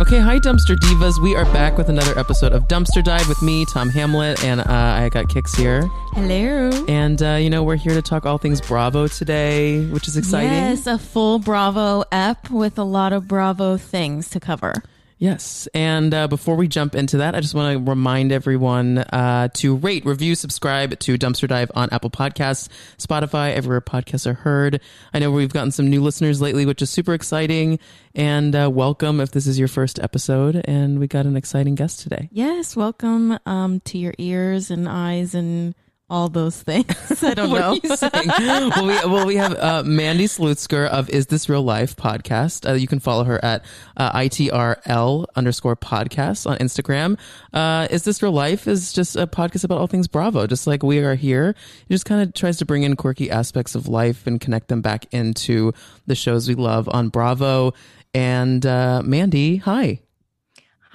Okay, 0.00 0.20
hi, 0.20 0.38
Dumpster 0.38 0.76
Divas. 0.76 1.20
We 1.20 1.34
are 1.34 1.44
back 1.46 1.76
with 1.76 1.88
another 1.88 2.16
episode 2.16 2.52
of 2.52 2.68
Dumpster 2.68 3.02
Dive 3.02 3.28
with 3.28 3.42
me, 3.42 3.64
Tom 3.64 3.88
Hamlet, 3.88 4.44
and 4.44 4.60
uh, 4.60 4.64
I 4.68 5.08
got 5.08 5.28
Kicks 5.28 5.52
here. 5.56 5.88
Hello. 6.12 6.70
And, 6.86 7.20
uh, 7.20 7.32
you 7.32 7.50
know, 7.50 7.64
we're 7.64 7.74
here 7.74 7.94
to 7.94 8.00
talk 8.00 8.24
all 8.24 8.38
things 8.38 8.60
Bravo 8.60 9.08
today, 9.08 9.84
which 9.86 10.06
is 10.06 10.16
exciting. 10.16 10.52
Yes, 10.52 10.86
a 10.86 10.98
full 10.98 11.40
Bravo 11.40 12.04
ep 12.12 12.48
with 12.48 12.78
a 12.78 12.84
lot 12.84 13.12
of 13.12 13.26
Bravo 13.26 13.76
things 13.76 14.30
to 14.30 14.38
cover. 14.38 14.72
Yes. 15.18 15.68
And 15.74 16.14
uh, 16.14 16.28
before 16.28 16.54
we 16.54 16.68
jump 16.68 16.94
into 16.94 17.18
that, 17.18 17.34
I 17.34 17.40
just 17.40 17.54
want 17.54 17.76
to 17.76 17.90
remind 17.90 18.30
everyone 18.30 18.98
uh, 18.98 19.48
to 19.54 19.76
rate, 19.76 20.06
review, 20.06 20.36
subscribe 20.36 20.96
to 21.00 21.18
Dumpster 21.18 21.48
Dive 21.48 21.72
on 21.74 21.88
Apple 21.90 22.10
Podcasts, 22.10 22.68
Spotify, 22.98 23.52
everywhere 23.52 23.80
podcasts 23.80 24.26
are 24.26 24.34
heard. 24.34 24.80
I 25.12 25.18
know 25.18 25.32
we've 25.32 25.52
gotten 25.52 25.72
some 25.72 25.90
new 25.90 26.00
listeners 26.00 26.40
lately, 26.40 26.66
which 26.66 26.82
is 26.82 26.90
super 26.90 27.14
exciting. 27.14 27.80
And 28.14 28.54
uh, 28.54 28.70
welcome 28.72 29.20
if 29.20 29.32
this 29.32 29.48
is 29.48 29.58
your 29.58 29.68
first 29.68 29.98
episode. 29.98 30.62
And 30.66 31.00
we 31.00 31.08
got 31.08 31.26
an 31.26 31.36
exciting 31.36 31.74
guest 31.74 32.00
today. 32.00 32.28
Yes, 32.30 32.76
welcome 32.76 33.38
um, 33.44 33.80
to 33.80 33.98
your 33.98 34.14
ears 34.18 34.70
and 34.70 34.88
eyes 34.88 35.34
and 35.34 35.74
all 36.10 36.28
those 36.28 36.60
things. 36.62 37.22
I 37.22 37.34
don't 37.34 37.50
know. 37.50 37.72
are 37.72 37.78
you 37.82 37.96
saying? 37.96 38.28
well, 38.38 38.86
we 38.86 38.94
well 39.10 39.26
we 39.26 39.36
have 39.36 39.56
uh, 39.58 39.82
Mandy 39.84 40.24
Slutsker 40.24 40.88
of 40.88 41.10
Is 41.10 41.26
This 41.26 41.48
Real 41.48 41.62
Life 41.62 41.96
podcast. 41.96 42.68
Uh, 42.68 42.74
you 42.74 42.86
can 42.86 43.00
follow 43.00 43.24
her 43.24 43.42
at 43.44 43.64
uh, 43.96 44.12
itrl 44.12 45.26
underscore 45.36 45.76
podcast 45.76 46.48
on 46.48 46.56
Instagram. 46.58 47.18
Uh, 47.52 47.88
Is 47.90 48.04
This 48.04 48.22
Real 48.22 48.32
Life 48.32 48.66
is 48.66 48.92
just 48.92 49.16
a 49.16 49.26
podcast 49.26 49.64
about 49.64 49.78
all 49.78 49.86
things 49.86 50.08
Bravo, 50.08 50.46
just 50.46 50.66
like 50.66 50.82
we 50.82 50.98
are 51.00 51.14
here. 51.14 51.50
It 51.50 51.92
just 51.92 52.04
kind 52.04 52.22
of 52.22 52.34
tries 52.34 52.58
to 52.58 52.64
bring 52.64 52.82
in 52.82 52.96
quirky 52.96 53.30
aspects 53.30 53.74
of 53.74 53.88
life 53.88 54.26
and 54.26 54.40
connect 54.40 54.68
them 54.68 54.80
back 54.80 55.06
into 55.12 55.72
the 56.06 56.14
shows 56.14 56.48
we 56.48 56.54
love 56.54 56.88
on 56.88 57.08
Bravo. 57.10 57.74
And 58.14 58.64
uh, 58.64 59.02
Mandy, 59.04 59.58
hi. 59.58 60.00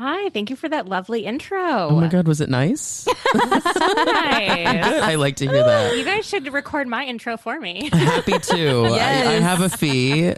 Hi, 0.03 0.27
thank 0.31 0.49
you 0.49 0.57
for 0.57 0.67
that 0.67 0.85
lovely 0.89 1.23
intro. 1.23 1.57
Oh 1.87 1.95
my 1.95 2.09
God, 2.09 2.27
was 2.27 2.41
it 2.41 2.49
nice? 2.49 3.07
Nice. 3.33 3.41
I 5.01 5.15
like 5.15 5.37
to 5.37 5.45
hear 5.47 5.63
that. 5.63 5.95
you 5.97 6.03
guys 6.03 6.25
should 6.25 6.51
record 6.51 6.89
my 6.89 7.05
intro 7.05 7.37
for 7.37 7.57
me. 7.57 7.89
Happy 7.93 8.37
to. 8.39 8.83
I, 8.85 8.97
I 8.97 9.33
have 9.39 9.61
a 9.61 9.69
fee. 9.69 10.33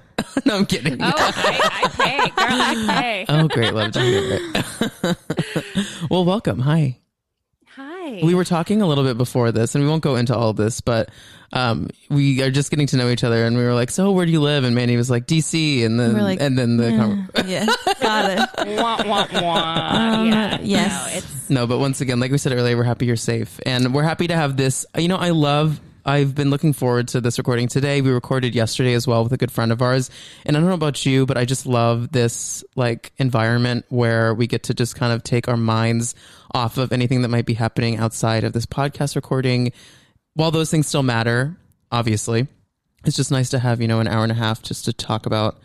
no, 0.46 0.58
I'm 0.58 0.66
kidding. 0.68 1.02
Oh, 1.02 1.12
I, 1.16 1.82
I 1.84 1.88
pay, 1.90 2.18
girl, 2.30 2.62
I 2.62 3.02
pay. 3.02 3.26
Oh, 3.28 3.48
great. 3.48 3.74
Love 3.74 3.92
to 3.94 4.02
hear 4.02 4.40
it. 4.54 5.18
well, 6.12 6.26
welcome. 6.26 6.60
Hi. 6.60 7.00
Hi. 8.06 8.20
We 8.22 8.36
were 8.36 8.44
talking 8.44 8.84
a 8.84 8.88
little 8.88 9.04
bit 9.04 9.18
before 9.18 9.52
this, 9.52 9.74
and 9.74 9.84
we 9.84 9.90
won't 9.90 10.04
go 10.04 10.16
into 10.16 10.36
all 10.36 10.52
of 10.52 10.58
this, 10.58 10.80
but 10.80 11.10
um, 11.54 11.90
we 12.08 12.44
are 12.44 12.52
just 12.52 12.70
getting 12.70 12.86
to 12.88 12.98
know 12.98 13.10
each 13.10 13.24
other, 13.24 13.46
and 13.46 13.58
we 13.58 13.64
were 13.64 13.74
like, 13.74 13.90
"So, 13.90 14.12
where 14.12 14.28
do 14.28 14.32
you 14.32 14.42
live?" 14.42 14.64
And 14.64 14.76
Mandy 14.76 14.96
was 14.96 15.10
like, 15.10 15.26
"DC," 15.26 15.84
and 15.84 16.00
then 16.00 16.14
We're 16.14 16.22
like, 16.22 16.40
and 16.40 16.56
then 16.56 16.78
the 16.78 16.92
con- 16.92 17.30
yeah, 17.48 17.66
got 18.00 18.30
it. 18.30 18.40
wah, 18.80 19.02
wah, 19.08 19.28
wah. 19.42 20.24
yeah. 20.24 20.60
yes. 20.62 20.92
No, 20.92 21.18
it's 21.18 21.50
no, 21.50 21.68
but 21.68 21.80
once 21.80 22.00
again, 22.00 22.20
like 22.20 22.32
we 22.32 22.38
said 22.38 22.54
earlier, 22.54 22.78
we're 22.78 22.84
happy 22.84 23.08
you're 23.08 23.16
safe, 23.16 23.60
and 23.66 23.92
we're 23.92 24.04
happy 24.04 24.28
to 24.28 24.36
have 24.36 24.56
this. 24.56 24.86
You 24.96 25.08
know, 25.08 25.18
I 25.18 25.32
love. 25.32 25.80
I've 26.06 26.36
been 26.36 26.52
looking 26.52 26.74
forward 26.74 27.08
to 27.10 27.22
this 27.22 27.40
recording 27.40 27.68
today. 27.68 28.00
We 28.02 28.12
recorded 28.12 28.54
yesterday 28.54 28.94
as 28.94 29.08
well 29.08 29.24
with 29.24 29.34
a 29.34 29.38
good 29.38 29.52
friend 29.52 29.72
of 29.72 29.82
ours. 29.82 30.12
And 30.46 30.56
I 30.56 30.60
don't 30.60 30.70
know 30.70 30.76
about 30.76 31.04
you, 31.04 31.26
but 31.26 31.36
I 31.36 31.46
just 31.46 31.66
love 31.66 32.12
this 32.12 32.64
like 32.76 33.12
environment 33.18 33.86
where 33.90 34.32
we 34.34 34.46
get 34.46 34.64
to 34.64 34.76
just 34.76 34.96
kind 34.96 35.12
of 35.12 35.24
take 35.24 35.48
our 35.48 35.58
minds 35.58 36.14
off 36.54 36.78
of 36.78 36.94
anything 36.94 37.24
that 37.24 37.30
might 37.30 37.48
be 37.48 37.56
happening 37.56 37.98
outside 37.98 38.44
of 38.44 38.54
this 38.54 38.68
podcast 38.68 39.16
recording. 39.16 39.72
While 40.36 40.52
those 40.52 40.70
things 40.70 40.86
still 40.86 41.02
matter, 41.02 41.58
obviously, 41.92 42.48
it's 43.04 43.16
just 43.16 43.32
nice 43.32 43.50
to 43.50 43.60
have, 43.60 43.82
you 43.82 43.88
know, 43.88 44.00
an 44.00 44.08
hour 44.08 44.22
and 44.22 44.32
a 44.32 44.36
half 44.36 44.62
just 44.62 44.86
to 44.86 44.94
talk 44.94 45.26
about 45.26 45.60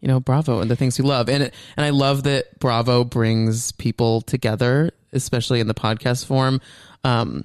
you 0.00 0.08
know 0.08 0.18
bravo 0.18 0.60
and 0.60 0.70
the 0.70 0.76
things 0.76 0.98
you 0.98 1.04
love 1.04 1.28
and 1.28 1.42
it, 1.42 1.54
and 1.76 1.84
i 1.84 1.90
love 1.90 2.22
that 2.22 2.58
bravo 2.58 3.04
brings 3.04 3.70
people 3.72 4.22
together 4.22 4.90
especially 5.12 5.60
in 5.60 5.66
the 5.66 5.74
podcast 5.74 6.24
form 6.24 6.58
um 7.04 7.44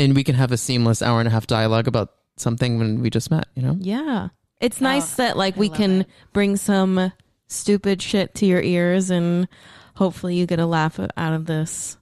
and 0.00 0.16
we 0.16 0.24
can 0.24 0.34
have 0.34 0.50
a 0.52 0.56
seamless 0.56 1.02
hour 1.02 1.20
and 1.20 1.28
a 1.28 1.30
half 1.30 1.46
dialogue 1.46 1.86
about 1.86 2.10
something 2.36 2.78
when 2.78 3.00
we 3.00 3.10
just 3.10 3.30
met 3.30 3.46
you 3.54 3.62
know 3.62 3.76
Yeah. 3.78 4.28
It's 4.60 4.80
nice 4.80 5.14
that 5.14 5.38
like 5.38 5.56
we 5.56 5.70
can 5.70 6.02
it. 6.02 6.06
bring 6.34 6.56
some 6.56 7.12
stupid 7.46 8.02
shit 8.02 8.34
to 8.36 8.46
your 8.46 8.60
ears 8.60 9.10
and 9.10 9.48
hopefully 9.94 10.34
you 10.36 10.44
get 10.46 10.58
a 10.58 10.66
laugh 10.66 10.98
out 10.98 11.32
of 11.32 11.46
this 11.46 11.96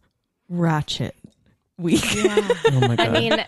ratchet 0.49 1.15
week. 1.79 2.03
oh 2.17 2.81
my 2.81 2.97
god 2.97 3.01
I 3.01 3.09
mean, 3.09 3.45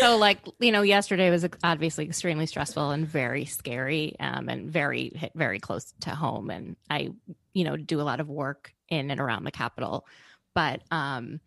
so 0.00 0.16
like 0.16 0.38
you 0.58 0.72
know, 0.72 0.82
yesterday 0.82 1.30
was 1.30 1.46
obviously 1.62 2.06
extremely 2.06 2.46
stressful 2.46 2.90
and 2.90 3.06
very 3.06 3.44
scary, 3.44 4.16
um, 4.18 4.48
and 4.48 4.70
very 4.70 5.10
hit 5.14 5.32
very 5.34 5.60
close 5.60 5.92
to 6.00 6.10
home. 6.10 6.50
And 6.50 6.76
I, 6.90 7.10
you 7.52 7.64
know, 7.64 7.76
do 7.76 8.00
a 8.00 8.02
lot 8.02 8.20
of 8.20 8.28
work 8.28 8.72
in 8.88 9.10
and 9.10 9.20
around 9.20 9.44
the 9.44 9.50
Capitol, 9.50 10.06
but 10.54 10.80
um, 10.90 11.40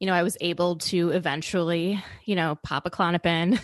you 0.00 0.06
know, 0.06 0.12
I 0.12 0.22
was 0.22 0.36
able 0.40 0.76
to 0.76 1.10
eventually, 1.10 2.02
you 2.24 2.34
know, 2.34 2.56
pop 2.62 2.84
a 2.86 2.90
Klonopin 2.90 3.58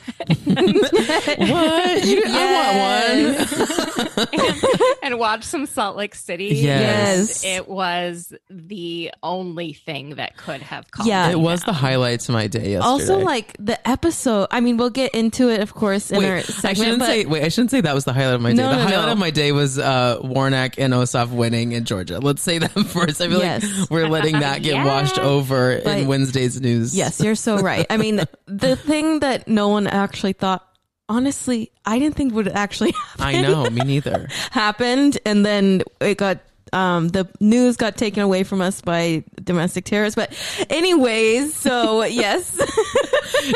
what 0.70 2.04
you, 2.04 2.22
i 2.26 3.36
want 3.36 4.26
one 4.26 4.40
and, 4.40 4.62
and 5.02 5.18
watch 5.18 5.44
some 5.44 5.66
Salt 5.66 5.96
Lake 5.96 6.14
City. 6.14 6.46
Yes. 6.56 7.44
And 7.44 7.56
It 7.56 7.68
was 7.68 8.32
the 8.48 9.12
only 9.22 9.72
thing 9.72 10.16
that 10.16 10.36
could 10.36 10.62
have 10.62 10.90
calmed 10.90 11.08
Yeah. 11.08 11.26
me 11.28 11.32
it 11.34 11.40
was 11.40 11.60
the 11.60 11.66
down. 11.66 11.74
highlights 11.74 12.28
of 12.28 12.34
my 12.34 12.46
day 12.46 12.72
yesterday 12.72 12.76
also 12.76 13.18
like 13.18 13.56
the 13.58 13.86
episode 13.88 14.48
I 14.50 14.60
mean 14.60 14.76
we'll 14.76 14.90
get 14.90 15.14
into 15.14 15.48
it 15.50 15.60
of 15.60 15.74
course 15.74 16.10
in 16.10 16.24
our 16.24 16.36
Wait, 16.36 16.64
I 16.64 16.72
shouldn't 16.74 16.98
but 17.00 17.06
say. 17.06 17.24
Wait, 17.24 17.42
I 17.44 17.48
shouldn't 17.48 17.70
say 17.70 17.80
that 17.80 17.94
was 17.94 18.04
the 18.04 18.12
highlight 18.12 18.34
of 18.34 18.40
my 18.40 18.50
day. 18.50 18.56
No, 18.62 18.70
the 18.70 18.76
no, 18.76 18.82
highlight 18.82 19.06
no. 19.06 19.12
of 19.12 19.18
my 19.18 19.30
day 19.30 19.52
was 19.52 19.78
uh, 19.78 20.18
Warnock 20.22 20.78
and 20.78 20.92
Ossoff 20.92 21.30
winning 21.30 21.72
in 21.72 21.84
Georgia. 21.84 22.18
Let's 22.18 22.42
say 22.42 22.58
that 22.58 22.70
first. 22.86 23.20
I 23.20 23.28
feel 23.28 23.40
Yes. 23.40 23.64
like 23.80 23.90
we're 23.90 24.08
letting 24.08 24.40
that 24.40 24.62
get 24.62 24.74
Yeah. 24.74 24.84
washed 24.84 25.18
over 25.18 25.72
and 25.72 25.84
But- 25.84 26.06
Wednesday's 26.20 26.60
news. 26.60 26.94
Yes, 26.96 27.20
you're 27.20 27.34
so 27.34 27.58
right. 27.58 27.86
I 27.90 27.96
mean, 27.96 28.20
the 28.46 28.76
thing 28.76 29.20
that 29.20 29.48
no 29.48 29.68
one 29.68 29.86
actually 29.86 30.34
thought, 30.34 30.66
honestly, 31.08 31.72
I 31.84 31.98
didn't 31.98 32.16
think 32.16 32.34
would 32.34 32.48
actually 32.48 32.92
happen, 33.18 33.24
I 33.36 33.40
know. 33.42 33.64
Me 33.70 33.80
neither. 33.82 34.28
happened, 34.50 35.18
and 35.24 35.44
then 35.44 35.82
it 36.00 36.18
got. 36.18 36.40
Um, 36.72 37.08
the 37.08 37.28
news 37.40 37.76
got 37.76 37.96
taken 37.96 38.22
away 38.22 38.44
from 38.44 38.60
us 38.60 38.80
by 38.80 39.24
domestic 39.42 39.84
terrorists. 39.86 40.14
But, 40.14 40.32
anyways, 40.70 41.52
so 41.56 42.04
yes, 42.04 42.56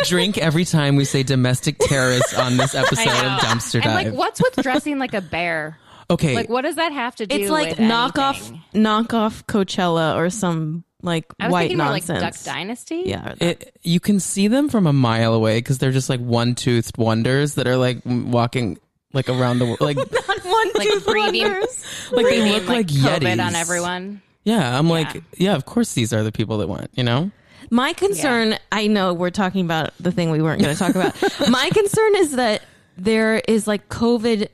Drink 0.06 0.36
every 0.36 0.64
time 0.64 0.96
we 0.96 1.04
say 1.04 1.22
domestic 1.22 1.78
terrorists 1.78 2.36
on 2.36 2.56
this 2.56 2.74
episode 2.74 3.06
of 3.06 3.40
Dumpster 3.40 3.74
And 3.76 3.84
Dive. 3.84 4.06
like, 4.06 4.14
what's 4.14 4.42
with 4.42 4.56
dressing 4.56 4.98
like 4.98 5.14
a 5.14 5.20
bear? 5.20 5.78
okay, 6.10 6.34
Like, 6.34 6.48
what 6.48 6.62
does 6.62 6.74
that 6.76 6.90
have 6.92 7.14
to 7.16 7.26
do? 7.26 7.34
With 7.34 7.42
it's 7.42 7.50
like 7.52 7.68
with 7.70 7.78
knockoff, 7.78 8.36
anything? 8.48 8.62
knockoff 8.74 9.44
Coachella 9.44 10.16
or 10.16 10.28
some 10.28 10.83
like 11.04 11.26
I 11.38 11.46
was 11.46 11.52
white 11.52 11.60
thinking 11.62 11.78
more 11.78 11.86
nonsense. 11.88 12.22
like 12.22 12.32
Duck 12.34 12.42
Dynasty. 12.44 13.02
yeah, 13.06 13.34
it, 13.40 13.76
you 13.82 14.00
can 14.00 14.18
see 14.20 14.48
them 14.48 14.68
from 14.68 14.86
a 14.86 14.92
mile 14.92 15.34
away 15.34 15.58
because 15.58 15.78
they're 15.78 15.92
just 15.92 16.08
like 16.08 16.20
one-toothed 16.20 16.98
wonders 16.98 17.54
that 17.54 17.66
are 17.66 17.76
like 17.76 17.98
walking 18.04 18.78
like 19.12 19.28
around 19.28 19.58
the 19.60 19.66
world. 19.66 19.80
Like, 19.80 19.96
one 20.44 20.70
Like 20.74 20.88
tooth 20.88 21.06
breathing- 21.06 21.42
wonders. 21.42 21.84
like 22.10 22.26
they 22.26 22.50
look 22.52 22.66
like, 22.68 22.86
COVID 22.88 23.20
yetis 23.20 23.46
on 23.46 23.54
everyone. 23.54 24.22
Yeah, 24.44 24.76
I'm 24.78 24.86
Yeah. 24.88 24.92
like, 24.92 25.22
yeah, 25.38 25.54
of 25.54 25.64
course 25.64 25.94
these 25.94 26.12
are 26.12 26.22
the 26.22 26.32
people 26.32 26.58
that 26.58 26.68
went. 26.68 26.90
You 26.94 27.04
know. 27.04 27.30
My 27.70 27.92
concern, 27.94 28.56
I 28.72 28.88
know 28.88 29.14
we're 29.14 29.30
talking 29.30 29.64
about 29.64 29.92
the 29.98 30.12
thing 30.12 30.30
we 30.30 30.42
weren't 30.42 30.60
going 30.60 30.74
to 30.74 30.78
talk 30.78 30.94
about. 30.94 31.14
My 31.50 31.70
concern 31.70 32.14
is 32.16 32.32
that 32.32 32.62
there 32.98 33.36
is 33.48 33.66
like 33.66 33.88
COVID 33.88 34.48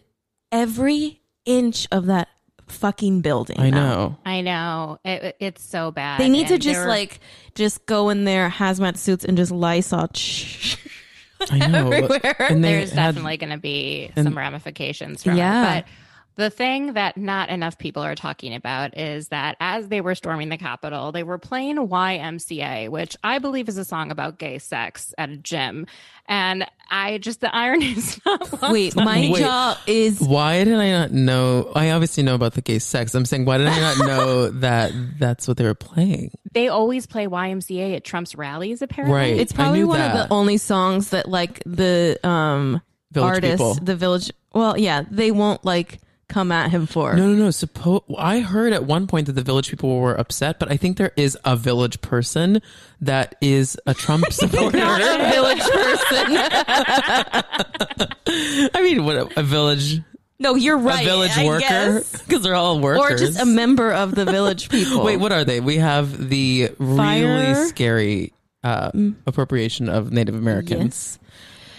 every 0.53 1.21
inch 1.44 1.87
of 1.91 2.06
that 2.06 2.28
fucking 2.71 3.21
building. 3.21 3.59
I 3.61 3.71
now. 3.71 3.79
know. 3.81 4.17
I 4.25 4.41
know 4.41 4.99
it, 5.05 5.37
it's 5.41 5.63
so 5.63 5.91
bad. 5.91 6.21
They 6.21 6.29
need 6.29 6.49
to 6.49 6.55
And 6.55 6.63
just 6.63 6.81
they're- 6.81 6.89
like 6.89 7.21
just 7.55 7.85
go 7.87 8.09
in 8.11 8.25
their 8.25 8.49
hazmat 8.49 8.97
suits 8.97 9.25
and 9.25 9.37
just 9.37 9.51
Lysol. 9.53 10.09
I 11.51 11.67
know. 11.69 11.91
Everywhere. 11.91 12.37
And 12.51 12.63
there's 12.63 12.91
had- 12.93 13.15
definitely 13.15 13.37
going 13.39 13.51
to 13.51 13.59
be 13.59 14.11
and- 14.15 14.25
some 14.27 14.37
ramifications 14.37 15.22
from 15.25 15.37
Yeah. 15.37 15.77
it. 15.78 15.84
But 15.84 15.93
the 16.41 16.51
thing 16.51 16.95
that 16.95 17.16
not 17.16 17.51
enough 17.51 17.78
people 17.78 18.03
are 18.03 18.15
talking 18.15 18.54
about 18.54 18.97
is 18.97 19.28
that 19.28 19.57
as 19.60 19.89
they 19.89 20.01
were 20.01 20.15
storming 20.15 20.48
the 20.48 20.57
Capitol, 20.57 21.13
they 21.13 21.22
were 21.22 21.39
playing 21.39 21.77
YMCA, 21.77 22.89
which 22.89 23.15
I 23.22 23.39
believe 23.39 23.69
is 23.69 23.77
a 23.77 23.84
song 23.84 24.10
about 24.10 24.39
gay 24.39 24.59
sex 24.59 25.15
at 25.19 25.28
a 25.28 25.37
gym. 25.37 25.87
And 26.27 26.66
I 26.91 27.19
just, 27.19 27.41
the 27.41 27.54
irony 27.54 27.92
is 27.92 28.19
not 28.27 28.63
lost 28.63 28.72
Wait, 28.72 28.97
on 28.97 29.04
my 29.04 29.21
me. 29.21 29.33
Wait. 29.33 29.41
jaw 29.41 29.78
is 29.87 30.19
Why 30.21 30.65
did 30.65 30.75
I 30.75 30.91
not 30.91 31.13
know? 31.13 31.71
I 31.75 31.91
obviously 31.91 32.22
know 32.22 32.34
about 32.34 32.54
the 32.54 32.63
gay 32.63 32.78
sex. 32.78 33.15
I'm 33.15 33.27
saying, 33.27 33.45
why 33.45 33.59
did 33.59 33.69
I 33.69 33.78
not 33.78 33.98
know 33.98 34.48
that 34.60 34.92
that's 35.19 35.47
what 35.47 35.59
they 35.59 35.65
were 35.65 35.75
playing? 35.75 36.33
They 36.53 36.69
always 36.69 37.07
play 37.07 37.27
YMCA 37.27 37.97
at 37.97 38.04
Trump's 38.04 38.34
rallies, 38.34 38.81
apparently. 38.81 39.15
Right. 39.15 39.37
it's 39.37 39.53
probably 39.53 39.84
one 39.84 39.98
that. 39.98 40.16
of 40.16 40.28
the 40.28 40.34
only 40.34 40.57
songs 40.57 41.10
that 41.10 41.28
like 41.28 41.63
the 41.66 42.19
um 42.27 42.81
Village 43.13 43.28
artists, 43.28 43.53
people. 43.57 43.75
the 43.75 43.97
village. 43.97 44.33
Well, 44.54 44.78
yeah, 44.78 45.03
they 45.10 45.33
won't 45.33 45.65
like 45.65 45.98
come 46.30 46.50
at 46.53 46.71
him 46.71 46.86
for. 46.86 47.15
No, 47.15 47.27
no, 47.27 47.34
no. 47.34 47.48
Suppo- 47.48 48.03
I 48.16 48.41
heard 48.41 48.72
at 48.72 48.84
one 48.84 49.06
point 49.06 49.27
that 49.27 49.32
the 49.32 49.42
village 49.42 49.68
people 49.68 49.98
were 50.00 50.15
upset, 50.15 50.59
but 50.59 50.71
I 50.72 50.78
think 50.78 50.97
there 50.97 51.12
is 51.16 51.36
a 51.44 51.54
village 51.56 52.00
person 52.00 52.62
that 53.03 53.34
is 53.42 53.78
a 53.86 53.92
Trump 53.92 54.32
supporter. 54.32 54.78
Not 54.78 55.03
a 55.03 55.30
village 55.30 55.60
person. 55.60 56.27
I 58.74 58.82
mean, 58.82 59.04
what 59.04 59.16
a, 59.16 59.41
a 59.41 59.42
village 59.42 60.00
No, 60.38 60.54
you're 60.54 60.78
right. 60.78 61.03
a 61.03 61.09
village 61.09 61.32
I 61.36 61.47
worker 61.47 62.03
because 62.27 62.42
they're 62.42 62.54
all 62.54 62.80
workers. 62.80 63.22
Or 63.22 63.27
just 63.27 63.41
a 63.41 63.47
member 63.47 63.92
of 63.92 64.15
the 64.15 64.24
village 64.24 64.68
people. 64.68 65.04
Wait, 65.04 65.16
what 65.18 65.32
are 65.32 65.44
they? 65.44 65.60
We 65.60 65.77
have 65.77 66.28
the 66.30 66.71
really 66.78 66.97
Fire? 66.97 67.54
Mm. 67.54 67.68
scary 67.68 68.32
uh, 68.62 68.91
appropriation 69.27 69.88
of 69.88 70.12
Native 70.12 70.34
Americans, 70.34 71.18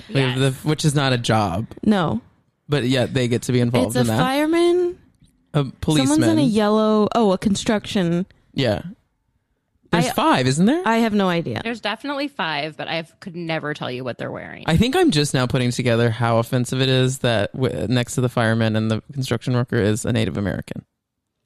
Yes. 0.09 0.36
Have 0.36 0.39
the, 0.39 0.51
which 0.68 0.83
is 0.83 0.95
not 0.95 1.13
a 1.13 1.18
job, 1.18 1.68
No. 1.86 2.21
But 2.72 2.86
yet 2.86 3.14
they 3.14 3.28
get 3.28 3.44
to 3.44 3.52
be 3.52 3.60
involved 3.60 3.90
It's 3.90 3.98
a 3.98 4.00
in 4.02 4.08
that. 4.08 4.18
fireman. 4.18 4.98
a 5.54 5.66
policeman. 5.82 6.08
Someone's 6.08 6.32
in 6.32 6.40
a 6.40 6.44
yellow. 6.44 7.08
Oh, 7.14 7.32
a 7.34 7.38
construction. 7.38 8.26
yeah, 8.54 8.82
there's 9.92 10.08
I- 10.08 10.14
five, 10.14 10.48
isn't 10.48 10.66
there? 10.66 10.82
I 10.86 10.98
have 11.00 11.14
no 11.14 11.28
idea. 11.28 11.60
There's 11.64 11.82
definitely 11.82 12.30
five, 12.30 12.78
but 12.78 12.88
I 12.88 13.04
could 13.20 13.36
never 13.36 13.74
tell 13.74 13.92
you 13.92 14.04
what 14.06 14.18
they're 14.18 14.32
wearing. 14.32 14.64
I 14.66 14.78
think 14.78 14.96
I'm 14.96 15.12
just 15.12 15.34
now 15.34 15.46
putting 15.48 15.70
together 15.72 16.10
how 16.10 16.38
offensive 16.38 16.82
it 16.82 16.88
is 16.90 17.20
that 17.20 17.52
w- 17.54 17.88
next 17.88 18.16
to 18.16 18.22
the 18.22 18.30
fireman 18.30 18.76
and 18.78 18.90
the 18.90 19.02
construction 19.14 19.54
worker 19.54 19.76
is 19.76 20.06
a 20.06 20.14
Native 20.14 20.38
American. 20.38 20.86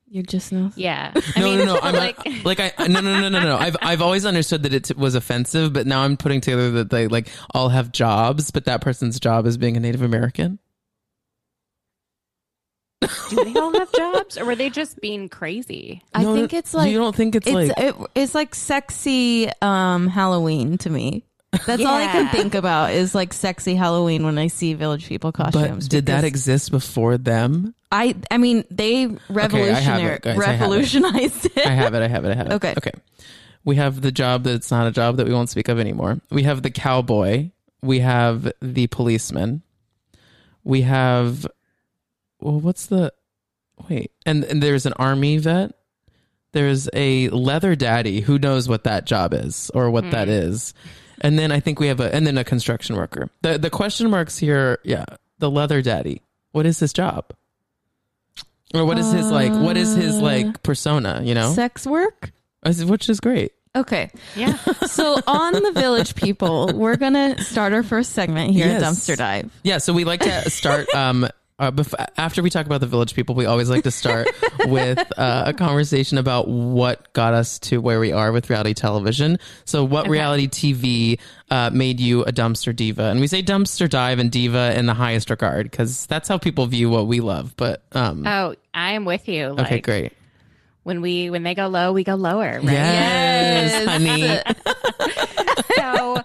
You're 0.07 0.22
just 0.24 0.51
no. 0.51 0.72
yeah. 0.75 1.12
I 1.36 1.39
No, 1.39 1.45
mean, 1.48 1.57
no, 1.57 1.66
no. 1.66 1.80
I'm 1.83 1.95
like, 1.95 2.24
like, 2.24 2.45
like 2.60 2.60
I 2.80 2.86
no, 2.88 3.01
no, 3.01 3.19
no, 3.19 3.30
no, 3.30 3.39
no. 3.42 3.57
I've 3.57 3.75
I've 3.81 4.01
always 4.04 4.24
understood 4.25 4.62
that 4.63 4.74
it 4.74 4.95
was 4.95 5.16
offensive, 5.16 5.74
but 5.74 5.88
now 5.88 6.04
I'm 6.04 6.16
putting 6.16 6.39
together 6.39 6.69
that 6.72 6.92
they 6.92 7.07
like 7.07 7.27
all 7.56 7.69
have 7.69 7.92
jobs, 7.92 8.51
but 8.51 8.66
that 8.66 8.81
person's 8.81 9.19
job 9.19 9.48
is 9.48 9.57
being 9.57 9.75
a 9.75 9.80
Native 9.80 10.04
American. 10.04 10.60
Do 13.01 13.44
they 13.44 13.53
all 13.59 13.74
have 13.74 13.92
jobs, 13.94 14.38
or 14.38 14.45
were 14.45 14.56
they 14.56 14.69
just 14.69 15.00
being 15.01 15.30
crazy? 15.30 16.01
I 16.13 16.24
No, 16.24 16.36
think 16.36 16.53
it's 16.53 16.74
like 16.74 16.92
you 16.92 16.97
don't 16.97 17.15
think 17.15 17.36
it's, 17.36 17.45
it's 17.47 17.53
like 17.56 17.71
it, 17.77 17.95
it's 18.15 18.33
like 18.36 18.56
sexy 18.56 19.50
um 19.62 20.07
Halloween 20.07 20.77
to 20.80 20.89
me. 20.89 21.24
That's 21.65 21.83
all 21.86 21.95
I 21.95 22.07
can 22.07 22.27
think 22.30 22.53
about 22.53 22.92
is 22.92 23.15
like 23.15 23.31
sexy 23.31 23.75
Halloween 23.75 24.25
when 24.25 24.38
I 24.38 24.47
see 24.47 24.74
village 24.74 25.07
people 25.07 25.31
but 25.31 25.51
costumes. 25.53 25.88
did 25.88 26.07
that 26.07 26.24
exist 26.25 26.69
before 26.71 27.18
them? 27.18 27.74
I 27.92 28.15
I 28.31 28.38
mean 28.38 28.65
they 28.71 29.07
revolutionary 29.30 30.19
guys, 30.19 30.38
I 30.38 30.44
have 30.44 30.56
it. 30.56 30.59
revolutionized 30.59 31.45
it. 31.45 31.65
I 31.65 31.71
have 31.71 31.94
it. 31.94 32.01
I 32.01 32.07
have 32.07 32.25
it. 32.25 32.31
I 32.31 32.36
have 32.36 32.48
it. 32.48 32.53
Okay. 32.53 32.74
Okay. 32.77 32.91
We 33.63 33.77
have 33.77 34.01
the 34.01 34.12
job 34.12 34.44
that's 34.44 34.69
not 34.69 34.86
a 34.88 34.91
job 34.91 35.18
that 35.18 35.27
we 35.27 35.33
won't 35.33 35.50
speak 35.50 35.69
of 35.69 35.80
anymore. 35.80 36.19
We 36.30 36.44
have 36.44 36.62
the 36.62 36.69
cowboy. 36.71 37.51
We 37.81 38.00
have 38.00 38.51
the 38.62 38.88
policeman. 38.88 39.63
We 40.63 40.81
have, 40.81 41.45
well, 42.41 42.59
what's 42.59 42.85
the, 42.87 43.13
wait, 43.89 44.11
and, 44.25 44.43
and 44.43 44.61
there's 44.61 44.85
an 44.85 44.93
army 44.93 45.37
vet. 45.37 45.73
There's 46.51 46.87
a 46.93 47.27
leather 47.29 47.75
daddy. 47.75 48.21
Who 48.21 48.39
knows 48.39 48.69
what 48.69 48.85
that 48.85 49.05
job 49.05 49.33
is 49.33 49.69
or 49.73 49.91
what 49.91 50.09
that 50.11 50.29
is? 50.29 50.73
And 51.19 51.37
then 51.37 51.51
I 51.51 51.59
think 51.59 51.79
we 51.81 51.87
have 51.87 51.99
a, 51.99 52.13
and 52.15 52.25
then 52.25 52.37
a 52.37 52.43
construction 52.45 52.95
worker. 52.95 53.29
The 53.41 53.57
the 53.57 53.69
question 53.69 54.09
marks 54.09 54.37
here, 54.37 54.79
yeah, 54.85 55.03
the 55.39 55.51
leather 55.51 55.81
daddy. 55.81 56.21
What 56.53 56.65
is 56.65 56.79
his 56.79 56.93
job? 56.93 57.25
Or 58.73 58.85
what 58.85 58.97
is 58.97 59.11
his 59.11 59.29
like? 59.31 59.51
What 59.51 59.75
is 59.77 59.95
his 59.95 60.17
like 60.19 60.63
persona? 60.63 61.21
You 61.23 61.33
know, 61.33 61.51
Sex 61.53 61.85
work? 61.85 62.31
Which 62.63 63.09
is 63.09 63.19
great. 63.19 63.51
Okay. 63.75 64.09
Yeah. 64.35 64.57
So 64.88 65.19
on 65.27 65.51
the 65.53 65.71
village 65.73 66.15
people, 66.15 66.71
we're 66.73 66.95
gonna 66.95 67.38
start 67.43 67.73
our 67.73 67.83
first 67.83 68.13
segment 68.13 68.51
here 68.51 68.67
Yes. 68.67 68.81
at 68.81 68.89
Dumpster 68.89 69.17
Dive. 69.17 69.51
Yeah, 69.63 69.79
so 69.79 69.91
we 69.91 70.05
like 70.05 70.21
to 70.21 70.49
start 70.49 70.88
um 70.95 71.27
uh, 71.57 71.71
bef- 71.71 71.93
after 72.17 72.41
we 72.43 72.49
talk 72.49 72.65
about 72.65 72.81
the 72.81 72.87
village 72.87 73.15
people, 73.15 73.33
we 73.33 73.45
always 73.45 73.69
like 73.69 73.83
to 73.83 73.91
start 73.91 74.27
with 74.65 74.99
uh, 75.17 75.43
a 75.47 75.53
conversation 75.53 76.17
about 76.17 76.47
what 76.47 77.13
got 77.13 77.33
us 77.33 77.59
to 77.59 77.79
where 77.79 77.99
we 77.99 78.11
are 78.11 78.31
with 78.31 78.49
reality 78.49 78.73
television. 78.73 79.39
So, 79.63 79.83
what 79.85 80.09
reality 80.09 80.47
TV 80.47 81.19
uh, 81.49 81.69
made 81.71 81.99
you 81.99 82.23
a 82.23 82.31
dumpster 82.33 82.75
diva? 82.75 83.03
And 83.03 83.21
we 83.21 83.27
say 83.27 83.41
dumpster 83.41 83.89
dive 83.89 84.19
and 84.19 84.29
diva 84.29 84.77
in 84.77 84.85
the 84.85 84.93
highest 84.93 85.29
regard 85.29 85.71
because 85.71 86.05
that's 86.07 86.27
how 86.27 86.37
people 86.37 86.65
view 86.67 86.89
what 86.89 87.07
we 87.07 87.21
love. 87.21 87.55
But 87.55 87.83
um, 87.93 88.27
Oh, 88.27 88.55
I 88.73 88.91
am 88.91 89.05
with 89.05 89.27
you. 89.29 89.49
Like, 89.49 89.67
okay, 89.67 89.79
great. 89.79 90.13
When 90.83 91.01
we 91.01 91.29
when 91.29 91.43
they 91.43 91.55
go 91.55 91.67
low, 91.67 91.93
we 91.93 92.03
go 92.03 92.15
lower. 92.15 92.59
Right? 92.59 92.63
Yes, 92.63 93.87
honey. 93.87 94.39
so 95.77 96.21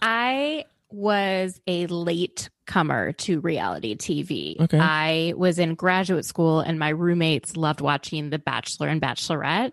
I 0.00 0.64
was 0.92 1.60
a 1.66 1.86
late 1.86 2.48
comer 2.66 3.12
to 3.12 3.40
reality 3.40 3.96
TV. 3.96 4.60
Okay. 4.60 4.78
I 4.78 5.34
was 5.36 5.58
in 5.58 5.74
graduate 5.74 6.24
school 6.24 6.60
and 6.60 6.78
my 6.78 6.90
roommates 6.90 7.56
loved 7.56 7.80
watching 7.80 8.30
The 8.30 8.38
Bachelor 8.38 8.88
and 8.88 9.00
Bachelorette. 9.00 9.72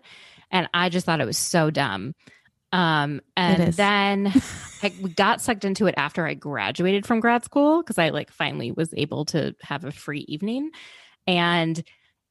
And 0.50 0.68
I 0.74 0.88
just 0.88 1.06
thought 1.06 1.20
it 1.20 1.26
was 1.26 1.38
so 1.38 1.70
dumb. 1.70 2.14
Um, 2.72 3.20
and 3.36 3.72
then 3.72 4.32
I 4.82 4.88
got 4.88 5.40
sucked 5.40 5.64
into 5.64 5.86
it 5.86 5.94
after 5.96 6.26
I 6.26 6.34
graduated 6.34 7.06
from 7.06 7.20
grad 7.20 7.44
school 7.44 7.82
because 7.82 7.98
I 7.98 8.10
like 8.10 8.30
finally 8.32 8.72
was 8.72 8.92
able 8.96 9.24
to 9.26 9.54
have 9.62 9.84
a 9.84 9.92
free 9.92 10.24
evening. 10.28 10.70
And 11.26 11.82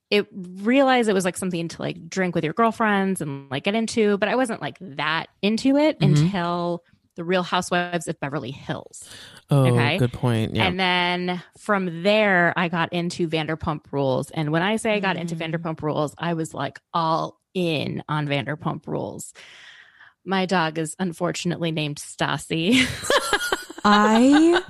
it 0.10 0.28
realized 0.34 1.08
it 1.08 1.14
was 1.14 1.26
like 1.26 1.38
something 1.38 1.68
to 1.68 1.82
like 1.82 2.10
drink 2.10 2.36
with 2.36 2.44
your 2.44 2.54
girlfriends 2.54 3.22
and 3.22 3.50
like 3.52 3.64
get 3.64 3.76
into, 3.76 4.18
but 4.18 4.28
I 4.28 4.36
wasn't 4.36 4.62
like 4.62 4.78
that 4.82 5.28
into 5.42 5.78
it 5.78 6.00
Mhm. 6.00 6.06
until 6.24 6.84
the 7.20 7.26
Real 7.26 7.44
Housewives 7.44 8.08
of 8.08 8.18
Beverly 8.20 8.50
Hills. 8.52 9.04
Oh, 9.52 9.66
Okay. 9.68 9.98
good 9.98 10.14
point. 10.14 10.56
Yeah. 10.56 10.66
And 10.68 10.80
then 10.80 11.44
from 11.58 12.02
there, 12.04 12.54
I 12.56 12.70
got 12.70 12.94
into 12.94 13.28
Vanderpump 13.28 13.82
Rules. 13.92 14.32
And 14.32 14.52
when 14.54 14.62
I 14.62 14.78
say 14.78 14.94
I 14.94 15.00
got 15.02 15.18
into 15.18 15.36
Mm. 15.36 15.52
Vanderpump 15.54 15.82
Rules, 15.82 16.16
I 16.18 16.34
was 16.34 16.54
like 16.54 16.80
all 16.94 17.38
in 17.54 18.02
on 18.08 18.26
Vanderpump 18.28 18.88
Rules. 18.88 19.34
My 20.24 20.46
dog 20.46 20.78
is 20.80 20.96
unfortunately 20.98 21.72
named 21.72 21.98
Stassi. 21.98 22.86
I 23.84 24.62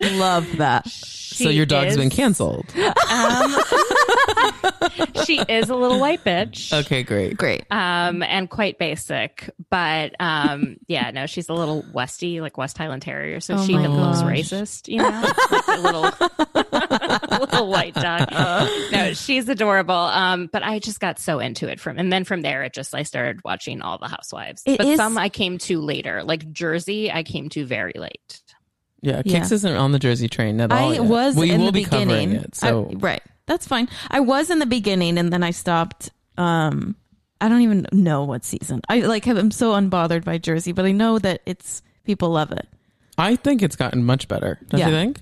love 0.00 0.56
that. 0.56 0.88
so 0.88 1.48
your 1.48 1.66
dog's 1.66 1.96
been 1.96 2.10
canceled. 2.10 2.66
Um, 2.76 3.54
she 5.24 5.38
is 5.40 5.68
a 5.70 5.74
little 5.76 5.98
white 6.00 6.24
bitch. 6.24 6.72
Okay, 6.72 7.02
great. 7.02 7.36
Great. 7.36 7.64
Um, 7.70 8.22
and 8.22 8.48
quite 8.50 8.78
basic, 8.78 9.50
but 9.70 10.14
um, 10.20 10.76
yeah, 10.86 11.10
no, 11.10 11.26
she's 11.26 11.48
a 11.48 11.54
little 11.54 11.84
Westy, 11.92 12.40
like 12.40 12.56
West 12.58 12.76
Highland 12.78 13.02
Terrier, 13.02 13.40
so 13.40 13.54
Oh 13.54 13.64
she 13.66 13.74
my 13.74 13.80
even 13.80 13.96
looks 14.00 14.18
racist, 14.22 14.88
you 14.88 14.98
know, 14.98 15.32
like 15.50 15.68
a 15.68 15.80
little, 15.80 17.38
little 17.40 17.68
white 17.68 17.94
dog. 17.94 18.28
No, 18.92 19.12
she's 19.14 19.48
adorable. 19.48 19.94
Um, 19.94 20.48
but 20.52 20.62
I 20.62 20.78
just 20.78 21.00
got 21.00 21.18
so 21.18 21.38
into 21.38 21.68
it 21.68 21.80
from, 21.80 21.98
and 21.98 22.12
then 22.12 22.24
from 22.24 22.42
there, 22.42 22.62
it 22.64 22.72
just 22.72 22.94
I 22.94 23.02
started 23.02 23.40
watching 23.44 23.82
all 23.82 23.98
the 23.98 24.08
Housewives. 24.08 24.62
It 24.66 24.78
but 24.78 24.86
is- 24.86 24.96
some 24.96 25.18
I 25.18 25.28
came 25.28 25.58
to 25.58 25.80
later, 25.80 26.22
like 26.24 26.50
Jersey, 26.52 27.10
I 27.10 27.22
came 27.22 27.48
to 27.50 27.64
very 27.64 27.92
late. 27.96 28.42
Yeah, 29.02 29.20
Kix 29.22 29.50
Yeah. 29.50 29.54
isn't 29.56 29.76
on 29.76 29.92
the 29.92 29.98
Jersey 29.98 30.28
train 30.28 30.58
at 30.62 30.72
all. 30.72 30.78
I 30.90 30.92
yet. 30.94 31.04
was 31.04 31.36
We 31.36 31.50
in 31.50 31.60
will 31.60 31.66
the 31.66 31.72
be 31.72 31.84
covering 31.84 32.06
beginning. 32.08 32.36
it. 32.36 32.54
So 32.54 32.88
I- 32.90 32.94
right. 32.96 33.22
That's 33.46 33.66
fine. 33.66 33.88
I 34.10 34.20
was 34.20 34.50
in 34.50 34.58
the 34.58 34.66
beginning 34.66 35.18
and 35.18 35.32
then 35.32 35.42
I 35.42 35.50
stopped. 35.50 36.10
Um, 36.38 36.96
I 37.40 37.48
don't 37.48 37.60
even 37.62 37.86
know 37.92 38.24
what 38.24 38.44
season. 38.44 38.80
I 38.88 39.00
like 39.00 39.24
have, 39.26 39.36
I'm 39.36 39.50
so 39.50 39.72
unbothered 39.72 40.24
by 40.24 40.38
Jersey, 40.38 40.72
but 40.72 40.84
I 40.86 40.92
know 40.92 41.18
that 41.18 41.42
it's 41.44 41.82
people 42.04 42.30
love 42.30 42.52
it. 42.52 42.66
I 43.18 43.36
think 43.36 43.62
it's 43.62 43.76
gotten 43.76 44.04
much 44.04 44.28
better. 44.28 44.58
Don't 44.68 44.80
Yeah. 44.80 44.88
you 44.88 44.94
think? 44.94 45.20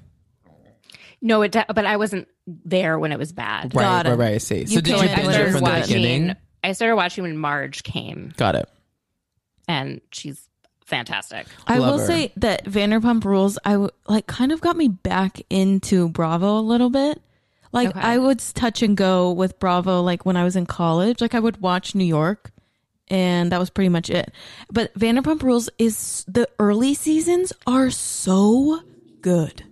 No, 1.20 1.42
it, 1.42 1.52
but 1.52 1.84
I 1.84 1.96
wasn't 1.96 2.26
there 2.46 2.98
when 2.98 3.12
it 3.12 3.18
was 3.18 3.32
bad. 3.32 3.74
Right, 3.74 3.82
Got 3.82 4.06
right, 4.06 4.12
it. 4.12 4.16
right. 4.16 4.34
I 4.34 4.38
see. 4.38 4.66
So 4.66 4.76
did 4.80 4.88
you 4.88 4.96
like 4.96 5.14
binge 5.14 5.28
it 5.28 5.32
started 5.32 5.52
from 5.52 5.64
the 5.64 5.80
beginning? 5.82 6.36
I 6.64 6.72
started 6.72 6.96
watching 6.96 7.22
when 7.24 7.36
Marge 7.36 7.82
came, 7.82 8.32
Got 8.36 8.54
it. 8.56 8.68
and 9.68 10.00
she's 10.12 10.48
fantastic. 10.84 11.46
I 11.66 11.78
will 11.80 11.98
her. 11.98 12.06
say 12.06 12.32
that 12.36 12.64
Vanderpump 12.66 13.24
Rules, 13.24 13.58
I 13.64 13.72
w- 13.72 13.90
like 14.08 14.26
kind 14.26 14.52
of 14.52 14.60
got 14.60 14.76
me 14.76 14.88
back 14.88 15.40
into 15.50 16.08
Bravo 16.08 16.58
a 16.58 16.60
little 16.60 16.90
bit. 16.90 17.20
Like 17.72 17.88
Okay. 17.88 18.00
I 18.00 18.18
would 18.18 18.38
touch 18.38 18.82
and 18.82 18.96
go 18.96 19.32
with 19.32 19.58
Bravo, 19.58 20.02
like 20.02 20.24
when 20.26 20.36
I 20.36 20.44
was 20.44 20.56
in 20.56 20.66
college. 20.66 21.20
Like 21.20 21.34
I 21.34 21.40
would 21.40 21.60
watch 21.62 21.94
New 21.94 22.04
York, 22.04 22.52
and 23.08 23.50
that 23.50 23.58
was 23.58 23.70
pretty 23.70 23.88
much 23.88 24.10
it. 24.10 24.30
But 24.70 24.92
Vanderpump 24.94 25.42
Rules 25.42 25.70
is 25.78 26.24
the 26.28 26.48
early 26.58 26.94
seasons 26.94 27.52
are 27.66 27.90
so 27.90 28.80
good. 29.22 29.64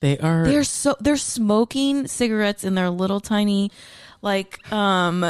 They 0.00 0.18
are. 0.18 0.44
They're 0.44 0.64
so 0.64 0.96
they're 1.00 1.16
smoking 1.16 2.08
cigarettes 2.08 2.64
in 2.64 2.74
their 2.74 2.90
little 2.90 3.20
tiny, 3.20 3.70
like 4.22 4.58
um, 4.72 5.24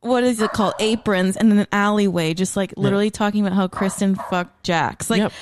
what 0.00 0.24
is 0.24 0.40
it 0.42 0.52
called 0.52 0.74
aprons 0.78 1.36
in 1.36 1.52
an 1.56 1.66
alleyway, 1.72 2.34
just 2.34 2.56
like 2.56 2.74
literally 2.76 3.10
talking 3.10 3.46
about 3.46 3.54
how 3.56 3.68
Kristen 3.68 4.16
fucked 4.16 4.64
Jax. 4.64 5.08
Like 5.08 5.20
Yep. 5.20 5.32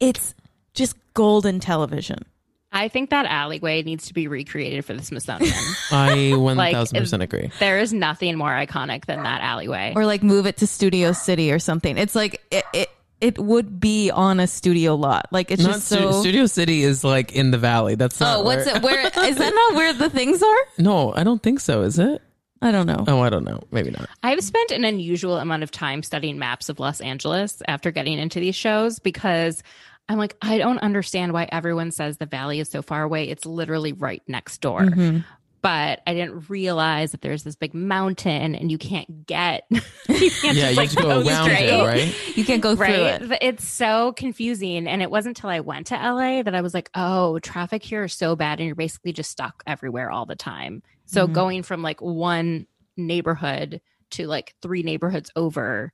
it's 0.00 0.34
just 0.74 0.96
golden 1.12 1.60
television. 1.60 2.24
I 2.72 2.88
think 2.88 3.10
that 3.10 3.26
alleyway 3.26 3.82
needs 3.82 4.06
to 4.06 4.14
be 4.14 4.28
recreated 4.28 4.84
for 4.84 4.94
the 4.94 5.02
Smithsonian. 5.02 5.52
I 5.90 6.32
thousand 6.72 6.98
percent 6.98 7.22
agree. 7.22 7.50
there 7.58 7.78
is 7.78 7.92
nothing 7.92 8.36
more 8.36 8.50
iconic 8.50 9.04
than 9.04 9.22
that 9.22 9.42
alleyway. 9.42 9.92
Or 9.94 10.06
like 10.06 10.22
move 10.22 10.46
it 10.46 10.58
to 10.58 10.66
Studio 10.66 11.12
City 11.12 11.52
or 11.52 11.58
something. 11.58 11.98
It's 11.98 12.14
like 12.14 12.42
it 12.50 12.64
it, 12.72 12.90
it 13.20 13.38
would 13.38 13.78
be 13.78 14.10
on 14.10 14.40
a 14.40 14.46
studio 14.46 14.94
lot. 14.94 15.26
Like 15.30 15.50
it's 15.50 15.62
Not 15.62 15.74
just 15.74 15.86
Stu- 15.86 15.96
so. 15.96 16.20
Studio 16.20 16.46
City 16.46 16.82
is 16.82 17.04
like 17.04 17.32
in 17.32 17.50
the 17.50 17.58
valley. 17.58 17.94
That's 17.94 18.20
oh, 18.20 18.24
not. 18.24 18.38
oh, 18.38 18.42
what's 18.42 18.66
where- 18.66 18.76
it? 18.76 18.82
Where 18.82 19.06
is 19.28 19.36
that? 19.36 19.54
Not 19.54 19.74
where 19.74 19.92
the 19.92 20.10
things 20.10 20.42
are? 20.42 20.56
No, 20.78 21.14
I 21.14 21.24
don't 21.24 21.42
think 21.42 21.60
so. 21.60 21.82
Is 21.82 21.98
it? 21.98 22.22
I 22.62 22.70
don't 22.70 22.86
know. 22.86 23.04
Oh, 23.08 23.20
I 23.20 23.28
don't 23.28 23.44
know. 23.44 23.60
Maybe 23.72 23.90
not. 23.90 24.08
I've 24.22 24.42
spent 24.42 24.70
an 24.70 24.84
unusual 24.84 25.38
amount 25.38 25.64
of 25.64 25.72
time 25.72 26.04
studying 26.04 26.38
maps 26.38 26.68
of 26.68 26.78
Los 26.78 27.00
Angeles 27.00 27.60
after 27.66 27.90
getting 27.90 28.18
into 28.18 28.38
these 28.38 28.54
shows 28.54 29.00
because 29.00 29.64
I'm 30.08 30.18
like, 30.18 30.36
I 30.42 30.58
don't 30.58 30.78
understand 30.78 31.32
why 31.32 31.48
everyone 31.52 31.90
says 31.90 32.18
the 32.18 32.26
valley 32.26 32.60
is 32.60 32.68
so 32.70 32.82
far 32.82 33.02
away. 33.02 33.28
It's 33.28 33.46
literally 33.46 33.92
right 33.92 34.22
next 34.26 34.60
door. 34.60 34.80
Mhm. 34.82 35.24
but 35.62 36.00
I 36.08 36.12
didn't 36.14 36.50
realize 36.50 37.12
that 37.12 37.20
there's 37.20 37.44
this 37.44 37.54
big 37.54 37.72
mountain 37.72 38.56
and 38.56 38.68
you 38.68 38.78
can't 38.78 39.26
get. 39.28 39.62
you 39.70 39.80
can't 40.08 40.56
Yeah, 40.56 40.72
just, 40.72 40.74
you 40.74 40.76
like, 40.76 40.88
have 40.90 40.96
to 40.96 41.02
go 41.02 41.20
around 41.24 41.44
straight. 41.44 41.68
it, 41.68 41.84
right? 41.84 42.36
You 42.36 42.44
can't 42.44 42.60
go 42.60 42.74
through 42.74 42.84
Right. 42.86 43.22
it. 43.22 43.38
It's 43.40 43.64
so 43.64 44.12
confusing. 44.14 44.88
And 44.88 45.00
it 45.02 45.08
wasn't 45.08 45.38
until 45.38 45.50
I 45.50 45.60
went 45.60 45.86
to 45.86 45.94
LA 45.94 46.42
that 46.42 46.52
I 46.56 46.62
was 46.62 46.74
like, 46.74 46.90
oh, 46.96 47.38
traffic 47.38 47.84
here 47.84 48.02
is 48.02 48.12
so 48.12 48.34
bad. 48.34 48.58
And 48.58 48.66
you're 48.66 48.74
basically 48.74 49.12
just 49.12 49.30
stuck 49.30 49.62
everywhere 49.64 50.10
all 50.10 50.26
the 50.26 50.34
time. 50.34 50.82
So 51.06 51.28
Mhm. 51.28 51.32
going 51.32 51.62
from 51.62 51.80
like 51.80 52.02
one 52.02 52.66
neighborhood 52.96 53.80
to 54.10 54.26
like 54.26 54.56
three 54.62 54.82
neighborhoods 54.82 55.30
over 55.36 55.92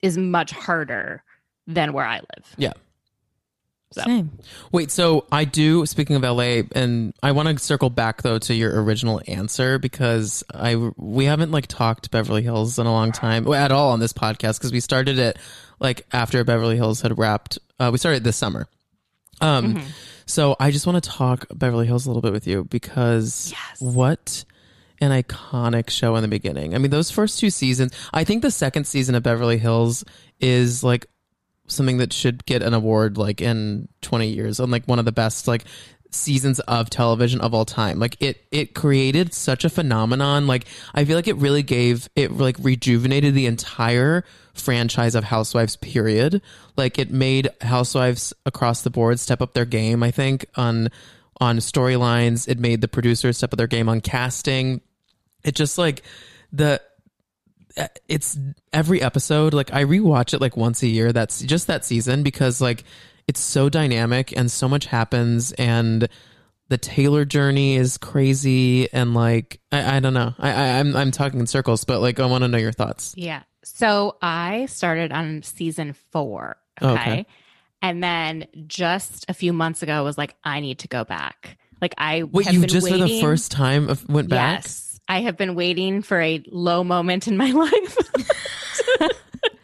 is 0.00 0.16
much 0.16 0.52
harder 0.52 1.24
than 1.66 1.92
where 1.92 2.06
I 2.06 2.18
live. 2.20 2.54
So- 3.92 4.02
Same. 4.02 4.30
Wait, 4.72 4.90
so 4.90 5.26
I 5.30 5.44
do. 5.44 5.84
Speaking 5.86 6.16
of 6.16 6.22
LA, 6.22 6.62
and 6.74 7.12
I 7.22 7.32
want 7.32 7.48
to 7.48 7.58
circle 7.62 7.90
back 7.90 8.22
though 8.22 8.38
to 8.38 8.54
your 8.54 8.82
original 8.82 9.20
answer 9.26 9.78
because 9.78 10.42
I 10.52 10.76
we 10.96 11.26
haven't 11.26 11.50
like 11.50 11.66
talked 11.66 12.10
Beverly 12.10 12.42
Hills 12.42 12.78
in 12.78 12.86
a 12.86 12.92
long 12.92 13.12
time 13.12 13.46
at 13.52 13.70
all 13.72 13.90
on 13.92 14.00
this 14.00 14.12
podcast 14.12 14.58
because 14.58 14.72
we 14.72 14.80
started 14.80 15.18
it 15.18 15.38
like 15.78 16.06
after 16.12 16.42
Beverly 16.44 16.76
Hills 16.76 17.00
had 17.02 17.16
wrapped. 17.18 17.58
Uh, 17.78 17.90
we 17.92 17.98
started 17.98 18.24
this 18.24 18.36
summer. 18.36 18.66
Um, 19.40 19.82
so 20.26 20.54
I 20.60 20.70
just 20.70 20.86
want 20.86 21.02
to 21.02 21.10
talk 21.10 21.46
Beverly 21.52 21.86
Hills 21.86 22.06
a 22.06 22.08
little 22.08 22.22
bit 22.22 22.32
with 22.32 22.46
you 22.46 22.64
because 22.64 23.50
Yes. 23.52 23.80
what 23.80 24.44
an 25.00 25.10
iconic 25.10 25.90
show 25.90 26.14
in 26.14 26.22
the 26.22 26.28
beginning. 26.28 26.74
I 26.74 26.78
mean, 26.78 26.92
those 26.92 27.10
first 27.10 27.40
two 27.40 27.50
seasons. 27.50 27.92
I 28.14 28.22
think 28.22 28.42
the 28.42 28.52
second 28.52 28.86
season 28.86 29.16
of 29.16 29.24
Beverly 29.24 29.58
Hills 29.58 30.04
is 30.40 30.84
like 30.84 31.06
something 31.66 31.98
that 31.98 32.12
should 32.12 32.44
get 32.44 32.62
an 32.62 32.74
award 32.74 33.16
like 33.16 33.40
in 33.40 33.88
20 34.02 34.28
years 34.28 34.60
on 34.60 34.70
like 34.70 34.84
one 34.86 34.98
of 34.98 35.04
the 35.04 35.12
best 35.12 35.48
like 35.48 35.64
seasons 36.10 36.60
of 36.60 36.90
television 36.90 37.40
of 37.40 37.54
all 37.54 37.64
time. 37.64 37.98
Like 37.98 38.16
it 38.20 38.44
it 38.50 38.74
created 38.74 39.32
such 39.32 39.64
a 39.64 39.70
phenomenon. 39.70 40.46
Like 40.46 40.66
i 40.94 41.04
feel 41.04 41.16
like 41.16 41.28
it 41.28 41.36
really 41.36 41.62
gave 41.62 42.08
it 42.14 42.32
like 42.32 42.56
rejuvenated 42.58 43.34
the 43.34 43.46
entire 43.46 44.24
franchise 44.54 45.14
of 45.14 45.24
housewives 45.24 45.76
period. 45.76 46.42
Like 46.76 46.98
it 46.98 47.10
made 47.10 47.48
housewives 47.60 48.34
across 48.44 48.82
the 48.82 48.90
board 48.90 49.18
step 49.20 49.40
up 49.40 49.54
their 49.54 49.64
game 49.64 50.02
i 50.02 50.10
think 50.10 50.46
on 50.54 50.88
on 51.40 51.58
storylines. 51.58 52.48
It 52.48 52.58
made 52.58 52.80
the 52.80 52.88
producers 52.88 53.38
step 53.38 53.52
up 53.52 53.56
their 53.56 53.66
game 53.66 53.88
on 53.88 54.00
casting. 54.00 54.80
It 55.44 55.54
just 55.54 55.76
like 55.76 56.02
the 56.52 56.80
Uh, 57.76 57.88
it's 58.08 58.38
every 58.72 59.00
episode 59.00 59.54
like 59.54 59.72
i 59.72 59.82
rewatch 59.84 60.34
it 60.34 60.40
like 60.40 60.56
once 60.56 60.82
a 60.82 60.86
year 60.86 61.12
that's 61.12 61.40
just 61.42 61.66
that 61.68 61.84
season 61.84 62.22
because 62.22 62.60
like 62.60 62.84
it's 63.26 63.40
so 63.40 63.68
dynamic 63.68 64.36
and 64.36 64.50
so 64.50 64.68
much 64.68 64.86
happens 64.86 65.52
and 65.52 66.08
the 66.68 66.76
taylor 66.78 67.24
journey 67.24 67.76
is 67.76 67.96
crazy 67.98 68.92
and 68.92 69.14
like 69.14 69.60
i, 69.72 69.96
I 69.96 70.00
don't 70.00 70.14
know 70.14 70.34
I, 70.38 70.50
I 70.52 70.78
i'm 70.80 70.94
i'm 70.96 71.10
talking 71.10 71.40
in 71.40 71.46
circles 71.46 71.84
but 71.84 72.00
like 72.00 72.20
i 72.20 72.26
want 72.26 72.42
to 72.44 72.48
know 72.48 72.58
your 72.58 72.72
thoughts 72.72 73.14
Yeah. 73.16 73.42
So 73.64 74.16
I 74.20 74.66
started 74.66 75.12
on 75.12 75.44
season 75.44 75.92
four. 76.10 76.56
Oh, 76.80 76.94
Okay. 76.94 77.00
okay. 77.12 77.26
And 77.80 78.02
then 78.02 78.46
just 78.66 79.24
a 79.28 79.34
few 79.34 79.52
months 79.52 79.84
ago 79.84 80.02
was 80.02 80.18
like, 80.18 80.34
I 80.42 80.58
need 80.58 80.80
to 80.80 80.88
go 80.88 81.04
back. 81.04 81.58
Like 81.80 81.94
I 81.96 82.24
wait 82.24 82.50
you 82.50 82.66
just 82.66 82.88
for 82.88 82.98
the 82.98 83.20
first 83.20 83.52
time 83.52 83.86
went 84.08 84.28
back 84.28 84.64
Yes. 84.64 84.91
I 85.08 85.20
have 85.22 85.36
been 85.36 85.54
waiting 85.54 86.02
for 86.02 86.20
a 86.20 86.42
low 86.50 86.84
moment 86.84 87.28
in 87.28 87.36
my 87.36 87.50
life. 87.52 87.96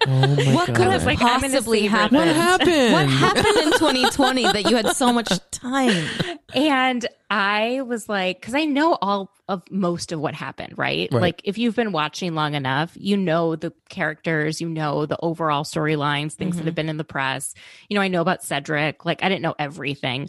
oh 0.07 0.55
What 0.55 0.67
god 0.69 0.77
could 0.77 0.87
have 0.89 1.05
like, 1.05 1.19
possibly 1.19 1.87
happened? 1.87 2.19
what 2.19 2.29
happened 2.29 2.93
What 2.93 3.09
happened 3.09 3.57
in 3.59 3.73
2020 3.73 4.43
that 4.45 4.71
you 4.71 4.77
had 4.77 4.89
so 4.97 5.13
much 5.13 5.29
time? 5.51 6.07
and 6.55 7.07
I 7.31 7.83
was 7.83 8.09
like, 8.09 8.41
because 8.41 8.55
I 8.55 8.65
know 8.65 8.97
all 9.03 9.31
of 9.49 9.63
most 9.71 10.13
of 10.13 10.21
what 10.21 10.35
happened, 10.35 10.75
right? 10.79 11.09
Right. 11.13 11.21
Like, 11.21 11.43
if 11.45 11.59
you've 11.59 11.77
been 11.77 11.93
watching 11.93 12.35
long 12.35 12.55
enough, 12.55 12.93
you 12.99 13.17
know 13.19 13.55
the 13.57 13.73
characters, 13.91 14.61
you 14.63 14.69
know 14.69 15.05
the 15.07 15.19
overall 15.21 15.65
storylines, 15.65 16.33
things 16.33 16.57
that 16.57 16.63
Mhm. 16.63 16.67
have 16.67 16.75
been 16.75 16.89
in 16.89 16.97
the 16.97 17.05
press. 17.05 17.55
You 17.89 17.97
know, 17.97 18.01
I 18.03 18.09
know 18.09 18.21
about 18.23 18.43
Cedric. 18.43 19.05
Like, 19.05 19.23
I 19.23 19.29
didn't 19.29 19.43
know 19.43 19.55
everything. 19.59 20.29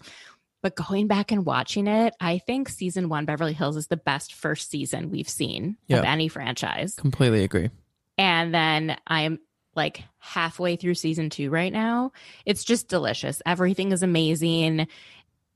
But 0.62 0.76
going 0.76 1.08
back 1.08 1.32
and 1.32 1.46
watching 1.46 1.88
it, 1.88 2.14
I 2.20 2.40
think 2.40 2.68
season 2.70 3.08
one, 3.10 3.26
Beverly 3.26 3.54
Hills, 3.54 3.78
is 3.78 3.88
the 3.88 3.98
best 3.98 4.34
first 4.34 4.70
season 4.70 5.10
we've 5.10 5.30
seen 5.30 5.78
Yeah. 5.88 6.00
of 6.00 6.06
any 6.06 6.28
franchise. 6.28 6.96
completely 6.96 7.44
agree 7.44 7.70
And 8.18 8.54
then 8.54 8.98
I'm 9.08 9.40
like 9.76 10.04
halfway 10.18 10.76
through 10.76 10.96
season 10.96 11.30
two 11.30 11.50
right 11.50 11.72
now. 11.72 12.12
It's 12.46 12.66
just 12.66 12.90
delicious. 12.90 13.42
Everything 13.46 13.94
is 13.94 14.04
amazing. 14.04 14.88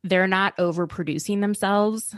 They're 0.05 0.27
not 0.27 0.55
overproducing 0.57 1.41
themselves 1.41 2.15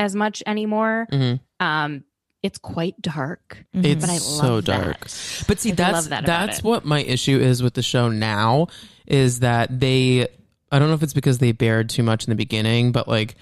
as 0.00 0.16
much 0.16 0.42
anymore. 0.46 1.06
Mhm. 1.12 1.38
Um, 1.60 2.04
it's 2.42 2.58
quite 2.58 3.00
dark, 3.00 3.64
It's 3.72 4.00
but 4.04 4.10
I 4.10 4.14
love 4.14 4.20
so 4.22 4.60
dark. 4.60 5.00
that. 5.08 5.44
But 5.46 5.60
see, 5.60 5.70
I 5.70 5.74
that's 5.76 6.06
that 6.08 6.26
that's 6.26 6.58
it. 6.58 6.64
what 6.64 6.84
my 6.84 7.00
issue 7.00 7.38
is 7.38 7.62
with 7.62 7.74
the 7.74 7.82
show 7.82 8.08
now 8.08 8.66
is 9.06 9.40
that 9.40 9.78
they 9.80 10.26
I 10.74 10.80
don't 10.80 10.88
know 10.88 10.94
if 10.94 11.04
it's 11.04 11.14
because 11.14 11.38
they 11.38 11.52
bared 11.52 11.88
too 11.88 12.02
much 12.02 12.24
in 12.24 12.30
the 12.30 12.36
beginning, 12.36 12.90
but 12.90 13.06
like 13.06 13.36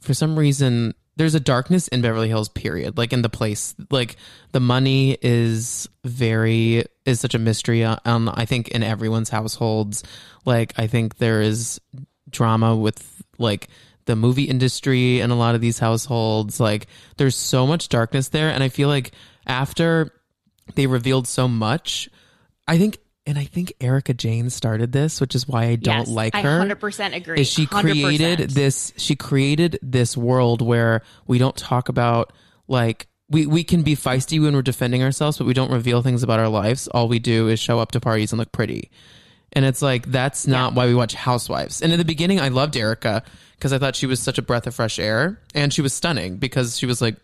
for 0.00 0.14
some 0.14 0.36
reason 0.36 0.94
there's 1.14 1.36
a 1.36 1.40
darkness 1.40 1.86
in 1.86 2.02
Beverly 2.02 2.26
Hills 2.26 2.48
period. 2.48 2.98
Like 2.98 3.12
in 3.12 3.22
the 3.22 3.28
place 3.28 3.76
like 3.88 4.16
the 4.50 4.58
money 4.58 5.16
is 5.22 5.88
very 6.04 6.84
is 7.06 7.20
such 7.20 7.36
a 7.36 7.38
mystery 7.38 7.84
um 7.84 8.28
I 8.34 8.46
think 8.46 8.70
in 8.70 8.82
everyone's 8.82 9.28
households. 9.28 10.02
Like 10.44 10.72
I 10.76 10.88
think 10.88 11.18
there 11.18 11.40
is 11.40 11.80
drama 12.30 12.74
with 12.74 13.22
like 13.38 13.68
the 14.06 14.16
movie 14.16 14.44
industry 14.44 15.20
and 15.20 15.30
a 15.30 15.36
lot 15.36 15.54
of 15.54 15.60
these 15.60 15.78
households 15.78 16.58
like 16.58 16.88
there's 17.18 17.36
so 17.36 17.64
much 17.64 17.88
darkness 17.88 18.28
there 18.28 18.48
and 18.48 18.62
i 18.62 18.68
feel 18.68 18.88
like 18.88 19.12
after 19.46 20.10
they 20.74 20.88
revealed 20.88 21.28
so 21.28 21.46
much 21.46 22.08
i 22.66 22.76
think 22.76 22.98
and 23.26 23.38
i 23.38 23.44
think 23.44 23.72
erika 23.80 24.12
jayne 24.14 24.50
started 24.50 24.92
this 24.92 25.20
which 25.20 25.34
is 25.34 25.46
why 25.46 25.64
i 25.64 25.76
don't 25.76 25.98
Yes, 26.00 26.08
like 26.08 26.34
her. 26.34 26.60
I 26.60 26.66
100% 26.66 27.14
agree. 27.16 27.40
is 27.40 27.48
she 27.48 27.66
created 27.66 28.38
100%. 28.40 28.54
this 28.54 28.92
she 28.96 29.14
created 29.16 29.78
this 29.82 30.16
world 30.16 30.60
where 30.62 31.02
we 31.26 31.38
don't 31.38 31.56
talk 31.56 31.88
about 31.88 32.32
like 32.68 33.06
we, 33.30 33.46
we 33.46 33.64
can 33.64 33.82
be 33.82 33.96
feisty 33.96 34.42
when 34.42 34.54
we're 34.54 34.62
defending 34.62 35.02
ourselves 35.02 35.38
but 35.38 35.46
we 35.46 35.54
don't 35.54 35.70
reveal 35.70 36.02
things 36.02 36.22
about 36.22 36.38
our 36.40 36.48
lives 36.48 36.88
all 36.88 37.08
we 37.08 37.18
do 37.18 37.48
is 37.48 37.58
show 37.60 37.78
up 37.78 37.92
to 37.92 38.00
parties 38.00 38.32
and 38.32 38.38
look 38.38 38.52
pretty 38.52 38.90
and 39.52 39.64
it's 39.64 39.82
like 39.82 40.06
that's 40.10 40.46
not 40.46 40.74
why 40.74 40.86
we 40.86 40.94
watch 40.94 41.14
housewives 41.14 41.80
and 41.80 41.92
in 41.92 41.98
the 41.98 42.04
beginning 42.04 42.40
i 42.40 42.48
loved 42.48 42.76
erika 42.76 43.22
because 43.56 43.72
i 43.72 43.78
thought 43.78 43.94
she 43.96 44.06
was 44.06 44.18
such 44.20 44.38
a 44.38 44.42
breath 44.42 44.66
of 44.66 44.74
fresh 44.74 44.98
air 44.98 45.38
and 45.54 45.72
she 45.72 45.80
was 45.82 45.94
stunning 45.94 46.36
because 46.38 46.76
she 46.78 46.86
was 46.86 47.00
like 47.00 47.16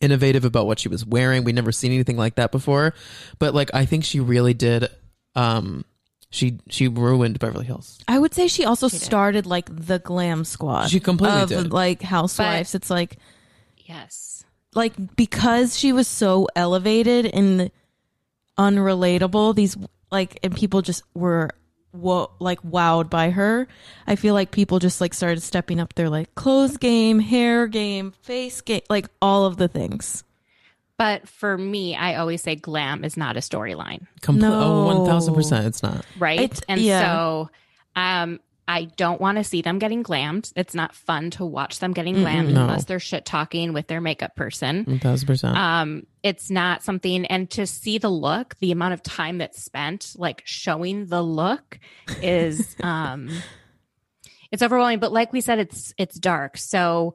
innovative 0.00 0.44
about 0.44 0.66
what 0.66 0.78
she 0.78 0.88
was 0.88 1.04
wearing 1.04 1.44
we'd 1.44 1.54
never 1.54 1.72
seen 1.72 1.92
anything 1.92 2.16
like 2.16 2.34
that 2.36 2.52
before 2.52 2.92
but 3.38 3.54
like 3.54 3.70
i 3.74 3.84
think 3.84 4.04
she 4.04 4.20
really 4.20 4.54
did 4.54 4.88
um 5.38 5.84
she 6.30 6.58
she 6.68 6.88
ruined 6.88 7.38
beverly 7.38 7.64
hills 7.64 7.98
I 8.08 8.18
would 8.18 8.34
say 8.34 8.48
she 8.48 8.64
also 8.64 8.88
did. 8.88 9.00
started 9.00 9.46
like 9.46 9.68
the 9.74 9.98
glam 9.98 10.44
squad. 10.44 10.88
She 10.90 11.00
completely 11.00 11.42
of, 11.42 11.48
did. 11.48 11.72
like 11.72 12.02
housewives. 12.02 12.74
it's 12.74 12.90
like 12.90 13.16
Yes. 13.86 14.44
like 14.74 14.92
because 15.16 15.78
she 15.78 15.92
was 15.92 16.06
so 16.08 16.48
elevated 16.54 17.24
and 17.26 17.70
unrelatable. 18.58 19.54
These 19.54 19.76
like 20.10 20.38
and 20.42 20.54
people 20.54 20.82
just 20.82 21.02
were 21.14 21.50
wo- 21.92 22.30
like 22.38 22.60
wowed 22.62 23.08
by 23.10 23.30
her. 23.30 23.66
I 24.06 24.16
feel 24.16 24.34
like 24.34 24.50
people 24.50 24.78
just 24.78 25.00
like 25.00 25.14
started 25.14 25.40
stepping 25.42 25.80
up 25.80 25.94
their 25.94 26.10
like 26.10 26.34
clothes 26.34 26.76
game, 26.76 27.18
hair 27.20 27.66
game, 27.66 28.12
face 28.22 28.60
game, 28.60 28.82
like 28.90 29.08
all 29.22 29.46
of 29.46 29.56
the 29.56 29.68
things. 29.68 30.24
But 30.98 31.28
for 31.28 31.56
me, 31.56 31.94
I 31.96 32.16
always 32.16 32.42
say 32.42 32.56
glam 32.56 33.04
is 33.04 33.16
not 33.16 33.36
a 33.36 33.40
storyline. 33.40 34.06
Comple- 34.20 34.42
oh, 34.50 35.04
No. 35.04 35.06
1000% 35.06 35.66
it's 35.66 35.82
not 35.82 36.04
right? 36.18 36.40
It's- 36.40 36.60
and 36.68 36.80
yeah. 36.80 37.00
so 37.02 37.50
um 37.96 38.40
I 38.70 38.84
don't 38.84 39.18
want 39.18 39.38
to 39.38 39.44
see 39.44 39.62
them 39.62 39.78
getting 39.78 40.02
glammed. 40.02 40.52
It's 40.54 40.74
not 40.74 40.94
fun 40.94 41.30
to 41.30 41.44
watch 41.46 41.78
them 41.78 41.94
getting 41.94 42.16
glammed 42.16 42.52
No. 42.52 42.64
unless 42.64 42.84
they're 42.84 43.00
shit 43.00 43.24
talking 43.24 43.72
with 43.72 43.86
their 43.86 44.02
makeup 44.02 44.36
person. 44.36 44.84
1000% 44.84 45.56
Um, 45.56 46.06
it's 46.22 46.50
not 46.50 46.82
something, 46.82 47.24
and 47.26 47.48
to 47.52 47.66
see 47.66 47.96
the 47.96 48.10
look, 48.10 48.56
the 48.58 48.70
amount 48.70 48.92
of 48.92 49.02
time 49.02 49.38
that's 49.38 49.64
spent 49.64 50.12
like 50.18 50.42
showing 50.44 51.06
the 51.06 51.22
look 51.22 51.78
is 52.20 52.76
um 52.82 53.30
it's 54.52 54.62
overwhelming. 54.62 54.98
But 54.98 55.12
like 55.12 55.32
we 55.32 55.40
said, 55.40 55.58
it's 55.60 55.94
it's 55.96 56.18
dark. 56.18 56.58
So 56.58 57.14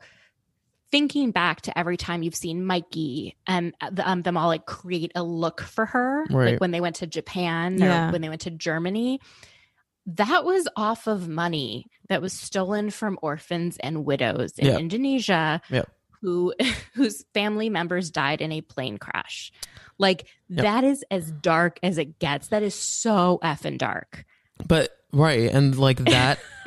thinking 0.94 1.32
back 1.32 1.62
to 1.62 1.76
every 1.76 1.98
time 1.98 2.22
you've 2.22 2.36
seen 2.36 2.64
Mikey 2.64 3.36
and 3.48 3.74
the, 3.92 4.08
um, 4.08 4.22
them 4.22 4.38
all 4.38 4.46
like 4.48 4.68
create 4.68 5.12
a 5.16 5.24
look 5.24 5.60
for 5.62 5.88
her, 5.88 6.24
Right. 6.30 6.52
like 6.52 6.62
when 6.62 6.70
they 6.70 6.82
went 6.82 6.98
to 6.98 7.08
Japan 7.08 7.80
Yeah. 7.80 8.10
or 8.10 8.12
when 8.12 8.22
they 8.22 8.30
went 8.30 8.42
to 8.42 8.52
Germany, 8.52 9.20
that 10.06 10.46
was 10.46 10.68
off 10.76 11.08
of 11.08 11.28
money 11.28 11.88
that 12.10 12.22
was 12.22 12.32
stolen 12.32 12.92
from 12.92 13.18
orphans 13.24 13.78
and 13.82 14.06
widows 14.06 14.52
in 14.60 14.68
Yep. 14.68 14.80
Indonesia 14.82 15.62
Yep. 15.72 15.90
who 16.22 16.54
whose 16.94 17.26
family 17.34 17.70
members 17.70 18.12
died 18.12 18.40
in 18.40 18.52
a 18.52 18.62
plane 18.62 19.00
crash. 19.00 19.52
Like 19.98 20.28
Yep. 20.50 20.64
that 20.64 20.84
is 20.84 21.04
as 21.10 21.32
dark 21.32 21.80
as 21.82 21.98
it 21.98 22.20
gets. 22.20 22.50
That 22.50 22.62
is 22.62 22.76
so 22.76 23.40
effing 23.44 23.80
dark. 23.80 24.26
But 24.68 24.96
right, 25.12 25.50
and 25.52 25.76
like 25.76 25.98
that, 26.06 26.38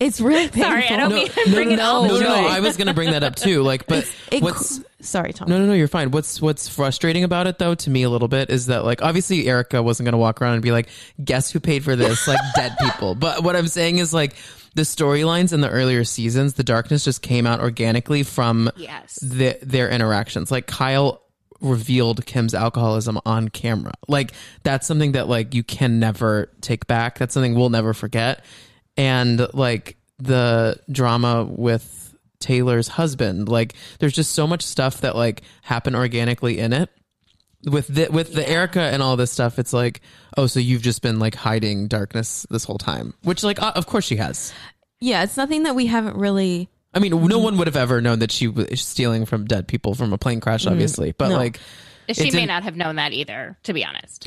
It's 0.00 0.20
really 0.20 0.48
painful. 0.48 0.62
Sorry, 0.70 0.84
I 0.88 0.96
don't 0.96 1.10
No, 1.10 1.16
mean 1.16 1.28
to 1.28 1.44
no, 1.48 1.54
bring 1.54 1.70
it 1.72 1.76
no, 1.76 1.84
all 1.84 2.08
no, 2.08 2.20
no. 2.20 2.34
I 2.48 2.60
was 2.60 2.76
gonna 2.76 2.94
bring 2.94 3.10
that 3.12 3.22
up 3.22 3.36
too. 3.36 3.62
Like, 3.62 3.86
but 3.86 4.10
It- 4.30 4.42
what's 4.42 4.80
sorry, 5.00 5.32
Tom. 5.32 5.48
no, 5.48 5.58
no, 5.58 5.66
no, 5.66 5.72
you're 5.72 5.88
fine. 5.88 6.10
What's 6.10 6.40
what's 6.40 6.68
frustrating 6.68 7.24
about 7.24 7.46
it 7.46 7.58
though, 7.58 7.74
to 7.74 7.90
me 7.90 8.02
a 8.02 8.10
little 8.10 8.28
bit, 8.28 8.50
is 8.50 8.66
that 8.66 8.84
like 8.84 9.02
obviously 9.02 9.46
Erika 9.48 9.82
wasn't 9.82 10.06
gonna 10.06 10.18
walk 10.18 10.42
around 10.42 10.54
and 10.54 10.62
be 10.62 10.72
like, 10.72 10.88
guess 11.24 11.50
who 11.50 11.60
paid 11.60 11.84
for 11.84 11.96
this? 11.96 12.26
Like 12.28 12.38
dead 12.54 12.76
people. 12.80 13.14
But 13.14 13.42
what 13.42 13.56
I'm 13.56 13.68
saying 13.68 13.98
is 13.98 14.12
like 14.12 14.34
the 14.74 14.82
storylines 14.82 15.52
in 15.52 15.60
the 15.60 15.70
earlier 15.70 16.04
seasons, 16.04 16.54
the 16.54 16.64
darkness 16.64 17.04
just 17.04 17.22
came 17.22 17.46
out 17.46 17.60
organically 17.60 18.22
from 18.22 18.70
Yes. 18.76 19.18
the, 19.22 19.58
their 19.62 19.88
interactions. 19.88 20.50
Like 20.50 20.66
Kyle 20.66 21.22
revealed 21.60 22.24
Kim's 22.24 22.54
alcoholism 22.54 23.18
on 23.26 23.48
camera. 23.48 23.94
Like 24.06 24.32
that's 24.62 24.86
something 24.86 25.12
that 25.12 25.28
like 25.28 25.54
you 25.54 25.64
can 25.64 25.98
never 25.98 26.50
take 26.60 26.86
back. 26.86 27.18
That's 27.18 27.34
something 27.34 27.54
we'll 27.54 27.70
never 27.70 27.94
forget. 27.94 28.44
And 28.98 29.46
like 29.54 29.96
the 30.18 30.78
drama 30.90 31.44
with 31.44 32.14
Taylor's 32.40 32.88
husband, 32.88 33.48
like 33.48 33.74
there's 34.00 34.12
just 34.12 34.32
so 34.32 34.46
much 34.46 34.62
stuff 34.62 35.00
that 35.00 35.16
like 35.16 35.42
happened 35.62 35.96
organically 35.96 36.58
in 36.58 36.72
it. 36.74 36.90
With 37.64 37.88
the 37.88 38.08
with 38.10 38.34
the 38.34 38.48
Erika 38.48 38.80
and 38.80 39.02
all 39.02 39.16
this 39.16 39.32
stuff, 39.32 39.58
it's 39.58 39.72
like, 39.72 40.00
oh, 40.36 40.46
so 40.46 40.60
you've 40.60 40.82
just 40.82 41.02
been 41.02 41.18
like 41.18 41.34
hiding 41.34 41.88
darkness 41.88 42.46
this 42.50 42.64
whole 42.64 42.78
time. 42.78 43.14
Which 43.22 43.42
like 43.42 43.60
uh, 43.62 43.72
of 43.74 43.86
course 43.86 44.04
she 44.04 44.16
has. 44.16 44.52
Yeah, 45.00 45.22
it's 45.24 45.36
nothing 45.36 45.62
that 45.64 45.74
we 45.74 45.86
haven't 45.86 46.16
really. 46.16 46.68
I 46.94 47.00
mean, 47.00 47.12
no 47.26 47.38
one 47.38 47.56
would 47.58 47.66
have 47.66 47.76
ever 47.76 48.00
known 48.00 48.20
that 48.20 48.32
she 48.32 48.48
was 48.48 48.80
stealing 48.80 49.26
from 49.26 49.44
dead 49.44 49.68
people 49.68 49.94
from 49.94 50.12
a 50.12 50.18
plane 50.18 50.40
crash, 50.40 50.66
obviously. 50.66 51.12
But 51.12 51.28
No. 51.28 51.36
like, 51.36 51.60
She 52.12 52.30
may 52.30 52.46
not 52.46 52.62
have 52.62 52.76
known 52.76 52.96
that 52.96 53.12
either, 53.12 53.58
to 53.64 53.72
be 53.74 53.84
honest. 53.84 54.26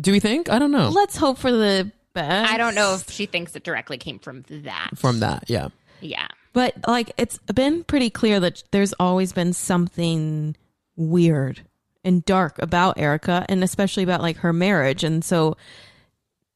do 0.00 0.10
we 0.12 0.18
think? 0.18 0.48
I 0.48 0.58
don't 0.58 0.72
know. 0.72 0.88
Let's 0.88 1.16
hope 1.16 1.36
for 1.38 1.52
the 1.52 1.92
best. 2.12 2.52
I 2.52 2.56
don't 2.56 2.74
know 2.74 2.94
if 2.94 3.10
she 3.10 3.26
thinks 3.26 3.54
it 3.56 3.64
directly 3.64 3.98
came 3.98 4.18
from 4.18 4.44
that. 4.48 4.90
From 4.96 5.20
that, 5.20 5.44
yeah. 5.48 5.68
yeah. 6.00 6.28
But 6.52 6.74
like 6.86 7.12
it's 7.16 7.38
been 7.38 7.84
pretty 7.84 8.10
clear 8.10 8.40
that 8.40 8.62
there's 8.70 8.92
always 8.94 9.32
been 9.32 9.52
something 9.52 10.56
weird 10.96 11.62
and 12.04 12.24
dark 12.24 12.60
about 12.60 12.98
Erika 12.98 13.46
and 13.48 13.64
especially 13.64 14.02
about 14.02 14.20
like 14.20 14.38
her 14.38 14.52
marriage. 14.52 15.04
And 15.04 15.24
so 15.24 15.56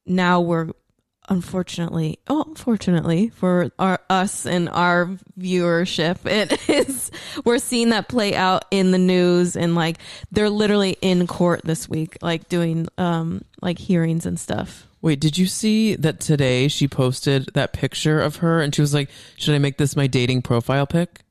now 0.05 0.41
we're 0.41 0.69
unfortunately 1.29 2.17
oh 2.27 2.43
unfortunately 2.47 3.29
for 3.29 3.69
our 3.77 3.99
us 4.09 4.45
and 4.45 4.69
our 4.69 5.07
viewership 5.37 6.17
it 6.25 6.69
is 6.69 7.11
we're 7.43 7.59
seeing 7.59 7.89
that 7.89 8.07
play 8.07 8.33
out 8.33 8.63
in 8.71 8.91
the 8.91 8.97
news 8.97 9.57
and 9.57 9.75
like 9.75 9.97
they're 10.31 10.49
literally 10.49 10.97
in 11.01 11.27
court 11.27 11.59
this 11.65 11.89
week 11.89 12.17
like 12.21 12.47
doing 12.47 12.87
um 12.97 13.43
like 13.61 13.77
hearings 13.77 14.25
and 14.25 14.39
stuff 14.39 14.86
Wait, 15.01 15.19
did 15.19 15.37
you 15.37 15.45
see 15.45 15.95
that 15.95 16.19
today 16.19 16.67
she 16.67 16.87
posted 16.87 17.53
that 17.53 17.71
picture 17.71 18.19
of 18.19 18.37
her 18.37 18.61
and 18.61 18.73
she 18.73 18.81
was 18.81 18.93
like, 18.93 19.09
should 19.37 19.53
I 19.53 19.59
make 19.59 19.77
this 19.77 19.95
my 19.95 20.07
dating 20.07 20.41
profile 20.41 20.87
pic? 20.87 21.21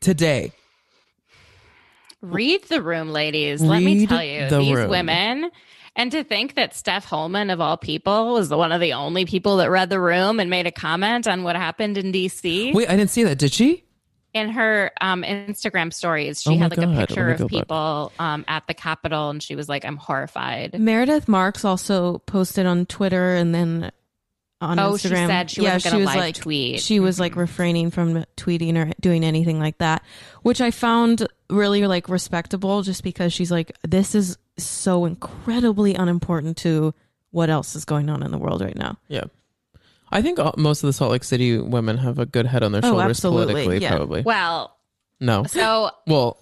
Today. 0.00 0.52
Read 2.22 2.64
the 2.64 2.82
room, 2.82 3.10
ladies. 3.10 3.60
Let 3.60 3.82
me 3.82 4.06
tell 4.06 4.22
you, 4.22 4.48
the 4.48 4.58
these 4.58 4.74
room. 4.74 4.90
women. 4.90 5.50
And 5.94 6.12
to 6.12 6.24
think 6.24 6.54
that 6.56 6.74
Steph 6.74 7.06
Hollman, 7.06 7.50
of 7.50 7.60
all 7.60 7.76
people, 7.76 8.34
was 8.34 8.50
one 8.50 8.72
of 8.72 8.80
the 8.80 8.92
only 8.92 9.24
people 9.24 9.58
that 9.58 9.70
read 9.70 9.88
the 9.88 10.00
room 10.00 10.40
and 10.40 10.50
made 10.50 10.66
a 10.66 10.70
comment 10.70 11.26
on 11.26 11.42
what 11.42 11.56
happened 11.56 11.96
in 11.96 12.12
DC. 12.12 12.74
Wait, 12.74 12.88
I 12.88 12.96
didn't 12.96 13.10
see 13.10 13.24
that. 13.24 13.38
Did 13.38 13.52
she? 13.52 13.85
In 14.36 14.50
her 14.50 14.92
um, 15.00 15.22
Instagram 15.22 15.92
stories, 15.92 16.42
she 16.42 16.50
Oh 16.50 16.58
had 16.58 16.70
like 16.70 16.80
God, 16.80 16.94
a 16.94 17.06
picture 17.06 17.26
me 17.26 17.32
of 17.32 17.38
go 17.38 17.48
people 17.48 18.12
um, 18.18 18.44
at 18.46 18.66
the 18.66 18.74
Capitol, 18.74 19.30
and 19.30 19.42
she 19.42 19.56
was 19.56 19.68
like, 19.68 19.84
"I'm 19.84 19.96
horrified." 19.96 20.78
Meredith 20.78 21.26
Marks 21.26 21.64
also 21.64 22.18
posted 22.18 22.66
on 22.66 22.86
Twitter 22.86 23.34
and 23.34 23.54
then 23.54 23.90
on 24.60 24.76
Instagram. 24.76 24.82
Oh, 24.82 24.92
Instagram. 24.92 24.98
she 24.98 25.26
said 25.26 25.50
she 25.50 25.60
wasn't 25.62 25.84
gonna 25.84 26.04
live 26.04 26.16
like, 26.16 26.34
tweet. 26.34 26.80
She 26.80 27.00
was 27.00 27.18
like 27.18 27.34
refraining 27.36 27.90
from 27.90 28.24
tweeting 28.36 28.76
or 28.76 28.92
doing 29.00 29.24
anything 29.24 29.58
like 29.58 29.78
that, 29.78 30.02
which 30.42 30.60
I 30.60 30.70
found 30.70 31.26
really 31.48 31.86
like 31.86 32.08
respectable 32.08 32.82
just 32.82 33.02
because 33.02 33.32
she's 33.32 33.50
like, 33.50 33.72
this 33.82 34.14
is 34.14 34.36
so 34.58 35.04
incredibly 35.06 35.94
unimportant 35.94 36.58
to 36.58 36.94
what 37.30 37.50
else 37.50 37.74
is 37.74 37.84
going 37.84 38.08
on 38.08 38.22
in 38.22 38.30
the 38.30 38.38
world 38.38 38.60
right 38.60 38.76
now. 38.76 38.98
Yeah. 39.08 39.24
I 40.12 40.22
think 40.22 40.38
all, 40.38 40.54
most 40.56 40.82
of 40.82 40.86
the 40.88 40.92
Salt 40.92 41.10
Lake 41.12 41.24
City 41.24 41.58
women 41.58 41.98
have 41.98 42.18
a 42.18 42.26
good 42.26 42.46
head 42.46 42.62
on 42.62 42.72
their 42.72 42.80
Oh, 42.84 42.90
shoulders 42.90 43.10
absolutely, 43.10 43.54
politically, 43.54 43.78
yeah. 43.82 43.90
probably. 43.90 44.22
Well, 44.22 44.76
No. 45.20 45.44
so 45.44 45.90
Well, 46.06 46.38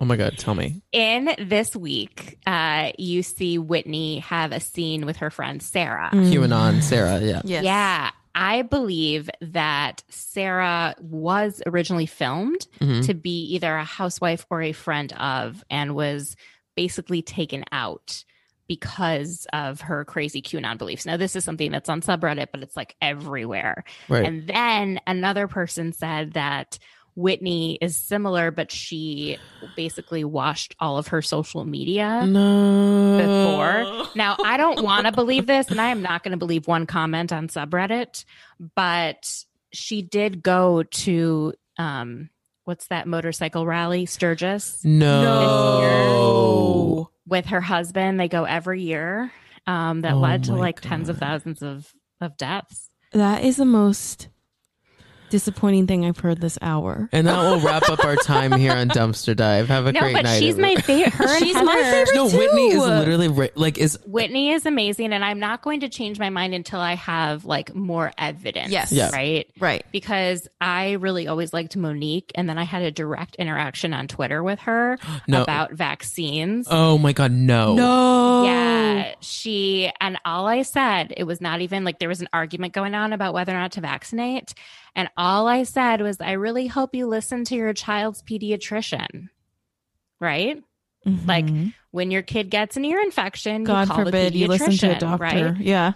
oh 0.00 0.04
my 0.04 0.16
God, 0.16 0.36
tell 0.38 0.54
me. 0.54 0.82
in 0.92 1.34
this 1.38 1.76
week, 1.76 2.38
uh, 2.46 2.92
you 2.98 3.22
see 3.22 3.58
Whitney 3.58 4.20
have 4.20 4.52
a 4.52 4.60
scene 4.60 5.06
with 5.06 5.18
her 5.18 5.30
friend 5.30 5.62
Sarah. 5.62 6.10
QAnon, 6.12 6.82
Sarah, 6.82 7.20
yeah. 7.20 7.42
Yes. 7.44 7.64
Yeah. 7.64 8.10
I 8.34 8.62
believe 8.62 9.28
that 9.42 10.02
Sarah 10.08 10.94
was 11.00 11.62
originally 11.66 12.06
filmed 12.06 12.66
Mhm. 12.80 13.04
to 13.06 13.12
be 13.14 13.42
either 13.54 13.76
a 13.76 13.84
housewife 13.84 14.46
or 14.48 14.62
a 14.62 14.72
friend 14.72 15.12
of, 15.12 15.62
and 15.68 15.94
was 15.94 16.34
basically 16.74 17.20
taken 17.20 17.64
out 17.70 18.24
because 18.68 19.46
of 19.52 19.82
her 19.82 20.04
crazy 20.04 20.42
QAnon 20.42 20.78
beliefs. 20.78 21.04
Now, 21.04 21.16
this 21.16 21.36
is 21.36 21.44
something 21.44 21.70
that's 21.70 21.88
on 21.88 22.00
subreddit, 22.00 22.48
but 22.52 22.62
it's 22.62 22.76
like 22.76 22.96
everywhere. 23.00 23.84
Right. 24.08 24.24
And 24.24 24.46
then 24.46 25.00
another 25.06 25.48
person 25.48 25.92
said 25.92 26.34
that 26.34 26.78
Whitney 27.14 27.76
is 27.80 27.96
similar, 27.96 28.50
but 28.50 28.70
she 28.70 29.38
basically 29.76 30.24
washed 30.24 30.74
all 30.80 30.96
of 30.96 31.08
her 31.08 31.20
social 31.20 31.64
media 31.64 32.24
no. 32.26 33.18
before. 33.18 34.08
Now, 34.16 34.36
I 34.42 34.56
don't 34.56 34.82
want 34.82 35.06
to 35.06 35.12
believe 35.12 35.46
this, 35.46 35.68
and 35.68 35.80
I 35.80 35.88
am 35.88 36.02
not 36.02 36.22
going 36.22 36.32
to 36.32 36.38
believe 36.38 36.66
one 36.66 36.86
comment 36.86 37.32
on 37.32 37.48
subreddit, 37.48 38.24
but 38.74 39.44
she 39.72 40.02
did 40.02 40.42
go 40.42 40.82
to 40.82 41.54
um 41.78 42.28
what's 42.64 42.86
that 42.88 43.06
motorcycle 43.06 43.66
rally, 43.66 44.06
Sturgis, 44.06 44.84
No. 44.84 47.10
With 47.26 47.46
her 47.46 47.60
husband. 47.60 48.18
They 48.18 48.28
go 48.28 48.44
every 48.44 48.82
year. 48.82 49.32
Um, 49.66 50.00
that 50.00 50.14
Oh 50.14 50.18
led 50.18 50.44
to 50.44 50.52
my 50.52 50.58
like 50.58 50.80
tens 50.80 51.08
of 51.08 51.18
thousands 51.18 51.62
of 51.62 51.92
of 52.20 52.36
deaths. 52.36 52.90
That 53.12 53.44
is 53.44 53.56
the 53.56 53.64
most 53.64 54.28
disappointing 55.32 55.86
thing 55.88 56.04
I've 56.04 56.18
heard 56.18 56.40
this 56.40 56.58
hour. 56.62 57.08
And 57.10 57.26
that 57.26 57.36
will 57.40 57.58
wrap 57.60 57.88
up 57.88 58.04
our 58.04 58.14
time 58.16 58.52
here 58.52 58.72
on 58.72 58.88
Dumpster 58.90 59.34
Dive. 59.34 59.66
Have 59.68 59.86
a 59.86 59.92
No, 59.92 59.98
great 60.00 60.12
but 60.12 60.22
night. 60.24 60.38
she's 60.38 60.56
my 60.56 60.72
everyone. 60.78 60.82
favorite. 60.82 61.14
Her 61.14 61.34
and 61.34 61.44
She's 61.44 61.54
my 61.54 61.72
Heather- 61.74 62.06
favorite 62.06 62.14
No, 62.14 62.38
Whitney 62.38 62.68
is 62.68 62.78
literally 62.78 63.28
ri- 63.28 63.50
like 63.56 63.78
is 63.78 63.98
Whitney 64.06 64.50
is 64.52 64.66
amazing, 64.66 65.12
and 65.12 65.24
I'm 65.24 65.40
not 65.40 65.62
going 65.62 65.80
to 65.80 65.88
change 65.88 66.18
my 66.20 66.30
mind 66.30 66.54
until 66.54 66.78
I 66.80 66.94
have 66.94 67.44
like 67.44 67.74
more 67.74 68.12
evidence. 68.18 68.70
Yes. 68.70 68.92
Yeah. 68.92 69.10
Right. 69.10 69.50
Right. 69.58 69.84
because 69.90 70.46
I 70.60 70.92
really 70.92 71.26
always 71.26 71.52
liked 71.52 71.76
Monique, 71.76 72.30
and 72.34 72.48
then 72.48 72.58
I 72.58 72.64
had 72.64 72.82
a 72.82 72.90
direct 72.92 73.34
interaction 73.36 73.92
on 73.94 74.06
Twitter 74.06 74.42
with 74.42 74.60
her 74.60 74.98
No. 75.26 75.42
about 75.42 75.72
vaccines. 75.72 76.68
Oh 76.70 76.98
my 76.98 77.12
god, 77.12 77.32
no. 77.32 77.74
No. 77.74 78.44
Yeah, 78.44 79.14
she 79.20 79.90
and 80.00 80.18
all 80.24 80.46
I 80.46 80.62
said, 80.62 81.14
it 81.16 81.24
was 81.24 81.40
not 81.40 81.60
even 81.62 81.84
like 81.84 81.98
there 81.98 82.08
was 82.08 82.20
an 82.20 82.28
argument 82.32 82.74
going 82.74 82.94
on 82.94 83.12
about 83.12 83.32
whether 83.34 83.52
or 83.52 83.58
not 83.58 83.72
to 83.72 83.80
vaccinate. 83.80 84.52
And 84.94 85.08
all 85.16 85.46
I 85.46 85.62
said 85.62 86.00
was, 86.02 86.20
I 86.20 86.32
really 86.32 86.66
hope 86.66 86.94
you 86.94 87.06
listen 87.06 87.44
to 87.46 87.54
your 87.54 87.72
child's 87.72 88.22
pediatrician. 88.22 89.28
Right? 90.20 90.62
Like, 91.04 91.46
Mhm. 91.46 91.74
When 91.90 92.10
your 92.10 92.22
kid 92.22 92.48
gets 92.48 92.76
an 92.76 92.84
ear 92.86 93.00
infection, 93.00 93.62
you 93.62 93.66
God 93.66 93.88
call 93.88 93.98
the 93.98 94.04
forbid 94.06 94.34
you 94.34 94.46
listen 94.46 94.72
to 94.78 94.96
a 94.96 94.98
doctor. 94.98 95.22
Right? 95.22 95.56
Yeah. 95.58 95.92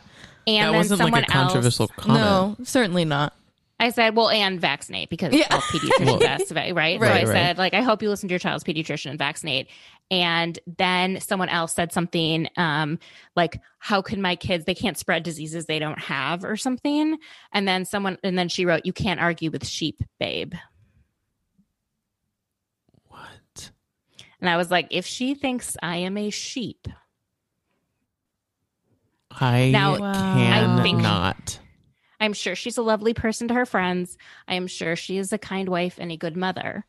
And 0.46 0.66
that 0.66 0.70
then 0.70 0.74
wasn't 0.74 0.98
someone 0.98 1.20
like 1.22 1.28
a 1.28 1.32
controversial 1.32 1.84
else, 1.84 1.92
comment. 1.96 2.20
No, 2.24 2.56
certainly 2.64 3.04
not. 3.04 3.32
I 3.78 3.90
said, 3.90 4.16
well, 4.16 4.30
and 4.30 4.60
vaccinate 4.60 5.10
because 5.10 5.32
Yeah. 5.34 5.46
all 5.50 5.60
pediatricians 5.60 6.06
Well- 6.54 6.74
right? 6.74 6.74
Right, 6.74 6.98
so 6.98 7.04
I 7.06 7.08
right. 7.20 7.26
said, 7.26 7.58
like, 7.58 7.74
I 7.74 7.82
hope 7.82 8.02
you 8.02 8.08
listen 8.08 8.28
to 8.28 8.32
your 8.32 8.38
child's 8.38 8.64
pediatrician 8.64 9.10
and 9.10 9.18
vaccinate. 9.18 9.68
And 10.10 10.58
then 10.66 11.20
someone 11.20 11.48
else 11.48 11.74
said 11.74 11.92
something 11.92 12.48
um, 12.56 12.98
like, 13.34 13.60
how 13.78 14.02
can 14.02 14.22
my 14.22 14.36
kids, 14.36 14.64
they 14.64 14.74
can't 14.74 14.96
spread 14.96 15.24
diseases 15.24 15.66
they 15.66 15.80
don't 15.80 15.98
have 15.98 16.44
or 16.44 16.56
something. 16.56 17.18
And 17.52 17.66
then 17.66 17.84
someone, 17.84 18.16
and 18.22 18.38
then 18.38 18.48
she 18.48 18.66
wrote, 18.66 18.86
you 18.86 18.92
can't 18.92 19.18
argue 19.20 19.50
with 19.50 19.66
sheep, 19.66 20.00
babe. 20.20 20.54
What? 23.08 23.70
And 24.40 24.48
I 24.48 24.56
was 24.56 24.70
like, 24.70 24.88
if 24.90 25.06
she 25.06 25.34
thinks 25.34 25.76
I 25.82 25.96
am 25.96 26.16
a 26.16 26.30
sheep, 26.30 26.86
I 29.30 29.70
Now, 29.70 29.96
I 30.00 30.82
think- 30.82 30.98
cannot. 31.02 31.58
I'm 32.18 32.32
sure 32.32 32.54
she's 32.54 32.78
a 32.78 32.82
lovely 32.82 33.12
person 33.12 33.48
to 33.48 33.54
her 33.54 33.66
friends. 33.66 34.16
I 34.48 34.54
am 34.54 34.68
sure 34.68 34.96
she 34.96 35.18
is 35.18 35.32
a 35.34 35.38
kind 35.38 35.68
wife 35.68 35.96
and 35.98 36.10
a 36.10 36.16
good 36.16 36.34
mother. 36.36 36.86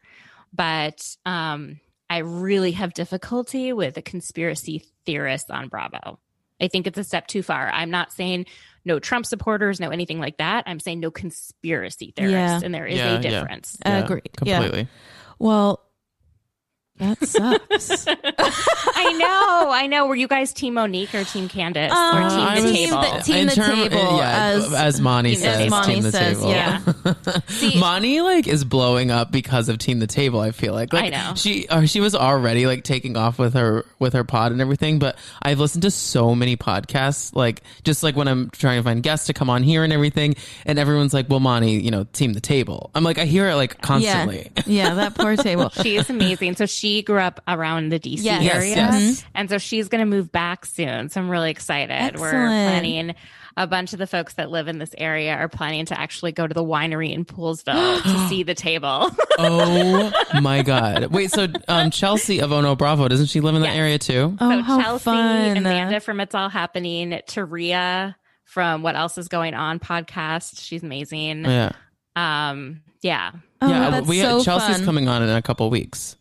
But 0.53 1.05
um, 1.25 1.81
I 2.09 2.19
really 2.19 2.71
have 2.71 2.93
difficulty 2.93 3.73
with 3.73 3.97
a 3.97 4.01
conspiracy 4.01 4.85
theorist 5.05 5.51
on 5.51 5.67
Bravo. 5.67 6.19
I 6.59 6.67
think 6.69 6.87
it's 6.87 6.97
a 6.97 7.03
step 7.03 7.27
too 7.27 7.43
far. 7.43 7.69
I'm 7.69 7.91
not 7.91 8.11
saying 8.11 8.45
no 8.83 8.99
Trump 8.99 9.25
supporters, 9.25 9.79
no 9.79 9.89
anything 9.89 10.19
like 10.19 10.37
that. 10.37 10.63
I'm 10.65 10.79
saying 10.79 10.99
no 10.99 11.11
conspiracy 11.11 12.13
theorists. 12.15 12.61
Yeah. 12.61 12.65
And 12.65 12.73
there 12.73 12.85
is 12.85 12.97
Yeah, 12.97 13.17
a 13.17 13.21
difference. 13.21 13.77
Yeah, 13.85 13.97
Agreed. 14.03 14.29
Yeah. 14.43 14.59
Completely. 14.59 14.87
Well, 15.39 15.86
That 16.99 17.23
sucks. 17.27 18.07
I 18.95 19.13
know, 19.13 19.71
I 19.71 19.87
know. 19.87 20.07
Were 20.07 20.15
you 20.15 20.27
guys 20.27 20.51
Team 20.53 20.75
Monique 20.75 21.13
or 21.13 21.23
Team 21.23 21.47
Candace 21.47 21.91
Uh, 21.91 21.95
or 21.95 21.97
I 21.97 22.55
Team 22.55 22.63
the 22.63 22.69
was- 22.69 22.71
Table? 22.77 23.01
the- 23.01 23.23
team 23.23 23.35
in 23.35 23.47
the 23.47 23.55
table, 23.55 24.17
yeah, 24.17 24.45
as- 24.55 24.73
as 24.73 25.01
Monty 25.01 25.31
Team 25.31 25.39
says, 25.39 25.57
table. 25.57 25.69
Monty 25.69 25.93
team 25.93 26.03
the 26.03 26.11
says, 26.11 26.37
table. 26.39 26.51
yeah. 26.51 26.81
See, 27.47 27.79
Monty 27.79 28.21
like 28.21 28.47
is 28.47 28.63
blowing 28.63 29.11
up 29.11 29.31
because 29.31 29.69
of 29.69 29.77
Team 29.77 29.99
the 29.99 30.07
Table. 30.07 30.39
I 30.39 30.51
feel 30.51 30.73
like, 30.73 30.91
like 30.93 31.05
I 31.05 31.09
know. 31.09 31.33
she 31.35 31.67
uh, 31.67 31.85
she 31.85 31.99
was 31.99 32.15
already 32.15 32.65
like 32.65 32.83
taking 32.83 33.15
off 33.17 33.37
with 33.37 33.53
her 33.53 33.85
with 33.99 34.13
her 34.13 34.23
pod 34.23 34.51
and 34.51 34.59
everything. 34.61 34.97
But 34.99 35.17
I've 35.41 35.59
listened 35.59 35.83
to 35.83 35.91
so 35.91 36.33
many 36.33 36.57
podcasts, 36.57 37.35
like 37.35 37.61
just 37.83 38.01
like 38.03 38.15
when 38.15 38.27
I'm 38.27 38.49
trying 38.51 38.79
to 38.79 38.83
find 38.83 39.03
guests 39.03 39.27
to 39.27 39.33
come 39.33 39.49
on 39.49 39.61
here 39.63 39.83
and 39.83 39.93
everything, 39.93 40.35
and 40.65 40.79
everyone's 40.79 41.13
like, 41.13 41.29
"Well, 41.29 41.39
Monty, 41.39 41.73
you 41.73 41.91
know, 41.91 42.05
Team 42.13 42.33
the 42.33 42.41
Table." 42.41 42.89
I'm 42.95 43.03
like, 43.03 43.17
I 43.19 43.25
hear 43.25 43.47
it 43.49 43.55
like 43.55 43.81
constantly. 43.81 44.49
Yeah, 44.65 44.87
yeah, 44.87 44.93
that 44.95 45.15
poor 45.15 45.35
table. 45.37 45.69
she 45.69 45.95
is 45.97 46.09
amazing. 46.09 46.55
So 46.55 46.65
she 46.65 46.86
grew 47.05 47.19
up 47.19 47.41
around 47.47 47.89
the 47.89 47.99
DC 47.99 48.23
Yes. 48.23 48.43
Yes, 48.43 48.55
area. 48.55 48.75
yes. 48.75 49.23
And 49.35 49.49
so 49.49 49.57
she's 49.57 49.87
going 49.89 49.99
to 50.01 50.05
move 50.05 50.31
back 50.31 50.65
soon. 50.65 51.09
So 51.09 51.21
I'm 51.21 51.29
really 51.29 51.51
excited. 51.51 52.19
We're 52.19 52.31
planning 52.31 53.15
a 53.55 53.65
bunch 53.67 53.93
of 53.93 53.99
the 53.99 54.05
folks 54.07 54.35
that 54.35 54.51
live 54.51 54.67
in 54.67 54.77
this 54.77 54.93
area 54.97 55.33
are 55.33 55.47
planning 55.49 55.85
to 55.87 55.99
actually 55.99 56.31
go 56.31 56.45
to 56.45 56.53
the 56.53 56.63
winery 56.63 57.11
in 57.13 57.25
Poolesville 57.25 58.01
to 58.03 58.27
see 58.29 58.43
the 58.43 58.53
table. 58.55 59.09
oh 59.39 60.11
my 60.41 60.61
god! 60.63 61.07
Wait, 61.07 61.31
so 61.31 61.47
um, 61.67 61.89
Chelsea 61.91 62.39
of 62.39 62.51
Ono 62.51 62.75
Bravo 62.75 63.07
doesn't 63.07 63.27
she 63.27 63.39
live 63.39 63.55
in 63.55 63.61
that 63.61 63.69
Yes. 63.69 63.77
area 63.77 63.97
too? 63.97 64.37
Oh, 64.39 64.51
so 64.51 64.61
how 64.61 64.81
Chelsea, 64.81 65.03
fun! 65.05 65.57
Amanda 65.57 65.99
from 65.99 66.19
It's 66.19 66.35
All 66.35 66.49
Happening, 66.49 67.11
Taria 67.27 68.15
from 68.43 68.83
What 68.83 68.95
Else 68.95 69.17
Is 69.17 69.27
Going 69.27 69.53
On 69.53 69.79
podcast. 69.79 70.59
She's 70.61 70.83
amazing. 70.83 71.45
Yeah, 71.45 71.71
Um, 72.15 72.81
yeah. 73.01 73.31
Oh, 73.61 73.69
yeah. 73.69 73.89
that's 73.89 74.07
we 74.07 74.21
so 74.21 74.43
Chelsea's 74.43 74.77
fun. 74.77 74.85
coming 74.85 75.07
on 75.07 75.23
in 75.23 75.29
a 75.29 75.41
couple 75.41 75.69
weeks. 75.71 76.15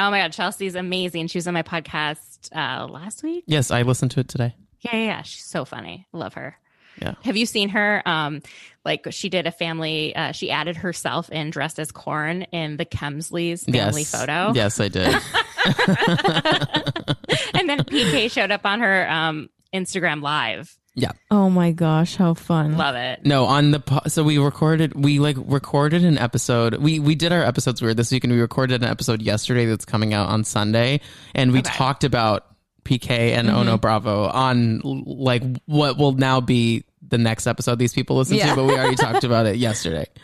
Oh 0.00 0.10
my 0.10 0.22
God, 0.22 0.32
Chelsea's 0.32 0.76
amazing. 0.76 1.26
She 1.26 1.36
was 1.36 1.46
on 1.46 1.52
my 1.52 1.62
podcast 1.62 2.48
uh, 2.56 2.86
last 2.86 3.22
week. 3.22 3.44
Yes, 3.46 3.70
I 3.70 3.82
listened 3.82 4.12
to 4.12 4.20
it 4.20 4.28
today. 4.28 4.54
Yeah, 4.80 4.96
yeah, 4.96 5.04
yeah. 5.04 5.22
She's 5.22 5.44
so 5.44 5.66
funny. 5.66 6.06
Love 6.14 6.32
her. 6.34 6.56
Yeah. 7.02 7.16
Have 7.22 7.36
you 7.36 7.44
seen 7.44 7.68
her? 7.68 8.02
Um, 8.06 8.40
like 8.82 9.06
she 9.10 9.28
did 9.28 9.46
a 9.46 9.50
family. 9.50 10.16
Uh, 10.16 10.32
she 10.32 10.50
added 10.50 10.76
herself 10.76 11.28
in 11.28 11.50
dressed 11.50 11.78
as 11.78 11.92
corn 11.92 12.42
in 12.44 12.78
the 12.78 12.86
Kemsley's 12.86 13.64
family 13.64 14.02
yes, 14.02 14.10
photo. 14.10 14.52
Yes, 14.54 14.80
I 14.80 14.88
did. 14.88 15.06
and 17.54 17.68
then 17.68 17.80
PK 17.80 18.30
showed 18.30 18.50
up 18.50 18.64
on 18.64 18.80
her 18.80 19.10
um, 19.10 19.50
Instagram 19.74 20.22
live. 20.22 20.78
Yeah. 21.00 21.12
Oh 21.30 21.48
my 21.50 21.72
gosh, 21.72 22.16
how 22.16 22.34
fun! 22.34 22.76
Love 22.76 22.94
it. 22.94 23.24
No, 23.24 23.44
on 23.46 23.70
the 23.70 23.80
po- 23.80 24.02
so 24.08 24.22
we 24.22 24.38
recorded 24.38 24.94
we 24.94 25.18
like 25.18 25.36
recorded 25.38 26.04
an 26.04 26.18
episode. 26.18 26.74
We 26.76 26.98
we 26.98 27.14
did 27.14 27.32
our 27.32 27.42
episodes 27.42 27.80
weird 27.80 27.96
this 27.96 28.12
week, 28.12 28.24
and 28.24 28.32
we 28.32 28.40
recorded 28.40 28.82
an 28.82 28.88
episode 28.88 29.22
yesterday 29.22 29.66
that's 29.66 29.84
coming 29.84 30.12
out 30.14 30.28
on 30.28 30.44
Sunday, 30.44 31.00
and 31.34 31.52
we 31.52 31.60
Okay. 31.60 31.70
talked 31.70 32.04
about 32.04 32.46
PK 32.84 33.32
and 33.32 33.48
mm-hmm. 33.48 33.56
Ono 33.56 33.78
Bravo 33.78 34.28
on 34.28 34.80
like 34.84 35.42
what 35.66 35.96
will 35.98 36.12
now 36.12 36.40
be 36.40 36.84
the 37.08 37.18
next 37.18 37.46
episode 37.46 37.78
these 37.78 37.92
people 37.92 38.16
listen 38.16 38.36
Yeah. 38.36 38.50
to, 38.50 38.56
but 38.56 38.64
we 38.64 38.74
already 38.74 38.96
talked 38.96 39.24
about 39.24 39.46
it 39.46 39.56
yesterday. 39.56 40.06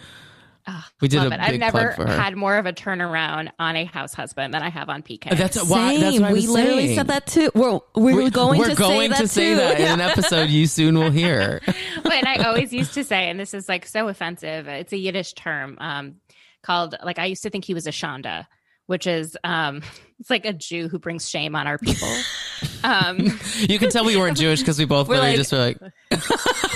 we 1.01 1.09
did 1.09 1.19
Love 1.19 1.33
a 1.33 1.35
it. 1.35 1.39
big 1.39 1.41
I've 1.41 1.59
never 1.61 1.93
plug 1.93 1.95
for 1.95 2.07
her. 2.07 2.21
had 2.21 2.37
more 2.37 2.57
of 2.57 2.67
a 2.67 2.73
turnaround 2.73 3.51
on 3.59 3.77
a 3.77 3.85
house 3.85 4.15
husband 4.15 4.53
than 4.55 4.63
I 4.63 4.69
have 4.69 4.89
on 4.89 5.03
PK. 5.03 5.37
that's 5.37 5.63
why. 5.69 5.99
That's 5.99 6.17
Same. 6.17 6.23
what 6.23 6.33
we 6.33 6.47
literally 6.47 6.87
saying. 6.87 6.97
said 6.97 7.07
that 7.09 7.27
too. 7.27 7.51
We're 7.55 7.81
we're 7.95 8.25
We- 8.25 8.31
going 8.31 8.59
we're 8.59 8.71
to 8.71 8.75
going 8.75 9.01
say 9.13 9.17
that 9.17 9.21
to 9.23 9.29
say 9.29 9.51
too. 9.51 9.57
that 9.57 9.81
in 9.81 9.87
an 9.93 10.01
episode 10.11 10.51
you 10.51 10.67
soon 10.67 10.99
will 10.99 11.11
hear. 11.11 11.61
but 12.03 12.27
I 12.27 12.45
always 12.45 12.73
used 12.73 12.95
to 12.95 13.05
say, 13.05 13.29
and 13.31 13.39
this 13.39 13.55
is 13.55 13.69
like 13.69 13.87
so 13.87 14.09
offensive. 14.09 14.67
It's 14.69 14.93
a 14.93 14.97
Yiddish 14.99 15.35
term 15.35 15.77
um, 15.81 16.17
called 16.63 16.95
like 17.03 17.19
I 17.19 17.27
used 17.27 17.43
to 17.45 17.51
think 17.51 17.65
he 17.65 17.75
was 17.75 17.87
a 17.87 17.91
shanda, 17.93 18.47
which 18.87 19.07
is 19.07 19.37
um, 19.45 19.83
it's 20.21 20.31
like 20.31 20.45
a 20.45 20.53
Jew 20.53 20.89
who 20.89 20.99
brings 20.99 21.29
shame 21.29 21.55
on 21.55 21.67
our 21.67 21.79
people. 21.79 22.09
um, 22.85 23.39
You 23.59 23.79
can 23.79 23.91
tell 23.91 24.05
we 24.05 24.17
weren't 24.17 24.37
Jewish 24.39 24.61
because 24.61 24.79
we 24.79 24.85
both 24.87 25.09
We're 25.09 25.17
literally 25.17 25.37
like- 25.37 25.39
just 25.39 25.53
were 25.53 25.59
like, 25.59 25.79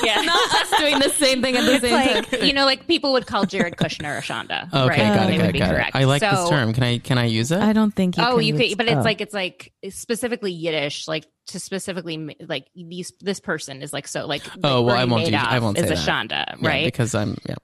yeah. 0.03 0.21
Not 0.23 0.55
us 0.55 0.79
doing 0.79 0.99
the 0.99 1.11
same 1.11 1.41
thing 1.43 1.57
at 1.57 1.65
the 1.65 1.79
same 1.81 1.93
like 1.93 2.31
time. 2.31 2.45
you 2.45 2.53
know, 2.53 2.65
like 2.65 2.87
people 2.87 3.13
would 3.13 3.27
call 3.27 3.45
Jared 3.45 3.77
Kushner 3.77 4.19
a 4.19 4.23
shanda. 4.23 4.67
okay, 4.73 4.89
right? 4.89 4.97
got 5.15 5.29
it, 5.31 5.33
would 5.33 5.39
got 5.39 5.49
it, 5.49 5.53
be 5.53 5.59
got 5.59 5.75
it. 5.75 5.91
I 5.95 6.05
like 6.05 6.21
this 6.21 6.49
term. 6.49 6.73
Can 6.73 6.83
I 6.83 6.99
can 6.99 7.19
I 7.19 7.25
use 7.27 7.53
it? 7.53 7.61
I 7.61 7.73
don't 7.73 7.93
think. 7.93 8.17
You 8.17 8.25
oh, 8.25 8.37
can 8.37 8.45
you 8.45 8.55
could, 8.55 8.77
but 8.79 8.87
it's 8.89 8.97
oh. 8.97 9.03
like 9.03 9.21
it's 9.21 9.35
like 9.35 9.73
specifically 9.91 10.53
Yiddish, 10.53 11.07
like 11.07 11.27
to 11.49 11.61
specifically 11.61 12.37
like 12.47 12.67
these. 12.75 13.13
This 13.21 13.41
person 13.41 13.83
is 13.83 13.93
like 13.93 14.09
so 14.09 14.27
like. 14.27 14.43
Oh, 14.65 14.83
well, 14.83 14.97
I 14.97 15.01
Bernie 15.01 15.13
won't 15.13 15.27
do- 15.27 15.33
Madoff 15.33 15.47
I 15.47 15.59
won't 15.61 15.79
Is 15.79 15.85
say 15.85 15.93
a 15.93 15.97
that. 15.97 16.29
shanda, 16.29 16.63
Yeah, 16.63 16.69
right? 16.69 16.85
because 16.85 17.15
I'm 17.15 17.37
yeah. 17.49 17.57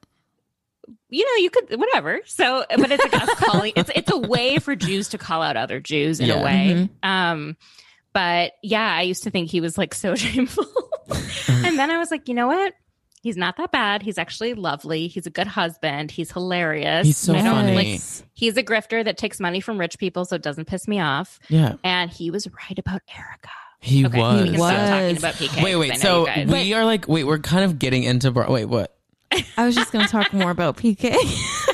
You 1.08 1.24
know, 1.24 1.42
you 1.42 1.50
could 1.50 1.78
whatever. 1.78 2.20
So, 2.26 2.64
but 2.76 2.90
it's 2.90 3.02
like 3.02 3.22
us 3.22 3.34
calling. 3.38 3.72
It's 3.76 3.90
it's 3.94 4.10
a 4.10 4.18
way 4.18 4.58
for 4.58 4.74
Jews 4.76 5.08
to 5.10 5.18
call 5.18 5.42
out 5.42 5.56
other 5.56 5.80
Jews 5.80 6.20
in 6.20 6.26
Yeah. 6.26 6.40
a 6.40 6.44
way. 6.44 6.88
Um, 7.02 7.56
but 8.12 8.52
yeah, 8.62 8.94
I 8.94 9.02
used 9.02 9.24
to 9.24 9.30
think 9.30 9.50
he 9.50 9.60
was 9.60 9.76
like 9.78 9.94
so 9.94 10.14
shameful, 10.16 10.66
and 11.48 11.78
then 11.78 11.90
I 11.90 11.98
was 11.98 12.10
like, 12.10 12.28
you 12.28 12.34
know 12.34 12.46
what? 12.46 12.72
He's 13.22 13.36
not 13.36 13.56
that 13.56 13.72
bad. 13.72 14.02
He's 14.02 14.18
actually 14.18 14.54
lovely. 14.54 15.08
He's 15.08 15.26
a 15.26 15.30
good 15.30 15.48
husband. 15.48 16.12
He's 16.12 16.30
hilarious. 16.30 17.06
He's 17.06 17.16
so 17.18 17.34
I 17.34 17.42
funny. 17.42 17.74
Like, 17.74 18.00
he's 18.34 18.56
a 18.56 18.62
grifter 18.62 19.04
that 19.04 19.18
takes 19.18 19.40
money 19.40 19.60
from 19.60 19.78
rich 19.78 19.98
people, 19.98 20.24
so 20.24 20.36
it 20.36 20.42
doesn't 20.42 20.66
piss 20.66 20.86
me 20.86 21.00
off. 21.00 21.40
Yeah, 21.48 21.74
And 21.82 22.08
he 22.10 22.30
was 22.30 22.46
right 22.46 22.78
about 22.78 23.02
Erika. 23.16 23.48
he 23.80 24.06
Okay, 24.06 24.16
was. 24.18 24.42
we 24.44 24.48
can 24.50 24.54
stop 24.58 24.70
talking 24.88 25.06
Was. 25.08 25.18
about 25.18 25.34
PK. 25.34 25.62
Wait, 25.64 25.76
wait. 25.76 25.96
So 25.98 26.26
we 26.46 26.72
are 26.74 26.84
like, 26.84 27.08
wait, 27.08 27.24
we're 27.24 27.38
kind 27.40 27.64
of 27.64 27.80
getting 27.80 28.04
into. 28.04 28.30
Bro- 28.30 28.50
wait, 28.52 28.66
what? 28.66 28.95
I 29.56 29.66
was 29.66 29.74
just 29.74 29.92
going 29.92 30.04
to 30.04 30.10
talk 30.10 30.32
more 30.32 30.50
about 30.50 30.76
PK. 30.76 31.14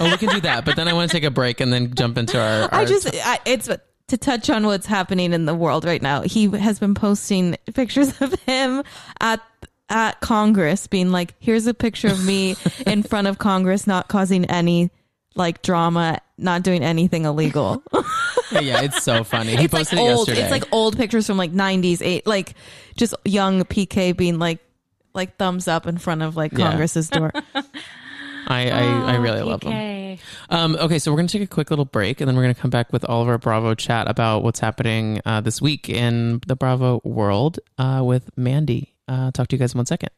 Oh, 0.00 0.10
we 0.10 0.16
can 0.16 0.30
do 0.30 0.40
that, 0.42 0.64
but 0.64 0.76
then 0.76 0.88
I 0.88 0.92
want 0.92 1.10
to 1.10 1.16
take 1.16 1.24
a 1.24 1.30
break 1.30 1.60
and 1.60 1.72
then 1.72 1.94
jump 1.94 2.18
into 2.18 2.40
our. 2.40 2.62
our 2.62 2.74
I 2.74 2.84
just, 2.84 3.08
I, 3.24 3.38
it's 3.44 3.68
to 4.12 4.18
touch 4.18 4.50
on 4.50 4.66
what's 4.66 4.86
happening 4.86 5.32
in 5.32 5.46
the 5.46 5.54
world 5.54 5.84
right 5.84 6.02
now. 6.02 6.20
He 6.22 6.46
has 6.48 6.78
been 6.78 6.94
posting 6.94 7.56
pictures 7.74 8.12
of 8.20 8.34
him 8.42 8.82
at 9.20 9.40
at 9.88 10.20
Congress, 10.20 10.86
being 10.86 11.10
like, 11.10 11.34
"Here's 11.38 11.66
a 11.66 11.74
picture 11.74 12.08
of 12.08 12.24
me 12.24 12.56
in 12.86 13.02
front 13.12 13.26
of 13.26 13.38
Congress, 13.38 13.86
not 13.86 14.08
causing 14.08 14.44
any 14.46 14.90
like 15.34 15.62
drama, 15.62 16.18
not 16.38 16.62
doing 16.62 16.82
anything 16.82 17.24
illegal." 17.24 17.82
yeah, 18.52 18.82
it's 18.82 19.02
so 19.02 19.24
funny. 19.24 19.56
He 19.56 19.64
it's 19.64 19.72
like 19.72 19.88
posted 19.88 19.98
it 19.98 20.02
old. 20.02 20.28
yesterday. 20.28 20.42
It's 20.42 20.50
like 20.50 20.72
old 20.72 20.96
pictures 20.96 21.26
from 21.26 21.36
like 21.36 21.52
'90s, 21.52 22.00
eight, 22.02 22.26
like 22.26 22.54
just 22.96 23.14
young 23.24 23.64
PK 23.64 24.16
being 24.16 24.38
like 24.38 24.60
like 25.14 25.36
thumbs 25.36 25.68
up 25.68 25.86
in 25.86 25.98
front 25.98 26.22
of 26.22 26.36
like 26.36 26.52
Yeah. 26.52 26.70
Congress's 26.70 27.08
door. 27.08 27.32
I, 28.48 28.70
I, 28.70 29.12
I 29.12 29.14
really 29.16 29.40
love 29.42 29.62
him. 29.62 29.72
PK. 29.72 30.18
Um, 30.50 30.74
okay, 30.76 30.98
so 30.98 31.10
we're 31.12 31.16
going 31.16 31.28
to 31.28 31.38
take 31.38 31.48
a 31.48 31.50
quick 31.52 31.70
little 31.70 31.84
break 31.84 32.20
and 32.20 32.26
then 32.28 32.34
we're 32.36 32.42
going 32.42 32.54
to 32.54 32.60
come 32.60 32.70
back 32.70 32.92
with 32.92 33.04
all 33.04 33.22
of 33.22 33.28
our 33.28 33.38
Bravo 33.38 33.74
chat 33.74 34.08
about 34.08 34.42
what's 34.42 34.58
happening 34.58 35.20
uh, 35.24 35.40
this 35.40 35.62
week 35.62 35.88
in 35.88 36.40
the 36.46 36.56
Bravo 36.56 37.00
world 37.04 37.60
uh, 37.78 38.02
with 38.04 38.30
Mandy. 38.36 38.94
Uh, 39.06 39.30
talk 39.30 39.46
to 39.48 39.56
you 39.56 39.60
guys 39.60 39.74
in 39.74 39.78
one 39.78 39.86
second. 39.86 40.10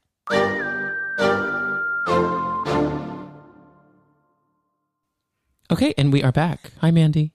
Okay, 5.70 5.94
and 5.96 6.12
we 6.12 6.22
are 6.22 6.32
back. 6.32 6.72
Hi, 6.80 6.90
Mandy. 6.90 7.32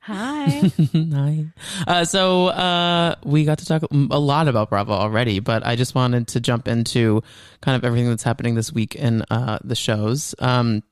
Hi. 0.00 0.70
Hi. 1.12 1.46
Uh, 1.86 2.04
so 2.04 2.48
uh, 2.48 3.14
we 3.24 3.44
got 3.44 3.58
to 3.58 3.66
talk 3.66 3.82
a 3.90 4.18
lot 4.18 4.48
about 4.48 4.70
Bravo 4.70 4.92
already, 4.92 5.40
but 5.40 5.66
I 5.66 5.76
just 5.76 5.94
wanted 5.94 6.28
to 6.28 6.40
jump 6.40 6.68
into 6.68 7.22
kind 7.60 7.76
of 7.76 7.84
everything 7.84 8.08
that's 8.08 8.22
happening 8.22 8.54
this 8.54 8.72
week 8.72 8.94
in 8.94 9.22
uh, 9.30 9.58
the 9.62 9.74
shows. 9.74 10.34
Um, 10.38 10.82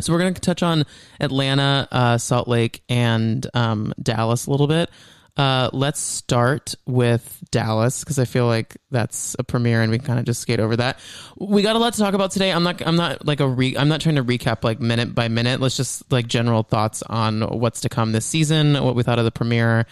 so 0.00 0.12
we're 0.12 0.18
going 0.18 0.34
to 0.34 0.40
touch 0.40 0.62
on 0.62 0.84
Atlanta, 1.20 1.88
uh, 1.90 2.18
Salt 2.18 2.48
Lake, 2.48 2.82
and 2.88 3.46
um, 3.54 3.94
Dallas 4.02 4.46
a 4.46 4.50
little 4.50 4.66
bit. 4.66 4.90
Uh, 5.36 5.68
let's 5.74 6.00
start 6.00 6.74
with 6.86 7.42
Dallas 7.50 8.00
because 8.00 8.18
I 8.18 8.24
feel 8.24 8.46
like 8.46 8.78
that's 8.90 9.36
a 9.38 9.44
premiere, 9.44 9.82
and 9.82 9.92
we 9.92 9.98
kind 9.98 10.18
of 10.18 10.24
just 10.24 10.40
skate 10.40 10.60
over 10.60 10.76
that. 10.76 10.98
We 11.36 11.60
got 11.60 11.76
a 11.76 11.78
lot 11.78 11.92
to 11.92 11.98
talk 11.98 12.14
about 12.14 12.30
today. 12.30 12.50
I'm 12.50 12.62
not. 12.62 12.86
I'm 12.86 12.96
not 12.96 13.26
like 13.26 13.40
a 13.40 13.48
re. 13.48 13.76
I'm 13.76 13.88
not 13.88 14.00
trying 14.00 14.14
to 14.14 14.24
recap 14.24 14.64
like 14.64 14.80
minute 14.80 15.14
by 15.14 15.28
minute. 15.28 15.60
Let's 15.60 15.76
just 15.76 16.10
like 16.10 16.26
general 16.26 16.62
thoughts 16.62 17.02
on 17.02 17.42
what's 17.42 17.82
to 17.82 17.90
come 17.90 18.12
this 18.12 18.24
season, 18.24 18.82
what 18.82 18.94
we 18.94 19.02
thought 19.02 19.18
of 19.18 19.26
the 19.26 19.30
premiere, 19.30 19.84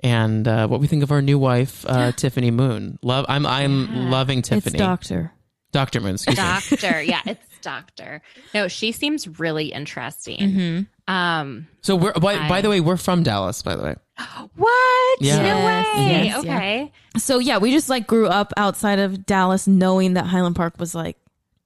and 0.00 0.48
uh, 0.48 0.66
what 0.66 0.80
we 0.80 0.88
think 0.88 1.04
of 1.04 1.12
our 1.12 1.22
new 1.22 1.38
wife, 1.38 1.86
uh, 1.88 2.10
Tiffany 2.10 2.50
Moon. 2.50 2.98
Love. 3.02 3.24
I'm. 3.28 3.46
I'm 3.46 4.10
loving 4.10 4.40
it's 4.40 4.48
Tiffany. 4.48 4.78
Doctor. 4.78 5.32
Doctor 5.70 6.00
Moon. 6.00 6.14
Excuse 6.14 6.36
me. 6.36 6.42
doctor. 6.42 7.02
Yeah, 7.02 7.20
it's 7.24 7.47
doctor. 7.62 8.22
No, 8.54 8.68
she 8.68 8.92
seems 8.92 9.26
really 9.38 9.66
interesting. 9.72 10.86
Um, 11.06 11.66
So 11.82 11.96
we're. 11.96 12.12
By, 12.12 12.34
I- 12.34 12.48
by 12.48 12.60
the 12.60 12.68
way, 12.68 12.80
we're 12.80 12.96
from 12.96 13.22
Dallas. 13.22 13.62
By 13.62 13.76
the 13.76 13.82
way. 13.82 13.96
what? 14.56 15.22
Yeah. 15.22 15.42
No 15.42 15.56
way. 15.64 15.84
yes, 15.94 16.44
yeah. 16.44 16.56
okay. 16.56 16.92
So 17.16 17.38
yeah, 17.38 17.58
we 17.58 17.70
just 17.72 17.88
like 17.88 18.06
grew 18.06 18.26
up 18.26 18.52
outside 18.56 18.98
of 18.98 19.24
Dallas, 19.26 19.66
knowing 19.66 20.14
that 20.14 20.26
Highland 20.26 20.56
Park 20.56 20.74
was 20.78 20.94
like 20.94 21.16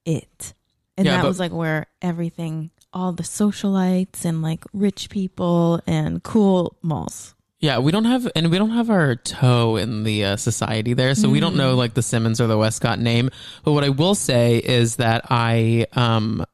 it, 0.04 0.54
and 0.96 1.06
Yeah, 1.06 1.16
that 1.16 1.22
but- 1.22 1.28
was 1.28 1.38
like 1.40 1.52
where 1.52 1.86
everything, 2.00 2.70
all 2.92 3.12
the 3.12 3.22
socialites 3.22 4.24
and 4.24 4.42
like 4.42 4.64
rich 4.72 5.10
people 5.10 5.80
and 5.86 6.22
cool 6.22 6.76
malls. 6.82 7.34
Yeah, 7.62 7.78
we 7.78 7.92
don't 7.92 8.04
have, 8.06 8.28
and 8.34 8.50
we 8.50 8.58
don't 8.58 8.70
have 8.70 8.90
our 8.90 9.14
toe 9.14 9.76
in 9.76 10.02
the 10.02 10.24
uh, 10.24 10.36
society 10.36 10.94
there, 10.94 11.14
so 11.14 11.30
we 11.30 11.38
don't 11.38 11.54
know 11.56 11.76
like 11.76 11.94
the 11.94 12.02
Simmons 12.02 12.40
or 12.40 12.48
the 12.48 12.58
Westcott 12.58 12.98
name. 12.98 13.30
But 13.64 13.70
what 13.72 13.84
I 13.84 13.88
will 13.88 14.16
say 14.16 14.58
is 14.58 14.96
that 14.96 15.26
I, 15.30 15.86
um, 15.92 16.44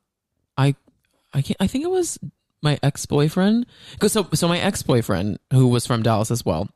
I, 0.59 0.75
I 1.33 1.41
can't, 1.41 1.57
I 1.61 1.67
think 1.67 1.85
it 1.85 1.91
was 1.91 2.19
my 2.61 2.79
ex 2.83 3.07
boyfriend. 3.07 3.65
So 4.07 4.29
so 4.35 4.49
my 4.49 4.59
ex 4.59 4.83
boyfriend 4.83 5.39
who 5.53 5.69
was 5.69 5.87
from 5.87 6.03
Dallas 6.03 6.31
as 6.31 6.45
well. 6.45 6.69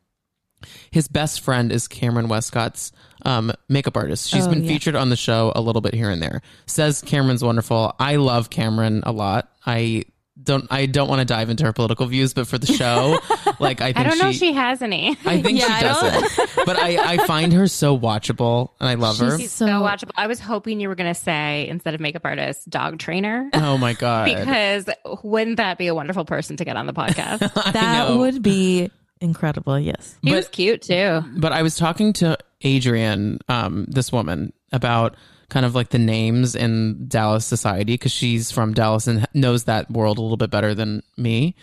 His 0.91 1.09
best 1.09 1.41
friend 1.43 1.71
is 1.73 1.87
Cameron 1.89 2.29
Westcott's 2.29 2.93
um, 3.27 3.53
makeup 3.69 3.97
artist. 3.97 4.29
She's 4.31 4.47
Oh, 4.47 4.51
been 4.51 4.63
yeah. 4.63 4.69
featured 4.69 4.95
on 4.97 5.11
the 5.11 5.17
show 5.17 5.53
a 5.57 5.61
little 5.61 5.83
bit 5.83 5.93
here 5.93 6.09
and 6.09 6.23
there. 6.23 6.41
Says 6.67 7.03
Cameron's 7.03 7.43
wonderful. 7.45 7.95
I 7.99 8.17
love 8.17 8.49
Cameron 8.49 9.03
a 9.05 9.13
lot. 9.13 9.51
I 9.67 10.05
don't 10.43 10.67
I 10.71 10.87
don't 10.87 11.09
want 11.09 11.21
to 11.21 11.25
dive 11.25 11.51
into 11.51 11.65
her 11.65 11.73
political 11.73 12.07
views, 12.07 12.35
but 12.35 12.47
for 12.47 12.59
the 12.59 12.67
show, 12.67 13.19
like 13.61 13.81
I 13.81 13.93
think 13.93 13.99
I 13.99 14.03
don't 14.05 14.19
know 14.19 14.31
she, 14.31 14.37
if 14.37 14.37
she 14.41 14.53
has 14.55 14.83
any. 14.83 15.17
I 15.25 15.41
think 15.43 15.59
Yeah, 15.61 15.79
she 15.79 15.85
don't- 15.85 16.23
doesn't. 16.23 16.51
but 16.67 16.77
I, 16.79 17.15
I 17.15 17.27
find 17.27 17.53
her 17.53 17.67
so 17.69 17.99
watchable 17.99 18.71
and 18.81 18.89
I 18.89 18.95
love 18.95 19.19
her. 19.19 19.39
She's 19.39 19.53
So- 19.53 19.67
so, 19.67 19.73
watchable. 19.73 20.13
I 20.17 20.27
was 20.27 20.41
hoping 20.41 20.81
you 20.81 20.89
were 20.89 20.95
going 20.95 21.13
to 21.13 21.19
say 21.21 21.67
instead 21.69 21.95
of 21.95 22.01
makeup 22.01 22.23
artist, 22.25 22.69
dog 22.69 22.99
trainer. 22.99 23.49
Oh 23.55 23.79
my 23.79 23.93
god. 24.03 24.27
Because 24.27 24.89
wouldn't 25.23 25.59
that 25.59 25.79
be 25.79 25.87
a 25.87 25.95
wonderful 25.95 26.25
person 26.25 26.57
to 26.57 26.65
get 26.65 26.77
on 26.77 26.87
the 26.87 26.93
podcast? 26.93 27.39
That 27.73 28.09
know. 28.09 28.19
would 28.19 28.43
be 28.43 28.91
incredible. 29.21 29.79
Yes. 29.79 30.17
He 30.23 30.31
But- 30.31 30.37
was 30.37 30.49
cute 30.49 30.83
too. 30.83 31.23
but 31.37 31.53
I 31.53 31.63
was 31.63 31.77
talking 31.77 32.13
to 32.15 32.37
Adrian, 32.63 33.39
um, 33.49 33.87
this 33.89 34.11
woman, 34.13 34.53
about 34.73 35.17
kind 35.53 35.67
of 35.67 35.75
like 35.75 35.91
the 35.91 35.99
names 35.99 36.57
in 36.57 37.07
Dallas 37.09 37.45
society 37.45 37.93
because 37.93 38.11
she's 38.11 38.51
from 38.51 38.73
Dallas 38.73 39.07
and 39.07 39.29
knows 39.35 39.65
that 39.65 39.91
world 39.91 40.17
a 40.17 40.23
little 40.23 40.39
bit 40.39 40.51
better 40.51 40.75
than 40.75 41.03
me. 41.19 41.55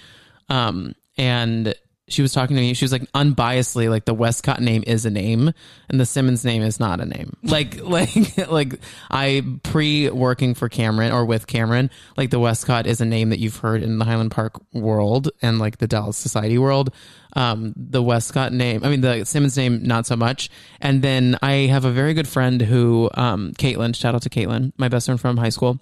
Um, 0.48 0.94
and 1.18 1.74
she 2.10 2.22
was 2.22 2.34
talking 2.34 2.56
to 2.56 2.62
me. 2.62 2.74
She 2.74 2.86
was 2.86 2.92
like, 2.92 3.10
unbiasedly, 3.14 3.90
like 3.90 4.06
the 4.06 4.14
Westcott 4.14 4.62
name 4.62 4.84
is 4.86 5.06
a 5.06 5.10
name, 5.10 5.54
and 5.90 6.00
the 6.00 6.06
Simmons 6.06 6.44
name 6.44 6.62
is 6.62 6.80
not 6.80 7.00
a 7.00 7.06
name. 7.06 7.36
Like, 7.50 7.82
like, 7.82 8.48
like 8.50 8.80
I 9.10 9.44
pre 9.64 10.10
working 10.10 10.54
for 10.54 10.70
Cameron 10.70 11.12
or 11.12 11.26
with 11.26 11.48
Cameron, 11.48 11.90
like 12.16 12.30
the 12.30 12.40
Westcott 12.40 12.86
is 12.86 13.02
a 13.02 13.06
name 13.06 13.30
that 13.30 13.40
you've 13.40 13.58
heard 13.58 13.82
in 13.82 13.98
the 13.98 14.06
Highland 14.06 14.32
Park 14.32 14.62
world 14.72 15.32
and 15.42 15.58
like 15.58 15.80
the 15.80 15.88
Dallas 15.88 16.16
society 16.16 16.58
world. 16.60 16.94
Um, 17.34 17.74
the 17.76 18.04
Westcott 18.04 18.54
name, 18.54 18.84
I 18.84 18.90
mean 18.90 19.02
the 19.02 19.26
Simmons 19.26 19.58
name, 19.58 19.84
not 19.84 20.06
so 20.06 20.16
much. 20.16 20.50
And 20.80 21.02
then 21.02 21.38
I 21.42 21.68
have 21.72 21.86
a 21.86 21.92
very 21.92 22.14
good 22.14 22.28
friend 22.28 22.62
who, 22.62 23.10
um, 23.16 23.54
Caitlin. 23.54 23.96
Shout 23.96 24.16
out 24.16 24.22
to 24.24 24.30
Caitlin, 24.30 24.74
my 24.78 24.90
best 24.90 25.08
friend 25.08 25.20
from 25.20 25.38
high 25.38 25.50
school. 25.50 25.80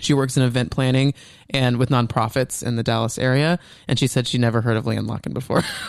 She 0.00 0.12
works 0.14 0.36
in 0.36 0.42
event 0.42 0.70
planning 0.70 1.14
and 1.50 1.76
with 1.76 1.88
nonprofits 1.88 2.62
in 2.66 2.76
the 2.76 2.82
Dallas 2.82 3.18
area, 3.18 3.58
and 3.88 3.98
she 3.98 4.06
said 4.06 4.26
she 4.26 4.38
never 4.38 4.60
heard 4.60 4.76
of 4.76 4.84
LeeAnne 4.84 5.06
Locken 5.06 5.32
before. 5.32 5.62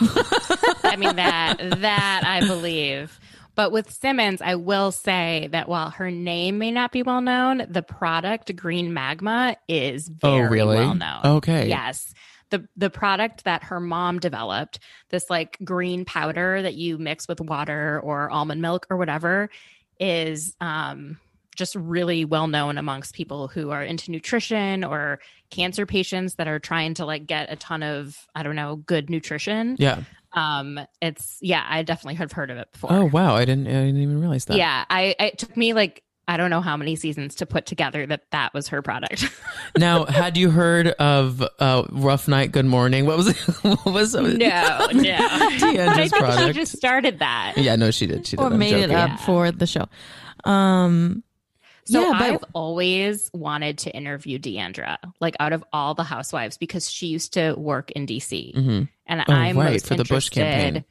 I 0.84 0.96
mean 0.96 1.16
that 1.16 1.56
that 1.80 2.22
I 2.24 2.46
believe. 2.46 3.18
But 3.56 3.72
with 3.72 3.90
Simmons, 3.90 4.42
I 4.42 4.56
will 4.56 4.92
say 4.92 5.48
that 5.52 5.66
while 5.66 5.88
her 5.90 6.10
name 6.10 6.58
may 6.58 6.70
not 6.70 6.92
be 6.92 7.02
well 7.02 7.22
known, 7.22 7.64
the 7.68 7.82
product 7.82 8.54
Green 8.54 8.92
Magma 8.92 9.56
is 9.66 10.10
Oh, 10.22 10.38
really? 10.40 10.76
well 10.76 10.94
known. 10.94 11.20
Okay. 11.24 11.68
Yes. 11.68 12.12
The 12.50 12.68
the 12.76 12.90
product 12.90 13.44
that 13.44 13.64
her 13.64 13.80
mom 13.80 14.18
developed, 14.20 14.78
this 15.08 15.28
like 15.30 15.58
green 15.64 16.04
powder 16.04 16.62
that 16.62 16.74
you 16.74 16.96
mix 16.98 17.26
with 17.26 17.40
water 17.40 17.98
or 18.04 18.30
almond 18.30 18.60
milk 18.62 18.86
or 18.90 18.96
whatever, 18.98 19.48
is 19.98 20.54
um 20.60 21.18
just 21.56 21.74
really 21.74 22.24
well 22.24 22.46
known 22.46 22.78
amongst 22.78 23.14
people 23.14 23.48
who 23.48 23.70
are 23.70 23.82
into 23.82 24.10
nutrition 24.10 24.84
or 24.84 25.18
cancer 25.50 25.86
patients 25.86 26.34
that 26.34 26.46
are 26.48 26.58
trying 26.58 26.94
to 26.94 27.04
like 27.06 27.26
get 27.26 27.50
a 27.50 27.56
ton 27.56 27.82
of 27.82 28.16
I 28.34 28.42
don't 28.42 28.56
know 28.56 28.76
good 28.76 29.10
nutrition. 29.10 29.76
yeah. 29.78 30.02
Um, 30.32 30.78
it's 31.00 31.38
yeah, 31.40 31.64
I 31.66 31.82
definitely 31.82 32.16
have 32.16 32.30
heard 32.32 32.50
of 32.50 32.58
it 32.58 32.70
before. 32.70 32.92
Oh 32.92 33.04
wow, 33.06 33.34
I 33.34 33.44
didn't. 33.46 33.66
I 33.68 33.70
didn't 33.86 34.02
even 34.02 34.20
realize 34.20 34.44
that. 34.46 34.56
yeah, 34.58 34.84
I 34.90 35.14
it 35.18 35.38
took 35.38 35.56
me 35.56 35.72
like 35.72 36.02
I 36.28 36.36
don't 36.36 36.50
know 36.50 36.60
how 36.60 36.76
many 36.76 36.94
seasons 36.96 37.36
to 37.36 37.46
put 37.46 37.64
together 37.66 38.04
that 38.06 38.22
that 38.32 38.52
was 38.52 38.68
her 38.68 38.82
product. 38.82 39.30
Now, 39.78 40.04
had 40.06 40.36
you 40.38 40.50
heard 40.50 40.88
of 40.88 41.42
uh, 41.58 41.82
Rough 41.90 42.28
Night, 42.28 42.50
Good 42.50 42.64
Morning? 42.66 43.04
What 43.06 43.16
was 43.18 43.28
it? 43.28 43.36
what 43.62 43.84
was 43.86 44.14
it? 44.14 44.22
no, 44.22 44.28
no. 44.28 44.38
but 44.88 45.02
I 45.02 45.58
D'Andra's 45.58 46.10
think 46.10 46.14
product. 46.24 46.46
she 46.46 46.52
just 46.54 46.76
started 46.76 47.18
that. 47.18 47.54
Yeah, 47.58 47.76
no, 47.76 47.90
she 47.90 48.06
did. 48.06 48.26
She 48.26 48.36
did. 48.36 48.42
Or 48.42 48.46
I'm 48.46 48.58
made 48.58 48.74
it 48.74 48.90
up 48.90 49.10
Yeah. 49.10 49.16
for 49.16 49.52
the 49.52 49.66
show. 49.66 49.86
Um, 50.44 51.22
So 51.86 52.00
yeah, 52.02 52.12
but 52.18 52.22
I've 52.22 52.44
always 52.52 53.30
wanted 53.32 53.78
to 53.78 53.90
interview 53.90 54.38
D'Andra, 54.38 54.98
like 55.20 55.36
out 55.40 55.52
of 55.52 55.64
all 55.72 55.94
the 55.94 56.04
housewives, 56.04 56.58
because 56.58 56.90
she 56.90 57.06
used 57.06 57.32
to 57.34 57.54
work 57.56 57.90
in 57.92 58.06
DC, 58.06 58.52
Mhm. 58.56 58.88
and 59.06 59.20
Oh, 59.20 59.32
I'm 59.32 59.56
right, 59.56 59.72
most 59.72 59.86
for 59.86 59.94
the 59.94 60.04
Bush 60.04 60.26
interested- 60.28 60.40
campaign. 60.40 60.84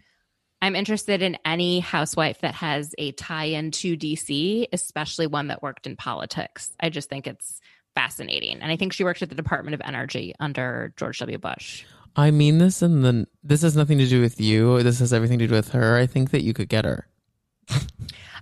I'm 0.62 0.76
interested 0.76 1.22
in 1.22 1.38
any 1.46 1.80
housewife 1.80 2.40
that 2.42 2.56
has 2.56 2.96
a 2.98 3.12
tie-in 3.12 3.72
to 3.72 3.96
DC, 3.98 4.68
especially 4.74 5.28
one 5.28 5.48
that 5.50 5.62
worked 5.62 5.86
in 5.86 5.96
politics. 5.96 6.72
I 6.80 6.90
just 6.90 7.10
think 7.10 7.28
it's 7.28 7.60
fascinating, 7.94 8.62
and 8.62 8.72
I 8.72 8.76
think 8.78 8.94
she 8.94 9.04
worked 9.04 9.22
at 9.22 9.30
the 9.30 9.36
Department 9.36 9.76
of 9.76 9.82
Energy 9.86 10.34
under 10.40 10.94
George 10.98 11.20
W. 11.20 11.38
Bush. 11.38 11.84
I 12.16 12.32
mean 12.32 12.58
this, 12.60 12.82
and 12.82 13.04
then 13.04 13.28
this 13.44 13.62
has 13.62 13.76
nothing 13.76 13.98
to 13.98 14.08
do 14.08 14.22
with 14.22 14.40
you. 14.40 14.82
This 14.82 15.00
has 15.00 15.12
everything 15.14 15.40
to 15.40 15.48
do 15.48 15.54
with 15.54 15.72
her. 15.74 15.98
I 15.98 16.08
think 16.08 16.32
that 16.32 16.44
you 16.44 16.54
could 16.54 16.70
get 16.70 16.86
her. 16.86 17.08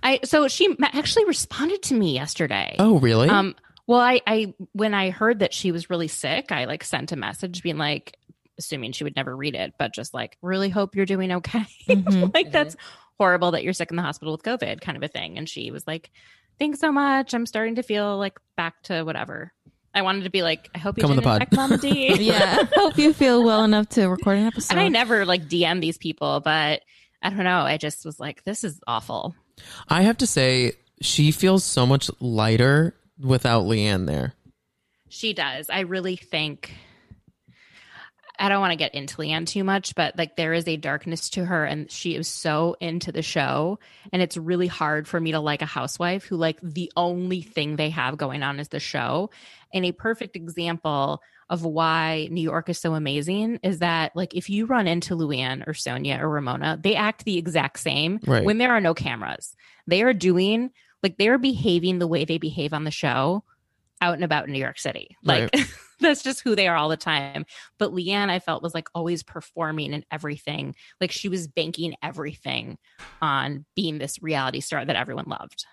I 0.02 0.20
so 0.24 0.48
she 0.48 0.74
actually 0.82 1.24
responded 1.24 1.82
to 1.84 1.94
me 1.94 2.14
yesterday. 2.14 2.76
Oh, 2.78 2.98
really? 2.98 3.28
Um, 3.28 3.54
well, 3.86 4.00
I, 4.00 4.20
I 4.26 4.54
when 4.72 4.94
I 4.94 5.10
heard 5.10 5.40
that 5.40 5.52
she 5.54 5.72
was 5.72 5.90
really 5.90 6.08
sick, 6.08 6.52
I 6.52 6.64
like 6.66 6.84
sent 6.84 7.12
a 7.12 7.16
message 7.16 7.62
being 7.62 7.78
like, 7.78 8.16
assuming 8.58 8.92
she 8.92 9.04
would 9.04 9.16
never 9.16 9.34
read 9.36 9.54
it, 9.54 9.74
but 9.78 9.92
just 9.94 10.14
like, 10.14 10.36
really 10.42 10.68
hope 10.68 10.94
you're 10.96 11.06
doing 11.06 11.32
okay. 11.32 11.64
Mhm. 11.88 12.32
like 12.34 12.50
that's 12.52 12.76
horrible 13.18 13.52
that 13.52 13.62
you're 13.64 13.72
sick 13.72 13.90
in 13.90 13.96
the 13.96 14.02
hospital 14.02 14.32
with 14.32 14.42
COVID, 14.42 14.80
kind 14.80 14.96
of 14.96 15.02
a 15.02 15.08
thing. 15.08 15.38
And 15.38 15.48
she 15.48 15.70
was 15.70 15.86
like, 15.86 16.10
thanks 16.58 16.80
so 16.80 16.90
much. 16.92 17.34
I'm 17.34 17.46
starting 17.46 17.76
to 17.76 17.82
feel 17.82 18.16
like 18.18 18.38
back 18.56 18.82
to 18.84 19.02
whatever. 19.04 19.52
I 19.94 20.02
wanted 20.02 20.24
to 20.24 20.30
be 20.30 20.42
like, 20.42 20.68
I 20.74 20.78
hope 20.78 20.96
you 20.96 21.02
Come 21.02 21.12
on 21.12 21.16
did 21.18 21.24
the 21.24 21.28
pod. 21.28 21.48
Mama 21.52 21.78
D. 21.78 22.14
yeah, 22.20 22.64
hope 22.74 22.98
you 22.98 23.12
feel 23.12 23.44
well 23.44 23.62
enough 23.64 23.88
to 23.90 24.06
record 24.08 24.38
an 24.38 24.46
episode. 24.46 24.72
And 24.72 24.80
I 24.80 24.88
never 24.88 25.24
like 25.24 25.44
DM 25.48 25.80
these 25.80 25.98
people, 25.98 26.40
but 26.40 26.80
I 27.24 27.30
don't 27.30 27.44
know. 27.44 27.60
I 27.60 27.78
just 27.78 28.04
was 28.04 28.20
like, 28.20 28.44
this 28.44 28.62
is 28.64 28.78
awful. 28.86 29.34
I 29.88 30.02
have 30.02 30.18
to 30.18 30.26
say, 30.26 30.72
she 31.00 31.32
feels 31.32 31.64
so 31.64 31.86
much 31.86 32.10
lighter 32.20 32.94
without 33.18 33.64
LeeAnne 33.64 34.06
there. 34.06 34.34
She 35.08 35.32
does. 35.32 35.70
I 35.70 35.80
really 35.80 36.16
think 36.16 36.72
I 38.38 38.48
don't 38.48 38.60
want 38.60 38.72
to 38.72 38.76
get 38.76 38.94
into 38.94 39.16
LeeAnne 39.16 39.46
too 39.46 39.64
much, 39.64 39.94
but 39.94 40.18
like 40.18 40.36
there 40.36 40.52
is 40.52 40.66
a 40.66 40.76
darkness 40.76 41.30
to 41.30 41.44
her 41.44 41.64
and 41.64 41.90
she 41.90 42.16
is 42.16 42.26
so 42.26 42.76
into 42.80 43.12
the 43.12 43.22
show. 43.22 43.78
And 44.12 44.20
it's 44.20 44.36
really 44.36 44.66
hard 44.66 45.06
for 45.06 45.20
me 45.20 45.32
to 45.32 45.40
like 45.40 45.62
a 45.62 45.66
housewife 45.66 46.24
who 46.24 46.36
like 46.36 46.58
the 46.60 46.92
only 46.96 47.42
thing 47.42 47.76
they 47.76 47.90
have 47.90 48.18
going 48.18 48.42
on 48.42 48.58
is 48.58 48.68
the 48.68 48.80
show. 48.80 49.30
And 49.72 49.84
a 49.84 49.92
perfect 49.92 50.36
example 50.36 51.22
of 51.50 51.64
why 51.64 52.28
New 52.30 52.40
York 52.40 52.68
is 52.68 52.78
so 52.78 52.94
amazing 52.94 53.60
is 53.62 53.78
that 53.80 54.14
like 54.16 54.34
if 54.34 54.48
you 54.48 54.66
run 54.66 54.86
into 54.86 55.14
Luann 55.16 55.66
or 55.66 55.72
Sonja 55.72 56.20
or 56.20 56.28
Ramona, 56.28 56.78
they 56.82 56.94
act 56.96 57.24
the 57.24 57.38
exact 57.38 57.78
same 57.80 58.20
Right. 58.26 58.44
when 58.44 58.58
there 58.58 58.72
are 58.72 58.80
no 58.80 58.94
cameras. 58.94 59.54
They 59.86 60.02
are 60.02 60.12
doing 60.14 60.70
like 61.02 61.18
they 61.18 61.28
are 61.28 61.38
behaving 61.38 61.98
the 61.98 62.06
way 62.06 62.24
they 62.24 62.38
behave 62.38 62.72
on 62.72 62.84
the 62.84 62.90
show 62.90 63.44
out 64.00 64.14
and 64.14 64.24
about 64.24 64.46
in 64.46 64.52
New 64.52 64.58
York 64.58 64.78
City. 64.78 65.16
Like 65.22 65.54
that's 66.00 66.22
just 66.22 66.40
who 66.40 66.54
they 66.54 66.66
are 66.66 66.76
all 66.76 66.88
the 66.88 66.96
time. 66.96 67.44
But 67.78 67.92
LeeAnne, 67.92 68.30
I 68.30 68.38
felt 68.38 68.62
was 68.62 68.74
like 68.74 68.88
always 68.94 69.22
performing 69.22 69.94
and 69.94 70.04
everything. 70.10 70.74
Like 71.00 71.12
she 71.12 71.28
was 71.28 71.46
banking 71.46 71.94
everything 72.02 72.78
on 73.22 73.64
being 73.76 73.98
this 73.98 74.22
reality 74.22 74.60
star 74.60 74.84
that 74.84 74.96
everyone 74.96 75.26
loved. 75.28 75.66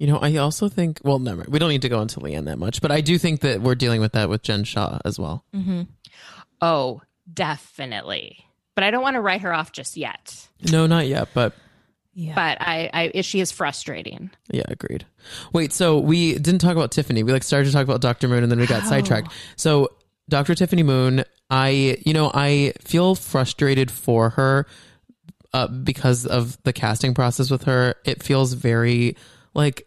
You 0.00 0.06
know, 0.06 0.16
I 0.16 0.36
also 0.36 0.68
think. 0.68 0.98
Well, 1.04 1.18
never. 1.18 1.44
We 1.46 1.58
don't 1.58 1.68
need 1.68 1.82
to 1.82 1.88
go 1.90 2.00
into 2.00 2.20
LeeAnne 2.20 2.46
that 2.46 2.58
much, 2.58 2.80
but 2.80 2.90
I 2.90 3.02
do 3.02 3.18
think 3.18 3.40
that 3.42 3.60
we're 3.60 3.74
dealing 3.74 4.00
with 4.00 4.12
that 4.12 4.30
with 4.30 4.42
Jen 4.42 4.64
Shah 4.64 4.98
as 5.04 5.18
well. 5.18 5.44
hmm 5.54 5.82
Oh, 6.62 7.02
definitely. 7.32 8.44
But 8.74 8.84
I 8.84 8.90
don't 8.90 9.02
want 9.02 9.14
to 9.14 9.20
write 9.20 9.42
her 9.42 9.52
off 9.52 9.72
just 9.72 9.96
yet. 9.96 10.48
No, 10.70 10.86
not 10.86 11.06
yet, 11.06 11.28
but 11.34 11.52
Yeah. 12.14 12.34
But 12.34 12.58
I, 12.60 13.12
I 13.14 13.20
she 13.20 13.40
is 13.40 13.52
frustrating. 13.52 14.30
Yeah, 14.50 14.64
agreed. 14.68 15.04
Wait, 15.52 15.72
so 15.72 15.98
we 15.98 16.34
didn't 16.34 16.60
talk 16.60 16.72
about 16.76 16.92
Tiffany. 16.92 17.22
We 17.22 17.32
like 17.32 17.42
started 17.42 17.66
to 17.66 17.72
talk 17.72 17.84
about 17.84 18.00
Dr. 18.00 18.26
Moon 18.28 18.42
and 18.42 18.50
then 18.50 18.58
we 18.58 18.66
got 18.66 18.82
How? 18.82 18.88
sidetracked. 18.88 19.32
So 19.56 19.88
Dr. 20.28 20.54
Tiffany 20.54 20.82
Moon, 20.82 21.24
I 21.50 21.98
you 22.06 22.14
know, 22.14 22.30
I 22.32 22.72
feel 22.80 23.14
frustrated 23.14 23.90
for 23.90 24.30
her 24.30 24.66
uh, 25.52 25.66
because 25.68 26.24
of 26.26 26.56
the 26.62 26.72
casting 26.72 27.12
process 27.14 27.50
with 27.50 27.64
her. 27.64 27.96
It 28.06 28.22
feels 28.22 28.54
very 28.54 29.16
like 29.52 29.86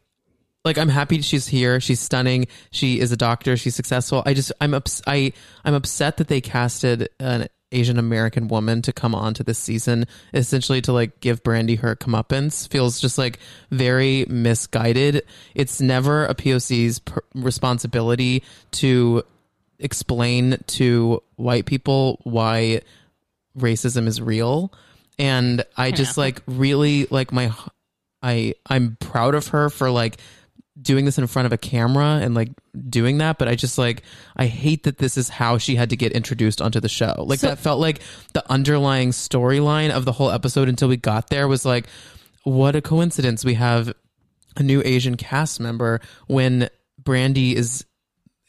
like 0.66 0.78
I'm 0.78 0.90
happy 0.90 1.22
she's 1.22 1.48
here. 1.48 1.80
She's 1.80 2.00
stunning. 2.00 2.48
She 2.72 3.00
is 3.00 3.12
a 3.12 3.18
doctor. 3.18 3.58
She's 3.58 3.76
successful. 3.76 4.24
I 4.26 4.34
just 4.34 4.52
I'm 4.62 4.74
ups- 4.74 5.02
I 5.06 5.34
I'm 5.66 5.74
upset 5.74 6.18
that 6.18 6.28
they 6.28 6.42
casted 6.42 7.10
an 7.20 7.48
Asian 7.72 7.98
American 7.98 8.48
woman 8.48 8.82
to 8.84 8.94
come 8.94 9.16
on 9.16 9.34
to 9.34 9.44
this 9.44 9.58
season, 9.58 10.06
essentially 10.34 10.80
to 10.82 10.94
like 10.94 11.20
give 11.20 11.44
Brandi 11.44 11.80
her 11.80 11.96
comeuppance. 11.96 12.70
Feels 12.70 13.02
just 13.02 13.18
like 13.18 13.40
very 13.72 14.26
misguided. 14.30 15.24
It's 15.56 15.82
never 15.82 16.26
a 16.26 16.36
POC's 16.36 17.00
per- 17.00 17.24
responsibility 17.36 18.44
to 18.74 19.24
explain 19.80 20.58
to 20.68 21.22
white 21.36 21.66
people 21.66 22.20
why 22.24 22.82
racism 23.58 24.08
is 24.08 24.22
real 24.22 24.74
and 25.20 25.64
i 25.78 25.92
just 25.92 26.18
like 26.18 26.42
really 26.48 27.06
like 27.12 27.32
my 27.32 27.54
i 28.24 28.54
i'm 28.68 28.98
proud 29.00 29.36
of 29.36 29.48
her 29.48 29.70
for 29.70 29.92
like 29.92 30.20
doing 30.82 31.06
this 31.06 31.18
in 31.20 31.28
front 31.28 31.46
of 31.46 31.54
a 31.54 31.58
camera 31.58 32.20
and 32.22 32.34
like 32.34 32.50
doing 32.90 33.20
that, 33.20 33.38
but 33.38 33.48
I 33.48 33.56
just 33.56 33.78
like 33.78 34.02
I 34.36 34.48
hate 34.48 34.84
that 34.84 34.98
this 34.98 35.18
is 35.18 35.30
how 35.30 35.58
she 35.58 35.76
had 35.76 35.92
to 35.92 35.96
get 35.96 36.12
introduced 36.14 36.62
onto 36.62 36.80
the 36.80 36.90
show. 36.90 37.24
Like 37.28 37.40
So- 37.40 37.48
that 37.50 37.60
felt 37.60 37.80
like 37.80 38.02
the 38.34 38.44
underlying 38.52 39.12
storyline 39.12 39.92
of 39.92 40.06
the 40.06 40.12
whole 40.12 40.32
episode 40.32 40.70
until 40.70 40.88
we 40.90 40.98
got 40.98 41.30
there 41.30 41.48
was 41.48 41.64
like 41.66 41.88
what 42.44 42.76
a 42.76 42.82
coincidence 42.82 43.46
we 43.46 43.54
have 43.54 43.94
a 44.58 44.64
new 44.64 44.82
Asian 44.84 45.16
cast 45.16 45.60
member 45.60 46.02
when 46.28 46.70
Brandi 47.02 47.54
is 47.54 47.86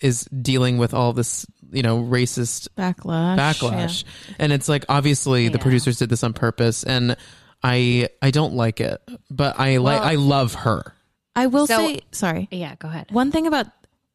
is 0.01 0.25
dealing 0.25 0.77
with 0.79 0.93
all 0.93 1.13
this, 1.13 1.47
you 1.73 1.83
know, 1.83 2.03
racist 2.03 2.69
Backlash. 2.77 3.39
backlash. 3.39 4.05
And 4.39 4.53
it's 4.53 4.69
like 4.69 4.85
obviously 4.89 5.49
the 5.49 5.59
producers 5.59 5.99
did 5.99 6.09
this 6.11 6.25
on 6.25 6.33
purpose 6.33 6.85
and 6.85 7.17
I 7.63 8.09
I 8.21 8.31
don't 8.31 8.55
like 8.55 8.81
it, 8.81 9.01
but 9.31 9.59
I 9.61 9.77
like 9.77 10.01
Well- 10.01 10.09
I 10.09 10.15
love 10.17 10.55
her. 10.55 10.93
I 11.37 11.47
will 11.47 11.67
So- 11.67 11.79
say, 11.79 12.01
sorry. 12.13 12.49
Yeah, 12.51 12.75
go 12.79 12.89
ahead. 12.89 13.07
One 13.11 13.31
thing 13.33 13.47
about 13.47 13.67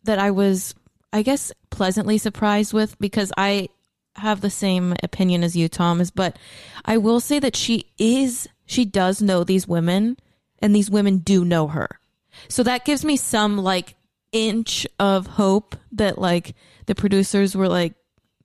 that 0.04 0.20
I 0.20 0.32
was, 0.32 0.74
I 1.12 1.22
guess, 1.22 1.52
pleasantly 1.70 2.18
surprised 2.18 2.74
with 2.74 2.98
because 3.00 3.32
I 3.38 3.70
have 4.16 4.42
the 4.42 4.50
same 4.50 4.96
opinion 5.04 5.44
as 5.44 5.56
you, 5.56 5.68
Thomas, 5.70 6.12
but 6.12 6.38
I 6.86 6.98
will 6.98 7.20
say 7.20 7.40
that 7.40 7.56
she 7.56 7.86
is, 7.98 8.48
she 8.66 8.86
does 8.86 9.22
know 9.22 9.44
these 9.44 9.68
women 9.68 10.18
and 10.60 10.76
these 10.76 10.90
women 10.90 11.18
do 11.20 11.46
know 11.46 11.68
her. 11.68 11.88
So 12.48 12.64
that 12.64 12.86
gives 12.86 13.04
me 13.06 13.18
some 13.18 13.58
like 13.58 13.96
inch 14.32 14.86
of 15.00 15.26
hope 15.28 15.76
that 15.94 16.18
like 16.20 16.56
the 16.86 16.96
producers 16.96 17.56
were 17.56 17.68
like 17.68 17.94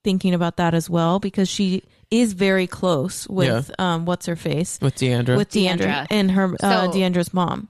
thinking 0.03 0.35
about 0.35 0.57
that 0.57 0.75
as 0.75 0.89
well 0.91 1.19
because 1.21 1.49
she 1.49 1.83
is 2.11 2.33
very 2.33 2.67
close 2.67 3.29
with 3.29 3.71
um 3.79 4.05
what's 4.07 4.27
her 4.27 4.37
face 4.37 4.79
With 4.81 4.97
D'Andra. 4.97 5.37
with 5.37 5.51
D'Andra, 5.51 5.87
D'Andra. 5.87 6.07
and 6.11 6.31
her 6.31 6.55
uh, 6.63 6.87
So- 6.87 6.93
D'Andra's 6.93 7.35
mom. 7.35 7.69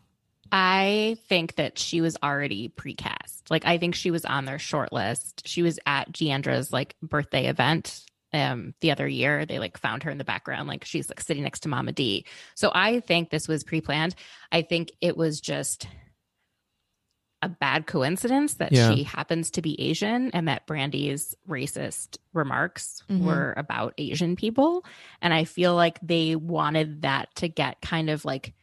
I 0.57 1.17
think 1.29 1.57
that 1.57 1.81
she 1.81 2.01
was 2.01 2.17
already 2.23 2.69
precast. 2.69 3.51
Like 3.51 3.67
I 3.67 3.77
think 3.77 3.97
she 3.97 4.13
was 4.13 4.25
on 4.25 4.45
their 4.45 4.61
short 4.61 4.93
list. 4.93 5.49
She 5.49 5.63
was 5.63 5.81
at 5.85 6.13
D'Andra's 6.13 6.73
like 6.73 6.95
birthday 7.03 7.47
event 7.47 8.05
um 8.33 8.73
the 8.81 8.93
other 8.93 9.09
year. 9.09 9.45
They 9.47 9.59
like 9.59 9.77
found 9.77 10.05
her 10.05 10.13
in 10.13 10.19
the 10.19 10.25
background, 10.25 10.69
like 10.69 10.85
she's 10.85 11.09
like 11.11 11.21
sitting 11.21 11.43
next 11.43 11.61
to 11.61 11.69
Mama 11.69 11.91
D. 11.91 12.25
So 12.55 12.71
I 12.73 13.01
think 13.01 13.31
this 13.31 13.49
was 13.49 13.65
pre-planned. 13.65 14.15
I 14.53 14.63
think 14.63 14.93
it 15.01 15.17
was 15.17 15.41
just 15.41 15.89
a 17.43 17.49
bad 17.49 17.87
coincidence 17.89 18.55
that 18.55 18.71
Yeah. 18.73 18.95
she 18.95 19.03
happens 19.03 19.51
to 19.51 19.61
be 19.61 19.79
Asian 19.81 20.31
and 20.31 20.47
that 20.47 20.67
Brandi's 20.69 21.35
racist 21.49 22.17
remarks 22.33 23.03
Mhm. 23.11 23.21
were 23.25 23.55
about 23.57 23.93
Asian 23.99 24.37
people. 24.37 24.85
And 25.21 25.35
I 25.35 25.45
feel 25.45 25.75
like 25.75 25.99
they 26.01 26.37
wanted 26.37 27.03
that 27.03 27.35
to 27.37 27.49
get 27.49 27.83
kind 27.83 28.09
of 28.09 28.25
like 28.25 28.55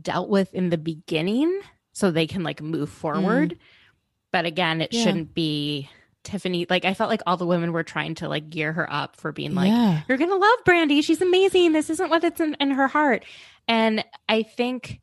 dealt 0.00 0.28
with 0.28 0.52
in 0.54 0.70
the 0.70 0.78
beginning 0.78 1.60
so 1.92 2.10
they 2.10 2.26
can 2.26 2.42
like 2.42 2.62
move 2.62 2.88
forward. 2.90 3.58
But 4.30 4.46
again, 4.46 4.80
it 4.80 4.92
Yeah. 4.92 5.04
shouldn't 5.04 5.34
be 5.34 5.88
Tiffany. 6.24 6.66
Like 6.70 6.84
I 6.84 6.94
felt 6.94 7.10
like 7.10 7.22
all 7.26 7.36
the 7.36 7.46
women 7.46 7.72
were 7.72 7.82
trying 7.82 8.14
to 8.16 8.28
like 8.28 8.48
gear 8.48 8.72
her 8.72 8.90
up 8.90 9.16
for 9.16 9.32
being 9.32 9.54
like, 9.54 9.68
yeah. 9.68 10.02
you're 10.08 10.18
gonna 10.18 10.36
love 10.36 10.58
Brandi. 10.66 11.02
She's 11.04 11.20
amazing. 11.20 11.72
This 11.72 11.90
isn't 11.90 12.10
what's 12.10 12.40
in, 12.40 12.54
in 12.60 12.70
her 12.70 12.86
heart. 12.88 13.24
And 13.68 14.04
I 14.28 14.42
think 14.42 15.00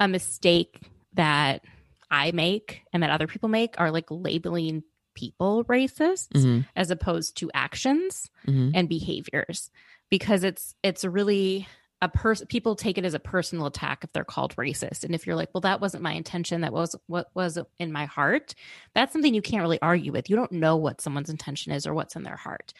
a 0.00 0.08
mistake 0.08 0.80
that 1.14 1.62
I 2.10 2.32
make 2.32 2.82
and 2.92 3.02
that 3.02 3.10
other 3.10 3.26
people 3.26 3.48
make 3.48 3.74
are 3.80 3.90
like 3.90 4.06
labeling 4.10 4.82
people 5.14 5.64
racist 5.66 6.28
Mhm, 6.30 6.66
as 6.74 6.90
opposed 6.90 7.36
to 7.36 7.50
actions 7.54 8.28
mhm. 8.46 8.72
and 8.74 8.88
behaviors 8.88 9.70
because 10.10 10.42
it's 10.42 10.74
it's 10.82 11.04
really 11.04 11.68
a 12.04 12.08
person 12.08 12.46
people 12.46 12.76
take 12.76 12.98
it 12.98 13.04
as 13.04 13.14
a 13.14 13.18
personal 13.18 13.66
attack 13.66 14.04
if 14.04 14.12
they're 14.12 14.24
called 14.24 14.54
racist. 14.56 15.04
And 15.04 15.14
if 15.14 15.26
you're 15.26 15.36
like 15.36 15.50
well 15.54 15.60
that 15.62 15.80
wasn't 15.80 16.02
my 16.02 16.12
intention 16.12 16.60
that 16.60 16.72
was 16.72 16.94
what 17.06 17.28
was 17.34 17.58
in 17.78 17.92
my 17.92 18.04
heart 18.06 18.54
that's 18.94 19.12
something 19.12 19.34
you 19.34 19.42
can't 19.42 19.62
really 19.62 19.80
argue 19.82 20.12
with. 20.12 20.28
You 20.30 20.36
don't 20.36 20.52
know 20.52 20.76
what 20.76 21.00
someone's 21.00 21.30
intention 21.30 21.72
is 21.72 21.86
or 21.86 21.94
what's 21.94 22.16
in 22.16 22.22
their 22.22 22.36
heart. 22.36 22.72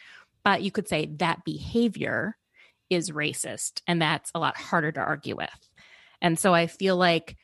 But 0.43 0.61
you 0.61 0.71
could 0.71 0.87
say 0.87 1.07
that 1.17 1.43
behavior 1.43 2.37
is 2.89 3.11
racist 3.11 3.81
and 3.87 4.01
that's 4.01 4.31
a 4.35 4.39
lot 4.39 4.55
harder 4.57 4.91
to 4.91 4.99
argue 5.01 5.35
with. 5.35 5.69
And 6.21 6.37
so 6.39 6.53
i 6.53 6.67
feel 6.67 6.97
like 6.97 7.35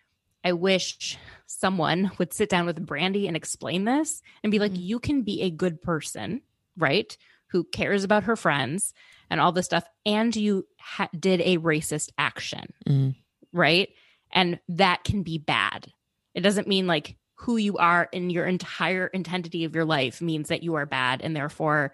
i 0.44 0.54
wish 0.54 1.18
someone 1.48 2.12
would 2.18 2.34
sit 2.34 2.50
down 2.50 2.66
with 2.66 2.86
Brandi 2.86 3.28
and 3.28 3.36
explain 3.36 3.86
this 3.86 4.22
and 4.44 4.52
be 4.52 4.60
like 4.60 4.72
Mhm. 4.72 4.82
you 4.82 5.00
can 5.00 5.22
be 5.24 5.42
a 5.42 5.50
good 5.50 5.82
person 5.82 6.42
right 6.78 7.16
who 7.48 7.64
cares 7.66 8.04
about 8.04 8.24
her 8.24 8.36
friends 8.36 8.94
and 9.32 9.40
all 9.42 9.52
this 9.52 9.66
stuff 9.66 9.84
and 10.06 10.36
you 10.36 10.68
ha- 10.80 11.10
did 11.20 11.42
a 11.42 11.58
racist 11.58 12.10
action 12.20 12.72
Mhm. 12.88 13.16
right 13.52 13.90
and 14.32 14.60
that 14.70 15.04
can 15.04 15.24
be 15.24 15.40
bad 15.40 15.92
it 16.36 16.42
doesn't 16.42 16.68
mean 16.68 16.86
like 16.86 17.16
who 17.36 17.58
you 17.58 17.78
are 17.78 18.08
in 18.12 18.30
your 18.30 18.46
entire 18.46 19.10
entity 19.14 19.64
of 19.64 19.74
your 19.74 19.86
life 19.86 20.22
means 20.22 20.50
that 20.50 20.62
you 20.62 20.76
are 20.76 20.86
bad 20.86 21.22
and 21.24 21.36
therefore 21.36 21.94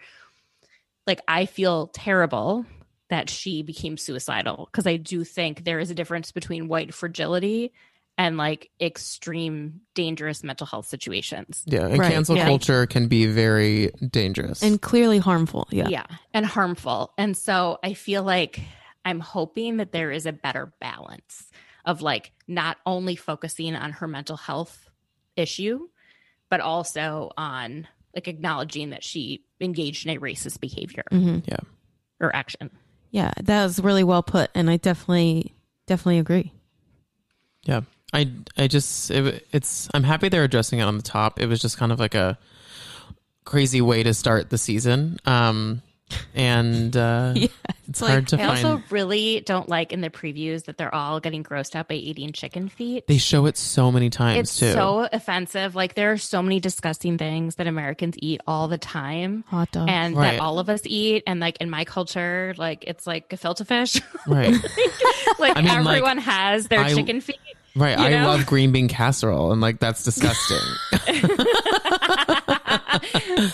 like 1.06 1.22
i 1.28 1.46
feel 1.46 1.88
terrible 1.88 2.66
that 3.10 3.30
she 3.30 3.62
became 3.64 3.98
suicidal 3.98 4.68
because 4.72 4.86
i 4.88 4.98
do 4.98 5.24
think 5.24 5.64
there 5.64 5.80
is 5.80 5.90
a 5.92 5.96
difference 5.96 6.32
between 6.32 6.68
white 6.68 6.94
fragility 6.94 7.72
and 8.18 8.38
like 8.38 8.70
extreme 8.82 9.82
dangerous 9.94 10.44
mental 10.44 10.66
health 10.68 10.88
situations 10.88 11.64
Yeah, 11.68 11.86
and 11.88 12.00
Right, 12.00 12.12
cancel 12.14 12.36
yeah. 12.36 12.46
culture 12.46 12.86
can 12.88 13.08
be 13.08 13.26
very 13.28 13.92
dangerous. 14.10 14.64
And 14.64 14.82
clearly 14.82 15.20
harmful. 15.20 15.68
Yeah. 15.72 15.88
yeah 15.90 16.06
and 16.34 16.46
harmful 16.46 17.14
and 17.18 17.36
so 17.38 17.78
i 17.84 17.94
feel 17.94 18.24
like 18.24 18.60
i'm 19.06 19.20
hoping 19.20 19.78
that 19.78 19.92
there 19.92 20.12
is 20.12 20.26
a 20.26 20.32
better 20.34 20.74
balance 20.80 21.50
of 21.86 22.02
like 22.02 22.32
not 22.48 22.78
only 22.86 23.16
focusing 23.16 23.76
on 23.76 23.92
her 23.94 24.08
mental 24.08 24.38
health 24.38 24.90
issue 25.36 25.88
but 26.50 26.60
also 26.62 27.32
on 27.38 27.88
like 28.16 28.28
acknowledging 28.28 28.90
that 28.92 29.04
she 29.04 29.44
engaged 29.62 30.06
in 30.08 30.16
a 30.16 30.20
racist 30.20 30.60
behavior 30.60 31.04
hmm 31.12 31.40
or 32.20 32.36
action 32.36 32.70
Yeah, 33.12 33.32
that 33.44 33.64
was 33.64 33.80
really 33.80 34.04
well 34.04 34.24
put, 34.24 34.50
and 34.56 34.70
I 34.70 34.78
definitely, 34.78 35.54
definitely 35.86 36.20
agree. 36.20 36.52
yeah, 37.64 37.82
I 38.14 38.32
I 38.58 38.68
just 38.68 39.12
it, 39.12 39.46
it's 39.52 39.90
I'm 39.94 40.04
happy 40.04 40.30
they're 40.30 40.44
addressing 40.44 40.80
it 40.80 40.84
on 40.84 40.96
the 40.98 41.04
top. 41.04 41.40
It 41.40 41.48
was 41.48 41.60
just 41.62 41.78
kind 41.78 41.92
of 41.92 42.00
like 42.00 42.16
a 42.16 42.38
crazy 43.46 43.82
way 43.82 44.04
to 44.04 44.14
start 44.14 44.50
the 44.50 44.58
season. 44.58 45.18
Um, 45.26 45.82
and 46.34 46.96
uh, 46.96 47.34
Yeah, 47.36 47.48
it's 47.90 48.02
like- 48.02 48.12
hard 48.12 48.28
to 48.30 48.36
i 48.42 48.48
find. 48.48 48.66
also 48.66 48.84
really 48.90 49.42
don't 49.42 49.68
like 49.68 49.92
in 49.92 50.00
the 50.00 50.10
previews 50.10 50.64
that 50.66 50.78
they're 50.78 50.94
all 50.96 51.20
getting 51.20 51.44
grossed 51.44 51.76
out 51.76 51.90
by 51.90 51.96
eating 51.96 52.32
chicken 52.32 52.70
feet 52.70 53.06
they 53.08 53.18
show 53.18 53.46
it 53.46 53.58
so 53.58 53.92
many 53.92 54.10
times 54.10 54.40
it's 54.40 54.58
too. 54.58 54.72
so 54.72 55.10
offensive 55.12 55.76
like 55.76 55.96
there 55.96 56.14
are 56.14 56.18
so 56.18 56.42
many 56.42 56.62
disgusting 56.62 57.18
things 57.18 57.56
that 57.56 57.68
americans 57.68 58.16
eat 58.20 58.40
all 58.48 58.70
the 58.70 58.78
time 58.78 59.44
Hot 59.50 59.70
dog. 59.72 59.90
and 59.90 60.16
Right. 60.16 60.32
that 60.34 60.40
all 60.40 60.60
of 60.60 60.70
us 60.70 60.80
eat 60.86 61.24
and 61.28 61.42
like 61.42 61.58
in 61.60 61.70
my 61.70 61.84
culture 61.84 62.54
like 62.58 62.86
it's 62.88 63.06
like 63.06 63.28
gefilte 63.30 63.68
fish 63.68 64.02
right, 64.28 64.56
like 65.40 65.58
I 65.58 65.62
mean, 65.62 65.84
like, 65.84 65.98
everyone 65.98 66.20
has 66.20 66.70
their 66.70 66.80
I- 66.82 66.94
chicken 66.94 67.20
feet 67.20 67.36
right. 67.78 67.98
You 67.98 68.06
I 68.06 68.10
know? 68.10 68.28
love 68.28 68.46
green 68.46 68.72
bean 68.72 68.88
casserole, 68.88 69.52
and 69.52 69.62
like 69.62 69.80
that's 69.80 70.04
disgusting. 70.04 70.58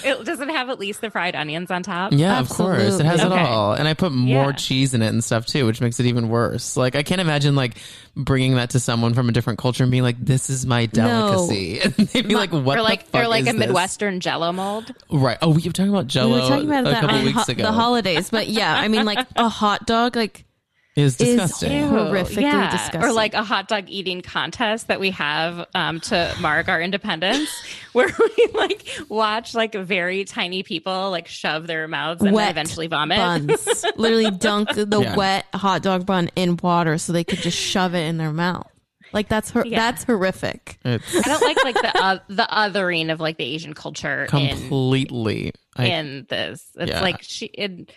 it 0.04 0.26
doesn't 0.26 0.50
have 0.50 0.70
at 0.70 0.80
least 0.80 1.02
the 1.02 1.10
fried 1.10 1.36
onions 1.36 1.72
on 1.72 1.84
top 1.84 2.12
Yeah, 2.14 2.40
of 2.40 2.50
course. 2.50 3.00
It 3.00 3.06
has 3.06 3.20
Absolutely. 3.22 3.40
it 3.40 3.46
all. 3.48 3.74
And 3.74 3.88
I 3.88 3.94
put 3.94 4.12
more 4.12 4.48
Yeah. 4.48 4.52
cheese 4.54 4.94
in 4.94 5.02
it 5.02 5.08
and 5.08 5.24
stuff 5.24 5.46
too, 5.46 5.66
which 5.66 5.82
makes 5.82 6.00
it 6.00 6.06
even 6.06 6.30
worse. 6.30 6.78
Like 6.78 6.96
I 6.96 7.04
can't 7.04 7.22
imagine 7.22 7.56
like 7.56 7.76
bringing 8.16 8.56
that 8.56 8.72
to 8.72 8.80
someone 8.80 9.14
from 9.14 9.30
a 9.30 9.32
different 9.32 9.60
culture 9.60 9.84
and 9.84 9.92
being 9.92 10.04
like, 10.04 10.18
"This 10.24 10.50
is 10.50 10.66
my 10.66 10.86
delicacy." 10.86 11.80
And 11.84 11.94
they'd 11.96 12.28
be 12.28 12.36
like, 12.36 12.52
"What 12.52 12.78
or 12.78 12.82
like 12.82 13.06
the 13.06 13.12
fuck 13.12 13.24
or 13.24 13.28
like 13.28 13.44
is 13.44 13.50
a 13.50 13.54
this?" 13.54 13.60
midwestern 13.60 14.20
jello 14.20 14.52
mold 14.52 14.92
Right. 15.12 15.38
Oh, 15.42 15.50
we 15.50 15.62
were 15.64 15.72
talking 15.72 15.90
about 15.92 16.08
Jello 16.08 16.36
we 16.36 16.42
were 16.42 16.48
talking 16.48 16.66
about 16.68 16.88
a 16.88 16.92
that 16.92 17.02
couple 17.02 17.18
on 17.18 17.26
weeks 17.26 17.46
ho- 17.46 17.52
ago. 17.52 17.64
the 17.64 17.72
holidays, 17.72 18.30
but 18.30 18.48
yeah, 18.48 18.76
I 18.76 18.88
mean, 18.88 19.06
like 19.06 19.26
a 19.36 19.50
hot 19.50 19.86
dog, 19.86 20.16
like 20.16 20.46
is 20.96 21.14
is 21.20 21.28
disgusting. 21.30 21.72
Ew. 21.72 21.86
horrifically 21.88 22.70
disgusting. 22.72 23.04
or 23.04 23.12
like 23.12 23.34
a 23.34 23.44
hot 23.44 23.68
dog 23.68 23.86
eating 23.88 24.22
contest 24.22 24.88
that 24.88 25.00
we 25.00 25.10
have 25.12 25.66
um, 25.74 26.00
to 26.02 26.36
mark 26.40 26.68
our 26.70 26.80
independence 26.82 27.50
where 27.94 28.10
we 28.20 28.48
like 28.54 28.88
watch 29.10 29.56
like 29.56 29.74
very 29.74 30.24
tiny 30.24 30.62
people 30.64 31.10
like 31.10 31.28
shove 31.28 31.66
their 31.68 31.88
mouths 31.88 32.22
and 32.22 32.36
eventually 32.38 32.88
vomit 32.88 33.18
buns, 33.18 33.86
literally 33.96 34.30
dunk 34.32 34.70
the 34.74 35.02
Yeah. 35.02 35.16
wet 35.16 35.46
hot 35.54 35.82
dog 35.82 36.06
bun 36.06 36.30
in 36.36 36.58
water 36.62 36.98
so 36.98 37.12
they 37.12 37.24
could 37.24 37.40
just 37.40 37.58
shove 37.58 37.96
it 37.96 38.06
in 38.08 38.18
their 38.18 38.32
mouth. 38.34 38.68
Like 39.14 39.28
that's 39.30 39.52
her. 39.52 39.64
Yeah. 39.66 39.78
That's 39.78 40.04
horrific. 40.06 40.80
It's 40.84 41.16
I 41.16 41.22
don't 41.22 41.42
like 41.44 41.64
like 41.64 41.76
the 41.76 41.98
uh, 42.04 42.20
the 42.30 42.48
othering 42.52 43.12
of 43.12 43.20
like 43.20 43.38
the 43.38 43.44
Asian 43.46 43.74
culture 43.76 44.24
in 44.24 44.28
completely. 44.58 45.54
I, 45.76 45.86
in 45.86 46.26
this. 46.30 46.66
It's 46.76 46.90
Yeah. 46.92 47.02
like 47.02 47.22
she 47.22 47.46
it, 47.46 47.92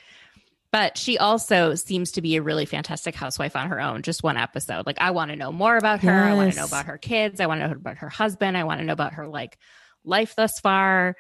but 0.77 0.99
she 0.99 1.17
also 1.17 1.75
seems 1.75 2.13
to 2.13 2.21
be 2.21 2.37
a 2.37 2.43
really 2.43 2.67
fantastic 2.67 3.15
housewife 3.15 3.57
on 3.57 3.71
her 3.71 3.81
own. 3.81 4.03
Just 4.03 4.23
one 4.23 4.37
episode. 4.37 4.85
Like 4.85 4.99
I 5.01 5.13
want 5.13 5.31
to 5.31 5.37
know 5.37 5.51
more 5.51 5.79
about 5.79 6.01
her. 6.03 6.13
I 6.13 6.35
want 6.35 6.53
to 6.53 6.59
know 6.61 6.67
about 6.67 6.85
her 6.85 6.99
kids. 6.99 7.41
I 7.41 7.47
want 7.47 7.63
to 7.63 7.69
know 7.69 7.73
about 7.75 7.97
her 7.99 8.11
husband. 8.11 8.59
I 8.59 8.65
want 8.65 8.81
to 8.81 8.85
know 8.85 8.93
about 8.93 9.15
her 9.15 9.27
like 9.27 9.57
life 10.05 10.35
thus 10.37 10.61
far. 10.61 11.17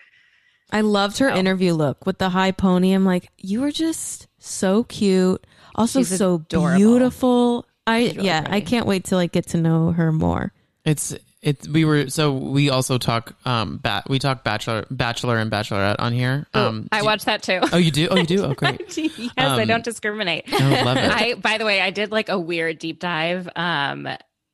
I 0.70 0.82
loved 0.82 1.16
her 1.18 1.30
Oh. 1.30 1.34
interview 1.36 1.72
look 1.72 2.04
with 2.04 2.18
the 2.18 2.28
high 2.28 2.50
pony. 2.52 2.92
I'm 2.92 3.06
like, 3.06 3.30
you 3.38 3.62
were 3.62 3.70
just 3.70 4.26
so 4.38 4.84
cute, 4.84 5.46
also 5.74 6.00
She's 6.00 6.18
so 6.18 6.34
adorable. 6.34 6.76
beautiful. 6.76 7.66
I 7.86 8.00
She's 8.08 8.16
really 8.16 8.26
yeah, 8.26 8.46
I 8.50 8.60
can't 8.60 8.86
wait 8.86 9.04
to 9.04 9.14
like 9.16 9.32
get 9.32 9.46
to 9.48 9.56
know 9.56 9.92
her 9.92 10.12
more. 10.12 10.52
it's 10.84 11.14
It 11.46 11.68
we 11.68 11.84
were 11.84 12.10
so 12.10 12.32
we 12.32 12.70
also 12.70 12.98
talk 12.98 13.34
um 13.46 13.76
bat 13.78 14.04
we 14.10 14.18
talk 14.18 14.42
bachelor 14.42 14.84
bachelor 14.90 15.38
and 15.38 15.48
bachelorette 15.48 15.96
on 16.00 16.12
here. 16.12 16.46
Um 16.52 16.88
I 16.90 17.00
do- 17.00 17.06
watched 17.06 17.26
that 17.26 17.44
too. 17.44 17.60
Oh, 17.72 17.76
you 17.76 17.92
do? 17.92 18.08
Oh, 18.10 18.16
you 18.16 18.26
do? 18.26 18.44
Oh, 18.44 18.52
great. 18.52 18.98
yes, 18.98 19.30
I 19.36 19.62
Um, 19.62 19.68
don't 19.68 19.84
discriminate. 19.84 20.44
I 20.52 20.82
love 20.82 20.96
it. 20.96 21.04
I, 21.10 21.34
by 21.34 21.58
the 21.58 21.64
way, 21.64 21.80
I 21.80 21.90
did 21.90 22.10
like 22.10 22.28
a 22.30 22.38
weird 22.38 22.80
deep 22.80 22.98
dive 22.98 23.48
um, 23.54 24.08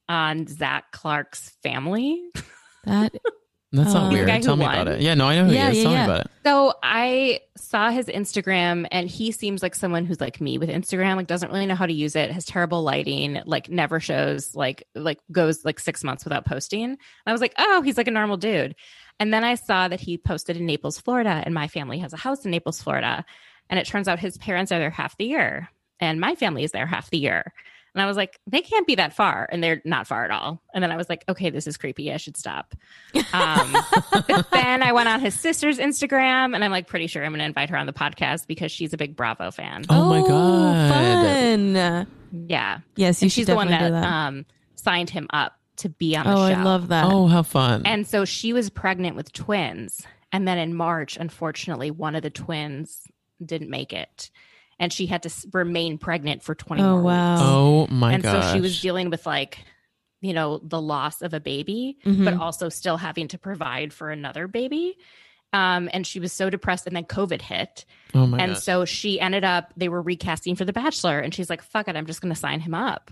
on 0.07 0.47
Zac 0.47 0.93
Clark's 0.93 1.51
family. 1.62 2.22
That 2.84 3.14
That's 3.72 3.94
not 3.94 4.04
Um, 4.04 4.12
weird. 4.12 4.26
The 4.26 4.30
guy 4.32 4.36
who 4.38 4.42
Tell 4.42 4.56
me 4.56 4.66
won. 4.66 4.74
about 4.74 4.88
it. 4.88 5.00
Yeah, 5.00 5.14
no, 5.14 5.26
I 5.28 5.36
know 5.36 5.46
who 5.46 5.52
Yeah, 5.52 5.70
he 5.70 5.78
is. 5.78 5.78
yeah, 5.78 5.82
Tell 5.84 5.92
yeah. 5.92 5.98
me 6.06 6.12
about 6.12 6.20
it. 6.26 6.30
So 6.44 6.74
I 6.82 7.40
saw 7.56 7.90
his 7.90 8.06
Instagram 8.06 8.86
and 8.92 9.08
he 9.08 9.32
seems 9.32 9.62
like 9.62 9.74
someone 9.74 10.04
who's 10.04 10.20
like 10.20 10.40
me 10.40 10.58
with 10.58 10.68
Instagram, 10.68 11.16
like 11.16 11.26
doesn't 11.26 11.50
really 11.50 11.64
know 11.66 11.74
how 11.74 11.86
to 11.86 11.92
use 11.92 12.14
it, 12.14 12.30
has 12.30 12.44
terrible 12.44 12.82
lighting, 12.82 13.40
like 13.46 13.70
never 13.70 13.98
shows, 14.00 14.54
like 14.54 14.86
like 14.94 15.18
goes 15.30 15.64
like 15.64 15.80
six 15.80 16.04
months 16.04 16.24
without 16.24 16.44
posting. 16.44 16.84
And 16.84 16.98
I 17.26 17.32
was 17.32 17.40
like, 17.40 17.54
oh, 17.58 17.80
he's 17.82 17.96
like 17.96 18.08
a 18.08 18.12
normal 18.12 18.36
dude. 18.36 18.74
And 19.18 19.32
then 19.32 19.44
I 19.44 19.54
saw 19.54 19.88
that 19.88 20.00
he 20.00 20.18
posted 20.18 20.56
in 20.56 20.66
Naples, 20.66 20.98
Florida, 21.00 21.42
and 21.44 21.54
my 21.54 21.68
family 21.68 21.98
has 22.00 22.12
a 22.12 22.16
house 22.18 22.44
in 22.44 22.50
Naples, 22.50 22.82
Florida. 22.82 23.24
And 23.70 23.78
it 23.80 23.86
turns 23.86 24.08
out 24.08 24.18
his 24.18 24.36
parents 24.36 24.70
are 24.72 24.78
there 24.78 24.90
half 24.90 25.16
the 25.16 25.24
year, 25.24 25.70
and 26.00 26.20
my 26.20 26.34
family 26.34 26.64
is 26.64 26.72
there 26.72 26.86
half 26.86 27.08
the 27.08 27.18
year. 27.18 27.54
And 27.95 28.03
I 28.03 28.07
was 28.07 28.16
like, 28.16 28.40
they 28.47 28.62
can't 28.62 28.86
be 28.86 28.95
that 28.95 29.12
far. 29.12 29.47
And 29.53 29.62
they're 29.62 29.82
not 29.84 30.07
far 30.07 30.24
at 30.24 30.30
all. 30.30 30.62
And 30.72 30.82
then 30.82 30.90
I 30.90 30.97
was 30.97 31.09
like, 31.09 31.24
okay, 31.28 31.51
this 31.51 31.66
is 31.66 31.76
creepy. 31.76 32.12
I 32.12 32.16
should 32.16 32.36
stop. 32.36 32.74
Um, 33.34 33.76
but 34.26 34.51
then 34.53 34.82
I 34.82 34.93
went 34.93 35.09
on 35.09 35.20
his 35.20 35.38
sister's 35.38 35.78
Instagram 35.78 36.55
and 36.55 36.64
I'm 36.64 36.70
like, 36.70 36.86
pretty 36.86 37.07
sure 37.07 37.22
I'm 37.22 37.32
going 37.32 37.40
to 37.40 37.45
invite 37.45 37.68
her 37.68 37.76
on 37.76 37.86
the 37.86 37.93
podcast 37.93 38.47
because 38.47 38.72
she's 38.72 38.95
a 38.95 38.97
big 38.97 39.14
Bravo 39.14 39.51
fan. 39.51 39.84
Oh 39.90 40.09
my 40.09 40.26
God. 40.26 40.93
Fun. 40.93 42.07
Yeah. 42.49 42.78
Yes, 42.97 43.20
you 43.20 43.26
And 43.26 43.32
she's 43.32 43.47
the 43.47 43.55
one 43.55 43.68
that, 43.68 43.90
that. 43.90 44.05
Um, 44.05 44.47
signed 44.74 45.11
him 45.11 45.26
up 45.30 45.59
to 45.78 45.90
be 45.90 46.16
on 46.16 46.24
the 46.24 46.32
oh, 46.32 46.49
show. 46.49 46.55
I 46.55 46.62
love 46.62 46.88
that. 46.88 47.05
Oh, 47.05 47.26
how 47.26 47.43
fun. 47.43 47.82
And 47.84 48.07
so 48.07 48.24
she 48.24 48.53
was 48.53 48.70
pregnant 48.70 49.16
with 49.16 49.32
twins. 49.32 50.03
And 50.32 50.49
then 50.49 50.57
in 50.57 50.74
March, 50.74 51.18
unfortunately, 51.18 51.90
one 51.90 52.14
of 52.14 52.22
the 52.22 52.30
twins 52.30 53.03
didn't 53.45 53.68
make 53.68 53.93
it. 53.93 54.30
And 54.82 54.92
she 54.92 55.06
had 55.06 55.22
to 55.22 55.30
remain 55.52 55.96
pregnant 55.96 56.42
for 56.42 56.54
20 56.56 56.82
Oh, 56.82 56.94
more 56.96 57.02
wow. 57.02 57.32
weeks. 57.34 57.42
oh 57.46 57.86
my 57.94 58.08
god. 58.10 58.14
and 58.14 58.22
gosh. 58.24 58.46
so 58.48 58.54
she 58.54 58.60
was 58.60 58.80
dealing 58.80 59.10
with 59.10 59.24
like 59.26 59.58
you 60.20 60.32
know 60.34 60.58
the 60.62 60.80
loss 60.80 61.22
of 61.22 61.34
a 61.34 61.40
baby 61.40 61.98
Mhm. 62.04 62.24
but 62.24 62.34
also 62.34 62.68
still 62.68 62.96
having 62.96 63.28
to 63.28 63.38
provide 63.38 63.92
for 63.92 64.10
another 64.10 64.46
baby 64.48 64.96
um, 65.52 65.88
and 65.92 66.06
she 66.06 66.18
was 66.20 66.32
so 66.32 66.48
depressed 66.50 66.86
and 66.86 66.94
then 66.96 67.04
covid 67.04 67.42
hit 67.42 67.84
oh 68.14 68.26
my 68.26 68.38
god. 68.38 68.42
and 68.44 68.52
gosh. 68.54 68.62
so 68.62 68.84
she 68.84 69.20
ended 69.20 69.44
up 69.44 69.72
they 69.76 69.88
were 69.88 70.02
recasting 70.02 70.56
for 70.56 70.64
the 70.64 70.72
bachelor 70.72 71.18
and 71.20 71.34
she's 71.34 71.50
like 71.50 71.62
fuck 71.62 71.86
it 71.88 71.96
i'm 71.96 72.06
just 72.06 72.20
going 72.20 72.32
to 72.34 72.38
sign 72.40 72.58
him 72.60 72.74
up 72.74 73.10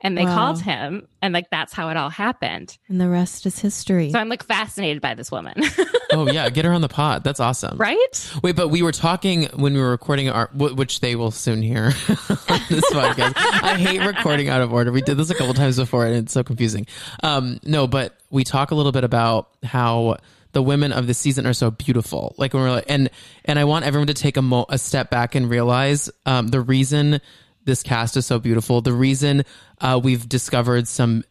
and 0.00 0.16
they 0.16 0.24
Wow. 0.24 0.34
called 0.34 0.62
him 0.62 1.08
and 1.22 1.32
like 1.32 1.48
that's 1.50 1.72
how 1.72 1.88
it 1.88 1.96
all 1.96 2.10
happened 2.10 2.76
and 2.88 3.00
the 3.00 3.08
rest 3.08 3.46
is 3.46 3.58
history. 3.58 4.10
so 4.10 4.18
i'm 4.18 4.28
like 4.28 4.44
fascinated 4.44 5.00
by 5.00 5.14
this 5.14 5.30
woman 5.30 5.54
oh 6.12 6.30
yeah, 6.30 6.48
get 6.50 6.64
her 6.64 6.72
on 6.72 6.80
the 6.80 6.88
pod. 6.88 7.24
That's 7.24 7.40
awesome. 7.40 7.76
right 7.78 8.30
Wait, 8.42 8.54
but 8.56 8.68
we 8.68 8.82
were 8.82 8.92
talking 8.92 9.44
when 9.54 9.74
we 9.74 9.80
were 9.80 9.90
recording 9.90 10.28
our, 10.30 10.46
wh- 10.48 10.76
which 10.76 11.00
they 11.00 11.16
will 11.16 11.30
soon 11.30 11.62
hear 11.62 11.86
on 12.08 12.60
this 12.70 12.84
podcast. 12.92 13.32
I 13.36 13.76
hate 13.76 14.00
recording 14.00 14.48
out 14.48 14.60
of 14.62 14.72
order. 14.72 14.92
We 14.92 15.02
did 15.02 15.16
this 15.16 15.30
a 15.30 15.34
couple 15.34 15.52
times 15.54 15.76
before, 15.76 16.06
and 16.06 16.14
it's 16.16 16.32
so 16.32 16.42
confusing. 16.44 16.86
Um, 17.22 17.58
no, 17.64 17.86
but 17.88 18.16
we 18.30 18.44
talk 18.44 18.70
a 18.70 18.74
little 18.74 18.92
bit 18.92 19.02
about 19.04 19.48
how 19.64 20.16
the 20.52 20.62
women 20.62 20.92
of 20.92 21.06
the 21.06 21.12
season 21.14 21.46
are 21.46 21.52
so 21.52 21.70
beautiful. 21.70 22.34
Like 22.38 22.54
when 22.54 22.62
we're 22.62 22.70
like, 22.70 22.86
and 22.88 23.10
and 23.44 23.58
I 23.58 23.64
want 23.64 23.84
everyone 23.84 24.06
to 24.06 24.14
take 24.14 24.36
a 24.36 24.42
mo- 24.42 24.66
a 24.68 24.78
step 24.78 25.10
back 25.10 25.34
and 25.34 25.50
realize 25.50 26.08
um, 26.24 26.46
the 26.48 26.60
reason 26.60 27.20
this 27.66 27.82
cast 27.82 28.16
is 28.16 28.24
so 28.24 28.38
beautiful. 28.38 28.80
The 28.80 28.94
reason 28.94 29.44
uh, 29.80 30.00
we've 30.02 30.26
discovered 30.26 30.88
some 30.88 31.24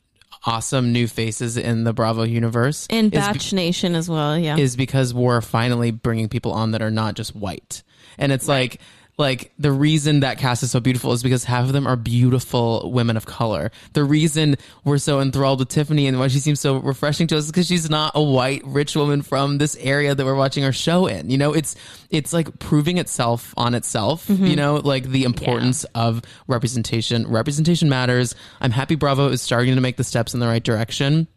awesome 0.45 0.91
new 0.93 1.07
faces 1.07 1.57
in 1.57 1.83
the 1.83 1.93
Bravo 1.93 2.21
universe 2.21 2.85
and 2.91 3.07
is 3.07 3.11
be- 3.11 3.17
Batch 3.17 3.53
Nation 3.53 3.95
as 3.95 4.07
well. 4.07 4.37
Yeah. 4.37 4.57
is 4.57 4.75
because 4.75 5.13
we're 5.13 5.41
finally 5.41 5.89
bringing 5.89 6.29
people 6.29 6.51
on 6.51 6.71
that 6.71 6.83
are 6.83 6.91
not 6.91 7.15
just 7.15 7.35
white. 7.35 7.81
And 8.17 8.31
it's 8.31 8.47
like 8.47 8.79
like 9.17 9.53
the 9.57 9.71
reason 9.71 10.19
that 10.21 10.37
cast 10.37 10.61
is 10.61 10.71
so 10.71 10.79
beautiful 10.79 11.13
is 11.13 11.23
because 11.23 11.45
half 11.45 11.65
of 11.65 11.73
them 11.73 11.87
are 11.87 11.95
beautiful 11.95 12.91
women 12.91 13.15
of 13.15 13.25
color. 13.25 13.71
The 13.93 14.03
reason 14.03 14.57
we're 14.83 14.97
so 14.97 15.21
enthralled 15.21 15.59
with 15.59 15.69
Tiffany 15.69 16.07
and 16.07 16.19
why 16.19 16.27
she 16.27 16.39
seems 16.39 16.59
so 16.59 16.77
refreshing 16.77 17.27
to 17.27 17.37
us 17.37 17.45
is 17.45 17.51
because 17.51 17.67
she's 17.67 17.89
not 17.89 18.11
a 18.15 18.21
white 18.21 18.61
rich 18.65 18.95
woman 18.95 19.21
from 19.21 19.57
this 19.57 19.77
area 19.77 20.13
that 20.13 20.25
we're 20.25 20.35
watching 20.35 20.65
our 20.65 20.73
show 20.73 21.07
in. 21.07 21.29
You 21.29 21.37
know, 21.37 21.53
it's 21.53 21.75
it's 22.09 22.33
like 22.33 22.59
proving 22.59 22.97
itself 22.97 23.53
on 23.55 23.73
itself, 23.73 24.29
you 24.29 24.55
know, 24.57 24.75
like 24.75 25.05
the 25.05 25.23
importance 25.23 25.85
of 25.95 26.21
representation. 26.47 27.27
Representation 27.27 27.87
matters. 27.87 28.35
I'm 28.59 28.71
happy 28.71 28.95
Bravo 28.95 29.29
is 29.29 29.41
starting 29.41 29.75
to 29.75 29.81
make 29.81 29.95
the 29.95 30.03
steps 30.03 30.33
in 30.33 30.41
the 30.41 30.47
right 30.47 30.63
direction. 30.63 31.27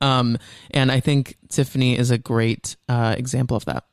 Um, 0.00 0.36
and 0.72 0.92
I 0.92 1.00
think 1.00 1.36
Tiffany 1.48 1.96
is 1.96 2.10
a 2.10 2.18
great 2.18 2.76
uh, 2.88 3.14
example 3.16 3.56
of 3.56 3.64
that. 3.64 3.84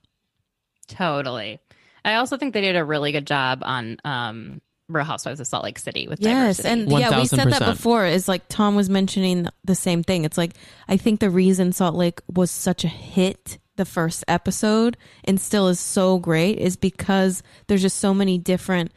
totally 0.89 1.61
i 2.05 2.15
also 2.15 2.37
think 2.37 2.53
they 2.53 2.61
did 2.61 2.75
a 2.75 2.83
really 2.85 3.11
good 3.11 3.27
job 3.27 3.59
on 3.63 3.97
um 4.05 4.61
real 4.89 5.05
housewives 5.05 5.39
of 5.39 5.47
salt 5.47 5.63
lake 5.63 5.79
city 5.79 6.07
with 6.07 6.19
Yes, 6.19 6.57
diversity. 6.57 6.69
and 6.81 6.91
yeah, 6.91 7.17
we 7.19 7.25
said 7.25 7.49
that 7.49 7.65
before. 7.65 8.05
Is 8.05 8.27
like 8.27 8.41
Tom 8.49 8.75
was 8.75 8.89
mentioning 8.89 9.47
the 9.63 9.73
same 9.75 10.03
thing. 10.03 10.25
It's 10.25 10.37
like 10.37 10.51
I 10.89 10.97
think 10.97 11.21
the 11.21 11.29
reason 11.29 11.71
Salt 11.71 11.95
Lake 11.95 12.19
was 12.27 12.51
such 12.51 12.83
a 12.83 12.89
hit 12.89 13.57
the 13.77 13.85
first 13.85 14.25
episode 14.27 14.97
and 15.23 15.39
still 15.39 15.69
is 15.69 15.79
so 15.79 16.19
great 16.19 16.57
is 16.57 16.75
because 16.75 17.41
there's 17.67 17.81
just 17.81 17.99
so 17.99 18.13
many 18.13 18.37
different 18.37 18.91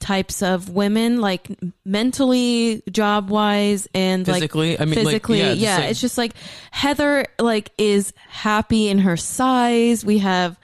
types 0.00 0.42
of 0.42 0.70
women, 0.70 1.20
like 1.20 1.48
mentally, 1.84 2.82
job 2.90 3.30
wise, 3.30 3.86
and 3.94 4.26
Physically? 4.26 4.70
like 4.72 4.80
I 4.80 4.84
mean, 4.86 4.94
like, 4.96 5.06
physically. 5.06 5.38
yeah, 5.38 5.52
yeah, 5.52 5.76
just 5.76 5.78
like- 5.80 5.90
it's 5.90 6.00
just 6.00 6.18
like 6.18 6.32
Heather, 6.72 7.26
like 7.38 7.70
is 7.78 8.12
happy 8.28 8.88
in 8.88 8.98
her 9.00 9.16
size. 9.16 10.04
We 10.04 10.18
have 10.18 10.58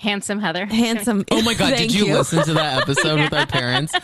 handsome 0.00 0.40
heather 0.40 0.66
handsome. 0.70 1.24
Oh 1.30 1.42
my 1.42 1.54
god, 1.54 1.74
Thank 1.74 1.90
did 1.90 1.94
you, 1.94 2.14
listen 2.14 2.42
to 2.44 2.54
that 2.54 2.82
episode 2.82 3.20
with 3.20 3.32
our 3.32 3.46
parents? 3.58 3.94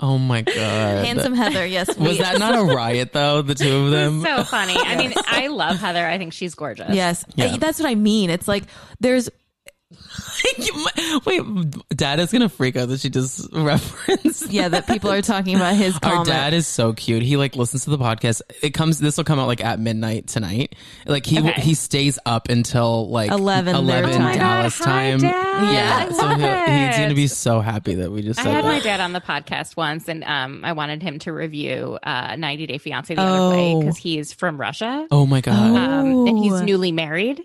Oh 0.00 0.16
my 0.18 0.42
god. 0.42 1.04
Handsome 1.04 1.34
Heather. 1.34 1.66
Yes, 1.66 1.88
Was 1.96 1.98
we- 1.98 2.18
that 2.18 2.38
not 2.38 2.56
a 2.56 2.62
riot 2.62 3.12
though, 3.12 3.42
the 3.42 3.54
two 3.56 3.76
of 3.86 3.90
them? 3.90 4.22
so 4.22 4.44
funny. 4.44 4.76
I 4.76 4.96
mean, 4.96 5.12
I 5.26 5.48
love 5.48 5.78
Heather. 5.78 6.06
I 6.06 6.18
think 6.18 6.32
she's 6.32 6.54
gorgeous. 6.54 6.94
Yes, 6.94 7.24
Yeah. 7.34 7.56
That's 7.56 7.80
what 7.80 7.88
I 7.88 7.96
mean. 7.96 8.30
It's 8.30 8.46
like 8.46 8.64
there's 9.00 9.28
Wait, 11.26 11.42
dad 11.90 12.20
is 12.20 12.30
gonna 12.30 12.48
freak 12.48 12.76
out 12.76 12.88
that 12.88 13.00
she 13.00 13.08
just 13.08 13.48
referenced 13.54 14.50
yeah 14.50 14.68
that 14.68 14.86
people 14.86 15.10
are 15.10 15.22
talking 15.22 15.56
about 15.56 15.74
his 15.76 15.98
Comment. 15.98 16.18
Our 16.20 16.24
dad 16.26 16.52
is 16.54 16.66
so 16.66 16.92
cute. 16.92 17.22
He 17.22 17.36
like 17.36 17.56
listens 17.56 17.84
to 17.84 17.90
the 17.90 17.98
podcast. 17.98 18.42
It 18.62 18.70
comes. 18.74 18.98
This 18.98 19.16
will 19.16 19.24
come 19.24 19.38
out 19.38 19.46
like 19.46 19.64
at 19.64 19.80
midnight 19.80 20.26
tonight. 20.26 20.74
Like 21.06 21.24
he 21.26 21.38
Okay. 21.38 21.60
he 21.60 21.74
stays 21.74 22.18
up 22.26 22.48
until 22.50 23.08
like 23.08 23.30
11 23.30 23.86
their 23.86 24.04
11 24.04 24.10
time. 24.10 24.20
Oh 24.20 24.24
my 24.24 24.32
God, 24.36 24.38
Dallas 24.40 24.78
hi, 24.78 24.84
time. 24.84 25.20
Yeah, 25.22 26.08
so 26.10 26.28
he'll, 26.28 26.86
he's 26.86 26.96
gonna 26.98 27.14
be 27.14 27.26
so 27.26 27.60
happy 27.60 27.94
that 27.96 28.10
we 28.12 28.22
just 28.22 28.40
I 28.40 28.44
said 28.44 28.52
had 28.52 28.64
that. 28.64 28.68
my 28.68 28.80
dad 28.80 29.00
on 29.00 29.12
the 29.12 29.20
podcast 29.20 29.76
once, 29.76 30.08
and 30.08 30.22
um, 30.24 30.64
I 30.64 30.72
wanted 30.72 31.02
him 31.02 31.18
to 31.20 31.32
review 31.32 31.98
uh, 32.02 32.36
90 32.36 32.66
Day 32.66 32.78
Fiance 32.78 33.14
the 33.14 33.20
other 33.22 33.56
way 33.56 33.72
Oh. 33.74 33.80
because 33.80 33.96
he's 33.96 34.32
from 34.32 34.60
Russia, 34.60 35.06
oh 35.10 35.24
my 35.26 35.40
god. 35.40 35.54
um, 35.56 36.26
and 36.26 36.38
he's 36.38 36.52
Oh. 36.52 36.64
newly 36.64 36.92
married 36.92 37.42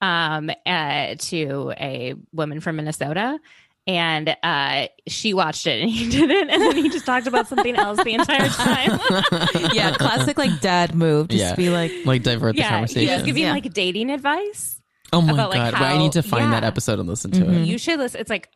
um, 0.00 0.50
uh, 0.66 1.14
to 1.18 1.72
a 1.78 2.14
woman 2.32 2.60
from 2.60 2.76
Minnesota. 2.76 3.38
And 3.86 4.36
uh, 4.42 4.88
she 5.06 5.32
watched 5.32 5.66
it, 5.66 5.80
and 5.80 5.90
he 5.98 6.10
didn't, 6.10 6.50
and 6.50 6.60
then 6.60 6.76
he 6.76 6.90
just 6.90 7.06
talked 7.06 7.26
about 7.26 7.48
something 7.48 7.74
else 7.74 7.96
the 8.04 8.12
entire 8.12 8.48
time. 8.50 9.00
yeah, 9.72 9.94
classic 9.94 10.36
like 10.36 10.60
dad 10.60 10.94
move. 10.94 11.28
Just 11.28 11.40
Yeah. 11.42 11.54
be 11.54 11.70
like, 11.70 11.90
like 12.04 12.22
divert 12.22 12.54
the 12.54 12.58
yeah, 12.60 12.66
he 12.66 12.70
conversation. 12.74 13.14
was 13.14 13.22
giving 13.22 13.44
Yeah. 13.44 13.52
like 13.52 13.72
dating 13.72 14.10
advice. 14.10 14.82
oh 15.10 15.22
my 15.22 15.32
about, 15.32 15.52
god. 15.52 15.58
like, 15.58 15.72
Right, 15.80 15.94
I 15.94 15.96
need 15.96 16.12
to 16.12 16.20
how- 16.20 16.28
find 16.28 16.52
that 16.52 16.64
episode 16.64 16.98
and 16.98 17.08
listen 17.08 17.30
to 17.30 17.40
Mhm. 17.40 17.62
it. 17.62 17.66
You 17.66 17.78
should 17.78 17.98
listen. 17.98 18.20
It's 18.20 18.28
like 18.28 18.50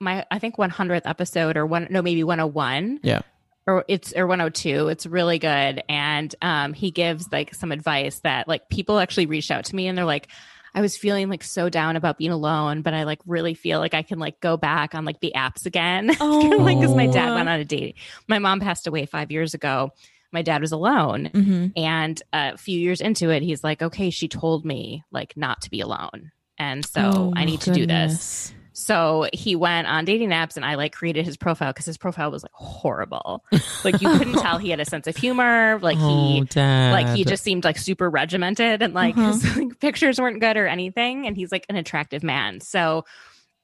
my, 0.00 0.26
I 0.32 0.40
think 0.40 0.56
100th 0.56 1.02
episode 1.04 1.56
or 1.56 1.64
one, 1.64 1.86
no, 1.88 2.02
maybe 2.02 2.24
101. 2.24 2.98
Yeah. 3.04 3.20
or 3.68 3.84
it's 3.86 4.12
or 4.16 4.26
102 4.26 4.88
it's 4.88 5.06
really 5.06 5.38
good 5.38 5.84
and 5.88 6.34
um 6.42 6.72
he 6.72 6.90
gives 6.90 7.30
like 7.30 7.54
some 7.54 7.70
advice 7.70 8.18
that 8.24 8.48
like 8.48 8.68
people 8.68 8.98
actually 8.98 9.26
reached 9.26 9.52
out 9.52 9.64
to 9.66 9.76
me 9.76 9.86
and 9.86 9.96
they're 9.96 10.04
like 10.04 10.26
i 10.74 10.80
was 10.80 10.96
feeling 10.96 11.28
like 11.28 11.42
so 11.42 11.68
down 11.68 11.96
about 11.96 12.18
being 12.18 12.30
alone 12.30 12.82
but 12.82 12.94
i 12.94 13.04
like 13.04 13.20
really 13.26 13.54
feel 13.54 13.78
like 13.78 13.94
i 13.94 14.02
can 14.02 14.18
like 14.18 14.40
go 14.40 14.56
back 14.56 14.94
on 14.94 15.04
like 15.04 15.20
the 15.20 15.32
apps 15.36 15.66
again 15.66 16.10
Oh. 16.20 16.38
like 16.60 16.78
because 16.78 16.94
my 16.94 17.06
dad 17.06 17.34
went 17.34 17.48
on 17.48 17.60
a 17.60 17.64
date 17.64 17.96
my 18.28 18.38
mom 18.38 18.60
passed 18.60 18.86
away 18.86 19.06
five 19.06 19.30
years 19.30 19.54
ago 19.54 19.90
my 20.32 20.42
dad 20.42 20.60
was 20.60 20.72
alone 20.72 21.30
mhm. 21.32 21.72
and 21.76 22.22
a 22.32 22.56
few 22.56 22.78
years 22.78 23.00
into 23.00 23.30
it 23.30 23.42
he's 23.42 23.62
like 23.62 23.82
okay 23.82 24.10
she 24.10 24.28
told 24.28 24.64
me 24.64 25.04
like 25.10 25.36
not 25.36 25.60
to 25.62 25.70
be 25.70 25.80
alone 25.80 26.32
and 26.58 26.84
so 26.84 27.00
Oh, 27.14 27.32
i 27.36 27.44
need 27.44 27.60
to 27.62 27.72
do 27.72 27.86
this 27.86 28.52
goodness. 28.52 28.54
So 28.72 29.26
he 29.32 29.54
went 29.56 29.86
on 29.86 30.04
dating 30.04 30.30
apps 30.30 30.56
and 30.56 30.64
I 30.64 30.76
like 30.76 30.92
created 30.92 31.24
his 31.26 31.36
profile 31.36 31.72
because 31.72 31.86
his 31.86 31.98
profile 31.98 32.30
was 32.30 32.42
like 32.42 32.52
horrible. 32.54 33.44
Like 33.84 34.00
you 34.00 34.08
couldn't 34.16 34.34
tell 34.34 34.58
he 34.58 34.70
had 34.70 34.78
a 34.80 34.84
sense 34.84 35.06
of 35.08 35.16
humor. 35.16 35.78
Like 35.82 35.98
oh, 36.00 36.34
he 36.34 36.40
dad. 36.42 36.92
like 36.92 37.16
he 37.16 37.24
just 37.24 37.42
seemed 37.42 37.64
like 37.64 37.76
super 37.78 38.08
regimented 38.08 38.80
and 38.80 38.94
like 38.94 39.16
Uh-huh. 39.16 39.32
his 39.32 39.56
like, 39.58 39.80
pictures 39.80 40.20
weren't 40.20 40.40
good 40.40 40.56
or 40.56 40.66
anything. 40.68 41.26
And 41.26 41.36
he's 41.36 41.50
like 41.50 41.66
an 41.68 41.76
attractive 41.76 42.22
man. 42.22 42.60
So 42.60 43.04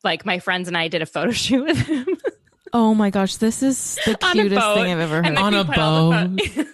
like 0.04 0.26
my 0.26 0.40
friends 0.40 0.66
and 0.68 0.76
I 0.76 0.88
did 0.88 1.02
a 1.02 1.06
photo 1.06 1.30
shoot 1.32 1.64
with 1.64 1.78
him 1.78 2.06
Oh 2.72 2.94
my 2.94 3.08
gosh, 3.10 3.36
this 3.36 3.62
is 3.62 3.98
the 4.04 4.14
cutest 4.16 4.74
thing 4.74 4.92
I've 4.92 4.98
ever 5.00 5.16
heard. 5.16 5.26
And, 5.26 5.36
like, 5.36 5.44
On 5.44 5.54
a 5.54 5.64
boat. 5.64 5.78
all 5.78 6.66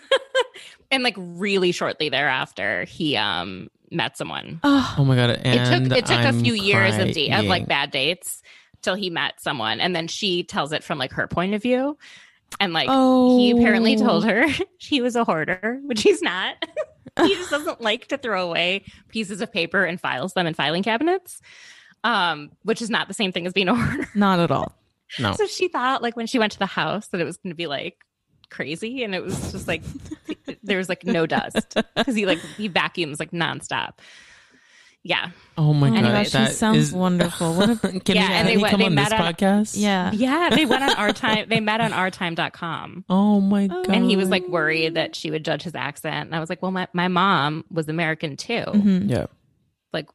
and 0.91 1.03
like 1.03 1.15
really 1.19 1.73
shortly 1.73 2.09
thereafter, 2.09 2.85
he 2.85 3.17
um 3.17 3.69
met 3.95 4.17
someone. 4.17 4.61
Oh, 4.63 4.95
Oh 4.99 5.05
my 5.05 5.17
god! 5.17 5.31
It 5.31 5.43
took 5.43 5.97
it 5.97 6.07
took 6.07 6.19
I'm 6.19 6.39
a 6.39 6.41
few 6.43 6.55
years 6.55 6.97
of 6.99 7.13
da- 7.13 7.39
of 7.39 7.45
like 7.47 7.67
bad 7.67 7.91
dates 7.91 8.43
till 8.83 8.95
he 8.95 9.11
met 9.11 9.41
someone, 9.41 9.81
and 9.81 9.95
then 9.95 10.09
she 10.09 10.45
tells 10.45 10.73
it 10.73 10.85
from 10.85 10.99
like 10.99 11.13
her 11.13 11.27
point 11.27 11.55
of 11.55 11.63
view, 11.63 11.99
and 12.61 12.73
like 12.73 12.89
oh. 12.91 13.39
he 13.39 13.51
apparently 13.51 13.97
told 13.97 14.25
her 14.25 14.47
he 14.79 15.01
was 15.01 15.17
a 15.17 15.25
hoarder, 15.25 15.81
which 15.85 16.03
he's 16.03 16.23
not. 16.23 16.57
he 17.23 17.35
just 17.35 17.51
doesn't 17.51 17.81
like 17.81 18.09
to 18.09 18.19
throw 18.19 18.49
away 18.49 18.85
pieces 19.09 19.41
of 19.41 19.53
paper 19.53 19.85
and 19.85 20.01
files 20.01 20.35
them 20.35 20.47
in 20.47 20.55
filing 20.55 20.83
cabinets, 20.83 21.41
um, 22.03 22.51
which 22.63 22.83
is 22.83 22.91
not 22.91 23.09
the 23.09 23.15
same 23.15 23.33
thing 23.33 23.47
as 23.47 23.53
being 23.53 23.69
a 23.69 23.75
hoarder. 23.75 24.09
Not 24.15 24.41
at 24.41 24.51
all. 24.51 24.73
No. 25.19 25.33
So 25.33 25.47
she 25.47 25.69
thought, 25.69 26.03
like, 26.03 26.17
when 26.17 26.27
she 26.27 26.39
went 26.39 26.53
to 26.53 26.59
the 26.59 26.67
house, 26.67 27.09
that 27.09 27.21
it 27.21 27.25
was 27.25 27.37
going 27.37 27.51
to 27.51 27.57
be 27.57 27.67
like 27.67 27.97
crazy, 28.51 29.05
and 29.05 29.15
it 29.15 29.23
was 29.23 29.53
just 29.53 29.69
like 29.69 29.83
there 30.65 30.79
was 30.79 30.89
like 30.89 31.05
no 31.05 31.27
dust 31.27 31.77
because 31.97 32.15
he 32.15 32.27
like 32.27 32.39
he 32.57 32.69
vacuums 32.69 33.21
like 33.21 33.31
nonstop. 33.31 33.93
Yeah, 35.07 35.33
Oh 35.59 35.75
my 35.75 35.89
Oh 35.89 35.91
my 35.91 36.01
god! 36.01 36.13
gosh, 36.13 36.31
that 36.31 36.49
he 36.49 36.55
sounds 36.55 36.79
is- 36.79 36.93
wonderful. 36.95 37.53
What 37.55 37.69
a, 37.69 37.77
Can 38.01 38.17
Yeah, 38.17 38.27
he, 38.27 38.33
and 38.33 38.49
they 38.49 38.53
he 38.53 38.57
went- 38.59 38.71
come 38.71 38.81
they 38.81 38.87
on 38.87 38.95
this 38.95 39.11
met 39.11 39.21
on- 39.21 39.35
podcast? 39.35 39.75
yeah. 39.77 40.11
yeah. 40.13 40.49
They 40.49 40.65
went 40.65 40.83
on 40.83 40.95
our 40.97 41.13
time. 41.25 41.47
They 41.51 41.61
met 41.61 41.83
on 41.83 41.91
ourtime.com. 41.93 43.05
Oh 43.11 43.39
my 43.43 43.67
god! 43.67 43.91
And 43.91 44.09
he 44.09 44.17
was 44.17 44.31
like 44.31 44.49
worried 44.49 44.95
that 44.95 45.15
she 45.15 45.31
would 45.31 45.45
judge 45.45 45.63
his 45.63 45.75
accent. 45.75 46.29
And 46.29 46.35
I 46.35 46.41
was 46.41 46.49
like, 46.49 46.63
well, 46.63 46.71
my, 46.71 46.89
my 46.95 47.09
mom 47.09 47.67
was 47.71 47.87
American 47.91 48.39
too. 48.39 48.65
Mhm. 48.67 49.11
yeah, 49.11 49.27
Like, 49.93 50.09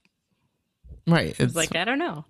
right. 1.05 1.27
it's 1.29 1.39
It's 1.39 1.55
like, 1.55 1.75
I 1.75 1.85
don't 1.85 1.99
know. 1.99 2.25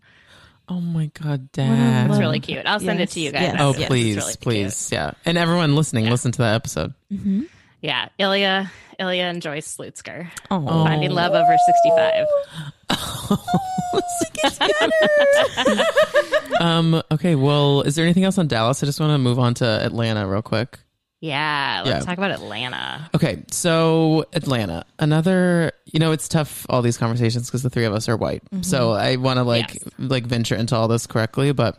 oh 0.68 0.82
my 0.82 1.10
god, 1.14 1.30
What 1.30 1.64
a 1.64 1.66
Dad. 1.68 2.10
It's 2.10 2.20
really 2.20 2.42
cute. 2.42 2.66
I'll 2.66 2.82
send 2.82 3.00
it 3.00 3.10
to 3.12 3.22
you 3.22 3.32
guys. 3.32 3.42
yes, 3.44 3.56
Oh 3.58 3.70
after. 3.70 3.80
It's 3.84 3.88
please, 3.88 4.16
really 4.18 4.32
cute. 4.34 4.42
please, 4.42 4.92
yeah. 4.92 5.12
And 5.26 5.38
everyone 5.38 5.78
listening, 5.78 6.10
listen 6.10 6.34
to 6.34 6.40
that 6.40 6.56
episode. 6.56 6.94
Mhm. 7.10 7.48
Yeah. 7.82 8.10
Ilya, 8.18 8.70
Ilya 9.00 9.24
and 9.24 9.42
Joyce 9.42 9.78
Slutzker. 9.78 10.28
Oh. 10.52 10.84
Finding 10.84 11.12
love 11.12 11.34
over 11.34 11.56
65. 12.90 12.90
um. 16.60 17.02
Okay. 17.12 17.36
Well, 17.36 17.82
is 17.82 17.96
there 17.96 18.06
anything 18.06 18.24
else 18.24 18.38
on 18.38 18.48
Dallas? 18.48 18.84
I 18.84 18.86
just 18.86 19.00
want 19.00 19.12
to 19.14 19.18
move 19.18 19.40
on 19.40 19.54
to 19.56 19.66
Atlanta 19.66 20.28
real 20.28 20.42
quick. 20.42 20.80
Yeah. 21.22 21.84
Let's 21.86 22.00
Yeah. 22.00 22.06
talk 22.06 22.18
about 22.18 22.32
Atlanta. 22.32 23.10
Okay, 23.14 23.44
so 23.52 24.26
Atlanta, 24.34 24.86
another. 25.00 25.74
You 25.86 26.00
know, 26.00 26.12
it's 26.12 26.28
tough 26.30 26.66
all 26.70 26.82
these 26.82 26.98
conversations 26.98 27.48
because 27.48 27.64
the 27.64 27.70
three 27.70 27.86
of 27.86 27.94
us 27.94 28.08
are 28.08 28.16
white. 28.18 28.44
So 28.62 28.92
I 28.92 29.18
want 29.18 29.38
to 29.38 29.44
like 29.44 29.74
Yes. 29.74 29.84
like 29.98 30.26
venture 30.26 30.56
into 30.56 30.76
all 30.76 30.88
this 30.88 31.08
correctly, 31.08 31.52
but 31.52 31.78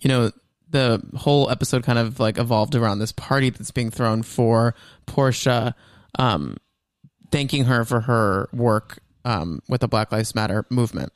you 0.00 0.08
know, 0.08 0.30
the 0.72 1.00
whole 1.16 1.48
episode 1.50 1.84
kind 1.84 1.98
of 1.98 2.18
like 2.18 2.38
evolved 2.38 2.74
around 2.74 2.98
this 2.98 3.12
party 3.12 3.50
that's 3.50 3.70
being 3.70 3.90
thrown 3.90 4.22
for 4.22 4.74
Porsha, 5.06 5.74
um, 6.18 6.56
thanking 7.30 7.64
her 7.64 7.84
for 7.84 8.00
her 8.00 8.48
work 8.52 8.98
um, 9.24 9.60
with 9.68 9.80
the 9.82 9.88
Black 9.88 10.10
Lives 10.10 10.34
Matter 10.34 10.66
movement, 10.70 11.12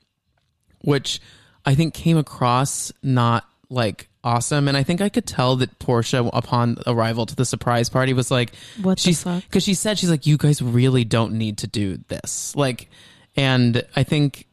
which 0.82 1.20
I 1.64 1.74
think 1.74 1.94
came 1.94 2.16
across 2.16 2.92
not 3.02 3.44
like 3.68 4.08
awesome. 4.22 4.68
And 4.68 4.76
I 4.76 4.82
think 4.82 5.00
I 5.00 5.08
could 5.08 5.26
tell 5.26 5.56
that 5.56 5.78
Porsha, 5.78 6.28
upon 6.32 6.78
arrival 6.86 7.26
to 7.26 7.34
the 7.34 7.44
surprise 7.44 7.88
party, 7.88 8.12
was 8.12 8.30
like, 8.30 8.52
What 8.82 8.98
the 8.98 9.02
she's 9.02 9.22
fuck? 9.22 9.42
because 9.44 9.64
she 9.64 9.74
said 9.74 9.98
she's 9.98 10.10
like, 10.10 10.26
you 10.26 10.36
guys 10.36 10.60
really 10.62 11.04
don't 11.04 11.32
need 11.32 11.58
to 11.58 11.66
do 11.66 11.98
this. 12.08 12.54
Like, 12.54 12.88
and 13.36 13.84
I 13.96 14.02
think 14.04 14.46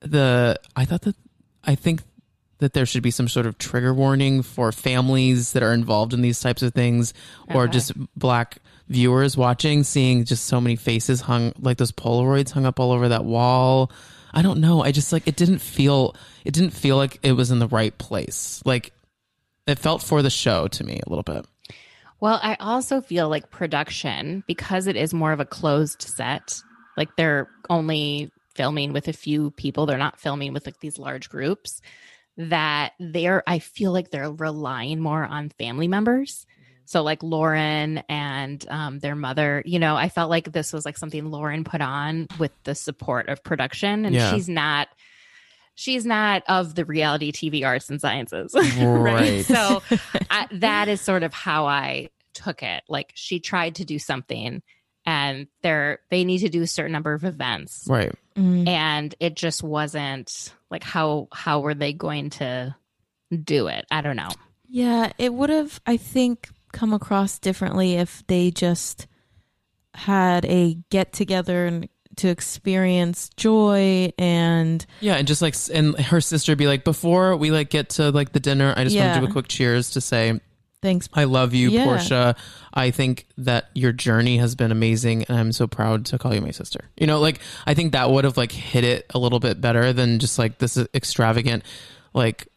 the 0.00 0.58
I 0.76 0.84
thought 0.84 1.02
that 1.02 1.16
I 1.64 1.74
think 1.74 2.02
that 2.60 2.72
there 2.72 2.86
should 2.86 3.02
be 3.02 3.10
some 3.10 3.28
sort 3.28 3.46
of 3.46 3.58
trigger 3.58 3.92
warning 3.92 4.42
for 4.42 4.72
families 4.72 5.52
that 5.52 5.62
are 5.62 5.72
involved 5.72 6.14
in 6.14 6.22
these 6.22 6.40
types 6.40 6.62
of 6.62 6.72
things 6.72 7.12
or 7.52 7.66
just 7.66 7.92
black 8.16 8.58
viewers 8.88 9.36
watching 9.36 9.84
seeing 9.84 10.24
just 10.24 10.44
so 10.44 10.60
many 10.60 10.76
faces 10.76 11.20
hung 11.20 11.52
like 11.60 11.78
those 11.78 11.92
polaroids 11.92 12.50
hung 12.50 12.66
up 12.66 12.80
all 12.80 12.92
over 12.92 13.08
that 13.08 13.24
wall. 13.24 13.90
I 14.32 14.42
don't 14.42 14.60
know. 14.60 14.82
I 14.82 14.92
just 14.92 15.12
like 15.12 15.26
it 15.26 15.36
didn't 15.36 15.58
feel 15.58 16.14
it 16.44 16.52
didn't 16.54 16.70
feel 16.70 16.96
like 16.96 17.18
it 17.22 17.32
was 17.32 17.50
in 17.50 17.58
the 17.58 17.68
right 17.68 17.96
place. 17.96 18.62
Like 18.64 18.92
it 19.66 19.78
felt 19.78 20.02
for 20.02 20.22
the 20.22 20.30
show 20.30 20.68
to 20.68 20.84
me 20.84 21.00
a 21.04 21.08
little 21.08 21.22
bit. 21.22 21.46
Well, 22.20 22.38
I 22.42 22.56
also 22.60 23.00
feel 23.00 23.28
like 23.30 23.50
production, 23.50 24.44
because 24.46 24.86
it 24.86 24.96
is 24.96 25.14
more 25.14 25.32
of 25.32 25.40
a 25.40 25.46
closed 25.46 26.02
set, 26.02 26.60
like 26.96 27.16
they're 27.16 27.48
only 27.70 28.30
filming 28.54 28.92
with 28.92 29.08
a 29.08 29.12
few 29.14 29.52
people, 29.52 29.86
they're 29.86 29.96
not 29.96 30.20
filming 30.20 30.52
with 30.52 30.66
like 30.66 30.80
these 30.80 30.98
large 30.98 31.30
groups, 31.30 31.80
that 32.36 32.92
they're, 32.98 33.42
I 33.46 33.58
feel 33.58 33.92
like 33.92 34.10
they're 34.10 34.30
relying 34.30 35.00
more 35.00 35.24
on 35.24 35.50
family 35.50 35.88
members. 35.88 36.46
So, 36.86 37.02
like 37.02 37.22
Lauren 37.22 37.98
and 38.08 38.64
um, 38.68 38.98
their 38.98 39.14
mother, 39.14 39.62
you 39.64 39.78
know, 39.78 39.94
I 39.94 40.08
felt 40.08 40.28
like 40.28 40.50
this 40.50 40.72
was 40.72 40.84
like 40.84 40.98
something 40.98 41.30
Lauren 41.30 41.62
put 41.62 41.80
on 41.80 42.26
with 42.38 42.50
the 42.64 42.74
support 42.74 43.28
of 43.28 43.44
production, 43.44 44.04
and 44.06 44.14
Yeah. 44.14 44.32
she's 44.32 44.48
not. 44.48 44.88
She's 45.76 46.04
not 46.04 46.42
of 46.48 46.74
the 46.74 46.84
reality 46.84 47.32
TV 47.32 47.64
arts 47.64 47.88
and 47.90 48.00
sciences. 48.00 48.54
Right. 48.78 49.44
So 49.46 49.82
I, 50.30 50.46
that 50.52 50.88
is 50.88 51.00
sort 51.00 51.22
of 51.22 51.32
how 51.32 51.66
I 51.66 52.10
took 52.34 52.62
it. 52.62 52.82
Like 52.88 53.12
she 53.14 53.40
tried 53.40 53.76
to 53.76 53.84
do 53.86 53.98
something 53.98 54.62
and 55.06 55.46
they're 55.62 56.00
they 56.10 56.24
need 56.24 56.40
to 56.40 56.50
do 56.50 56.60
a 56.60 56.66
certain 56.66 56.92
number 56.92 57.14
of 57.14 57.24
events 57.24 57.86
right 57.88 58.12
Mm. 58.36 58.68
and 58.68 59.14
it 59.20 59.34
just 59.34 59.62
wasn't 59.62 60.54
like 60.70 60.82
how 60.84 61.28
how 61.32 61.60
were 61.60 61.74
they 61.74 61.92
going 61.92 62.30
to 62.30 62.74
do 63.44 63.66
it? 63.68 63.84
I 63.90 64.00
don't 64.00 64.16
know. 64.16 64.30
Yeah, 64.68 65.12
it 65.18 65.34
would 65.34 65.50
have, 65.50 65.80
I 65.86 65.96
think, 65.96 66.48
come 66.72 66.92
across 66.92 67.38
differently 67.40 67.94
if 67.94 68.24
they 68.28 68.50
just 68.52 69.08
had 69.94 70.44
a 70.44 70.76
get 70.90 71.12
together 71.12 71.66
and 71.66 71.88
to 72.16 72.28
experience 72.28 73.30
joy 73.36 74.12
and 74.18 74.84
yeah 75.00 75.14
and 75.14 75.26
just 75.26 75.40
like 75.42 75.54
s- 75.54 75.68
and 75.70 75.98
her 75.98 76.20
sister 76.20 76.54
be 76.54 76.66
like 76.66 76.84
before 76.84 77.36
we 77.36 77.50
like 77.50 77.70
get 77.70 77.88
to 77.88 78.10
like 78.10 78.32
the 78.32 78.40
dinner 78.40 78.74
i 78.76 78.84
just 78.84 78.94
want 78.96 79.14
to 79.14 79.20
do 79.20 79.26
a 79.26 79.32
quick 79.32 79.48
cheers 79.48 79.90
to 79.90 80.00
say 80.00 80.38
thanks. 80.82 81.08
I 81.12 81.24
love 81.24 81.54
you, 81.54 81.70
Yeah. 81.70 81.86
Porsha. 81.86 82.36
I 82.72 82.90
think 82.90 83.26
that 83.38 83.70
your 83.74 83.92
journey 83.92 84.38
has 84.38 84.54
been 84.54 84.72
amazing, 84.72 85.24
and 85.24 85.38
I'm 85.38 85.52
so 85.52 85.66
proud 85.66 86.06
to 86.06 86.18
call 86.18 86.34
you 86.34 86.40
my 86.40 86.50
sister. 86.50 86.90
You 86.96 87.06
know, 87.06 87.20
like 87.20 87.40
I 87.66 87.74
think 87.74 87.92
that 87.92 88.10
would 88.10 88.24
have 88.24 88.36
like 88.36 88.52
hit 88.52 88.84
it 88.84 89.06
a 89.14 89.18
little 89.18 89.40
bit 89.40 89.60
better 89.60 89.92
than 89.92 90.18
just 90.18 90.38
like 90.38 90.58
this 90.58 90.76
extravagant, 90.94 91.64
like 92.14 92.48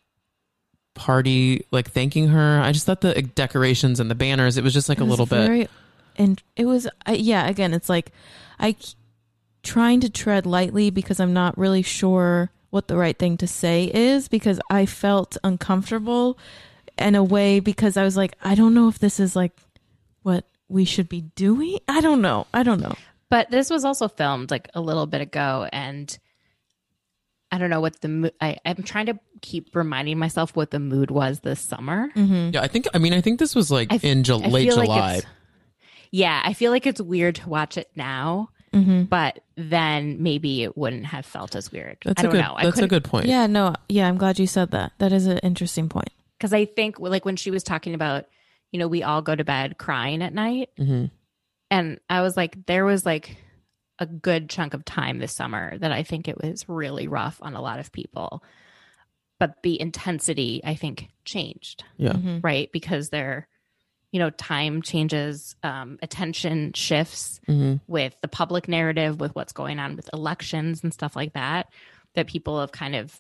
party, 0.96 1.66
like 1.72 1.90
thanking 1.92 2.28
her. 2.30 2.62
I 2.62 2.72
just 2.72 2.86
thought 2.86 3.02
the 3.02 3.22
decorations 3.22 4.00
and 4.00 4.10
the 4.12 4.16
banners, 4.16 4.58
it 4.58 4.64
was 4.64 4.74
just 4.74 4.90
like 4.90 5.00
a 5.00 5.04
little 5.04 5.26
bit. 5.26 5.70
And 6.16 6.42
it 6.56 6.66
was, 6.66 6.88
I 7.06 7.14
yeah, 7.14 7.48
again, 7.48 7.74
it's 7.74 7.90
like 7.90 8.12
I 8.60 8.76
trying 9.64 10.02
to 10.02 10.10
tread 10.10 10.46
lightly 10.46 10.90
because 10.90 11.20
I'm 11.20 11.34
not 11.34 11.58
really 11.58 11.82
sure 11.82 12.52
what 12.70 12.88
the 12.88 12.98
right 12.98 13.18
thing 13.18 13.38
to 13.38 13.48
say 13.48 13.86
is 13.94 14.28
because 14.28 14.60
I 14.70 14.86
felt 14.86 15.38
uncomfortable 15.44 16.38
in 16.98 17.16
a 17.16 17.24
way 17.24 17.60
because 17.60 17.98
I 17.98 18.04
was 18.04 18.16
like, 18.18 18.34
I 18.44 18.56
don't 18.56 18.74
know 18.74 18.88
if 18.88 19.00
this 19.00 19.20
is 19.20 19.36
like 19.36 19.52
what 20.22 20.46
we 20.70 20.86
should 20.86 21.10
be 21.10 21.22
doing. 21.36 21.80
I 21.88 22.02
don't 22.02 22.22
know. 22.22 22.48
I 22.54 22.64
don't 22.64 22.82
know. 22.82 22.96
But 23.30 23.50
this 23.52 23.70
was 23.70 23.84
also 23.86 24.08
filmed 24.08 24.52
like 24.52 24.70
a 24.76 24.82
little 24.82 25.06
bit 25.08 25.22
ago, 25.22 25.68
and 25.74 26.16
I 27.52 27.58
don't 27.58 27.70
know 27.70 27.82
what 27.82 28.00
the 28.02 28.08
mo- 28.08 28.32
I, 28.42 28.58
I'm 28.66 28.84
trying 28.84 29.08
to 29.08 29.20
keep 29.42 29.76
reminding 29.76 30.18
myself 30.20 30.56
what 30.56 30.72
the 30.72 30.80
mood 30.80 31.12
was 31.12 31.40
this 31.42 31.60
summer. 31.60 32.10
Mm-hmm. 32.16 32.52
Yeah, 32.54 32.62
I 32.62 32.68
think. 32.68 32.88
I 32.94 32.98
mean, 33.00 33.14
I 33.14 33.22
think 33.22 33.40
this 33.40 33.56
was 33.56 33.72
like 33.72 33.92
I 33.92 33.96
f- 33.96 34.04
in 34.04 34.24
Ju- 34.24 34.36
late 34.36 34.68
feel 34.68 34.78
like 34.78 34.86
July. 34.88 35.22
yeah, 36.12 36.42
I 36.46 36.54
feel 36.54 36.72
like 36.72 36.86
it's 36.88 37.02
weird 37.02 37.36
to 37.36 37.50
watch 37.50 37.78
it 37.78 37.90
now, 37.96 38.50
Mm-hmm. 38.74 39.04
but 39.04 39.40
then 39.56 40.24
maybe 40.24 40.64
it 40.64 40.76
wouldn't 40.76 41.06
have 41.06 41.28
felt 41.28 41.56
as 41.56 41.72
weird. 41.72 41.98
that's 42.04 42.20
I 42.20 42.22
a 42.22 42.24
don't 42.24 42.32
good. 42.32 42.42
know. 42.42 42.54
I 42.58 42.64
That's 42.66 42.80
a 42.80 42.88
good 42.88 43.04
point. 43.04 43.28
Yeah, 43.28 43.46
no, 43.46 43.76
yeah, 43.88 44.08
I'm 44.08 44.18
glad 44.18 44.40
you 44.40 44.48
said 44.48 44.72
that. 44.72 44.94
That 44.98 45.14
is 45.14 45.28
an 45.28 45.38
interesting 45.40 45.90
point. 45.90 46.10
Because 46.44 46.52
I 46.54 46.66
think 46.66 47.00
like 47.00 47.24
when 47.24 47.38
she 47.38 47.52
was 47.52 47.64
talking 47.64 47.94
about, 47.94 48.26
you 48.70 48.78
know, 48.78 48.90
we 48.90 49.02
all 49.02 49.22
go 49.22 49.34
to 49.34 49.46
bed 49.46 49.78
crying 49.78 50.22
at 50.22 50.34
night, 50.34 50.70
hmm 50.78 51.06
and 51.72 52.00
I 52.08 52.22
was 52.22 52.36
like, 52.38 52.68
there 52.68 52.86
was 52.86 53.04
like 53.04 53.38
a 53.98 54.06
good 54.06 54.48
chunk 54.50 54.74
of 54.76 54.84
time 54.86 55.18
this 55.18 55.32
summer 55.32 55.76
that 55.80 55.92
I 55.92 56.04
think 56.04 56.28
it 56.28 56.38
was 56.38 56.68
really 56.68 57.08
rough 57.08 57.40
on 57.42 57.56
a 57.56 57.62
lot 57.62 57.80
of 57.80 57.94
people, 57.94 58.44
but 59.40 59.64
the 59.64 59.80
intensity 59.80 60.62
I 60.66 60.76
think 60.76 61.08
changed, 61.24 61.86
Yeah. 61.98 62.14
Mhm. 62.14 62.44
right? 62.44 62.70
Because 62.72 63.10
there, 63.10 63.48
you 64.12 64.20
know, 64.20 64.30
time 64.30 64.82
changes, 64.82 65.56
um, 65.64 65.98
attention 66.02 66.74
shifts 66.74 67.40
hmm 67.48 67.76
with 67.88 68.16
the 68.22 68.28
public 68.28 68.68
narrative, 68.68 69.20
with 69.20 69.34
what's 69.34 69.54
going 69.54 69.80
on 69.80 69.96
with 69.96 70.10
elections 70.14 70.84
and 70.84 70.94
stuff 70.94 71.16
like 71.16 71.34
that, 71.34 71.72
that 72.16 72.28
people 72.28 72.60
have 72.60 72.72
kind 72.74 72.96
of 72.96 73.20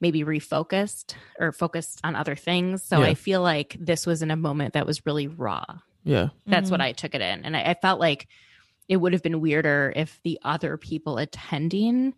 maybe 0.00 0.22
refocused 0.24 1.14
or 1.38 1.52
focused 1.52 2.00
on 2.04 2.14
other 2.14 2.36
things. 2.36 2.82
So 2.82 3.00
Yeah. 3.00 3.06
I 3.06 3.14
feel 3.14 3.42
like 3.42 3.76
this 3.80 4.06
was 4.06 4.22
in 4.22 4.30
a 4.30 4.36
moment 4.36 4.74
that 4.74 4.86
was 4.86 5.04
really 5.06 5.26
raw. 5.26 5.64
Yeah. 6.04 6.28
That's 6.46 6.70
what 6.70 6.80
I 6.80 6.92
took 6.92 7.14
it 7.14 7.20
in. 7.20 7.44
And 7.44 7.56
I, 7.56 7.62
I 7.62 7.74
felt 7.74 7.98
like 8.00 8.28
it 8.88 8.96
would 8.96 9.12
have 9.12 9.22
been 9.22 9.40
weirder 9.40 9.92
if 9.96 10.20
the 10.22 10.38
other 10.42 10.76
people 10.76 11.18
attending 11.18 12.14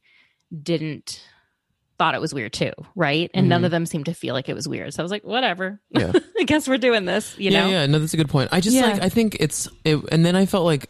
didn't 0.62 1.24
thought 1.98 2.14
it 2.14 2.20
was 2.20 2.32
weird 2.32 2.52
too, 2.52 2.72
right? 2.94 3.30
And 3.34 3.48
none 3.48 3.60
Mhm. 3.60 3.64
of 3.66 3.70
them 3.72 3.84
seemed 3.86 4.06
to 4.06 4.14
feel 4.14 4.34
like 4.34 4.48
it 4.48 4.54
was 4.54 4.66
weird. 4.66 4.94
So 4.94 5.02
I 5.02 5.04
was 5.04 5.10
like, 5.10 5.22
whatever. 5.24 5.80
Yeah. 5.90 6.12
I 6.38 6.44
guess 6.44 6.66
we're 6.66 6.78
doing 6.78 7.04
this, 7.04 7.36
you 7.38 7.50
yeah, 7.50 7.60
know? 7.64 7.70
yeah. 7.70 7.86
No, 7.86 7.98
that's 7.98 8.14
a 8.14 8.16
good 8.16 8.30
point. 8.30 8.48
I 8.52 8.60
just 8.60 8.74
Yeah. 8.76 8.86
like 8.86 9.02
I 9.02 9.10
think 9.10 9.36
it's 9.38 9.68
it, 9.84 9.98
and 10.10 10.24
then 10.24 10.34
I 10.34 10.46
felt 10.46 10.64
like 10.64 10.88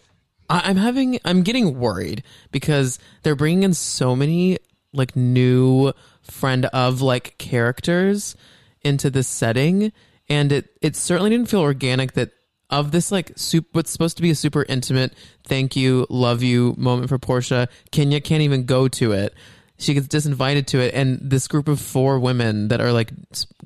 I, 0.49 0.61
I'm 0.71 0.77
having, 0.77 1.19
I'm 1.25 1.43
getting 1.43 1.79
worried 1.81 2.23
because 2.53 2.99
they're 3.23 3.35
bringing 3.35 3.65
in 3.65 3.75
so 3.75 4.15
many 4.15 4.59
like 4.93 5.17
new 5.17 5.93
friend 6.31 6.67
of 6.67 7.01
like 7.03 7.37
characters 7.39 8.37
into 8.83 9.11
this 9.11 9.29
setting, 9.29 9.93
and 10.29 10.53
it 10.53 10.71
it 10.81 10.97
certainly 10.97 11.31
didn't 11.31 11.49
feel 11.49 11.61
organic 11.61 12.13
that 12.13 12.31
of 12.71 12.93
this 12.93 13.11
like 13.11 13.33
soup 13.37 13.67
what's 13.73 13.91
supposed 13.91 14.17
to 14.17 14.23
be 14.23 14.31
a 14.31 14.35
super 14.35 14.65
intimate 14.69 15.13
thank 15.45 15.75
you 15.75 16.07
love 16.09 16.41
you 16.41 16.73
moment 16.79 17.09
for 17.09 17.19
Porsha 17.19 17.67
kenya 17.91 18.21
can't 18.21 18.43
even 18.43 18.65
go 18.65 18.87
to 18.87 19.11
it. 19.11 19.35
She 19.79 19.93
gets 19.93 20.07
disinvited 20.07 20.67
to 20.67 20.79
it 20.79 20.95
and 20.95 21.19
this 21.21 21.49
group 21.49 21.67
of 21.67 21.81
four 21.81 22.21
women 22.21 22.69
that 22.69 22.81
are 22.81 22.93
like 22.93 23.11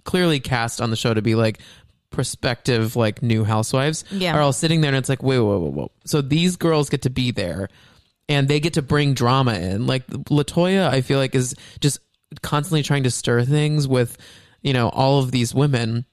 clearly 0.05 0.41
cast 0.41 0.81
on 0.81 0.89
the 0.89 0.97
show 0.97 1.13
to 1.13 1.21
be 1.21 1.35
like 1.35 1.59
prospective 2.11 2.97
like 2.97 3.23
new 3.23 3.45
housewives 3.45 4.05
Yeah. 4.11 4.35
are 4.37 4.41
all 4.41 4.53
sitting 4.53 4.81
there 4.81 4.89
and 4.89 4.97
it's 4.97 5.09
like 5.09 5.23
wait 5.23 5.41
wait 5.41 5.59
wait 5.61 5.73
wait 5.73 5.91
so 6.07 6.23
these 6.23 6.57
girls 6.57 6.89
get 6.89 7.03
to 7.03 7.11
be 7.11 7.31
there 7.31 7.69
and 8.29 8.49
they 8.49 8.59
get 8.61 8.73
to 8.75 8.83
bring 8.83 9.13
drama 9.13 9.53
in. 9.55 9.87
Like 9.87 10.07
latoya 10.07 10.89
i 10.89 11.03
feel 11.03 11.19
like 11.19 11.35
is 11.35 11.55
just 11.81 11.99
constantly 12.43 12.83
trying 12.83 13.05
to 13.05 13.11
stir 13.11 13.45
things 13.45 13.87
with 13.89 14.17
you 14.63 14.73
know 14.73 14.89
all 14.89 15.21
of 15.21 15.31
these 15.31 15.55
women 15.55 16.07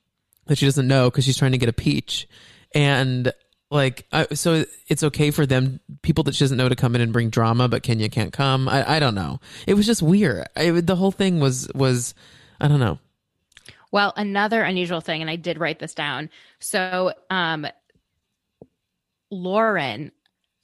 that 0.47 0.57
she 0.57 0.65
doesn't 0.65 0.87
know 0.87 1.09
because 1.09 1.25
she's 1.25 1.37
trying 1.37 1.53
to 1.53 1.57
get 1.57 1.69
a 1.69 1.73
peach. 1.73 2.27
And 2.73 3.31
like 3.69 4.05
I, 4.11 4.27
so 4.33 4.65
it's 4.87 5.03
okay 5.03 5.31
for 5.31 5.45
them 5.45 5.79
people 6.01 6.23
that 6.25 6.35
she 6.35 6.43
doesn't 6.43 6.57
know 6.57 6.67
to 6.69 6.75
come 6.75 6.95
in 6.95 7.01
and 7.01 7.13
bring 7.13 7.29
drama 7.29 7.67
but 7.67 7.83
kenya 7.83 8.09
can't 8.09 8.33
come. 8.33 8.67
I, 8.67 8.97
I 8.97 8.99
don't 8.99 9.15
know. 9.15 9.39
It 9.67 9.75
was 9.75 9.85
just 9.85 10.01
weird. 10.01 10.47
The 10.55 10.95
whole 10.95 11.11
thing 11.11 11.39
was 11.39 11.69
was 11.73 12.13
i 12.59 12.67
don't 12.67 12.79
know. 12.79 12.99
Well, 13.91 14.13
another 14.15 14.61
unusual 14.61 15.01
thing, 15.01 15.19
and 15.19 15.29
I 15.29 15.35
did 15.35 15.59
write 15.59 15.79
this 15.79 15.93
down. 15.93 16.29
So, 16.59 17.11
um, 17.29 17.67
Lauren 19.29 20.13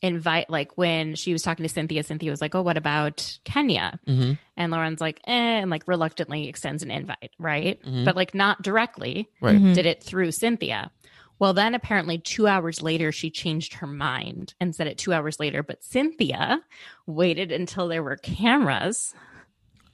invite 0.01 0.49
like 0.49 0.77
when 0.77 1.15
she 1.15 1.33
was 1.33 1.41
talking 1.41 1.63
to 1.63 1.69
Cynthia, 1.69 2.03
Cynthia 2.03 2.29
was 2.31 2.41
like, 2.41 2.53
"Oh, 2.55 2.61
what 2.61 2.77
about 2.77 3.39
Kenya?" 3.43 3.99
hmm 4.05 4.33
And 4.55 4.71
Lauren's 4.71 5.01
like, 5.01 5.19
"Eh," 5.27 5.31
and 5.31 5.69
like 5.69 5.83
reluctantly 5.87 6.47
extends 6.47 6.83
an 6.83 6.91
invite, 6.91 7.31
right? 7.39 7.81
Mhm. 7.83 8.05
But 8.05 8.15
like 8.15 8.33
not 8.35 8.61
directly. 8.61 9.29
right 9.41 9.55
Mhm. 9.59 9.73
Did 9.73 9.85
it 9.85 10.03
through 10.03 10.31
Cynthia. 10.31 10.91
Well, 11.39 11.53
then 11.53 11.75
apparently 11.75 12.17
two 12.17 12.47
hours 12.47 12.81
later, 12.81 13.11
she 13.11 13.29
changed 13.29 13.75
her 13.75 13.85
mind 13.87 14.55
and 14.59 14.75
said 14.75 14.87
it 14.87 14.97
two 14.97 15.13
hours 15.13 15.39
later. 15.39 15.61
But 15.61 15.83
Cynthia 15.83 16.61
waited 17.05 17.51
until 17.51 17.87
there 17.87 18.01
were 18.03 18.15
cameras. 18.17 19.13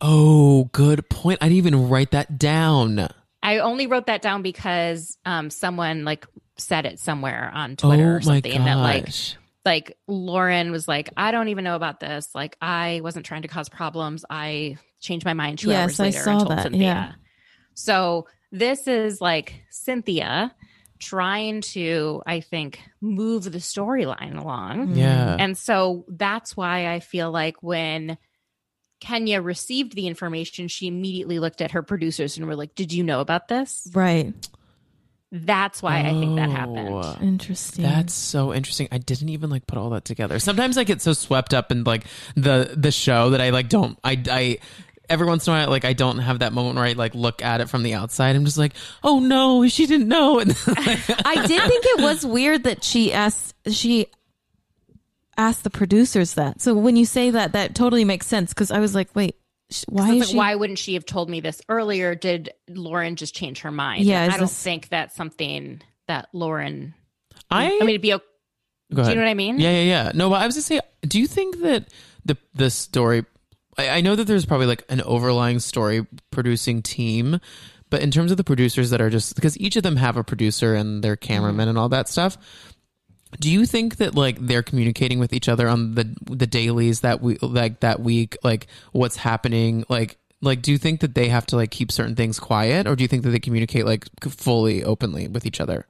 oh 0.01 0.66
good 0.74 1.08
point 1.10 1.39
i 1.41 1.45
didn't 1.45 1.58
even 1.58 1.88
write 1.89 2.12
that 2.12 2.38
down 2.38 3.08
I 3.41 3.60
only 3.60 3.88
wrote 3.88 4.06
that 4.08 4.22
down 4.22 4.41
because 4.41 5.18
um, 5.26 5.49
someone 5.49 6.06
like 6.06 6.26
said 6.58 6.86
it 6.86 6.97
somewhere 6.99 7.51
on 7.54 7.76
Twitter 7.76 8.04
oh 8.04 8.08
or 8.12 8.16
my 8.16 8.22
something, 8.22 8.54
and 8.54 8.68
that 8.68 8.76
like 8.78 9.06
gosh 9.06 9.36
like 9.66 9.97
Lauren 10.07 10.72
was 10.72 10.88
like, 10.88 11.09
I 11.16 11.32
don't 11.32 11.47
even 11.49 11.64
know 11.64 11.76
about 11.76 11.99
this. 11.99 12.30
Like, 12.36 12.57
I 12.61 12.99
wasn't 13.03 13.26
trying 13.26 13.43
to 13.43 13.47
cause 13.47 13.70
problems. 13.70 14.26
I 14.30 14.78
changed 14.99 15.26
my 15.26 15.34
mind 15.34 15.59
two 15.59 15.70
Yes, 15.70 15.82
hours 15.82 15.99
I 15.99 16.03
later 16.05 16.20
saw 16.20 16.30
and 16.32 16.39
told 16.39 16.51
that, 16.51 16.64
Cynthia. 16.64 16.82
yeah. 16.82 17.11
So 17.74 18.28
this 18.51 18.88
is 18.88 19.20
like 19.22 19.64
Cynthia 19.70 20.53
trying 20.99 21.61
to, 21.61 22.22
I 22.26 22.39
think, 22.39 22.80
move 23.01 23.43
the 23.51 23.57
storyline 23.57 24.39
along. 24.39 24.88
Mm-hmm. 24.88 24.95
yeah 24.97 25.36
And 25.39 25.57
so 25.57 26.05
that's 26.07 26.55
why 26.55 26.93
I 26.93 26.99
feel 26.99 27.32
like 27.32 27.61
when 27.61 28.18
Kenya 29.01 29.41
received 29.41 29.95
the 29.95 30.07
information, 30.07 30.70
she 30.70 30.88
immediately 30.88 31.39
looked 31.39 31.61
at 31.61 31.72
her 31.72 31.84
producers 31.84 32.38
and 32.38 32.47
were 32.47 32.55
like, 32.55 32.74
Did 32.76 32.93
you 32.93 33.03
know 33.03 33.20
about 33.20 33.47
this? 33.49 33.89
Right. 33.93 34.34
That's 35.36 35.81
why 35.81 36.01
I 36.01 36.11
think 36.11 36.36
that 36.36 36.49
Oh. 36.49 36.51
happened. 37.01 37.23
Interesting. 37.27 37.84
That's 37.84 38.13
so 38.13 38.53
interesting. 38.53 38.88
I 38.91 38.99
didn't 38.99 39.29
even 39.29 39.49
like 39.49 39.65
put 39.65 39.79
all 39.79 39.89
that 39.89 40.05
together. 40.05 40.38
Sometimes 40.38 40.77
I 40.77 40.84
get 40.84 41.01
so 41.01 41.13
swept 41.13 41.55
up 41.55 41.71
in 41.71 41.84
like 41.84 42.05
the 42.36 42.71
the 42.77 42.91
show 42.91 43.31
that 43.31 43.41
I 43.41 43.49
like 43.49 43.67
don't 43.67 43.97
I 44.03 44.21
I 44.29 44.57
every 45.09 45.25
once 45.25 45.47
in 45.47 45.53
a 45.53 45.57
while 45.57 45.69
like 45.69 45.86
I 45.86 45.93
don't 45.93 46.19
have 46.19 46.39
that 46.39 46.53
moment 46.53 46.75
where 46.75 46.86
I 46.86 46.93
like 46.93 47.15
look 47.15 47.41
at 47.41 47.61
it 47.61 47.69
from 47.69 47.81
the 47.81 47.95
outside. 47.95 48.36
I'm 48.36 48.45
just 48.45 48.59
like, 48.59 48.73
"Oh 49.03 49.19
no, 49.19 49.67
she 49.67 49.88
didn't 49.88 50.07
know." 50.07 50.38
And 50.43 50.51
I 51.25 51.45
did 51.47 51.63
think 51.63 51.84
it 51.88 52.01
was 52.03 52.23
weird 52.23 52.65
that 52.65 52.84
she 52.84 53.11
asked 53.11 53.55
she 53.71 54.05
asked 55.36 55.63
the 55.63 55.69
producers 55.71 56.36
that. 56.36 56.61
So 56.61 56.75
when 56.75 56.95
you 56.95 57.05
say 57.05 57.31
that, 57.31 57.53
that 57.53 57.73
totally 57.73 58.05
makes 58.05 58.27
sense 58.27 58.49
because 58.53 58.69
I 58.69 58.79
was 58.79 58.93
like, 58.93 59.09
wait, 59.15 59.36
sh- 59.36 59.42
why 59.88 60.13
it's 60.15 60.30
she? 60.30 60.38
why 60.38 60.55
wouldn't 60.55 60.80
she 60.80 60.93
have 60.95 61.05
told 61.05 61.30
me 61.30 61.39
this 61.39 61.61
earlier? 61.69 62.15
Did 62.15 62.51
Lauren 62.67 63.15
just 63.15 63.36
change 63.36 63.61
her 63.61 63.71
mind? 63.71 64.03
Yeah, 64.05 64.24
I 64.24 64.30
don't 64.30 64.41
this- 64.41 64.63
think 64.63 64.89
that's 64.89 65.15
something 65.15 65.82
that 66.07 66.30
Lauren. 66.34 66.93
I 67.49 67.65
I 67.65 67.69
mean, 67.69 67.89
it'd 67.89 68.01
be. 68.01 68.13
okay. 68.13 68.24
Do 68.91 69.01
you 69.01 69.15
know 69.15 69.21
what 69.21 69.30
I 69.30 69.34
mean? 69.34 69.59
Yeah, 69.59 69.71
yeah, 69.71 69.82
yeah. 69.82 70.11
No, 70.13 70.30
but 70.30 70.41
I 70.41 70.45
was 70.45 70.55
gonna 70.55 70.63
say, 70.63 70.80
do 71.01 71.19
you 71.19 71.28
think 71.28 71.59
that 71.61 71.88
the 72.26 72.38
the 72.53 72.69
story? 72.69 73.26
I, 73.78 73.89
I 73.89 74.01
know 74.01 74.15
that 74.15 74.26
there's 74.26 74.45
probably 74.45 74.67
like 74.67 74.84
an 74.89 75.01
overlying 75.01 75.59
story 75.59 76.05
producing 76.32 76.82
team, 76.82 77.39
but 77.89 78.01
in 78.01 78.11
terms 78.11 78.32
of 78.32 78.38
the 78.38 78.43
producers 78.43 78.89
that 78.91 79.01
are 79.01 79.09
just 79.09 79.36
because 79.36 79.57
each 79.59 79.76
of 79.76 79.84
them 79.84 79.95
have 79.97 80.17
a 80.17 80.24
producer 80.24 80.76
and 80.76 81.03
their 81.03 81.15
mm-hmm. 81.15 81.28
cameraman 81.28 81.67
and 81.67 81.78
all 81.78 81.89
that 81.89 82.07
stuff. 82.07 82.38
Do 83.39 83.51
you 83.51 83.65
think 83.65 83.97
that 83.97 84.15
like 84.15 84.38
they're 84.39 84.63
communicating 84.63 85.19
with 85.19 85.34
each 85.34 85.49
other 85.49 85.67
on 85.67 85.95
the 85.95 86.15
the 86.29 86.47
dailies 86.47 87.01
that 87.01 87.21
we 87.21 87.38
like 87.41 87.81
that 87.81 87.99
week, 87.99 88.38
like 88.43 88.67
what's 88.91 89.17
happening, 89.17 89.86
like 89.89 90.17
like 90.41 90.61
do 90.61 90.71
you 90.71 90.77
think 90.77 91.01
that 91.01 91.15
they 91.15 91.29
have 91.29 91.45
to 91.47 91.55
like 91.55 91.71
keep 91.71 91.91
certain 91.91 92.15
things 92.15 92.39
quiet, 92.39 92.88
or 92.88 92.95
do 92.95 93.03
you 93.03 93.07
think 93.07 93.23
that 93.23 93.29
they 93.29 93.39
communicate 93.39 93.86
like 93.86 94.07
fully 94.29 94.84
openly 94.84 95.27
with 95.27 95.45
each 95.45 95.61
other? 95.61 95.88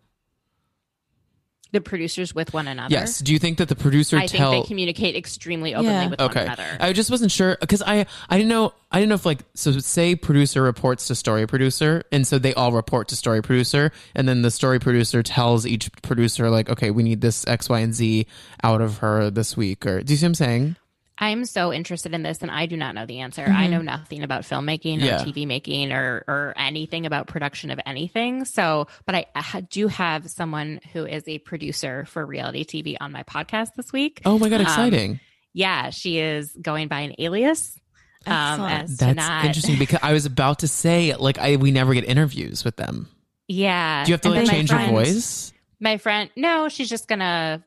The 1.74 1.82
producers 1.82 2.34
with 2.34 2.54
one 2.54 2.68
another. 2.68 2.94
Yes. 2.94 3.20
Do 3.20 3.34
you 3.34 3.40
think 3.40 3.58
that 3.58 3.68
the 3.68 3.76
producer 3.76 4.16
I 4.18 4.28
tell 4.28 4.52
think 4.52 4.64
they 4.64 4.68
communicate 4.68 5.16
extremely 5.16 5.74
openly 5.76 5.92
Yeah. 5.92 6.08
with 6.08 6.22
okay 6.22 6.46
one 6.46 6.54
another. 6.54 6.78
i 6.80 6.94
just 6.94 7.12
wasn't 7.12 7.32
sure 7.32 7.58
because 7.60 7.82
i 7.82 8.06
i 8.30 8.38
didn't 8.38 8.50
know 8.50 8.74
i 8.92 9.00
didn't 9.00 9.10
know 9.10 9.16
if 9.16 9.26
like 9.26 9.40
so 9.56 9.72
say 9.80 10.16
producer 10.16 10.62
reports 10.62 11.08
to 11.08 11.16
story 11.16 11.46
producer 11.48 12.04
and 12.12 12.26
so 12.26 12.38
they 12.40 12.54
all 12.54 12.72
report 12.72 13.08
to 13.10 13.16
story 13.16 13.42
producer 13.42 13.92
and 14.16 14.28
then 14.30 14.42
the 14.44 14.52
story 14.52 14.80
producer 14.80 15.22
tells 15.24 15.66
each 15.66 15.92
producer 16.04 16.50
like 16.50 16.70
okay 16.70 16.92
we 16.92 17.02
need 17.04 17.22
this 17.22 17.46
x 17.48 17.68
y 17.70 17.80
and 17.80 17.94
z 17.96 18.26
out 18.64 18.80
of 18.82 19.00
her 19.00 19.30
this 19.32 19.58
week 19.58 19.86
or 19.86 20.02
do 20.04 20.14
you 20.14 20.18
see 20.18 20.26
what 20.26 20.30
i'm 20.30 20.36
saying 20.36 20.76
I'm 21.18 21.46
so 21.46 21.72
interested 21.72 22.14
in 22.14 22.24
this, 22.24 22.42
and 22.42 22.50
I 22.50 22.66
do 22.66 22.76
not 22.76 22.96
know 22.96 23.06
the 23.06 23.20
answer. 23.20 23.46
I 23.46 23.68
know 23.68 23.82
nothing 23.82 24.24
about 24.24 24.44
filmmaking 24.44 25.02
or 25.02 25.06
Yeah. 25.06 25.18
TV 25.20 25.46
making 25.46 25.92
or 25.92 26.24
or 26.28 26.54
anything 26.58 27.06
about 27.06 27.28
production 27.28 27.70
of 27.72 27.80
anything. 27.86 28.46
So, 28.46 28.88
but 29.06 29.14
I, 29.16 29.26
I 29.36 29.62
do 29.62 29.88
have 29.88 30.30
someone 30.30 30.80
who 30.92 31.06
is 31.06 31.24
a 31.28 31.38
producer 31.40 32.06
for 32.06 32.26
reality 32.26 32.66
TV 32.66 32.98
on 33.00 33.12
my 33.12 33.24
podcast 33.24 33.76
this 33.76 33.94
week. 33.94 34.22
oh 34.26 34.40
my 34.40 34.50
god 34.50 34.62
Um, 34.62 34.66
exciting 34.66 35.20
Yeah, 35.54 35.92
she 35.92 36.18
is 36.18 36.52
going 36.60 36.88
by 36.88 37.02
an 37.02 37.14
alias. 37.20 37.80
Um, 38.26 38.62
that's 38.62 38.96
Tanat. 38.98 39.44
interesting 39.44 39.78
because 39.78 40.00
i 40.02 40.14
was 40.14 40.26
about 40.26 40.60
to 40.60 40.68
say 40.70 41.14
like 41.14 41.38
i 41.40 41.58
we 41.58 41.72
never 41.72 41.94
get 41.94 42.06
interviews 42.06 42.64
with 42.64 42.78
them 42.78 43.10
Yeah. 43.50 44.06
do 44.06 44.12
you 44.12 44.14
have 44.14 44.22
to 44.22 44.30
like 44.30 44.50
change 44.50 44.72
your 44.72 44.80
voice 44.88 45.52
My 45.82 45.98
friend, 45.98 46.30
no, 46.38 46.70
she's 46.70 46.88
just 46.88 47.10
gonna 47.10 47.66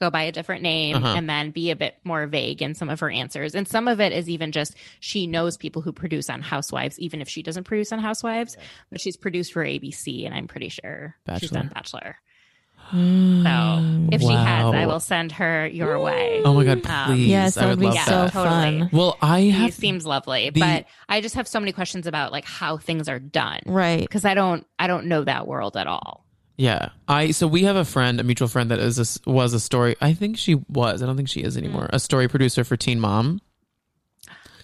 go 0.00 0.10
by 0.10 0.22
a 0.22 0.32
different 0.32 0.62
name 0.62 0.96
Uh-huh. 0.96 1.14
and 1.16 1.28
then 1.28 1.50
be 1.50 1.70
a 1.70 1.76
bit 1.76 1.96
more 2.04 2.26
vague 2.26 2.60
in 2.62 2.74
some 2.74 2.90
of 2.90 3.00
her 3.00 3.10
answers. 3.10 3.54
And 3.54 3.66
some 3.66 3.88
of 3.88 4.00
it 4.00 4.12
is 4.12 4.28
even 4.28 4.52
just 4.52 4.74
she 5.00 5.26
knows 5.26 5.56
people 5.56 5.80
who 5.82 5.92
produce 5.92 6.28
on 6.28 6.42
Housewives, 6.42 6.98
even 6.98 7.20
if 7.22 7.28
she 7.28 7.42
doesn't 7.42 7.64
produce 7.64 7.92
on 7.92 7.98
Housewives, 7.98 8.56
but 8.90 9.00
she's 9.00 9.16
produced 9.16 9.52
for 9.52 9.64
ABC, 9.64 10.26
and 10.26 10.34
I'm 10.34 10.48
pretty 10.48 10.68
sure 10.68 11.16
she's 11.38 11.50
done 11.50 11.70
Bachelor. 11.72 12.16
So 12.92 14.08
if 14.12 14.20
she 14.20 14.28
has, 14.32 14.74
I 14.74 14.86
will 14.86 15.00
send 15.00 15.32
her 15.32 15.66
your 15.66 15.98
way. 16.02 16.42
oh 16.44 16.54
my 16.54 16.62
god 16.64 16.86
Um, 16.86 17.06
please 17.16 17.26
yes, 17.28 17.54
that 17.56 17.64
i 17.64 17.66
would 17.66 17.70
would 17.70 17.80
be 17.80 17.86
love 17.86 17.94
Yeah, 17.96 18.04
so 18.04 18.10
that 18.24 18.32
totally. 18.32 18.78
fun. 18.80 18.90
well 18.92 19.18
i 19.20 19.40
He 19.40 19.50
have 19.50 19.74
seems 19.74 20.06
lovely, 20.06 20.50
the- 20.50 20.60
but 20.60 20.84
I 21.08 21.20
just 21.20 21.34
have 21.34 21.48
so 21.48 21.58
many 21.58 21.72
questions 21.72 22.06
about 22.06 22.30
like 22.32 22.44
how 22.44 22.76
things 22.76 23.08
are 23.08 23.18
done 23.18 23.60
Right. 23.66 24.00
because 24.00 24.24
I 24.24 24.34
don't 24.34 24.66
I 24.78 24.86
don't 24.86 25.06
know 25.06 25.24
that 25.24 25.46
world 25.48 25.76
at 25.76 25.86
all. 25.88 26.25
Yeah, 26.56 26.90
I 27.06 27.32
so 27.32 27.46
we 27.46 27.64
have 27.64 27.76
a 27.76 27.84
friend, 27.84 28.18
a 28.18 28.24
mutual 28.24 28.48
friend 28.48 28.70
that 28.70 28.78
is 28.78 28.98
a, 28.98 29.30
was 29.30 29.52
a 29.52 29.60
story. 29.60 29.94
I 30.00 30.14
think 30.14 30.38
she 30.38 30.54
was. 30.54 31.02
I 31.02 31.06
don't 31.06 31.16
think 31.16 31.28
she 31.28 31.40
is 31.42 31.56
anymore. 31.56 31.84
Mm. 31.84 31.94
A 31.94 31.98
story 31.98 32.28
producer 32.28 32.64
for 32.64 32.76
Teen 32.76 32.98
Mom. 32.98 33.40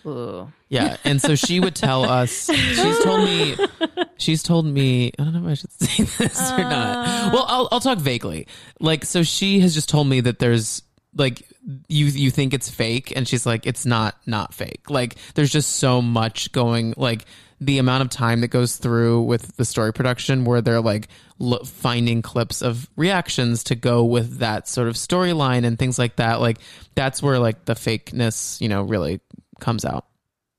Ooh. 0.07 0.51
Yeah, 0.69 0.97
and 1.05 1.21
so 1.21 1.35
she 1.35 1.61
would 1.61 1.75
tell 1.75 2.05
us. 2.09 2.47
She's 2.51 3.05
told 3.05 3.25
me. 3.25 3.57
She's 4.17 4.43
told 4.43 4.67
me. 4.67 5.13
I 5.19 5.25
don't 5.25 5.35
know 5.35 5.45
if 5.45 5.51
I 5.51 5.55
should 5.55 5.73
say 5.73 6.05
this 6.19 6.51
or 6.53 6.59
not. 6.59 7.07
Uh. 7.07 7.31
Well, 7.33 7.45
I'll 7.49 7.69
I'll 7.73 7.81
talk 7.81 7.99
vaguely. 7.99 8.47
Like, 8.81 9.05
so 9.05 9.23
she 9.23 9.61
has 9.61 9.75
just 9.75 9.89
told 9.89 10.07
me 10.07 10.21
that 10.21 10.39
there's 10.39 10.83
like 11.15 11.47
you 11.89 12.07
you 12.07 12.31
think 12.31 12.55
it's 12.55 12.71
fake, 12.71 13.13
and 13.15 13.29
she's 13.29 13.45
like, 13.45 13.67
it's 13.67 13.85
not 13.85 14.17
not 14.27 14.55
fake. 14.55 14.89
Like, 14.89 15.17
there's 15.35 15.53
just 15.53 15.77
so 15.77 16.01
much 16.01 16.53
going. 16.53 16.95
Like 16.97 17.27
the 17.65 17.79
amount 17.79 18.03
of 18.03 18.11
time 18.11 18.41
that 18.41 18.49
goes 18.49 18.77
through 18.77 19.23
with 19.23 19.57
the 19.57 19.65
story 19.65 19.93
production, 19.93 20.45
where 20.45 20.61
they're 20.61 20.81
like 20.81 21.09
lo- 21.39 21.63
finding 21.65 22.23
clips 22.23 22.63
of 22.63 22.89
reactions 22.97 23.65
to 23.65 23.75
go 23.75 24.05
with 24.05 24.39
that 24.39 24.69
sort 24.69 24.89
of 24.89 24.95
storyline 24.95 25.65
and 25.65 25.79
things 25.79 25.99
like 25.99 26.17
that. 26.17 26.41
Like, 26.41 26.59
that's 26.95 27.23
where 27.23 27.39
like 27.39 27.65
the 27.65 27.75
fakeness, 27.75 28.61
you 28.61 28.69
know, 28.69 28.83
really 28.83 29.21
comes 29.61 29.85
out. 29.85 30.07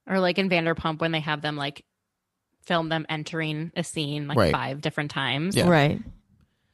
Or 0.07 0.19
like 0.19 0.37
in 0.37 0.49
Vanderpump 0.49 0.99
when 0.99 1.11
they 1.11 1.19
have 1.21 1.41
them 1.41 1.55
like 1.55 1.83
film 2.65 2.89
them 2.89 3.05
entering 3.09 3.71
a 3.75 3.83
scene 3.83 4.27
like 4.27 4.37
Right. 4.37 4.51
five 4.53 4.81
different 4.81 5.11
times. 5.11 5.55
Yeah. 5.55 5.67
Right. 5.67 6.01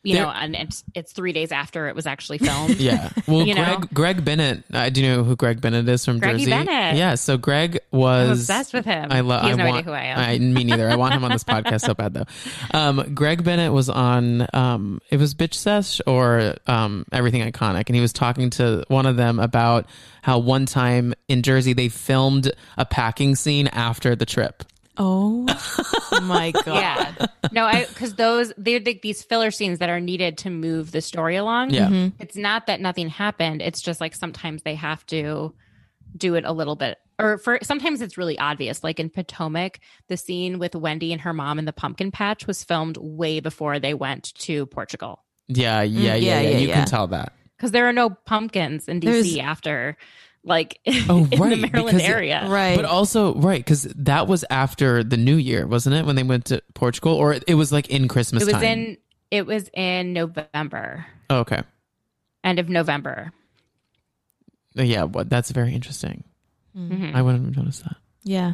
You 0.03 0.15
know, 0.15 0.29
and 0.29 0.55
it's 0.55 0.83
it's 0.95 1.11
three 1.11 1.33
days 1.33 1.51
after 1.51 1.87
it 1.87 1.95
was 1.95 2.05
actually 2.05 2.37
filmed. 2.39 2.77
Yeah. 2.77 3.09
Well, 3.27 3.45
You 3.45 3.55
know? 3.55 3.77
Greg 3.77 3.93
Greg 3.93 4.25
Bennett. 4.25 4.63
Uh, 4.73 4.89
do 4.89 5.01
you 5.01 5.09
know 5.09 5.23
who 5.23 5.35
Greg 5.35 5.61
Bennett 5.61 5.87
is 5.89 6.05
from 6.05 6.19
Greggy 6.19 6.45
Jersey? 6.45 6.51
Bennett. 6.51 6.97
Yeah. 6.97 7.15
So 7.15 7.37
Greg 7.37 7.79
was 7.91 8.27
I'm 8.27 8.31
obsessed 8.33 8.73
with 8.73 8.85
him. 8.85 9.11
I 9.11 9.19
love. 9.21 9.43
I 9.43 9.53
no 9.53 9.65
want, 9.65 9.77
idea 9.77 9.83
who 9.83 9.91
I 9.91 10.03
am. 10.03 10.19
I, 10.19 10.37
me 10.39 10.63
neither. 10.63 10.89
I 10.89 10.95
want 10.95 11.13
him 11.13 11.23
on 11.23 11.31
this 11.31 11.43
podcast 11.45 11.81
so 11.81 11.93
bad 11.93 12.13
though. 12.13 12.25
Um, 12.73 13.13
Greg 13.13 13.43
Bennett 13.43 13.73
was 13.73 13.89
on. 13.89 14.47
Um, 14.53 15.01
it 15.09 15.17
was 15.17 15.33
Bitch 15.33 15.53
Sesh 15.55 16.01
or 16.07 16.55
um, 16.67 17.05
Everything 17.11 17.41
Iconic, 17.41 17.83
and 17.87 17.95
he 17.95 18.01
was 18.01 18.13
talking 18.13 18.49
to 18.51 18.83
one 18.87 19.05
of 19.05 19.17
them 19.17 19.39
about 19.39 19.85
how 20.21 20.39
one 20.39 20.65
time 20.65 21.13
in 21.27 21.41
Jersey 21.43 21.73
they 21.73 21.89
filmed 21.89 22.51
a 22.77 22.85
packing 22.85 23.35
scene 23.35 23.67
after 23.67 24.15
the 24.15 24.25
trip. 24.25 24.63
Oh 24.99 25.45
my 26.23 26.51
god. 26.65 26.67
yeah. 26.67 27.25
No, 27.51 27.65
I 27.65 27.85
because 27.85 28.15
those 28.15 28.53
they're 28.57 28.79
like 28.81 29.01
these 29.01 29.23
filler 29.23 29.49
scenes 29.51 29.79
that 29.79 29.89
are 29.89 29.99
needed 29.99 30.37
to 30.39 30.49
move 30.49 30.91
the 30.91 31.01
story 31.01 31.35
along. 31.37 31.69
Yeah. 31.71 31.87
Mm-hmm. 31.87 32.21
It's 32.21 32.35
not 32.35 32.67
that 32.67 32.81
nothing 32.81 33.09
happened. 33.09 33.61
It's 33.61 33.81
just 33.81 34.01
like 34.01 34.13
sometimes 34.13 34.61
they 34.63 34.75
have 34.75 35.05
to 35.07 35.53
do 36.17 36.35
it 36.35 36.43
a 36.43 36.51
little 36.51 36.75
bit 36.75 36.97
or 37.19 37.37
for 37.37 37.59
sometimes 37.61 38.01
it's 38.01 38.17
really 38.17 38.37
obvious 38.39 38.83
like 38.83 38.99
in 38.99 39.11
potomac 39.11 39.79
the 40.07 40.17
scene 40.17 40.57
with 40.57 40.73
wendy 40.75 41.11
and 41.13 41.21
her 41.21 41.33
mom 41.33 41.59
in 41.59 41.65
the 41.65 41.71
pumpkin 41.71 42.09
patch 42.09 42.47
was 42.47 42.63
filmed 42.63 42.97
way 42.97 43.39
before 43.39 43.77
they 43.77 43.93
went 43.93 44.33
to 44.33 44.65
portugal 44.65 45.23
Yeah. 45.47 45.83
Yeah. 45.83 46.15
Yeah. 46.15 46.17
Mm, 46.17 46.21
yeah, 46.23 46.39
yeah, 46.39 46.49
yeah, 46.49 46.57
You 46.57 46.67
yeah. 46.69 46.73
can 46.79 46.87
tell 46.87 47.05
that. 47.07 47.33
because 47.55 47.69
there 47.69 47.87
are 47.87 47.93
no 47.93 48.09
pumpkins 48.09 48.87
in 48.87 48.99
dc 49.01 49.03
There's- 49.03 49.37
after 49.37 49.97
like 50.43 50.79
Oh, 51.09 51.27
in 51.31 51.39
right, 51.39 51.49
the 51.61 51.69
maryland 51.71 51.97
because- 51.97 52.01
area 52.01 52.47
Right. 52.49 52.75
But 52.75 52.85
also, 52.85 53.35
right, 53.35 53.59
because 53.59 53.83
that 53.95 54.27
was 54.27 54.45
after 54.49 55.03
the 55.03 55.17
New 55.17 55.35
Year, 55.35 55.67
wasn't 55.67 55.95
it? 55.95 56.05
When 56.05 56.15
they 56.15 56.23
went 56.23 56.45
to 56.45 56.61
Portugal, 56.73 57.13
or 57.13 57.33
it 57.47 57.55
was 57.55 57.71
like 57.71 57.89
in 57.89 58.07
Christmas 58.07 58.43
it 58.43 58.47
was 58.47 58.53
time. 58.53 58.63
in 58.63 58.97
it 59.31 59.45
was 59.45 59.69
in 59.73 60.13
november 60.13 61.05
Oh, 61.29 61.39
okay. 61.39 61.61
end 62.43 62.57
of 62.59 62.67
november 62.69 63.31
Yeah. 64.75 65.03
What? 65.03 65.29
That's 65.29 65.51
very 65.51 65.73
interesting. 65.73 66.23
Mhm. 66.77 67.13
I 67.15 67.21
wouldn't 67.21 67.45
have 67.45 67.57
noticed 67.57 67.83
that. 67.83 67.97
yeah. 68.23 68.53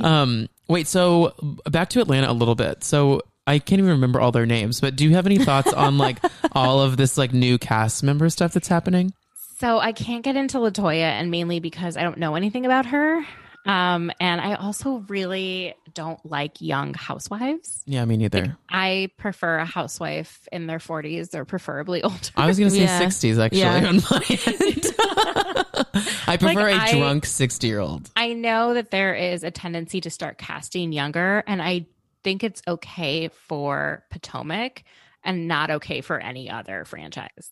Um, 0.00 0.48
wait, 0.68 0.88
so 0.88 1.32
back 1.70 1.90
to 1.90 2.00
Atlanta 2.00 2.28
a 2.30 2.34
little 2.34 2.56
bit. 2.56 2.82
So 2.82 3.22
I 3.46 3.60
can't 3.60 3.78
even 3.78 3.92
remember 3.92 4.20
all 4.20 4.32
their 4.32 4.44
names, 4.46 4.80
but 4.80 4.96
do 4.96 5.04
you 5.04 5.14
have 5.14 5.26
any 5.26 5.38
thoughts 5.38 5.72
on 5.72 5.96
like 5.96 6.18
all 6.52 6.80
of 6.82 6.96
this 6.96 7.16
like 7.16 7.32
new 7.32 7.56
cast 7.56 8.02
member 8.02 8.28
stuff 8.28 8.52
that's 8.52 8.66
happening? 8.68 9.12
So 9.58 9.78
I 9.78 9.92
can't 9.92 10.22
get 10.22 10.36
into 10.36 10.58
Latoya, 10.58 11.00
and 11.00 11.30
mainly 11.30 11.60
because 11.60 11.96
I 11.96 12.02
don't 12.02 12.18
know 12.18 12.34
anything 12.34 12.66
about 12.66 12.86
her. 12.86 13.24
Um, 13.64 14.12
and 14.20 14.40
I 14.40 14.54
also 14.54 14.98
really 15.08 15.74
don't 15.94 16.24
like 16.24 16.60
young 16.60 16.94
housewives. 16.94 17.82
Yeah, 17.86 18.04
me 18.04 18.16
neither. 18.16 18.56
I 18.68 19.10
prefer 19.16 19.58
a 19.58 19.64
housewife 19.64 20.46
in 20.52 20.66
their 20.68 20.78
40s 20.78 21.34
or 21.34 21.44
preferably 21.44 22.02
older. 22.04 22.16
I 22.36 22.46
was 22.46 22.58
gonna 22.58 22.70
say 22.70 22.82
Yeah. 22.82 23.00
60s 23.00 23.42
actually 23.42 23.60
Yeah. 23.60 23.88
on 23.88 23.96
my 23.96 24.22
end. 24.46 24.86
I 26.28 26.36
prefer 26.36 26.70
Like, 26.70 26.76
a 26.76 26.82
I- 26.82 26.92
drunk 26.98 27.24
60 27.26 27.66
year 27.66 27.80
old. 27.80 28.10
I 28.14 28.34
know 28.34 28.74
that 28.74 28.90
there 28.90 29.14
is 29.14 29.42
a 29.42 29.50
tendency 29.50 30.00
to 30.02 30.10
start 30.10 30.38
casting 30.38 30.92
younger, 30.92 31.42
and 31.46 31.60
I 31.60 31.86
think 32.22 32.44
it's 32.44 32.62
okay 32.68 33.28
for 33.48 34.04
Potomac 34.10 34.84
and 35.24 35.48
not 35.48 35.70
okay 35.70 36.02
for 36.02 36.20
any 36.20 36.50
other 36.50 36.84
franchise. 36.84 37.50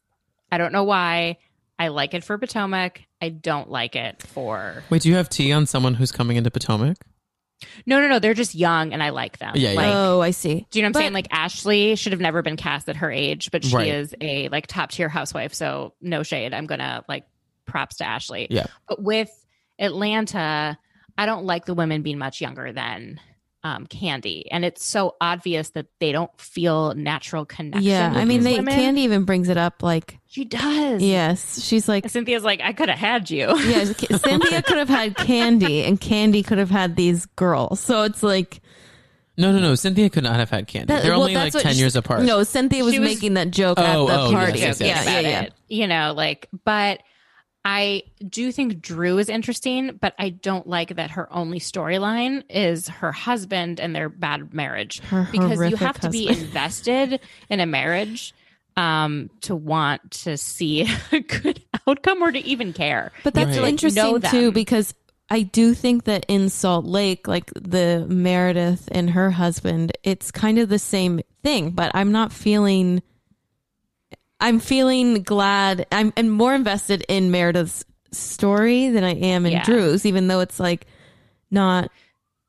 I 0.53 0.59
don't 0.59 0.73
know 0.73 0.85
why. 0.85 1.39
I 1.79 1.89
like 1.89 2.14
it 2.14 2.22
for 2.25 2.39
Potomac. 2.39 3.03
I 3.20 3.31
don't 3.31 3.68
like 3.70 3.97
it 3.97 4.22
for 4.22 4.83
Wait, 4.91 5.03
do 5.03 5.09
you 5.09 5.16
have 5.16 5.29
tea 5.29 5.53
on 5.53 5.66
someone 5.66 5.95
who's 5.95 6.12
coming 6.12 6.37
into 6.37 6.51
Potomac? 6.51 6.97
no, 7.87 8.01
no, 8.01 8.09
no. 8.09 8.18
They're 8.18 8.35
just 8.35 8.55
young, 8.55 8.93
and 8.93 9.03
I 9.03 9.09
like 9.11 9.39
them. 9.39 9.53
Yeah, 9.57 9.70
yeah. 9.70 9.77
Like, 9.77 9.95
oh, 9.95 10.20
I 10.20 10.31
see. 10.33 10.66
Do 10.70 10.79
you 10.79 10.83
know 10.83 10.87
what 10.87 10.89
I'm 10.89 10.93
But- 10.93 10.99
saying? 11.01 11.12
Like 11.14 11.29
Ashley 11.31 11.97
should 11.97 12.12
have 12.12 12.20
never 12.20 12.43
been 12.43 12.57
cast 12.57 12.89
at 12.89 12.97
her 12.97 13.11
age, 13.11 13.51
but 13.51 13.64
she 13.64 13.75
Right. 13.75 13.89
is 13.89 14.14
a 14.20 14.49
like 14.51 14.66
top 14.66 14.91
tier 14.91 15.09
housewife. 15.09 15.55
So 15.55 15.95
no 16.01 16.22
shade. 16.22 16.53
I'm 16.53 16.66
gonna 16.66 17.05
like 17.09 17.25
props 17.66 17.97
to 17.97 18.05
Ashley. 18.05 18.49
Yeah. 18.51 18.66
But 18.89 19.03
with 19.03 19.31
Atlanta, 19.79 20.79
I 21.16 21.27
don't 21.27 21.45
like 21.45 21.64
the 21.64 21.75
women 21.75 22.03
being 22.03 22.18
much 22.18 22.41
younger 22.41 22.72
than 22.72 23.20
um, 23.65 23.87
Kandi, 23.87 24.45
and 24.51 24.65
it's 24.65 24.85
so 24.85 25.17
obvious 25.21 25.71
that 25.71 25.87
they 25.99 26.12
don't 26.12 26.31
feel 26.39 26.95
natural 26.95 27.45
connection. 27.47 27.83
Yeah, 27.83 28.12
I 28.15 28.25
mean, 28.27 28.43
they 28.43 28.57
women. 28.59 28.75
Kandi 28.79 28.99
even 28.99 29.25
brings 29.25 29.49
it 29.49 29.57
up. 29.57 29.83
Like, 29.83 30.19
She 30.27 30.45
does. 30.45 31.03
yes, 31.03 31.61
she's 31.65 31.89
like, 31.89 32.05
And 32.05 32.12
Cynthia's 32.12 32.45
like, 32.45 32.61
I 32.62 32.73
could 32.75 32.91
have 32.91 32.99
had 32.99 33.31
you. 33.31 33.47
yeah, 33.67 33.85
Cynthia 34.19 34.62
could 34.62 34.77
have 34.79 34.89
had 34.91 35.15
Kandi, 35.15 35.89
and 35.89 35.99
Kandi 36.01 36.47
could 36.47 36.59
have 36.59 36.71
had 36.71 36.95
these 36.97 37.25
girls. 37.37 37.81
So 37.81 38.03
it's 38.03 38.23
like 38.23 38.61
No, 39.39 39.51
no, 39.51 39.59
no. 39.61 39.75
Cynthia 39.75 40.11
could 40.11 40.25
not 40.25 40.37
have 40.37 40.51
had 40.51 40.69
Kandi. 40.69 40.87
that- 40.89 41.03
They're 41.03 41.12
well, 41.12 41.23
only 41.23 41.35
like 41.35 41.53
10 41.55 41.73
she- 41.73 41.79
years 41.81 41.97
apart. 41.97 42.23
No, 42.23 42.43
Cynthia 42.43 42.85
was, 42.85 42.99
was- 42.99 43.01
making 43.09 43.35
that 43.35 43.51
joke 43.51 43.79
at 43.81 43.97
Oh, 43.97 44.07
the 44.07 44.21
oh, 44.21 44.31
party. 44.31 44.59
yes, 44.61 44.79
joking 44.79 44.95
yes. 44.95 45.07
Yeah, 45.07 45.21
yeah, 45.21 45.29
yeah. 45.29 45.43
it, 45.45 45.53
You 45.69 45.87
know, 45.87 46.12
like, 46.15 46.49
but 46.65 47.01
I 47.65 48.03
do 48.27 48.53
think 48.53 48.83
Drew 48.83 49.19
is 49.19 49.29
interesting, 49.29 49.99
but 49.99 50.15
I 50.19 50.29
don't 50.29 50.67
like 50.67 50.97
that 50.97 51.12
her 51.12 51.33
only 51.33 51.61
storyline 51.61 52.43
is 52.51 52.89
her 52.89 53.11
husband 53.11 53.81
and 53.81 53.97
their 53.97 54.11
bad 54.11 54.53
marriage. 54.53 55.01
Her 55.01 55.27
because 55.33 55.53
you 55.53 55.57
horrific 55.57 55.79
have 55.79 56.01
to 56.01 56.11
be 56.11 56.29
invested 56.41 57.21
in 57.49 57.61
a 57.61 57.67
marriage 57.67 58.35
um 58.77 59.31
to 59.41 59.55
want 59.55 60.11
to 60.11 60.37
see 60.37 60.83
a 61.12 61.21
good 61.21 61.62
outcome 61.87 62.23
or 62.23 62.33
to 62.33 62.39
even 62.41 62.73
care. 62.73 63.12
But 63.23 63.35
that's 63.35 63.57
Right. 63.57 63.69
Interesting 63.69 64.03
know 64.03 64.19
too 64.19 64.53
because 64.53 64.93
I 65.31 65.43
do 65.43 65.73
think 65.73 66.05
that 66.05 66.27
in 66.29 66.51
Salt 66.51 66.85
Lake, 66.85 67.27
like 67.27 67.51
the 67.55 68.05
Meredith 68.09 68.89
and 68.93 69.11
her 69.11 69.31
husband, 69.31 69.93
it's 70.03 70.31
kind 70.31 70.59
of 70.59 70.69
the 70.69 70.79
same 70.79 71.23
thing. 71.43 71.71
But 71.71 71.93
I'm 71.95 72.12
not 72.12 72.33
feeling. 72.33 73.03
I'm 74.45 74.61
feeling 74.61 75.22
glad. 75.22 75.86
I'm 75.90 76.12
and 76.16 76.30
more 76.30 76.55
invested 76.55 77.05
in 77.09 77.30
Meredith's 77.30 77.84
story 78.12 78.90
than 78.90 79.03
I 79.05 79.14
am 79.14 79.47
in 79.47 79.53
Yeah. 79.53 79.64
Drew's, 79.64 80.07
even 80.07 80.28
though 80.28 80.40
it's 80.40 80.61
like 80.61 80.86
not. 81.51 81.90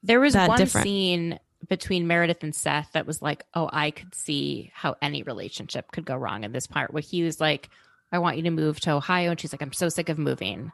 There 0.03 0.19
was 0.19 0.33
that 0.33 0.49
one 0.49 0.57
different. 0.59 0.83
scene 0.85 1.39
between 1.67 2.05
Meredith 2.05 2.43
and 2.43 2.53
Seth 2.53 2.91
that 2.93 3.07
was 3.07 3.21
like, 3.23 3.43
oh, 3.55 3.67
I 3.73 3.89
could 3.89 4.13
see 4.13 4.71
how 4.75 4.95
any 5.01 5.23
relationship 5.23 5.91
could 5.91 6.05
go 6.05 6.15
wrong 6.15 6.43
in 6.43 6.51
this 6.51 6.67
part 6.67 6.93
where 6.93 7.01
he 7.01 7.23
was 7.23 7.41
like, 7.41 7.69
I 8.11 8.19
want 8.19 8.37
you 8.37 8.43
to 8.43 8.51
move 8.51 8.79
to 8.81 8.91
Ohio. 8.91 9.31
And 9.31 9.39
she's 9.39 9.51
like, 9.51 9.63
I'm 9.63 9.73
so 9.73 9.89
sick 9.89 10.09
of 10.09 10.19
moving. 10.19 10.71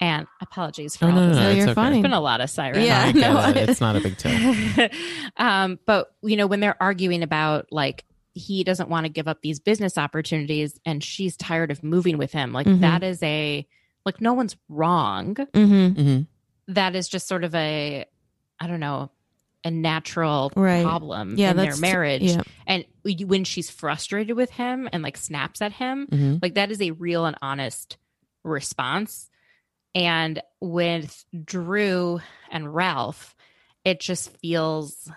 And 0.00 0.26
apologies 0.40 0.96
for 0.96 1.06
Oh, 1.06 1.08
all 1.08 1.14
no, 1.14 1.20
no, 1.20 1.28
this. 1.30 1.36
no, 1.36 1.42
No, 1.42 1.48
it's 1.48 1.56
you're 1.58 1.64
okay. 1.66 1.74
fine. 1.74 1.92
There's 1.92 2.02
been 2.02 2.12
a 2.12 2.20
lot 2.20 2.40
of 2.40 2.50
sirens. 2.50 2.86
Yeah, 2.86 3.00
I 3.06 3.12
no, 3.12 3.48
it. 3.48 3.56
It's 3.68 3.80
not 3.80 3.96
a 3.96 4.00
big 4.00 4.16
deal. 4.18 4.88
um, 5.36 5.78
but 5.86 6.14
you 6.22 6.36
know, 6.36 6.46
when 6.46 6.60
they're 6.60 6.80
arguing 6.80 7.22
about 7.24 7.72
like 7.72 8.04
he 8.34 8.64
doesn't 8.64 8.88
want 8.88 9.04
to 9.06 9.12
give 9.12 9.28
up 9.28 9.40
these 9.42 9.60
business 9.60 9.96
opportunities 9.96 10.78
and 10.84 11.02
she's 11.02 11.36
tired 11.36 11.70
of 11.70 11.82
moving 11.84 12.18
with 12.18 12.32
him, 12.32 12.52
like 12.52 12.66
Mhm. 12.66 12.80
that 12.80 13.02
is 13.02 13.22
a 13.22 13.66
like 14.04 14.20
no 14.20 14.34
one's 14.34 14.56
wrong. 14.68 15.36
hmm 15.54 15.88
hmm 15.88 16.20
That 16.68 16.94
is 16.96 17.08
just 17.08 17.26
sort 17.28 17.44
of 17.44 17.54
a 17.54 18.04
I 18.60 18.66
don't 18.66 18.80
know, 18.80 19.10
a 19.64 19.70
natural 19.70 20.52
Right. 20.54 20.82
problem 20.82 21.36
Yeah, 21.38 21.50
in 21.52 21.56
their 21.56 21.66
that's 21.70 21.80
marriage. 21.80 22.22
Yeah, 22.22 22.42
And 22.66 22.84
when 23.04 23.44
she's 23.44 23.70
frustrated 23.70 24.36
with 24.36 24.50
him 24.50 24.88
and 24.92 25.02
like 25.02 25.16
snaps 25.16 25.62
at 25.62 25.72
him, 25.72 26.06
hmm 26.10 26.36
like 26.42 26.54
that 26.54 26.70
is 26.70 26.82
a 26.82 26.90
real 26.92 27.24
and 27.26 27.36
honest 27.40 27.96
response. 28.42 29.30
And 29.94 30.42
with 30.60 31.24
Drew 31.44 32.20
and 32.50 32.74
Ralph, 32.74 33.34
it 33.84 34.00
just 34.00 34.30
feels 34.38 35.08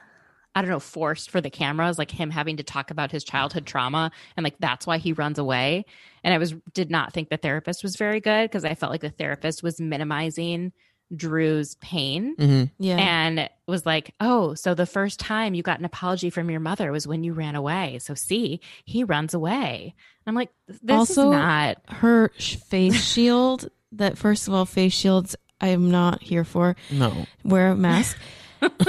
I 0.58 0.62
don't 0.62 0.72
know, 0.72 0.80
forced 0.80 1.30
for 1.30 1.39
the 1.39 1.51
cameras, 1.51 1.99
like 1.99 2.10
him 2.10 2.32
having 2.32 2.58
to 2.58 2.64
talk 2.64 2.89
about 2.89 3.12
his 3.12 3.24
childhood 3.24 3.68
trauma 3.68 4.12
and 4.36 4.43
like 4.43 4.55
that's 4.60 4.88
why 4.88 4.97
he 4.97 5.14
runs 5.14 5.38
away. 5.38 5.86
And 6.24 6.34
I 6.34 6.39
was 6.39 6.55
did 6.74 6.89
not 6.89 7.14
think 7.14 7.30
the 7.30 7.38
therapist 7.38 7.84
was 7.84 7.95
very 7.95 8.20
good 8.20 8.49
because 8.49 8.66
I 8.66 8.74
felt 8.74 8.91
like 8.91 9.01
the 9.01 9.12
therapist 9.12 9.62
was 9.62 9.80
minimizing 9.80 10.72
Drew's 11.16 11.76
pain 11.76 12.36
hmm 12.36 12.64
yeah. 12.80 12.97
and 12.97 13.49
was 13.68 13.86
like, 13.86 14.14
"Oh, 14.20 14.55
so 14.55 14.74
the 14.74 14.86
first 14.88 15.20
time 15.20 15.53
you 15.53 15.64
got 15.64 15.80
an 15.80 15.86
apology 15.86 16.30
from 16.32 16.49
your 16.49 16.60
mother 16.60 16.91
was 16.91 17.08
when 17.08 17.24
you 17.24 17.34
ran 17.34 17.55
away. 17.55 17.99
So 17.99 18.14
see, 18.16 18.60
he 18.84 19.03
runs 19.03 19.34
away." 19.36 19.93
I'm 20.26 20.36
like, 20.36 20.49
"This 20.68 20.97
Also- 20.97 21.28
is 21.30 21.32
not." 21.32 21.78
her 21.88 22.30
face 22.38 23.01
shield. 23.14 23.70
That 23.93 24.18
first 24.18 24.47
of 24.47 24.53
all, 24.55 24.66
face 24.66 24.91
shields. 24.93 25.36
I 25.62 25.70
am 25.70 25.89
not 25.91 26.22
here 26.22 26.43
for. 26.43 26.76
No. 26.91 27.26
wear 27.43 27.70
a 27.70 27.76
mask. 27.76 28.18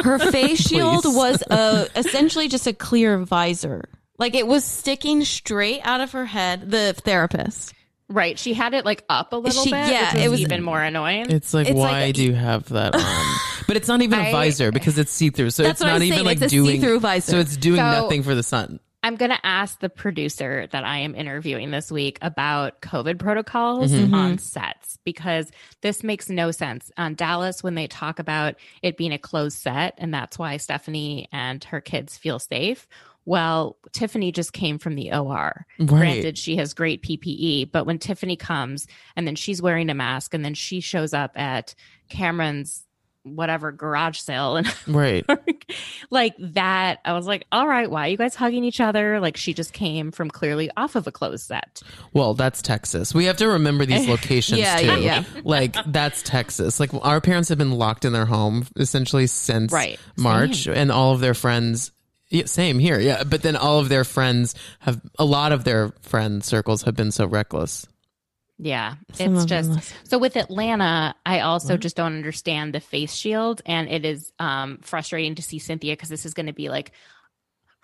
Her 0.03 0.19
face 0.31 0.61
shield 0.61 1.05
was 1.05 1.43
a, 1.51 1.89
essentially 1.97 2.49
just 2.49 2.67
a 2.67 2.73
clear 2.73 3.19
visor. 3.19 3.85
Like 4.19 4.35
it 4.35 4.47
was 4.47 4.65
sticking 4.65 5.25
straight 5.25 5.81
out 5.85 6.01
of 6.01 6.13
her 6.13 6.25
head. 6.27 6.71
The 6.71 6.95
therapist. 6.95 7.75
Right, 8.11 8.39
she 8.39 8.55
had 8.55 8.73
it 8.73 8.87
like 8.87 9.05
up 9.11 9.35
a 9.35 9.37
little 9.37 9.65
She- 9.65 9.71
bit, 9.71 9.91
yeah, 9.91 10.07
which 10.07 10.15
was, 10.15 10.25
it 10.25 10.29
was- 10.31 10.41
even 10.41 10.63
more 10.63 10.81
annoying. 10.81 11.31
It's 11.31 11.53
like, 11.53 11.69
It's 11.69 11.77
why 11.77 12.05
like- 12.07 12.15
do 12.15 12.25
you 12.25 12.33
have 12.35 12.67
that 12.71 12.95
on? 12.97 13.37
But 13.67 13.77
it's 13.77 13.87
not 13.87 14.01
even 14.01 14.19
a 14.19 14.23
I- 14.23 14.33
visor 14.33 14.73
because 14.73 14.97
it's 14.99 15.13
see 15.13 15.29
through. 15.29 15.51
So 15.51 15.63
That's 15.63 15.73
it's 15.73 15.81
what 15.83 15.89
not 15.89 15.97
I'm 15.97 16.03
even 16.05 16.17
saying. 16.17 16.27
like 16.27 16.41
It's 16.41 16.53
a 16.53 16.57
doing. 16.57 16.81
see-through 16.81 17.01
visor. 17.01 17.33
So 17.33 17.39
it's 17.39 17.57
doing 17.59 17.77
So- 17.77 17.83
nothing 18.03 18.23
for 18.23 18.35
the 18.35 18.43
sun. 18.43 18.81
I'm 19.09 19.17
going 19.17 19.31
to 19.31 19.47
ask 19.47 19.81
the 19.81 19.89
producer 19.89 20.67
that 20.71 20.85
I 20.85 20.99
am 20.99 21.15
interviewing 21.15 21.71
this 21.71 21.91
week 21.91 22.19
about 22.21 22.83
COVID 22.83 23.19
protocols 23.19 23.91
Mhm. 23.91 24.13
on 24.13 24.37
sets 24.39 24.99
because 25.03 25.51
this 25.81 26.03
makes 26.05 26.29
no 26.29 26.51
sense. 26.51 26.93
On 26.99 27.15
Dallas, 27.15 27.63
when 27.63 27.75
they 27.75 27.87
talk 27.87 28.19
about 28.19 28.57
it 28.83 28.99
being 28.99 29.13
a 29.15 29.19
closed 29.19 29.57
set, 29.57 29.95
and 29.97 30.13
that's 30.13 30.39
why 30.39 30.59
Stephanie 30.59 31.27
and 31.33 31.65
her 31.65 31.81
kids 31.81 32.19
feel 32.19 32.39
safe. 32.39 32.87
Well, 33.25 33.79
Tiffany 33.93 34.31
just 34.31 34.53
came 34.53 34.79
from 34.79 34.95
the 34.95 35.11
OR. 35.13 35.67
Right. 35.79 35.87
Granted, 35.89 36.37
she 36.37 36.57
has 36.57 36.75
great 36.75 37.03
PPE, 37.03 37.65
but 37.65 37.87
when 37.87 37.99
Tiffany 37.99 38.37
comes 38.37 38.87
and 39.17 39.27
then 39.27 39.37
she's 39.37 39.63
wearing 39.63 39.89
a 39.89 39.95
mask 39.95 40.35
and 40.35 40.45
then 40.45 40.55
she 40.55 40.81
shows 40.81 41.15
up 41.15 41.33
at 41.35 41.75
Kameron's 42.11 42.85
whatever 43.25 43.73
garage 43.73 44.19
sale 44.19 44.57
and 44.57 44.75
Right. 44.87 45.25
like 46.11 46.35
that, 46.39 47.01
I 47.05 47.13
was 47.13 47.27
like, 47.27 47.47
all 47.53 47.67
right, 47.69 47.91
why 47.91 48.07
are 48.07 48.11
you 48.11 48.17
guys 48.17 48.35
hugging 48.35 48.65
each 48.65 48.81
other? 48.81 49.21
Like 49.21 49.37
she 49.37 49.53
just 49.55 49.73
came 49.73 50.11
from 50.13 50.31
clearly 50.31 50.71
off 50.77 50.97
of 50.97 51.07
a 51.07 51.13
closed 51.13 51.47
set. 51.47 51.83
Well, 52.13 52.35
that's 52.35 52.63
Texas. 52.63 53.15
We 53.15 53.27
have 53.27 53.37
to 53.39 53.49
remember 53.49 53.85
these 53.85 54.09
locations 54.09 54.61
Yeah, 54.61 54.77
too. 54.79 54.87
yeah, 54.87 54.97
yeah. 54.97 55.25
Like 55.45 55.77
that's 55.87 56.23
Texas. 56.23 56.81
Like 56.81 56.91
our 57.05 57.21
parents 57.21 57.49
have 57.51 57.59
been 57.59 57.73
locked 57.73 58.05
in 58.05 58.13
their 58.13 58.27
home 58.27 58.67
essentially 58.77 59.27
since 59.27 59.73
Right. 59.73 59.99
March, 60.17 60.67
and 60.67 60.91
all 60.91 61.13
of 61.13 61.21
their 61.21 61.35
friends. 61.35 61.93
Yeah, 62.31 62.45
same 62.45 62.79
here. 62.79 63.01
Yeah, 63.01 63.25
but 63.25 63.41
then 63.43 63.57
all 63.57 63.79
of 63.81 63.89
their 63.89 64.05
friends 64.05 64.55
have 64.81 65.01
a 65.19 65.25
lot 65.25 65.53
of 65.53 65.65
their 65.65 65.93
friend 66.03 66.45
circles 66.45 66.83
have 66.83 66.95
been 66.95 67.11
so 67.11 67.27
reckless. 67.27 67.87
Yeah, 68.61 68.95
Some 69.13 69.37
it's 69.37 69.45
just 69.45 69.95
so 70.09 70.19
with 70.19 70.37
Atlanta. 70.37 71.15
I 71.25 71.41
also 71.41 71.77
just 71.77 71.95
don't 71.97 72.17
understand 72.17 72.75
the 72.75 72.81
face 72.81 73.15
shield, 73.15 73.63
and 73.65 73.89
it 73.89 74.05
is 74.05 74.33
um, 74.41 74.79
frustrating 74.83 75.37
to 75.37 75.43
see 75.43 75.61
Cynthia 75.61 75.93
because 75.93 76.09
this 76.09 76.27
is 76.27 76.35
going 76.35 76.47
to 76.47 76.53
be 76.53 76.69
like 76.69 76.91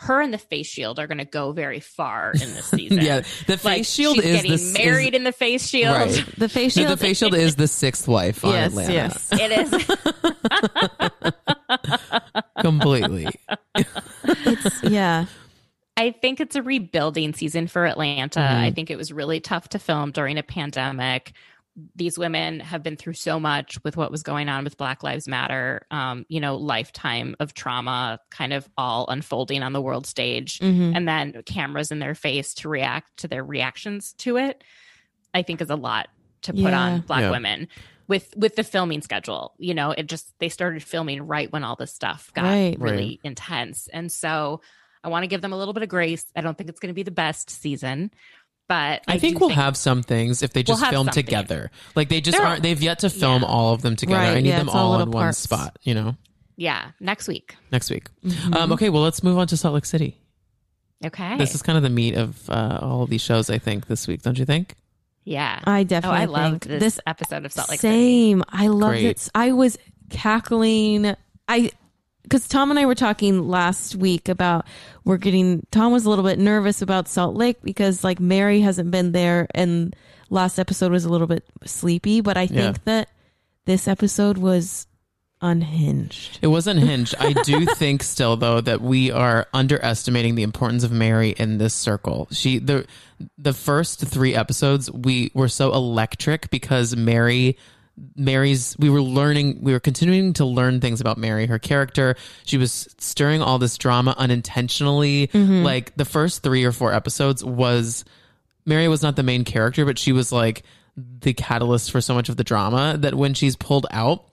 her 0.00 0.20
and 0.20 0.34
the 0.34 0.38
face 0.38 0.66
shield 0.66 0.98
are 0.98 1.06
going 1.06 1.18
to 1.18 1.24
go 1.24 1.52
very 1.52 1.78
far 1.78 2.32
in 2.32 2.40
this 2.54 2.66
season. 2.70 2.98
Yeah, 3.00 3.20
the 3.46 3.56
face 3.56 3.64
like, 3.64 3.84
shield 3.84 4.16
she's 4.16 4.24
is 4.24 4.42
getting 4.42 4.50
the 4.50 4.78
married 4.84 5.14
is- 5.14 5.18
in 5.18 5.22
the 5.24 5.30
face 5.32 5.68
shield. 5.68 5.94
Right. 5.96 6.24
The 6.38 6.48
face 6.48 6.76
No, 6.76 6.82
shield. 6.82 6.92
the 6.98 7.00
face 7.00 7.18
shield 7.18 7.34
is 7.34 7.54
the 7.54 7.68
sixth 7.68 8.08
wife 8.08 8.44
on 8.44 8.50
yes, 8.52 8.70
Atlanta. 8.72 8.92
yes. 8.92 9.28
It 9.32 9.52
is. 9.52 9.70
Completely. 12.60 13.28
It's 13.76 14.82
yeah. 14.82 15.26
I 15.96 16.10
think 16.10 16.40
it's 16.40 16.56
a 16.56 16.62
rebuilding 16.62 17.34
season 17.34 17.66
for 17.68 17.86
Atlanta. 17.86 18.40
Mhm. 18.40 18.62
I 18.62 18.70
think 18.70 18.90
it 18.90 18.96
was 18.96 19.12
really 19.12 19.40
tough 19.40 19.68
to 19.70 19.78
film 19.78 20.10
during 20.10 20.38
a 20.38 20.42
pandemic. 20.42 21.32
These 21.96 22.18
women 22.18 22.60
have 22.60 22.82
been 22.82 22.96
through 22.96 23.14
so 23.14 23.38
much 23.40 23.82
with 23.84 23.96
what 23.96 24.10
was 24.10 24.22
going 24.22 24.48
on 24.48 24.64
with 24.64 24.76
Black 24.76 25.02
Lives 25.02 25.26
Matter, 25.28 25.86
um, 25.90 26.24
you 26.28 26.40
know, 26.40 26.56
lifetime 26.56 27.34
of 27.40 27.54
trauma 27.54 28.20
kind 28.30 28.52
of 28.52 28.68
all 28.76 29.06
unfolding 29.08 29.62
on 29.62 29.72
the 29.72 29.80
world 29.82 30.06
stage, 30.06 30.58
Mhm. 30.60 30.96
and 30.96 31.06
then 31.08 31.42
cameras 31.46 31.90
in 31.90 31.98
their 31.98 32.14
face 32.14 32.54
to 32.54 32.68
react 32.68 33.16
to 33.18 33.28
their 33.28 33.44
reactions 33.44 34.12
to 34.18 34.36
it. 34.36 34.62
I 35.32 35.42
think 35.42 35.60
is 35.60 35.70
a 35.70 35.76
lot 35.76 36.08
to 36.42 36.52
put 36.52 36.60
Yeah. 36.62 36.78
on 36.80 37.00
Black 37.02 37.22
Yeah. 37.22 37.30
women 37.30 37.68
with 38.06 38.34
with 38.36 38.54
the 38.56 38.62
filming 38.64 39.00
schedule. 39.02 39.54
You 39.58 39.74
know, 39.74 39.90
it 39.92 40.08
just 40.08 40.32
they 40.38 40.48
started 40.48 40.82
filming 40.82 41.22
right 41.26 41.50
when 41.52 41.64
all 41.64 41.74
this 41.76 41.92
stuff 41.94 42.32
got 42.34 42.44
Right. 42.44 42.78
really 42.78 43.18
intense, 43.24 43.88
and 43.92 44.12
so 44.12 44.60
I 45.04 45.08
want 45.08 45.22
to 45.22 45.26
give 45.28 45.40
them 45.42 45.52
a 45.52 45.56
little 45.56 45.74
bit 45.74 45.82
of 45.82 45.88
grace. 45.88 46.24
I 46.34 46.40
don't 46.40 46.56
think 46.56 46.70
it's 46.70 46.80
going 46.80 46.88
to 46.88 46.94
be 46.94 47.02
the 47.02 47.10
best 47.10 47.50
season, 47.50 48.10
but 48.68 49.02
I, 49.06 49.14
I, 49.14 49.18
think 49.18 49.38
we'll 49.40 49.50
have 49.50 49.76
some 49.76 50.02
things 50.02 50.42
if 50.42 50.52
they 50.52 50.64
We'll 50.66 50.78
just 50.78 50.90
film 50.90 51.06
something. 51.06 51.24
together. 51.24 51.70
Like 51.94 52.08
they 52.08 52.20
just 52.20 52.36
They're- 52.38 52.46
aren't. 52.46 52.62
They've 52.62 52.80
yet 52.82 53.00
to 53.00 53.10
film 53.10 53.42
Yeah. 53.42 53.48
all 53.48 53.74
of 53.74 53.82
them 53.82 53.96
together. 53.96 54.18
Right, 54.18 54.36
I 54.38 54.40
need 54.40 54.48
yeah, 54.48 54.58
them 54.58 54.68
all 54.70 54.94
all 54.94 55.00
in 55.00 55.10
one 55.10 55.22
parts. 55.24 55.38
spot. 55.38 55.78
You 55.82 55.94
know, 55.94 56.16
Yeah, 56.56 56.90
next 57.00 57.28
week. 57.28 57.54
next 57.70 57.90
week. 57.90 58.08
Mm-hmm. 58.24 58.54
Um, 58.54 58.72
okay, 58.72 58.88
well, 58.88 59.02
let's 59.02 59.22
move 59.22 59.36
on 59.38 59.46
to 59.48 59.56
Salt 59.56 59.74
Lake 59.74 59.84
City. 59.84 60.18
Okay. 61.04 61.36
This 61.36 61.54
is 61.54 61.60
kind 61.60 61.76
of 61.76 61.82
the 61.82 61.90
meat 61.90 62.14
of 62.16 62.48
uh, 62.48 62.78
all 62.80 63.02
of 63.02 63.10
these 63.10 63.20
shows. 63.20 63.50
I 63.50 63.58
think 63.58 63.86
this 63.88 64.08
week, 64.08 64.22
don't 64.22 64.38
you 64.38 64.46
think? 64.46 64.74
yeah. 65.26 65.60
I 65.64 65.80
oh, 65.80 65.84
definitely 65.84 66.18
I 66.20 66.24
loved 66.26 66.66
this, 66.68 66.80
this 66.80 67.00
episode 67.06 67.44
of 67.44 67.52
Salt 67.52 67.68
Lake 67.70 67.80
City. 67.80 67.94
Same. 67.94 68.42
I 68.48 68.68
loved 68.68 68.92
Great. 68.92 69.04
it. 69.04 69.28
I 69.34 69.52
was 69.52 69.76
cackling. 70.10 71.14
I 71.48 71.70
because 72.24 72.48
Tom 72.48 72.70
and 72.70 72.78
I 72.80 72.86
were 72.86 72.94
talking 72.96 73.48
last 73.48 73.94
week 73.94 74.28
about 74.28 74.66
we're 75.04 75.16
getting 75.18 75.64
Tom 75.70 75.92
was 75.92 76.04
a 76.04 76.10
little 76.10 76.24
bit 76.24 76.38
nervous 76.40 76.82
about 76.82 77.06
Salt 77.08 77.36
Lake 77.36 77.62
because 77.62 78.02
like 78.02 78.18
Mary 78.18 78.60
hasn't 78.60 78.90
been 78.90 79.12
there 79.12 79.46
and 79.54 79.94
last 80.30 80.58
episode 80.58 80.90
was 80.90 81.04
a 81.04 81.08
little 81.08 81.28
bit 81.28 81.44
sleepy, 81.64 82.20
but 82.20 82.36
I 82.36 82.46
think 82.48 82.58
Yeah. 82.76 82.82
that 82.86 83.08
this 83.66 83.86
episode 83.86 84.36
was 84.38 84.86
unhinged. 85.40 86.38
It 86.42 86.46
was 86.46 86.66
unhinged. 86.66 87.14
I 87.18 87.32
do 87.32 87.66
think 87.76 88.02
still 88.02 88.36
though 88.36 88.60
that 88.60 88.80
we 88.80 89.10
are 89.10 89.46
underestimating 89.52 90.34
the 90.34 90.42
importance 90.42 90.84
of 90.84 90.92
Mary 90.92 91.30
in 91.30 91.58
this 91.58 91.74
circle. 91.74 92.28
She 92.30 92.58
the 92.58 92.86
the 93.38 93.52
first 93.52 94.00
three 94.00 94.34
episodes 94.34 94.90
we 94.90 95.30
were 95.34 95.48
so 95.48 95.72
electric 95.72 96.50
because 96.50 96.96
Mary 96.96 97.56
Mary's 98.16 98.76
we 98.78 98.90
were 98.90 99.02
learning 99.02 99.58
we 99.62 99.72
were 99.72 99.80
continuing 99.80 100.32
to 100.34 100.44
learn 100.44 100.80
things 100.80 101.00
about 101.00 101.16
Mary, 101.18 101.46
her 101.46 101.58
character. 101.58 102.16
She 102.44 102.58
was 102.58 102.88
stirring 102.98 103.40
all 103.42 103.58
this 103.58 103.78
drama 103.78 104.14
unintentionally. 104.18 105.30
Like 105.62 105.96
the 105.96 106.04
first 106.04 106.42
3 106.42 106.64
or 106.64 106.72
4 106.72 106.92
episodes 106.92 107.44
was 107.44 108.04
Mary 108.66 108.88
was 108.88 109.02
not 109.02 109.16
the 109.16 109.22
main 109.22 109.44
character, 109.44 109.84
but 109.84 109.98
she 109.98 110.12
was 110.12 110.32
like 110.32 110.64
the 110.96 111.32
catalyst 111.34 111.90
for 111.90 112.00
so 112.00 112.14
much 112.14 112.28
of 112.28 112.36
the 112.36 112.44
drama 112.44 112.96
that 112.98 113.14
when 113.14 113.34
she's 113.34 113.56
pulled 113.56 113.86
out 113.90 114.24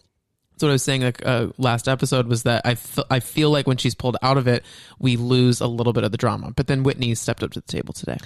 that's 0.51 0.64
what 0.64 0.70
I 0.70 0.74
was 0.74 0.84
saying 0.84 1.01
like 1.01 1.26
uh, 1.26 1.47
last 1.57 1.88
episode 1.88 2.28
was 2.28 2.43
that 2.43 2.62
I, 2.66 2.72
f- 2.74 2.99
I 3.09 3.20
feel 3.20 3.49
like 3.49 3.66
when 3.66 3.78
she's 3.78 3.95
pulled 3.95 4.18
out 4.22 4.38
of 4.38 4.47
it, 4.47 4.64
we 4.99 5.16
lose 5.18 5.59
a 5.59 5.66
little 5.66 5.91
bit 5.91 6.03
of 6.03 6.12
the 6.12 6.20
drama. 6.20 6.51
But 6.55 6.68
then 6.68 6.84
Whitney 6.84 7.16
stepped 7.16 7.41
up 7.41 7.49
to 7.53 7.62
the 7.62 7.66
table 7.66 7.93
today. 7.95 8.18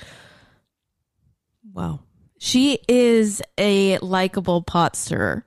Wow. 1.74 2.02
She 2.38 2.80
is 2.88 3.42
a 3.58 3.98
likable 4.00 4.62
pot 4.62 4.96
stirrer. 4.96 5.46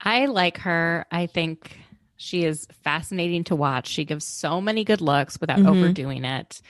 I 0.00 0.26
like 0.26 0.58
her. 0.58 1.06
I 1.10 1.26
think 1.26 1.78
she 2.16 2.44
is 2.44 2.66
fascinating 2.82 3.44
to 3.44 3.56
watch. 3.56 3.86
She 3.88 4.04
gives 4.04 4.24
so 4.24 4.60
many 4.60 4.84
good 4.84 5.00
looks 5.00 5.40
without 5.40 5.58
Mhm. 5.58 5.66
overdoing 5.68 6.24
it. 6.24 6.60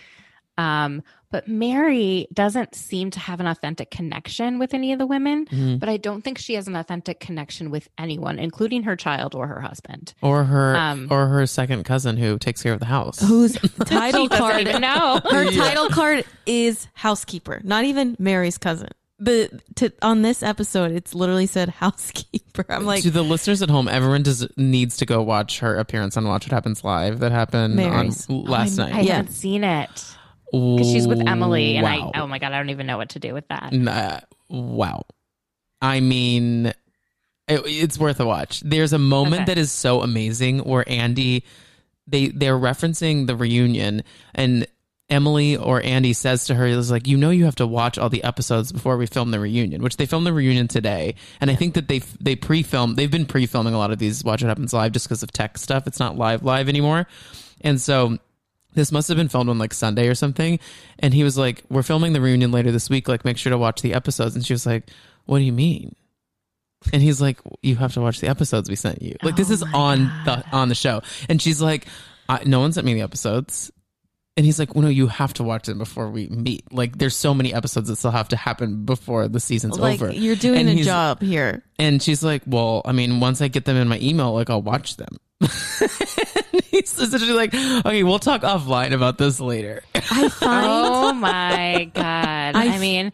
Um, 0.58 1.02
but 1.30 1.46
Mary 1.48 2.26
doesn't 2.32 2.74
seem 2.74 3.10
to 3.12 3.20
have 3.20 3.40
an 3.40 3.46
authentic 3.46 3.90
connection 3.90 4.58
with 4.58 4.74
any 4.74 4.92
of 4.92 4.98
the 4.98 5.06
women, 5.06 5.46
Mhm. 5.46 5.78
but 5.80 5.88
I 5.88 5.96
don't 5.96 6.22
think 6.22 6.38
she 6.38 6.54
has 6.54 6.66
an 6.68 6.76
authentic 6.76 7.20
connection 7.20 7.70
with 7.70 7.88
anyone, 7.98 8.38
including 8.38 8.82
her 8.84 8.96
child 8.96 9.34
or 9.34 9.46
her 9.46 9.60
husband. 9.60 10.12
Or 10.22 10.44
her 10.44 10.76
Um, 10.76 11.06
or 11.10 11.28
her 11.28 11.46
second 11.46 11.84
cousin 11.84 12.16
who 12.16 12.38
takes 12.38 12.62
care 12.62 12.72
of 12.72 12.80
the 12.80 12.86
house. 12.86 13.20
Whose 13.20 13.52
title 13.84 14.28
card 14.28 14.60
even 14.62 14.82
know. 14.82 15.20
Her 15.30 15.50
title 15.52 15.88
card 15.88 16.24
is 16.46 16.88
housekeeper, 16.94 17.60
not 17.64 17.84
even 17.84 18.16
Mary's 18.18 18.58
cousin. 18.58 18.88
but 19.22 19.50
to, 19.76 19.92
on 20.00 20.22
this 20.22 20.42
episode, 20.42 20.90
it's 20.92 21.14
literally 21.14 21.44
said 21.46 21.68
housekeeper. 21.68 22.64
I'm 22.70 22.86
like, 22.86 23.02
to 23.02 23.10
the 23.10 23.22
listeners 23.22 23.60
at 23.60 23.68
home, 23.68 23.86
everyone 23.86 24.22
does 24.22 24.48
needs 24.56 24.96
to 24.96 25.04
go 25.06 25.20
watch 25.22 25.58
her 25.60 25.76
appearance 25.76 26.16
on 26.16 26.26
Watch 26.26 26.46
What 26.46 26.52
Happens 26.52 26.82
Live 26.84 27.18
that 27.20 27.30
happened 27.30 27.76
Mary's. 27.76 28.26
on 28.30 28.44
last 28.44 28.78
Oh, 28.80 28.84
I- 28.84 28.86
I. 28.86 29.00
Yeah. 29.00 29.16
haven't 29.16 29.32
seen 29.32 29.62
it 29.62 30.06
because 30.52 30.90
she's 30.90 31.06
with 31.06 31.20
Emily, 31.26 31.76
and 31.76 31.84
Wow. 31.84 32.10
I 32.14 32.20
oh 32.20 32.26
my 32.26 32.38
god, 32.38 32.52
I 32.52 32.58
don't 32.58 32.70
even 32.70 32.86
know 32.86 32.96
what 32.98 33.10
to 33.10 33.18
do 33.18 33.34
with 33.34 33.46
that. 33.48 33.72
Nah, 33.72 34.20
wow. 34.48 35.02
I 35.82 36.00
mean, 36.00 36.66
it, 36.66 36.74
it's 37.64 37.98
worth 37.98 38.20
a 38.20 38.26
watch. 38.26 38.60
There's 38.60 38.92
a 38.92 38.98
moment 38.98 39.42
Okay. 39.42 39.44
that 39.46 39.58
is 39.58 39.72
so 39.72 40.02
amazing 40.02 40.60
where 40.60 40.84
Andy, 40.88 41.44
they 42.06 42.28
they're 42.28 42.58
referencing 42.58 43.26
the 43.26 43.36
reunion, 43.36 44.02
and 44.34 44.66
Emily 45.08 45.56
or 45.56 45.82
Andy 45.82 46.12
says 46.12 46.44
to 46.46 46.54
her, 46.54 46.66
"Is 46.66 46.90
like 46.90 47.08
you 47.08 47.16
know 47.16 47.30
you 47.30 47.44
have 47.44 47.56
to 47.56 47.66
watch 47.66 47.98
all 47.98 48.08
the 48.08 48.22
episodes 48.22 48.70
before 48.72 48.96
we 48.96 49.06
film 49.06 49.30
the 49.32 49.40
reunion," 49.40 49.82
which 49.82 49.96
they 49.96 50.06
filmed 50.06 50.26
the 50.26 50.32
reunion 50.32 50.68
today, 50.68 51.14
and 51.40 51.50
I 51.50 51.54
think 51.56 51.74
that 51.74 51.88
they 51.88 51.98
they 52.20 52.36
pre-film 52.36 52.94
they've 52.94 53.10
been 53.10 53.26
pre-filming 53.26 53.74
a 53.74 53.78
lot 53.78 53.90
of 53.90 53.98
these 53.98 54.22
Watch 54.22 54.42
What 54.42 54.48
Happens 54.48 54.72
Live 54.72 54.92
just 54.92 55.06
because 55.08 55.22
of 55.22 55.32
tech 55.32 55.58
stuff. 55.58 55.86
It's 55.86 55.98
not 55.98 56.16
live 56.16 56.44
live 56.44 56.68
anymore, 56.68 57.06
and 57.62 57.80
so 57.80 58.18
this 58.74 58.92
must 58.92 59.08
have 59.08 59.16
been 59.16 59.28
filmed 59.28 59.50
on 59.50 59.58
like 59.58 59.74
Sunday 59.74 60.06
or 60.08 60.14
something. 60.14 60.58
And 60.98 61.12
he 61.14 61.24
was 61.24 61.36
like, 61.38 61.62
We're 61.68 61.82
filming 61.82 62.12
the 62.12 62.20
reunion 62.20 62.52
later 62.52 62.70
this 62.72 62.88
week. 62.90 63.08
Like, 63.08 63.24
make 63.24 63.36
sure 63.38 63.50
to 63.50 63.58
watch 63.58 63.82
the 63.82 63.94
episodes. 63.94 64.34
And 64.36 64.44
she 64.46 64.52
was 64.52 64.66
like, 64.66 64.88
What 65.26 65.38
do 65.38 65.44
you 65.44 65.52
mean? 65.52 65.94
And 66.92 67.02
he's 67.02 67.20
like, 67.20 67.38
You 67.62 67.76
have 67.76 67.92
to 67.94 68.00
watch 68.00 68.20
the 68.20 68.28
episodes 68.28 68.68
we 68.70 68.76
sent 68.76 69.02
you. 69.02 69.16
Like, 69.22 69.36
this 69.36 69.50
Oh 69.50 69.54
is 69.54 69.62
on 69.74 70.06
God. 70.24 70.44
the 70.50 70.56
on 70.56 70.68
the 70.68 70.74
show. 70.74 71.02
And 71.28 71.40
she's 71.42 71.60
like, 71.60 71.86
I, 72.28 72.42
No 72.44 72.60
one 72.60 72.72
sent 72.72 72.86
me 72.86 72.94
the 72.94 73.02
episodes. 73.02 73.70
And 74.36 74.46
he's 74.46 74.58
like, 74.58 74.74
Well, 74.74 74.82
no, 74.82 74.88
you 74.88 75.08
have 75.08 75.34
to 75.34 75.42
watch 75.42 75.66
them 75.66 75.76
before 75.78 76.08
we 76.08 76.28
meet. 76.28 76.72
Like, 76.72 76.96
there's 76.96 77.16
so 77.16 77.34
many 77.34 77.52
episodes 77.52 77.88
that 77.88 77.96
still 77.96 78.12
have 78.12 78.28
to 78.28 78.36
happen 78.36 78.84
before 78.86 79.28
the 79.28 79.40
season's 79.40 79.78
like 79.78 80.00
over. 80.00 80.12
you're 80.12 80.36
doing 80.36 80.60
And 80.68 80.78
a 80.78 80.82
job 80.82 81.20
here. 81.20 81.62
And 81.78 82.00
she's 82.02 82.22
like, 82.22 82.42
Well, 82.46 82.80
I 82.84 82.92
mean, 82.92 83.20
once 83.20 83.42
I 83.42 83.48
get 83.48 83.64
them 83.66 83.76
in 83.76 83.88
my 83.88 83.98
email, 84.00 84.32
like, 84.32 84.48
I'll 84.48 84.62
watch 84.62 84.96
them. 84.96 85.16
And 85.40 85.50
he's 86.64 86.98
essentially 86.98 87.32
like, 87.32 87.54
Okay, 87.54 88.02
we'll 88.02 88.18
talk 88.18 88.42
offline 88.42 88.92
about 88.92 89.18
this 89.18 89.40
later. 89.40 89.82
I 89.94 90.28
find 90.28 90.32
Oh 90.42 91.12
my 91.12 91.90
god! 91.94 92.56
I 92.56 92.74
I, 92.74 92.78
mean, 92.78 93.12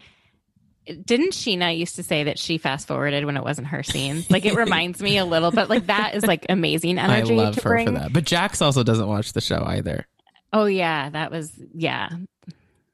didn't 0.87 1.33
Scheana 1.33 1.77
used 1.77 1.97
to 1.97 2.03
say 2.03 2.25
that 2.25 2.39
she 2.39 2.59
fast 2.59 2.89
forwarded 2.89 3.25
when 3.25 3.37
it 3.37 3.45
wasn't 3.45 3.69
her 3.69 3.83
scene? 3.83 4.25
Like 4.31 4.45
it 4.45 4.55
reminds 4.55 5.01
me 5.01 5.19
a 5.19 5.25
little, 5.25 5.51
but 5.51 5.69
like 5.69 5.87
that 5.87 6.15
is 6.15 6.25
like 6.25 6.47
amazing 6.49 6.99
I 6.99 7.19
energy 7.19 7.35
love 7.35 7.55
to 7.57 7.63
her 7.63 7.71
bring. 7.71 7.87
for 7.87 7.93
that. 7.93 8.13
But 8.13 8.25
Jax 8.25 8.61
also 8.63 8.83
doesn't 8.83 9.07
watch 9.07 9.33
the 9.33 9.41
show 9.41 9.63
either. 9.67 10.07
Oh 10.53 10.67
yeah, 10.67 11.11
that 11.11 11.31
was 11.31 11.53
yeah. 11.75 12.09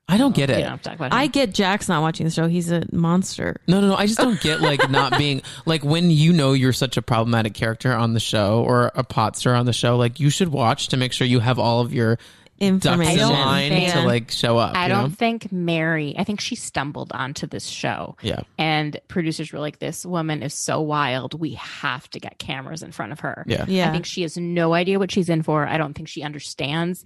I 0.09 0.17
don't 0.19 0.35
get 0.35 0.49
We 0.51 0.57
it. 0.57 0.61
don't 0.61 0.71
have 0.71 0.83
to 0.83 0.89
talk 0.91 0.97
about. 0.99 1.13
I 1.15 1.27
get 1.27 1.55
Jax 1.55 1.89
not 1.89 2.03
watching 2.03 2.25
the 2.27 2.33
show. 2.33 2.47
He's 2.49 2.71
a 2.71 2.85
monster. 2.93 3.61
No, 3.67 3.81
no, 3.81 3.89
no. 3.89 3.95
I 3.97 4.07
just 4.07 4.19
don't 4.19 4.41
get 4.41 4.61
like 4.61 4.91
not 4.91 5.17
being 5.19 5.43
like 5.65 5.85
when 5.85 6.11
you 6.11 6.33
know 6.33 6.53
you're 6.53 6.73
such 6.73 6.97
a 6.97 7.03
problematic 7.03 7.55
character 7.55 7.93
on 7.95 8.13
the 8.13 8.21
show 8.21 8.63
or 8.67 8.91
a 8.95 9.05
pot 9.05 9.37
stir 9.37 9.55
on 9.55 9.65
the 9.65 9.73
show. 9.73 9.97
Like 9.97 10.21
you 10.21 10.29
should 10.29 10.49
watch 10.49 10.89
to 10.89 10.97
make 10.97 11.13
sure 11.13 11.27
you 11.27 11.41
have 11.41 11.59
all 11.59 11.81
of 11.81 11.95
your 11.95 12.19
information. 12.59 13.13
in 13.15 13.19
don't 13.19 13.33
line 13.33 13.71
think- 13.73 13.93
to 13.93 14.03
like 14.03 14.31
show 14.31 14.57
up. 14.59 14.77
I 14.77 14.85
you 14.85 14.89
don't 14.91 15.03
know? 15.11 15.15
think 15.17 15.51
Mary, 15.51 16.15
I 16.19 16.25
think 16.25 16.41
she 16.41 16.55
stumbled 16.57 17.11
onto 17.13 17.47
this 17.47 17.67
show. 17.67 18.17
Yeah. 18.23 18.41
And 18.59 19.01
producers 19.09 19.53
were 19.53 19.59
like, 19.61 19.79
this 19.79 20.05
woman 20.07 20.43
is 20.43 20.55
so 20.55 20.81
wild. 20.81 21.39
We 21.41 21.55
have 21.55 22.09
to 22.11 22.21
get 22.21 22.39
cameras 22.39 22.83
in 22.83 22.93
front 22.93 23.13
of 23.13 23.21
her. 23.21 23.45
Yeah. 23.49 23.65
Yeah. 23.67 23.89
I 23.89 23.93
think 23.93 24.05
she 24.07 24.23
has 24.23 24.37
no 24.37 24.75
idea 24.75 24.99
what 24.99 25.11
she's 25.11 25.29
in 25.29 25.43
for. 25.43 25.67
I 25.67 25.77
don't 25.79 25.95
think 25.95 26.09
she 26.09 26.23
understands 26.23 27.05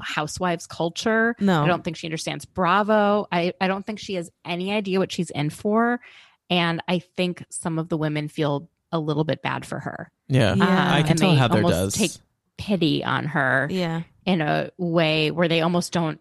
housewives 0.00 0.66
culture. 0.66 1.34
No. 1.40 1.62
I 1.62 1.66
don't 1.66 1.84
think 1.84 1.96
she 1.96 2.06
understands 2.06 2.44
Bravo. 2.44 3.26
I, 3.30 3.52
I 3.60 3.68
don't 3.68 3.86
think 3.86 3.98
she 3.98 4.14
has 4.14 4.30
any 4.44 4.72
idea 4.72 4.98
what 4.98 5.12
she's 5.12 5.30
in 5.30 5.50
for. 5.50 6.00
And 6.50 6.82
I 6.88 7.00
think 7.16 7.44
some 7.50 7.78
of 7.78 7.88
the 7.88 7.96
women 7.96 8.28
feel 8.28 8.68
a 8.90 8.98
little 8.98 9.24
bit 9.24 9.42
bad 9.42 9.66
for 9.66 9.78
her. 9.78 10.10
Yeah. 10.28 10.54
Yeah. 10.54 10.64
Um, 10.64 10.70
I 10.70 11.02
can 11.02 11.10
and 11.10 11.18
tell 11.18 11.30
they 11.30 11.36
Heather 11.36 11.56
almost 11.56 11.74
does. 11.74 11.94
take 11.94 12.12
pity 12.56 13.04
on 13.04 13.24
her 13.26 13.68
yeah. 13.70 14.02
in 14.24 14.40
a 14.40 14.70
way 14.78 15.30
where 15.30 15.48
they 15.48 15.60
almost 15.60 15.92
don't 15.92 16.20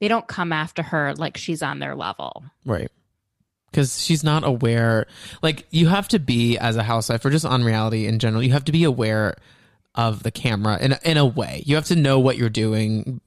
they 0.00 0.08
don't 0.08 0.26
come 0.26 0.52
after 0.52 0.82
her 0.82 1.14
like 1.14 1.36
she's 1.36 1.62
on 1.62 1.78
their 1.78 1.94
level. 1.94 2.44
Right. 2.64 2.90
Because 3.70 4.02
she's 4.02 4.24
not 4.24 4.42
aware. 4.42 5.06
Like, 5.42 5.66
you 5.70 5.86
have 5.86 6.08
to 6.08 6.18
be, 6.18 6.58
as 6.58 6.74
a 6.74 6.82
housewife, 6.82 7.24
or 7.24 7.30
just 7.30 7.44
on 7.44 7.62
reality 7.62 8.06
in 8.06 8.18
general, 8.18 8.42
you 8.42 8.50
have 8.50 8.64
to 8.64 8.72
be 8.72 8.82
aware 8.82 9.36
of 9.94 10.22
the 10.22 10.30
camera 10.30 10.78
in, 10.80 10.96
in 11.04 11.16
a 11.16 11.26
way. 11.26 11.62
You 11.66 11.74
have 11.76 11.86
to 11.86 11.96
know 11.96 12.20
what 12.20 12.36
you're 12.36 12.48
doing. 12.48 13.20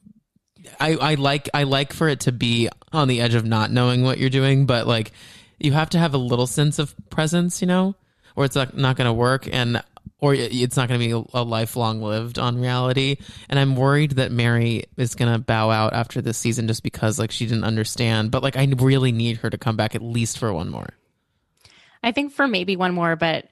I, 0.79 0.95
I 0.95 1.13
like 1.15 1.49
I 1.53 1.63
like 1.63 1.93
for 1.93 2.07
it 2.07 2.21
to 2.21 2.31
be 2.31 2.69
on 2.91 3.07
the 3.07 3.21
edge 3.21 3.35
of 3.35 3.45
not 3.45 3.71
knowing 3.71 4.03
what 4.03 4.17
you're 4.17 4.29
doing, 4.29 4.65
but 4.65 4.87
like 4.87 5.11
you 5.59 5.71
have 5.73 5.89
to 5.91 5.99
have 5.99 6.13
a 6.13 6.17
little 6.17 6.47
sense 6.47 6.79
of 6.79 6.95
presence, 7.09 7.61
you 7.61 7.67
know, 7.67 7.95
or 8.35 8.45
it's 8.45 8.55
not, 8.55 8.75
not 8.75 8.95
going 8.95 9.05
to 9.05 9.13
work, 9.13 9.47
and 9.51 9.81
or 10.19 10.33
it's 10.33 10.77
not 10.77 10.87
going 10.87 10.99
to 10.99 11.05
be 11.05 11.29
a 11.33 11.43
lifelong 11.43 12.01
lived 12.01 12.39
on 12.39 12.59
reality. 12.59 13.17
And 13.49 13.59
I'm 13.59 13.75
worried 13.75 14.11
that 14.11 14.31
Mary 14.31 14.85
is 14.95 15.15
going 15.15 15.31
to 15.31 15.37
bow 15.37 15.69
out 15.69 15.93
after 15.93 16.21
this 16.21 16.37
season 16.37 16.67
just 16.67 16.81
because 16.81 17.19
like 17.19 17.31
she 17.31 17.45
didn't 17.45 17.65
understand. 17.65 18.31
But 18.31 18.41
like 18.41 18.55
I 18.55 18.65
really 18.77 19.11
need 19.11 19.37
her 19.37 19.49
to 19.49 19.57
come 19.57 19.75
back 19.75 19.95
at 19.95 20.01
least 20.01 20.37
for 20.37 20.53
one 20.53 20.69
more. 20.69 20.89
I 22.01 22.11
think 22.11 22.33
for 22.33 22.47
maybe 22.47 22.75
one 22.75 22.93
more, 22.93 23.15
but 23.15 23.47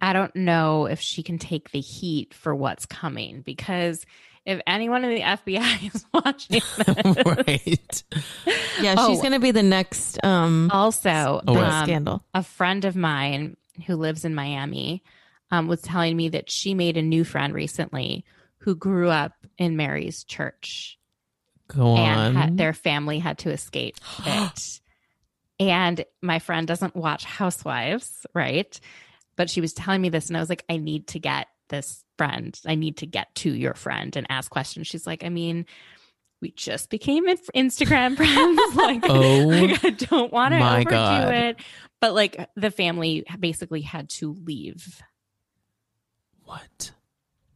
I 0.00 0.12
don't 0.12 0.34
know 0.34 0.86
if 0.86 1.00
she 1.00 1.22
can 1.22 1.38
take 1.38 1.70
the 1.70 1.80
heat 1.80 2.34
for 2.34 2.54
what's 2.54 2.84
coming 2.86 3.42
because 3.42 4.04
if 4.44 4.60
anyone 4.66 5.04
in 5.04 5.14
the 5.14 5.20
FBI 5.22 5.94
is 5.94 6.04
watching 6.12 6.60
this, 6.60 7.24
right. 7.46 8.02
Yeah, 8.80 8.96
Oh. 8.98 9.08
she's 9.08 9.22
gonna 9.22 9.38
be 9.40 9.50
the 9.52 9.62
next 9.62 10.22
um 10.24 10.70
also 10.72 11.40
Oh, 11.46 11.54
wait. 11.54 11.62
um, 11.62 11.84
scandal. 11.86 12.24
a 12.34 12.42
friend 12.42 12.84
of 12.84 12.96
mine 12.96 13.56
who 13.86 13.96
lives 13.96 14.24
in 14.24 14.34
Miami 14.34 15.02
um, 15.50 15.68
was 15.68 15.80
telling 15.82 16.16
me 16.16 16.28
that 16.30 16.50
she 16.50 16.74
made 16.74 16.96
a 16.96 17.02
new 17.02 17.24
friend 17.24 17.54
recently 17.54 18.24
who 18.58 18.74
grew 18.74 19.08
up 19.10 19.32
in 19.58 19.76
Mary's 19.76 20.24
church 20.24 20.98
Go 21.68 21.96
and 21.96 22.20
on. 22.20 22.34
had, 22.34 22.56
their 22.58 22.72
family 22.72 23.18
had 23.20 23.38
to 23.38 23.50
escape 23.50 23.96
it. 24.26 24.80
And 25.60 26.04
my 26.20 26.40
friend 26.40 26.66
doesn't 26.66 26.96
watch 26.96 27.24
Housewives, 27.24 28.26
right? 28.34 28.78
But 29.36 29.50
she 29.50 29.60
was 29.60 29.72
telling 29.72 30.00
me 30.00 30.08
this, 30.08 30.28
and 30.28 30.36
I 30.36 30.40
was 30.40 30.48
like, 30.48 30.64
I 30.68 30.76
need 30.76 31.08
to 31.08 31.18
get 31.18 31.48
this 31.68 32.04
friend. 32.18 32.58
I 32.66 32.74
need 32.74 32.98
to 32.98 33.06
get 33.06 33.34
to 33.36 33.50
your 33.52 33.74
friend 33.74 34.14
and 34.16 34.26
ask 34.30 34.50
questions. 34.50 34.86
She's 34.86 35.06
like, 35.06 35.24
I 35.24 35.28
mean, 35.28 35.66
we 36.40 36.50
just 36.52 36.90
became 36.90 37.26
Instagram 37.26 38.16
friends. 38.16 38.60
like, 38.76 39.02
Oh, 39.08 39.46
like, 39.48 39.84
I 39.84 39.90
don't 39.90 40.32
want 40.32 40.52
to 40.54 40.58
overdo 40.60 40.90
God. 40.90 41.34
it. 41.34 41.56
But 42.00 42.14
like, 42.14 42.48
the 42.54 42.70
family 42.70 43.24
basically 43.40 43.80
had 43.80 44.08
to 44.10 44.32
leave. 44.44 45.02
what? 46.44 46.92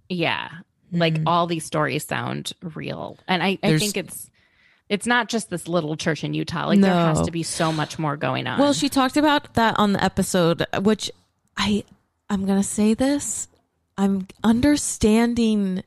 Yeah, 0.08 0.48
like 0.90 1.14
Mhm. 1.14 1.24
all 1.26 1.46
these 1.46 1.64
stories 1.66 2.06
sound 2.06 2.52
real, 2.62 3.18
and 3.28 3.42
I, 3.42 3.58
I 3.62 3.76
think 3.78 3.96
it's 3.98 4.30
it's 4.88 5.06
not 5.06 5.28
just 5.28 5.50
this 5.50 5.68
little 5.68 5.96
church 5.98 6.24
in 6.24 6.32
Utah. 6.32 6.66
Like 6.68 6.80
there 6.80 6.90
has 6.94 7.20
to 7.26 7.30
be 7.30 7.42
so 7.42 7.70
much 7.72 7.98
more 7.98 8.16
going 8.16 8.46
on. 8.46 8.58
Well, 8.58 8.72
she 8.72 8.88
talked 8.88 9.18
about 9.18 9.52
that 9.54 9.78
on 9.78 9.92
the 9.92 10.02
episode, 10.02 10.64
which 10.80 11.10
I 11.58 11.84
I'm 12.30 12.46
gonna 12.46 12.62
say 12.62 12.94
this. 12.94 13.48
I'm 13.98 14.28
understanding 14.44 15.82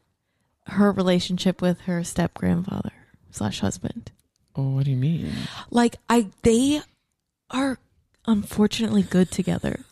her 0.68 0.92
relationship 0.92 1.62
with 1.62 1.82
her 1.82 2.04
step 2.04 2.34
grandfather 2.34 2.92
slash 3.32 3.62
husband. 3.62 4.12
Oh, 4.56 4.70
what 4.76 4.86
do 4.86 4.92
you 4.92 4.98
mean? 4.98 5.32
Like 5.70 5.96
I 6.10 6.28
they 6.44 6.82
are 7.50 7.80
unfortunately 8.28 9.02
good 9.02 9.32
together. 9.32 9.80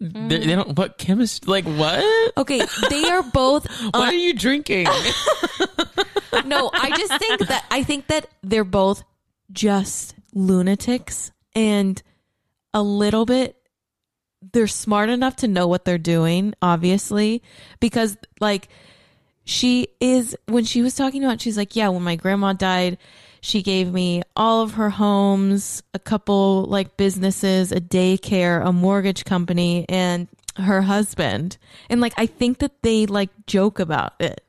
They, 0.00 0.38
they 0.38 0.54
don't. 0.54 0.78
What 0.78 0.96
chemistry? 0.96 1.50
Like 1.50 1.64
what? 1.66 2.32
Okay, 2.38 2.62
they 2.88 3.04
are 3.10 3.22
both 3.22 3.66
what 3.90 3.94
uh, 3.94 3.98
are 3.98 4.14
you 4.14 4.32
drinking? 4.32 4.84
no, 6.46 6.70
I 6.72 6.90
just 6.96 7.18
think 7.18 7.48
that 7.48 7.66
I 7.70 7.82
think 7.82 8.06
that 8.06 8.28
they're 8.42 8.64
both 8.64 9.02
just 9.52 10.14
lunatics 10.32 11.32
and 11.54 12.00
a 12.72 12.82
little 12.82 13.26
bit 13.26 13.57
they're 14.52 14.66
smart 14.66 15.08
enough 15.08 15.36
to 15.36 15.48
know 15.48 15.66
what 15.66 15.84
they're 15.84 15.98
doing, 15.98 16.54
obviously, 16.62 17.42
because 17.80 18.16
like 18.40 18.68
she 19.44 19.88
is 20.00 20.36
when 20.46 20.64
she 20.64 20.82
was 20.82 20.94
talking 20.94 21.24
about 21.24 21.40
she's 21.40 21.56
like, 21.56 21.74
Yeah, 21.74 21.88
when 21.88 22.02
my 22.02 22.16
grandma 22.16 22.52
died, 22.52 22.98
she 23.40 23.62
gave 23.62 23.92
me 23.92 24.22
all 24.36 24.62
of 24.62 24.74
her 24.74 24.90
homes, 24.90 25.82
a 25.94 25.98
couple 25.98 26.64
like 26.64 26.96
businesses, 26.96 27.72
a 27.72 27.80
daycare, 27.80 28.64
a 28.64 28.72
mortgage 28.72 29.24
company, 29.24 29.86
and 29.88 30.28
her 30.56 30.82
husband. 30.82 31.58
And 31.88 32.00
like 32.00 32.14
I 32.16 32.26
think 32.26 32.58
that 32.58 32.82
they 32.82 33.06
like 33.06 33.30
joke 33.46 33.78
about 33.78 34.14
it. 34.20 34.42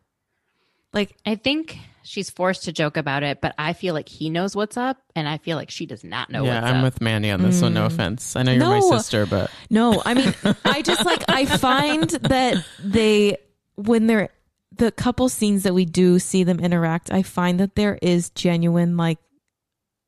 Like 0.94 1.16
I 1.26 1.36
think 1.36 1.78
she's 2.10 2.30
forced 2.32 2.64
to 2.64 2.74
joke 2.74 2.98
about 2.98 3.22
it, 3.22 3.40
but 3.40 3.54
I 3.58 3.74
feel 3.74 3.94
like 3.94 4.10
he 4.10 4.30
knows 4.30 4.56
what's 4.56 4.78
up, 4.78 4.98
and 5.16 5.30
I 5.30 5.38
feel 5.38 5.58
like 5.58 5.70
she 5.70 5.86
does 5.86 6.04
not 6.04 6.30
know 6.32 6.44
yeah, 6.44 6.56
what's 6.56 6.72
I'm 6.72 6.78
up. 6.78 6.84
with 6.84 7.02
Mandy 7.02 7.30
on 7.30 7.42
this 7.42 7.62
one. 7.62 7.74
No 7.76 7.84
mm. 7.84 7.88
offense. 7.88 8.36
I 8.36 8.44
know 8.44 8.54
you're 8.54 8.66
my 8.66 8.80
sister, 8.80 9.26
but 9.26 9.52
No, 9.70 10.02
I 10.04 10.16
mean, 10.16 10.34
I 10.66 10.82
just 10.82 11.06
like 11.06 11.24
I 11.28 11.46
find 11.46 12.10
that 12.10 12.66
they 12.84 13.38
when 13.76 14.08
they're 14.08 14.30
the 14.76 14.92
couple 14.92 15.30
scenes 15.30 15.64
that 15.64 15.74
we 15.74 15.86
do 15.86 16.20
see 16.20 16.44
them 16.44 16.60
interact, 16.60 17.12
I 17.12 17.22
find 17.22 17.60
that 17.60 17.76
there 17.76 18.00
is 18.02 18.32
genuine 18.32 18.98
like 18.98 19.20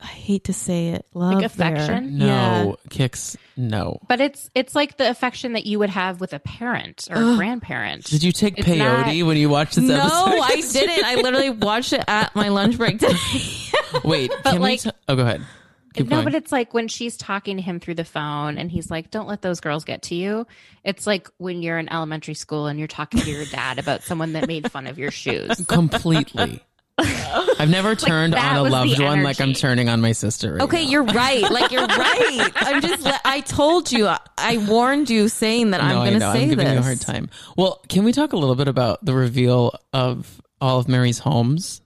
I 0.02 0.08
hate 0.08 0.46
to 0.46 0.54
say 0.54 0.90
it, 0.90 1.06
love 1.14 1.38
there. 1.40 1.46
affection? 1.46 2.18
no 2.18 2.26
Yeah. 2.26 2.90
kicks. 2.90 3.38
No. 3.56 4.00
but 4.08 4.20
it's 4.20 4.50
it's 4.56 4.74
like 4.74 4.98
the 4.98 5.10
affection 5.10 5.54
that 5.54 5.66
you 5.68 5.78
would 5.80 5.92
have 5.92 6.20
with 6.20 6.34
a 6.34 6.40
parent 6.40 7.08
or 7.12 7.18
a 7.18 7.36
grandparent. 7.36 8.06
Did 8.06 8.24
you 8.24 8.32
take 8.32 8.58
It's 8.58 8.68
peyote 8.68 9.20
not- 9.20 9.28
when 9.28 9.38
you 9.38 9.50
watched 9.50 9.76
this 9.76 9.84
No, 9.86 9.98
episode? 10.00 10.26
No, 10.36 10.42
I 10.42 10.62
didn't. 10.62 11.04
I 11.06 11.16
literally 11.16 11.50
watched 11.52 11.94
it 11.94 12.04
at 12.08 12.36
my 12.36 12.50
lunch 12.50 12.78
break 12.78 13.00
today. 13.00 13.16
Wait, 14.04 14.32
But 14.44 14.54
can 14.54 14.62
like- 14.62 14.84
we? 14.84 14.90
T- 14.92 14.98
oh, 15.08 15.16
go 15.16 15.22
ahead. 15.22 15.42
Keep 15.94 16.08
no, 16.08 16.16
going. 16.18 16.24
but 16.24 16.36
it's 16.36 16.54
like 16.54 16.74
when 16.74 16.88
she's 16.88 17.18
talking 17.18 17.58
to 17.58 17.62
him 17.62 17.82
through 17.82 17.96
the 17.96 18.06
phone 18.06 18.58
and 18.58 18.72
he's 18.72 18.90
like, 18.90 19.12
Don't 19.12 19.28
let 19.28 19.42
those 19.42 19.60
girls 19.60 19.84
get 19.84 20.04
to 20.04 20.16
you. 20.16 20.48
It's 20.86 21.06
like 21.06 21.28
when 21.38 21.62
you're 21.62 21.78
in 21.78 21.92
elementary 21.92 22.34
school 22.34 22.68
and 22.68 22.80
you're 22.80 22.88
talking 22.88 23.20
to 23.20 23.30
your 23.30 23.44
dad 23.46 23.78
about 23.78 24.02
someone 24.04 24.32
that 24.34 24.48
made 24.48 24.72
fun 24.72 24.88
of 24.88 24.98
your 24.98 25.12
shoes. 25.12 25.64
completely. 25.68 26.64
I've 27.60 27.70
never 27.70 27.96
turned 27.96 28.34
that 28.34 28.58
on 28.58 28.66
a 28.68 28.70
loved 28.70 29.00
one 29.02 29.24
like 29.24 29.40
I'm 29.42 29.54
turning 29.54 29.90
on 29.90 30.02
my 30.02 30.12
sister. 30.12 30.54
Right 30.54 30.62
Okay, 30.64 30.84
now. 30.86 30.90
you're 30.92 31.04
right. 31.04 31.42
Like 31.50 31.72
you're 31.72 31.86
right. 31.88 32.52
I'm 32.56 32.82
just. 32.82 33.04
le- 33.04 33.20
I 33.26 33.42
told 33.42 33.92
you. 33.92 34.08
I 34.38 34.58
warned 34.68 35.10
you, 35.10 35.28
saying 35.30 35.72
that 35.72 35.82
I'm 35.84 35.96
going 35.96 36.14
to 36.14 36.20
say 36.20 36.44
I'm 36.44 36.50
giving 36.50 36.66
this. 36.66 36.74
you 36.74 36.80
a 36.80 36.84
hard 36.84 37.02
time. 37.02 37.30
Well, 37.58 37.82
can 37.90 38.04
we 38.04 38.12
talk 38.12 38.34
a 38.34 38.38
little 38.38 38.56
bit 38.56 38.68
about 38.68 39.04
the 39.06 39.14
reveal 39.14 39.74
of 39.94 40.42
all 40.60 40.80
of 40.80 40.88
Mary's 40.88 41.20
homes? 41.20 41.82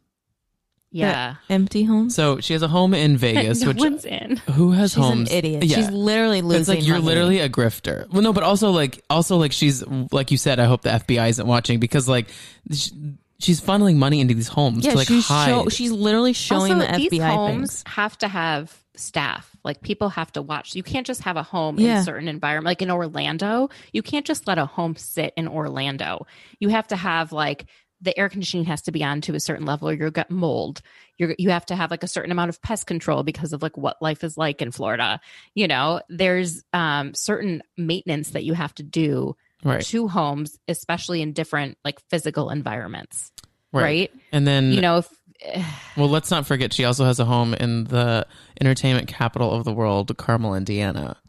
Yeah. 0.91 1.35
Empty 1.49 1.83
home. 1.83 2.09
So 2.09 2.39
she 2.39 2.53
has 2.53 2.61
a 2.61 2.69
home 2.69 2.93
in 2.93 3.17
Vegas, 3.17 3.61
no 3.61 3.67
which 3.67 3.77
one's 3.79 4.05
in. 4.05 4.37
who 4.53 4.71
has 4.71 4.91
She's 4.93 5.03
homes? 5.03 5.29
an 5.29 5.35
idiot. 5.37 5.63
Yeah. 5.65 5.75
She's 5.75 5.89
literally 5.91 6.41
losing. 6.41 6.59
it's 6.61 6.69
like 6.69 6.87
you're 6.87 6.95
money. 6.95 7.05
literally 7.07 7.39
a 7.41 7.49
grifter. 7.49 8.09
Well, 8.13 8.21
no, 8.21 8.31
but 8.31 8.43
also 8.43 8.69
like 8.71 9.03
also 9.09 9.35
like 9.35 9.51
she's 9.51 9.83
like 10.13 10.31
you 10.31 10.37
said. 10.37 10.57
I 10.59 10.65
hope 10.65 10.83
the 10.83 10.91
FBI 10.91 11.29
isn't 11.31 11.45
watching 11.45 11.79
because 11.81 12.07
like 12.07 12.29
sh- 12.71 12.91
she's 13.39 13.61
funneling 13.61 13.95
money 13.97 14.19
into 14.21 14.33
these 14.33 14.47
homes 14.47 14.85
Yeah, 14.85 14.91
to 14.91 14.97
like 14.97 15.07
she's 15.07 15.27
hide. 15.27 15.47
show, 15.47 15.69
she's 15.69 15.91
literally 15.91 16.33
showing 16.33 16.73
also, 16.73 16.91
the 16.91 16.97
these 16.97 17.11
FBI 17.11 17.33
homes 17.35 17.57
things. 17.83 17.83
have 17.87 18.17
to 18.19 18.27
have 18.27 18.77
staff. 18.95 19.49
Like 19.63 19.81
people 19.81 20.09
have 20.09 20.31
to 20.33 20.41
watch. 20.41 20.75
You 20.75 20.83
can't 20.83 21.05
just 21.07 21.21
have 21.23 21.37
a 21.37 21.43
home 21.43 21.79
in 21.79 21.89
a 21.89 22.03
certain 22.03 22.27
environment. 22.27 22.65
Like 22.65 22.81
in 22.81 22.91
Orlando, 22.91 23.69
you 23.91 24.01
can't 24.01 24.25
just 24.25 24.47
let 24.47 24.57
a 24.57 24.65
home 24.65 24.95
sit 24.95 25.33
in 25.35 25.47
Orlando. 25.47 26.27
You 26.59 26.69
have 26.69 26.87
to 26.89 26.95
have 26.95 27.31
like 27.31 27.65
the 28.01 28.17
air 28.17 28.29
conditioning 28.29 28.65
has 28.65 28.83
to 28.83 28.91
be 28.91 29.03
on 29.03 29.21
to 29.21 29.33
a 29.35 29.39
certain 29.39 29.65
level 29.65 29.89
or 29.89 29.93
you'll 29.93 30.11
get 30.11 30.29
mold. 30.29 30.81
You're, 31.17 31.33
you 31.39 31.49
have 31.49 31.65
to 31.67 31.75
have 31.75 31.89
like 31.91 32.03
a 32.03 32.07
certain 32.07 32.31
amount 32.31 32.49
of 32.49 32.61
pest 32.61 32.85
control 32.85 33.23
because 33.23 33.53
of 33.53 33.61
like 33.61 33.77
what 33.77 34.01
life 34.01 34.23
is 34.23 34.37
like 34.37 34.61
in 34.61 34.71
Florida. 34.71 35.19
You 35.55 35.67
know, 35.67 36.01
there's 36.09 36.63
um, 36.73 37.13
certain 37.15 37.63
maintenance 37.77 38.31
that 38.31 38.43
you 38.43 38.53
have 38.53 38.75
to 38.75 38.83
do 38.83 39.35
right, 39.65 39.83
to 39.83 40.07
homes, 40.07 40.57
especially 40.67 41.21
in 41.21 41.33
different 41.33 41.77
like 41.83 41.99
physical 42.09 42.49
environments. 42.49 43.31
right, 43.73 43.83
Right. 43.83 44.11
And 44.31 44.47
then 44.47 44.71
You 44.71 44.81
know, 44.81 44.97
if, 44.99 45.09
Well, 45.97 46.09
let's 46.09 46.31
not 46.31 46.45
forget 46.47 46.73
she 46.73 46.85
also 46.85 47.05
has 47.05 47.19
a 47.19 47.25
home 47.25 47.53
in 47.53 47.85
the 47.85 48.25
entertainment 48.61 49.07
capital 49.07 49.51
of 49.51 49.63
the 49.63 49.73
world, 49.73 50.15
Carmel, 50.17 50.55
Indiana. 50.55 51.17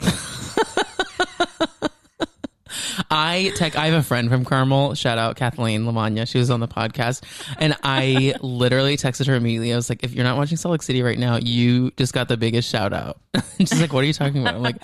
I 3.10 3.52
tech. 3.56 3.76
I 3.76 3.86
have 3.86 3.94
a 3.94 4.02
friend 4.02 4.28
from 4.28 4.44
Carmel. 4.44 4.94
Shout 4.94 5.18
out 5.18 5.36
Kathleen 5.36 5.84
Lamagna. 5.84 6.28
She 6.28 6.38
was 6.38 6.50
on 6.50 6.60
the 6.60 6.68
podcast, 6.68 7.22
and 7.58 7.76
I 7.82 8.34
literally 8.40 8.96
texted 8.96 9.26
her 9.28 9.34
immediately. 9.34 9.72
I 9.72 9.76
was 9.76 9.88
like, 9.88 10.02
"If 10.02 10.12
you're 10.12 10.24
not 10.24 10.36
watching 10.36 10.56
Salt 10.56 10.72
Lake 10.72 10.82
City 10.82 11.02
right 11.02 11.18
now, 11.18 11.36
you 11.36 11.90
just 11.92 12.12
got 12.12 12.28
the 12.28 12.36
biggest 12.36 12.68
shout 12.68 12.92
out." 12.92 13.20
She's 13.58 13.80
like, 13.80 13.92
"What 13.92 14.02
are 14.02 14.06
you 14.06 14.12
talking 14.12 14.40
about?" 14.40 14.56
I'm 14.56 14.62
like, 14.62 14.82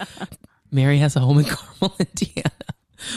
"Mary 0.70 0.98
has 0.98 1.16
a 1.16 1.20
home 1.20 1.38
in 1.38 1.44
Carmel, 1.46 1.96
Indiana." 1.98 2.50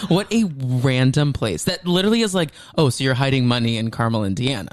What 0.08 0.32
a 0.34 0.44
random 0.46 1.34
place 1.34 1.66
that 1.66 1.86
literally 1.88 2.22
is 2.22 2.34
like, 2.36 2.52
"Oh, 2.78 2.90
so 2.90 3.04
you're 3.04 3.14
hiding 3.14 3.48
money 3.48 3.78
in 3.78 3.92
Carmel, 3.92 4.24
Indiana." 4.26 4.70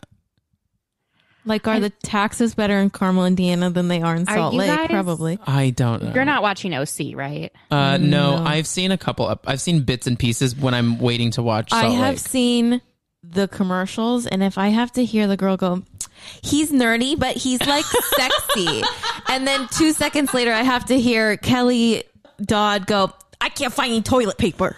Like, 1.44 1.66
are 1.66 1.80
the 1.80 1.90
taxes 1.90 2.54
better 2.54 2.78
in 2.78 2.90
Carmel, 2.90 3.26
Indiana 3.26 3.68
than 3.68 3.88
they 3.88 4.00
are 4.00 4.14
in 4.14 4.28
Are 4.28 4.34
Salt 4.36 4.52
you 4.54 4.60
Lake? 4.60 4.68
guys- 4.76 4.86
Probably. 4.88 5.40
I 5.44 5.70
don't 5.70 6.00
know. 6.04 6.12
You're 6.14 6.24
not 6.24 6.40
watching 6.42 6.72
OC, 6.72 7.14
right? 7.16 7.50
Uh, 7.68 7.96
no, 7.96 8.36
I've 8.36 8.68
seen 8.68 8.92
a 8.92 8.98
couple. 8.98 9.26
Of, 9.26 9.40
I've 9.44 9.60
seen 9.60 9.80
bits 9.82 10.06
and 10.06 10.16
pieces 10.16 10.54
when 10.54 10.72
I'm 10.72 10.98
waiting 11.00 11.32
to 11.32 11.42
watch. 11.42 11.70
Salt 11.70 11.84
I 11.84 11.88
have 11.90 12.14
Lake. 12.14 12.18
seen 12.20 12.80
the 13.24 13.48
commercials, 13.48 14.26
and 14.28 14.40
if 14.42 14.56
I 14.56 14.68
have 14.68 14.92
to 14.92 15.04
hear 15.04 15.26
the 15.26 15.36
girl 15.36 15.56
go, 15.56 15.82
he's 16.42 16.70
nerdy, 16.70 17.18
but 17.18 17.36
he's 17.36 17.60
like 17.66 17.84
sexy. 18.16 18.82
And 19.28 19.44
then 19.44 19.66
two 19.72 19.92
seconds 19.92 20.32
later, 20.32 20.52
I 20.52 20.62
have 20.62 20.84
to 20.86 21.00
hear 21.00 21.36
Kelly 21.36 22.04
Dodd 22.40 22.86
go, 22.86 23.12
I 23.40 23.48
can't 23.48 23.72
find 23.72 23.90
any 23.90 24.02
toilet 24.02 24.38
paper. 24.38 24.76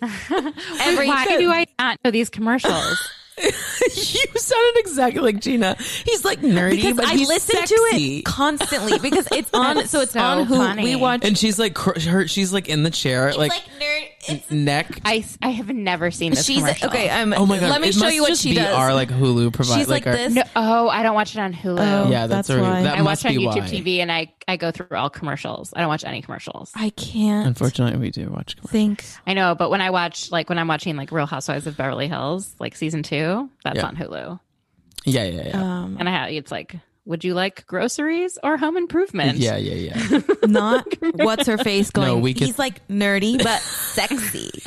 Every 0.80 1.08
Why 1.08 1.24
do 1.38 1.50
I 1.50 1.66
not 1.78 1.98
know 2.04 2.10
these 2.10 2.30
commercials? 2.30 3.10
you 3.40 3.50
sounded 4.34 4.78
exactly 4.80 5.20
like 5.22 5.40
Gina. 5.40 5.76
He's 6.04 6.24
like 6.24 6.40
nerdy, 6.40 6.72
because 6.76 6.96
but 6.96 7.04
I 7.04 7.14
he's 7.14 7.28
listen 7.28 7.56
sexy. 7.56 7.74
to 7.74 7.80
it 8.20 8.24
constantly 8.24 8.98
because 8.98 9.28
it's 9.32 9.50
on. 9.54 9.86
so 9.86 10.00
it's 10.00 10.12
so 10.12 10.20
on 10.20 10.44
who 10.46 10.56
funny. 10.56 10.82
we 10.82 10.96
watch. 10.96 11.24
And 11.24 11.38
she's 11.38 11.56
like, 11.56 11.74
cr- 11.74 12.00
her, 12.00 12.26
she's 12.26 12.52
like 12.52 12.68
in 12.68 12.82
the 12.82 12.90
chair, 12.90 13.32
like, 13.34 13.52
nerd. 13.52 14.08
It's, 14.30 14.50
neck. 14.50 15.00
I, 15.04 15.24
I 15.40 15.50
have 15.50 15.68
never 15.70 16.10
seen 16.10 16.32
this 16.34 16.44
she's 16.44 16.58
commercial. 16.58 16.88
okay. 16.88 17.08
I'm, 17.08 17.32
oh 17.32 17.46
my 17.46 17.58
god! 17.60 17.70
Let 17.70 17.80
me 17.80 17.88
it 17.88 17.94
show 17.94 18.08
you 18.08 18.22
what 18.22 18.30
just 18.30 18.42
she 18.42 18.54
does. 18.54 18.74
Our 18.74 18.92
like 18.92 19.08
Hulu 19.08 19.52
provide. 19.54 19.78
she's 19.78 19.88
like, 19.88 20.06
our- 20.06 20.16
this. 20.16 20.34
No, 20.34 20.42
oh, 20.56 20.88
I 20.88 21.02
don't 21.04 21.14
watch 21.14 21.34
it 21.34 21.38
on 21.38 21.54
Hulu. 21.54 21.78
Oh. 21.78 22.10
Yeah, 22.10 22.26
that's, 22.26 22.48
That's 22.48 22.58
a, 22.58 22.62
why. 22.62 22.82
that 22.82 22.98
I 22.98 23.02
must 23.02 23.24
watch 23.24 23.30
on 23.32 23.36
be 23.38 23.46
YouTube 23.46 23.60
why. 23.60 23.68
TV 23.68 23.98
and 23.98 24.10
I, 24.12 24.30
I 24.48 24.56
go 24.56 24.70
through 24.70 24.88
all 24.96 25.10
commercials. 25.10 25.72
I 25.76 25.80
don't 25.80 25.88
watch 25.88 26.04
any 26.04 26.22
commercials. 26.22 26.72
I 26.74 26.90
can't 26.90 27.46
Unfortunately, 27.46 27.98
we 27.98 28.10
do 28.10 28.28
watch. 28.30 28.56
commercials. 28.56 28.70
think. 28.70 29.04
I 29.26 29.34
know, 29.34 29.54
but 29.54 29.70
when 29.70 29.80
I 29.80 29.90
watch 29.90 30.30
like 30.32 30.48
when 30.48 30.58
I'm 30.58 30.66
watching 30.68 30.96
like 30.96 31.12
Real 31.12 31.26
Housewives 31.26 31.66
of 31.66 31.76
Beverly 31.76 32.08
Hills, 32.08 32.54
like 32.58 32.74
season 32.74 33.02
two, 33.02 33.50
that's 33.62 33.76
Yeah. 33.76 33.86
on 33.86 33.94
Hulu. 33.96 34.40
Yeah, 35.04 35.24
yeah, 35.24 35.48
yeah, 35.48 35.62
Um, 35.82 35.96
And 36.00 36.08
I 36.08 36.12
have 36.12 36.30
it's 36.30 36.50
like, 36.50 36.74
would 37.08 37.24
you 37.24 37.32
like 37.34 37.66
groceries 37.66 38.38
or 38.44 38.56
home 38.58 38.76
improvement? 38.76 39.38
yeah, 39.38 39.56
yeah, 39.56 39.92
yeah. 40.10 40.20
not 40.46 40.86
what's 41.14 41.46
her 41.46 41.56
face 41.58 41.90
going. 41.90 42.06
No, 42.08 42.18
we 42.18 42.34
could- 42.34 42.46
He's 42.46 42.58
like 42.58 42.86
nerdy 42.88 43.42
but 43.42 43.60
sexy. 43.60 44.50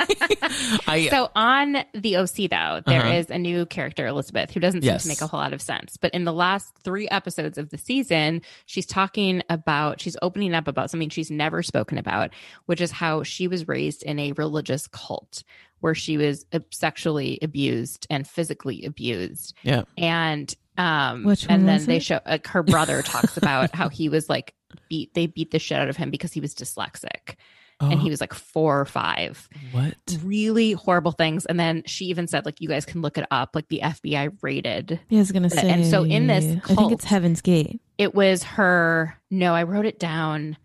I 0.86 1.08
So 1.10 1.30
on 1.34 1.84
the 1.94 2.16
OC 2.16 2.50
though, 2.50 2.82
there 2.86 3.06
is 3.14 3.26
Uh-huh. 3.26 3.34
a 3.34 3.38
new 3.38 3.66
character, 3.66 4.06
Elizabeth, 4.06 4.50
who 4.50 4.60
doesn't 4.60 4.82
seem 4.82 4.88
Yes. 4.90 5.02
to 5.04 5.08
make 5.08 5.20
a 5.20 5.26
whole 5.26 5.40
lot 5.40 5.52
of 5.52 5.62
sense. 5.62 5.96
But 5.96 6.12
in 6.14 6.24
the 6.24 6.32
last 6.32 6.74
three 6.82 7.08
episodes 7.08 7.58
of 7.58 7.70
the 7.70 7.78
season, 7.78 8.42
she's 8.66 8.86
talking 8.86 9.42
about, 9.48 10.00
she's 10.00 10.16
opening 10.20 10.54
up 10.54 10.68
about 10.68 10.90
something 10.90 11.08
she's 11.08 11.30
never 11.30 11.62
spoken 11.62 11.96
about, 11.98 12.30
which 12.66 12.80
is 12.80 12.90
how 12.90 13.22
she 13.22 13.46
was 13.48 13.68
raised 13.68 14.02
in 14.02 14.18
a 14.18 14.32
religious 14.32 14.86
cult 14.88 15.44
where 15.80 15.94
she 15.94 16.16
was 16.16 16.44
uh, 16.52 16.60
sexually 16.70 17.38
abused 17.42 18.06
and 18.10 18.26
physically 18.28 18.84
abused. 18.84 19.54
yeah. 19.62 19.82
And 19.98 20.54
um 20.78 21.24
Which 21.24 21.46
and 21.48 21.68
then 21.68 21.84
they 21.86 21.96
it? 21.96 22.02
show 22.02 22.20
like 22.26 22.46
her 22.48 22.62
brother 22.62 23.02
talks 23.04 23.36
about 23.36 23.74
how 23.74 23.88
he 23.88 24.08
was 24.08 24.28
like 24.28 24.54
beat 24.88 25.12
they 25.14 25.26
beat 25.26 25.50
the 25.50 25.58
shit 25.58 25.78
out 25.78 25.88
of 25.88 25.96
him 25.96 26.10
because 26.10 26.32
he 26.32 26.40
was 26.40 26.54
dyslexic 26.54 27.34
and 27.80 28.00
he 28.00 28.08
Oh, 28.08 28.10
was 28.10 28.20
like 28.20 28.32
four 28.32 28.80
or 28.80 28.84
five 28.84 29.48
what? 29.72 29.94
really 30.22 30.70
horrible 30.72 31.10
things. 31.10 31.46
And 31.46 31.58
then 31.58 31.82
she 31.84 32.04
even 32.06 32.28
said, 32.28 32.44
like, 32.46 32.60
you 32.60 32.68
guys 32.68 32.84
can 32.84 33.02
look 33.02 33.18
it 33.18 33.26
up. 33.32 33.56
Like 33.56 33.66
the 33.66 33.80
FBI 33.82 34.36
rated. 34.40 35.00
I 35.10 35.14
was 35.16 35.32
gonna 35.32 35.50
say. 35.50 35.68
And 35.68 35.84
so 35.84 36.04
in 36.04 36.28
this 36.28 36.44
I 36.70 36.74
think 36.76 36.92
it's 36.92 37.04
Heaven's 37.04 37.40
Gate. 37.40 37.80
It 37.98 38.14
was 38.14 38.44
her. 38.44 39.18
No, 39.32 39.52
I 39.52 39.64
wrote 39.64 39.84
it 39.86 39.98
down. 39.98 40.56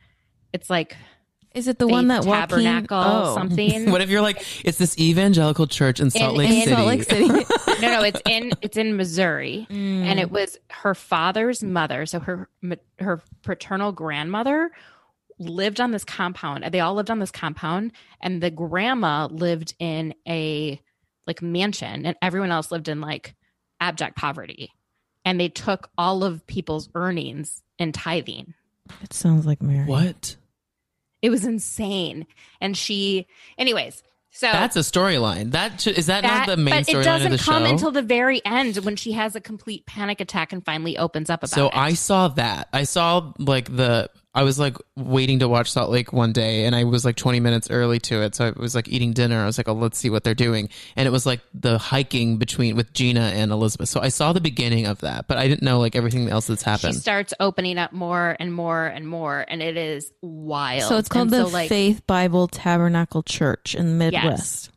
It's 0.53 0.69
like 0.69 0.95
Is 1.57 1.67
it 1.67 1.79
the 1.79 1.85
Faith 1.85 1.91
one 1.91 2.07
that 2.09 2.23
Joaquin? 2.25 2.39
tabernacle 2.63 2.97
Oh. 3.03 3.33
something. 3.35 3.89
What 3.91 4.01
if 4.01 4.09
you're 4.09 4.21
like, 4.21 4.43
it's 4.65 4.77
this 4.77 4.97
evangelical 4.99 5.67
church 5.67 5.99
in 5.99 6.09
Salt 6.11 6.31
In- 6.33 6.37
Lake 6.37 6.49
in 6.49 6.61
City? 6.63 6.75
Salt 6.75 6.87
Lake 6.87 7.03
City. 7.03 7.27
no, 7.81 7.87
no, 7.99 8.03
it's 8.03 8.21
in 8.27 8.51
it's 8.61 8.77
in 8.77 8.95
Missouri, 8.95 9.65
Mm. 9.69 10.03
and 10.05 10.19
it 10.19 10.31
was 10.31 10.57
her 10.69 10.93
father's 10.95 11.63
mother. 11.63 12.05
So 12.05 12.19
her 12.19 12.47
her 12.99 13.21
paternal 13.43 13.91
grandmother 13.91 14.71
lived 15.39 15.79
on 15.81 15.91
this 15.91 16.03
compound. 16.03 16.63
They 16.71 16.79
all 16.79 16.93
lived 16.95 17.11
on 17.11 17.19
this 17.19 17.31
compound, 17.31 17.91
and 18.21 18.41
the 18.41 18.49
grandma 18.51 19.27
lived 19.31 19.75
in 19.79 20.13
a 20.27 20.79
like 21.25 21.41
mansion, 21.41 22.05
and 22.05 22.15
everyone 22.21 22.51
else 22.51 22.71
lived 22.71 22.87
in 22.87 23.01
like 23.01 23.35
abject 23.79 24.15
poverty. 24.15 24.71
And 25.25 25.39
they 25.39 25.49
took 25.49 25.89
all 25.97 26.23
of 26.23 26.47
people's 26.47 26.87
earnings 26.95 27.61
and 27.77 27.93
tithing. 27.93 28.53
It 29.03 29.11
sounds 29.11 29.45
like 29.45 29.61
Mary. 29.61 29.85
what? 29.85 30.37
It 31.21 31.29
was 31.29 31.45
insane. 31.45 32.27
And 32.61 32.77
she, 32.77 33.27
anyways, 33.57 34.03
so 34.37 34.51
That's 34.51 34.75
a 34.75 34.81
storyline. 34.81 35.51
That 35.51 35.87
is 35.87 36.05
that, 36.05 36.21
that- 36.21 36.47
not 36.47 36.55
the 36.55 36.61
main 36.61 36.83
but 36.83 36.89
it 36.89 37.03
doesn't 37.03 37.33
of 37.33 37.39
the 37.39 37.43
come 37.43 37.63
show? 37.63 37.69
until 37.71 37.91
the 37.91 38.03
very 38.03 38.39
end 38.45 38.77
when 38.77 38.95
she 38.95 39.13
has 39.13 39.35
a 39.35 39.41
complete 39.41 39.87
panic 39.87 40.21
attack 40.21 40.53
and 40.53 40.63
finally 40.63 40.95
opens 40.95 41.31
up 41.31 41.39
about 41.39 41.49
so 41.49 41.67
it. 41.67 41.73
So 41.73 41.79
I 41.79 41.93
saw 41.93 42.27
that. 42.29 42.69
I 42.71 42.83
saw 42.83 43.33
like 43.39 43.75
the. 43.75 44.11
I 44.37 44.43
was 44.43 44.59
like 44.59 44.77
waiting 44.95 45.39
to 45.39 45.47
watch 45.47 45.71
Salt 45.71 45.89
Lake 45.89 46.13
one 46.13 46.31
day, 46.31 46.65
and 46.65 46.75
I 46.75 46.83
was 46.83 47.03
like 47.03 47.15
20 47.15 47.39
minutes 47.39 47.71
early 47.71 47.97
to 48.01 48.21
it. 48.21 48.35
So 48.35 48.45
I 48.45 48.51
was 48.51 48.75
like 48.75 48.87
eating 48.87 49.11
dinner. 49.11 49.41
I 49.41 49.47
was 49.47 49.57
like, 49.57 49.67
"Oh, 49.67 49.73
let's 49.73 49.97
see 49.97 50.11
what 50.11 50.23
they're 50.23 50.35
doing." 50.35 50.69
And 50.95 51.07
it 51.07 51.11
was 51.11 51.25
like 51.25 51.41
the 51.55 51.79
hiking 51.79 52.37
between 52.37 52.75
with 52.75 52.93
Gina 52.93 53.31
and 53.33 53.51
Elizabeth. 53.51 53.89
So 53.89 53.99
I 53.99 54.09
saw 54.09 54.33
the 54.33 54.39
beginning 54.39 54.85
of 54.85 54.99
that, 54.99 55.27
but 55.27 55.39
I 55.39 55.47
didn't 55.47 55.63
know 55.63 55.79
like 55.79 55.95
everything 55.95 56.29
else 56.29 56.45
that's 56.45 56.61
happened. 56.61 56.81
she 56.81 56.87
happened. 56.87 57.01
starts 57.01 57.33
opening 57.39 57.79
up 57.79 57.93
more 57.93 58.37
and 58.39 58.53
more 58.53 58.85
and 58.85 59.07
more, 59.07 59.43
and 59.47 59.63
it 59.63 59.75
is 59.75 60.11
wild. 60.21 60.83
So 60.83 60.97
it's 60.97 61.09
called 61.09 61.33
And 61.33 61.33
the 61.33 61.45
so, 61.47 61.51
like, 61.51 61.67
Faith 61.67 62.05
Bible 62.05 62.47
Tabernacle 62.47 63.23
Church 63.23 63.73
in 63.73 63.87
the 63.87 64.05
Midwest. 64.05 64.69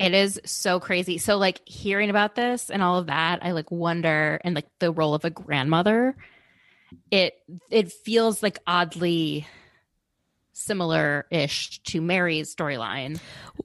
It 0.00 0.14
is 0.14 0.40
so 0.44 0.80
crazy. 0.80 1.18
So 1.18 1.36
like 1.36 1.60
hearing 1.64 2.10
about 2.10 2.34
this 2.34 2.70
and 2.70 2.82
all 2.82 2.98
of 2.98 3.06
that, 3.06 3.38
I 3.42 3.52
like 3.52 3.70
wonder 3.70 4.40
and 4.42 4.56
like 4.56 4.66
the 4.80 4.90
role 4.90 5.14
of 5.14 5.24
a 5.24 5.30
grandmother. 5.30 6.16
It 7.10 7.34
it 7.70 7.92
feels 7.92 8.42
like 8.42 8.58
oddly 8.66 9.46
similar-ish 10.52 11.80
to 11.84 12.00
Mary's 12.00 12.54
storyline. 12.54 13.20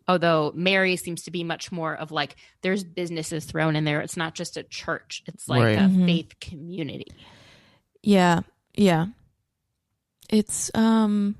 Although 0.07 0.51
Mary 0.55 0.97
seems 0.97 1.23
to 1.23 1.31
be 1.31 1.43
much 1.43 1.71
more 1.71 1.95
of 1.95 2.11
like 2.11 2.35
there's 2.61 2.83
businesses 2.83 3.45
thrown 3.45 3.75
in 3.75 3.85
there. 3.85 4.01
It's 4.01 4.17
not 4.17 4.35
just 4.35 4.57
a 4.57 4.63
church. 4.63 5.23
It's 5.25 5.47
like 5.47 5.63
Right. 5.63 5.77
a 5.77 5.81
Mhm. 5.83 6.05
faith 6.05 6.39
community. 6.41 7.07
Yeah, 8.03 8.41
yeah. 8.75 9.07
It's 10.29 10.69
um 10.75 11.35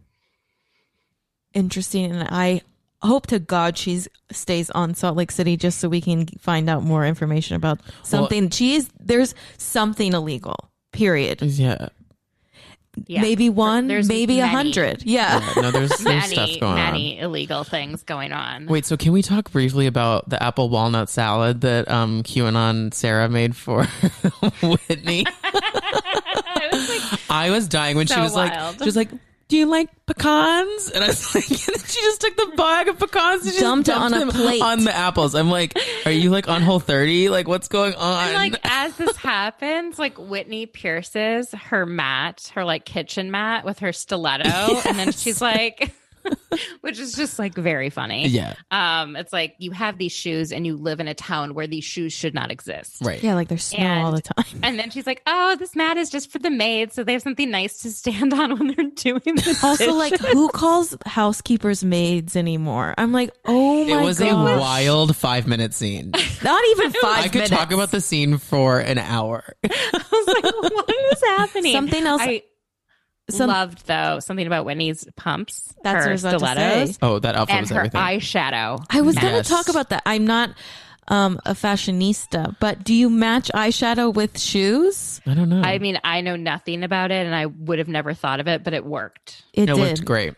interesting, 1.54 2.12
and 2.12 2.28
I 2.30 2.62
hope 3.02 3.28
to 3.28 3.40
God 3.40 3.78
she's 3.78 4.08
stays 4.32 4.70
on 4.72 4.96
Salt 4.96 5.18
Lake 5.18 5.32
City 5.32 5.58
just 5.58 5.80
so 5.80 5.90
we 5.90 6.00
can 6.02 6.28
find 6.40 6.70
out 6.70 6.84
more 6.84 7.06
information 7.06 7.56
about 7.58 7.82
something. 8.04 8.50
she 8.50 8.76
is 8.76 8.90
there's 9.00 9.36
something 9.58 10.14
illegal. 10.14 10.71
Period. 10.92 11.42
yeah. 11.42 11.90
Yeah. 13.08 13.22
Maybe 13.22 13.50
one, 13.50 13.88
There's 13.88 14.10
maybe 14.10 14.40
a 14.40 14.42
many. 14.44 14.54
hundred. 14.54 15.04
Yeah. 15.04 15.40
yeah. 15.56 15.62
No, 15.62 15.72
there's, 15.72 15.92
there's 16.00 16.26
stuff 16.26 16.36
many, 16.48 16.60
going 16.60 16.72
on. 16.74 16.92
many 16.92 17.20
illegal 17.20 17.64
things 17.64 18.04
going 18.04 18.34
on. 18.34 18.66
Wait, 18.66 18.86
so 18.86 18.98
can 18.98 19.14
we 19.14 19.22
talk 19.22 19.50
briefly 19.50 19.88
about 19.88 20.28
the 20.28 20.42
apple 20.44 20.68
walnut 20.68 21.10
salad 21.10 21.62
that 21.62 21.90
um 21.90 22.22
QAnon 22.24 22.94
Sarah 22.94 23.30
made 23.30 23.56
for 23.56 23.86
Whitney? 24.62 25.26
I 25.44 26.70
was 26.74 26.90
like, 26.90 27.20
I 27.30 27.50
was 27.52 27.68
dying 27.70 27.96
when 27.96 28.08
she 28.08 28.20
was 28.20 28.34
wild. 28.34 28.52
like, 28.52 28.80
she 28.80 28.86
was 28.86 28.96
like, 28.98 29.10
"Do 29.52 29.58
you 29.58 29.66
like 29.66 29.90
pecans?" 30.06 30.92
And 30.92 31.04
I 31.04 31.08
was 31.08 31.36
like, 31.36 31.50
and 31.50 31.60
she 31.60 32.00
just 32.02 32.22
took 32.22 32.38
the 32.38 32.54
bag 32.56 32.88
of 32.88 32.98
pecans 32.98 33.46
and 33.46 33.54
she 33.54 33.60
Dumped 33.60 33.90
it 33.90 33.92
just 33.92 34.14
on 34.14 34.30
a 34.30 34.32
plate. 34.32 34.62
on 34.62 34.86
the 34.86 34.96
apples. 34.96 35.36
I'm 35.36 35.52
like, 35.52 35.78
"Are 36.06 36.12
you 36.12 36.30
like 36.30 36.48
on 36.48 36.62
Whole 36.62 36.80
30? 36.80 37.28
Like, 37.28 37.50
what's 37.50 37.68
going 37.68 37.94
on?" 37.96 38.28
And 38.30 38.34
like 38.36 38.56
as 38.64 38.96
this 38.96 39.18
happens, 39.18 40.00
like 40.00 40.18
Whitney 40.18 40.68
pierces 40.68 41.52
her 41.52 41.86
mat, 41.86 42.50
her 42.56 42.64
like 42.64 42.86
kitchen 42.86 43.30
mat 43.30 43.66
with 43.66 43.80
her 43.80 43.92
stiletto, 43.92 44.48
and 44.88 44.98
then 44.98 45.12
she's 45.12 45.42
like, 45.42 45.94
which 46.82 47.00
is 47.00 47.14
just 47.14 47.40
like 47.40 47.56
very 47.56 47.90
funny. 47.90 48.28
yeah, 48.28 48.56
Um, 48.72 49.16
it's 49.16 49.32
like 49.34 49.56
you 49.60 49.72
have 49.72 49.98
these 49.98 50.12
shoes 50.12 50.52
and 50.52 50.66
you 50.66 50.76
live 50.76 51.00
in 51.00 51.08
a 51.08 51.14
town 51.14 51.54
where 51.54 51.68
these 51.68 51.84
shoes 51.84 52.14
should 52.14 52.34
not 52.34 52.52
exist. 52.52 52.98
right. 53.02 53.22
Yeah, 53.24 53.36
like 53.36 53.48
there's 53.48 53.64
snow 53.64 54.04
all 54.06 54.12
the 54.12 54.22
time. 54.22 54.60
And 54.64 54.78
then 54.80 54.90
she's 54.92 55.08
like, 55.08 55.22
"Oh, 55.28 55.56
this 55.58 55.76
mat 55.76 55.98
is 55.98 56.10
just 56.10 56.32
for 56.32 56.40
the 56.40 56.50
maids, 56.50 56.94
so 56.96 57.04
they 57.04 57.14
have 57.14 57.22
something 57.22 57.50
nice 57.50 57.80
to 57.82 57.92
stand 57.92 58.34
on 58.42 58.58
when 58.58 58.68
they're 58.76 58.90
doing 58.96 59.22
the 59.36 59.60
Also, 59.64 59.94
like, 59.94 60.20
who 60.20 60.50
calls 60.50 60.96
housekeepers 61.06 61.84
maids 61.84 62.36
anymore? 62.36 62.94
I'm 62.98 63.12
like, 63.12 63.32
oh 63.46 63.84
my 63.86 63.90
god, 63.90 64.02
It 64.02 64.06
was 64.06 64.20
gosh. 64.20 64.30
a 64.30 64.60
wild 64.60 65.16
five 65.16 65.48
minute 65.48 65.74
scene. 65.74 66.12
Not 66.44 66.62
even 66.72 66.92
five 66.94 67.20
I 67.20 67.24
could 67.24 67.34
minutes. 67.36 67.50
talk 67.52 67.72
about 67.72 67.92
the 67.92 68.02
scene 68.02 68.38
for 68.38 68.80
an 68.80 68.98
hour. 68.98 69.56
I 69.64 70.04
was 70.12 70.28
like, 70.28 70.44
"What 70.74 70.90
is 71.14 71.22
happening?" 71.22 71.74
Something 71.74 72.06
else- 72.06 72.22
I, 72.22 72.44
Some- 73.32 73.50
loved 73.50 73.88
though 73.88 74.20
something 74.20 74.46
about 74.48 74.66
Whitney's 74.66 75.08
pumps. 75.16 75.74
That's 75.84 75.96
what 75.96 76.02
I 76.02 76.06
her 76.06 76.12
was 76.12 76.24
about 76.24 76.32
to 76.32 76.38
stilettos, 76.40 76.90
say. 76.92 76.98
Oh, 77.02 77.20
that 77.20 77.36
outfit 77.36 77.56
and 77.56 77.64
was 77.64 77.70
her 77.72 77.78
everything. 77.78 78.02
eyeshadow. 78.02 78.86
I 78.90 79.02
was 79.02 79.18
going 79.18 79.42
to 79.42 79.48
talk 79.48 79.70
about 79.70 79.90
that. 79.90 80.04
I'm 80.06 80.26
not 80.26 80.52
um, 81.08 81.40
a 81.46 81.54
fashionista, 81.54 82.56
but 82.60 82.84
do 82.84 82.94
you 82.94 83.10
match 83.10 83.52
eyeshadow 83.54 84.14
with 84.14 84.40
shoes? 84.40 85.20
I 85.26 85.34
don't 85.34 85.50
know. 85.50 85.62
I 85.62 85.80
mean, 85.80 86.00
I 86.04 86.22
know 86.22 86.36
nothing 86.36 86.84
about 86.84 87.12
it, 87.12 87.26
and 87.26 87.36
I 87.36 87.48
would 87.48 87.80
have 87.80 87.88
never 87.88 88.14
thought 88.14 88.40
of 88.40 88.48
it, 88.48 88.64
but 88.64 88.74
it 88.74 88.86
worked. 88.86 89.44
It, 89.54 89.64
it 89.64 89.66
did. 89.68 89.78
looked 89.78 90.06
great. 90.06 90.36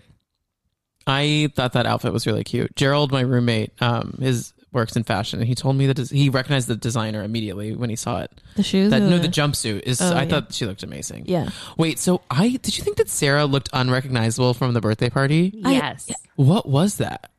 I 1.06 1.50
thought 1.56 1.74
that 1.74 1.86
outfit 1.86 2.14
was 2.14 2.26
really 2.26 2.44
cute. 2.44 2.76
Gerald, 2.76 3.12
my 3.12 3.22
roommate, 3.22 3.72
um, 3.82 4.18
his 4.22 4.54
works 4.74 4.96
in 4.96 5.04
fashion, 5.04 5.40
and 5.40 5.48
he 5.48 5.56
told 5.56 5.76
me 5.76 5.88
that 5.88 5.94
des- 5.96 6.16
he 6.16 6.30
recognized 6.30 6.68
the 6.68 6.76
designer 6.76 7.24
immediately 7.24 7.76
when 7.76 7.90
he 7.90 7.96
saw 7.96 8.22
it. 8.22 8.32
The 8.56 8.64
shoes? 8.64 8.90
That 8.92 9.02
or 9.02 9.08
no, 9.10 9.20
the 9.20 9.28
jumpsuit 9.28 9.82
is. 9.84 10.02
Oh, 10.02 10.14
I 10.14 10.24
yeah. 10.24 10.30
thought 10.30 10.54
she 10.54 10.66
looked 10.66 10.84
amazing. 10.84 11.26
Yeah. 11.28 11.50
Wait, 11.78 12.00
so 12.00 12.22
I 12.30 12.50
did 12.50 12.78
you 12.78 12.84
think 12.84 12.98
that 12.98 13.10
Sarah 13.10 13.46
looked 13.46 13.70
unrecognizable 13.74 14.54
from 14.54 14.74
the 14.74 14.82
birthday 14.82 15.10
party? 15.10 15.62
I- 15.64 15.74
Yes, 15.74 16.12
What 16.36 16.68
was 16.68 16.98
that? 16.98 17.30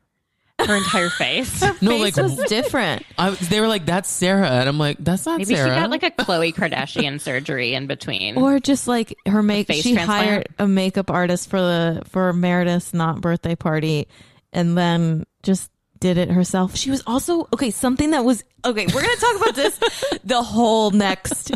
her 0.65 0.75
entire 0.77 1.09
face. 1.09 1.61
No, 1.81 1.91
Face 1.91 2.15
like 2.17 2.17
was 2.17 2.37
different. 2.49 3.03
I, 3.19 3.31
they 3.31 3.59
were 3.59 3.67
like, 3.67 3.85
"That's 3.85 4.09
Sarah," 4.09 4.49
and 4.49 4.69
I'm 4.69 4.79
like, 4.79 4.97
"That's 4.99 5.25
not 5.25 5.37
Maybe 5.39 5.53
Sarah." 5.53 5.67
Maybe 5.69 5.75
she 5.75 5.81
got 5.81 5.89
like 5.91 6.03
a 6.03 6.11
Khloe 6.11 6.55
Kardashian 6.55 7.19
surgery 7.19 7.73
in 7.75 7.85
between. 7.87 8.37
Or 8.37 8.59
just 8.59 8.87
like 8.87 9.15
her 9.27 9.43
make 9.43 9.67
face 9.67 9.83
she 9.83 9.93
transplant? 9.93 10.23
hired 10.27 10.47
a 10.57 10.65
makeup 10.67 11.11
artist 11.11 11.49
for 11.49 11.59
the 11.59 12.01
for 12.07 12.31
Meredith's 12.33 12.93
not 12.93 13.19
birthday 13.21 13.55
party 13.55 14.07
and 14.53 14.77
then 14.77 15.25
just 15.43 15.69
did 15.99 16.17
it 16.17 16.29
herself. 16.29 16.75
She 16.75 16.91
was 16.91 17.03
also 17.07 17.47
okay, 17.53 17.71
something 17.71 18.11
that 18.11 18.23
was 18.23 18.43
okay, 18.63 18.85
we're 18.93 19.01
gonna 19.01 19.15
talk 19.15 19.35
about 19.37 19.55
this 19.55 19.79
the 20.23 20.41
whole 20.41 20.91
next 20.91 21.51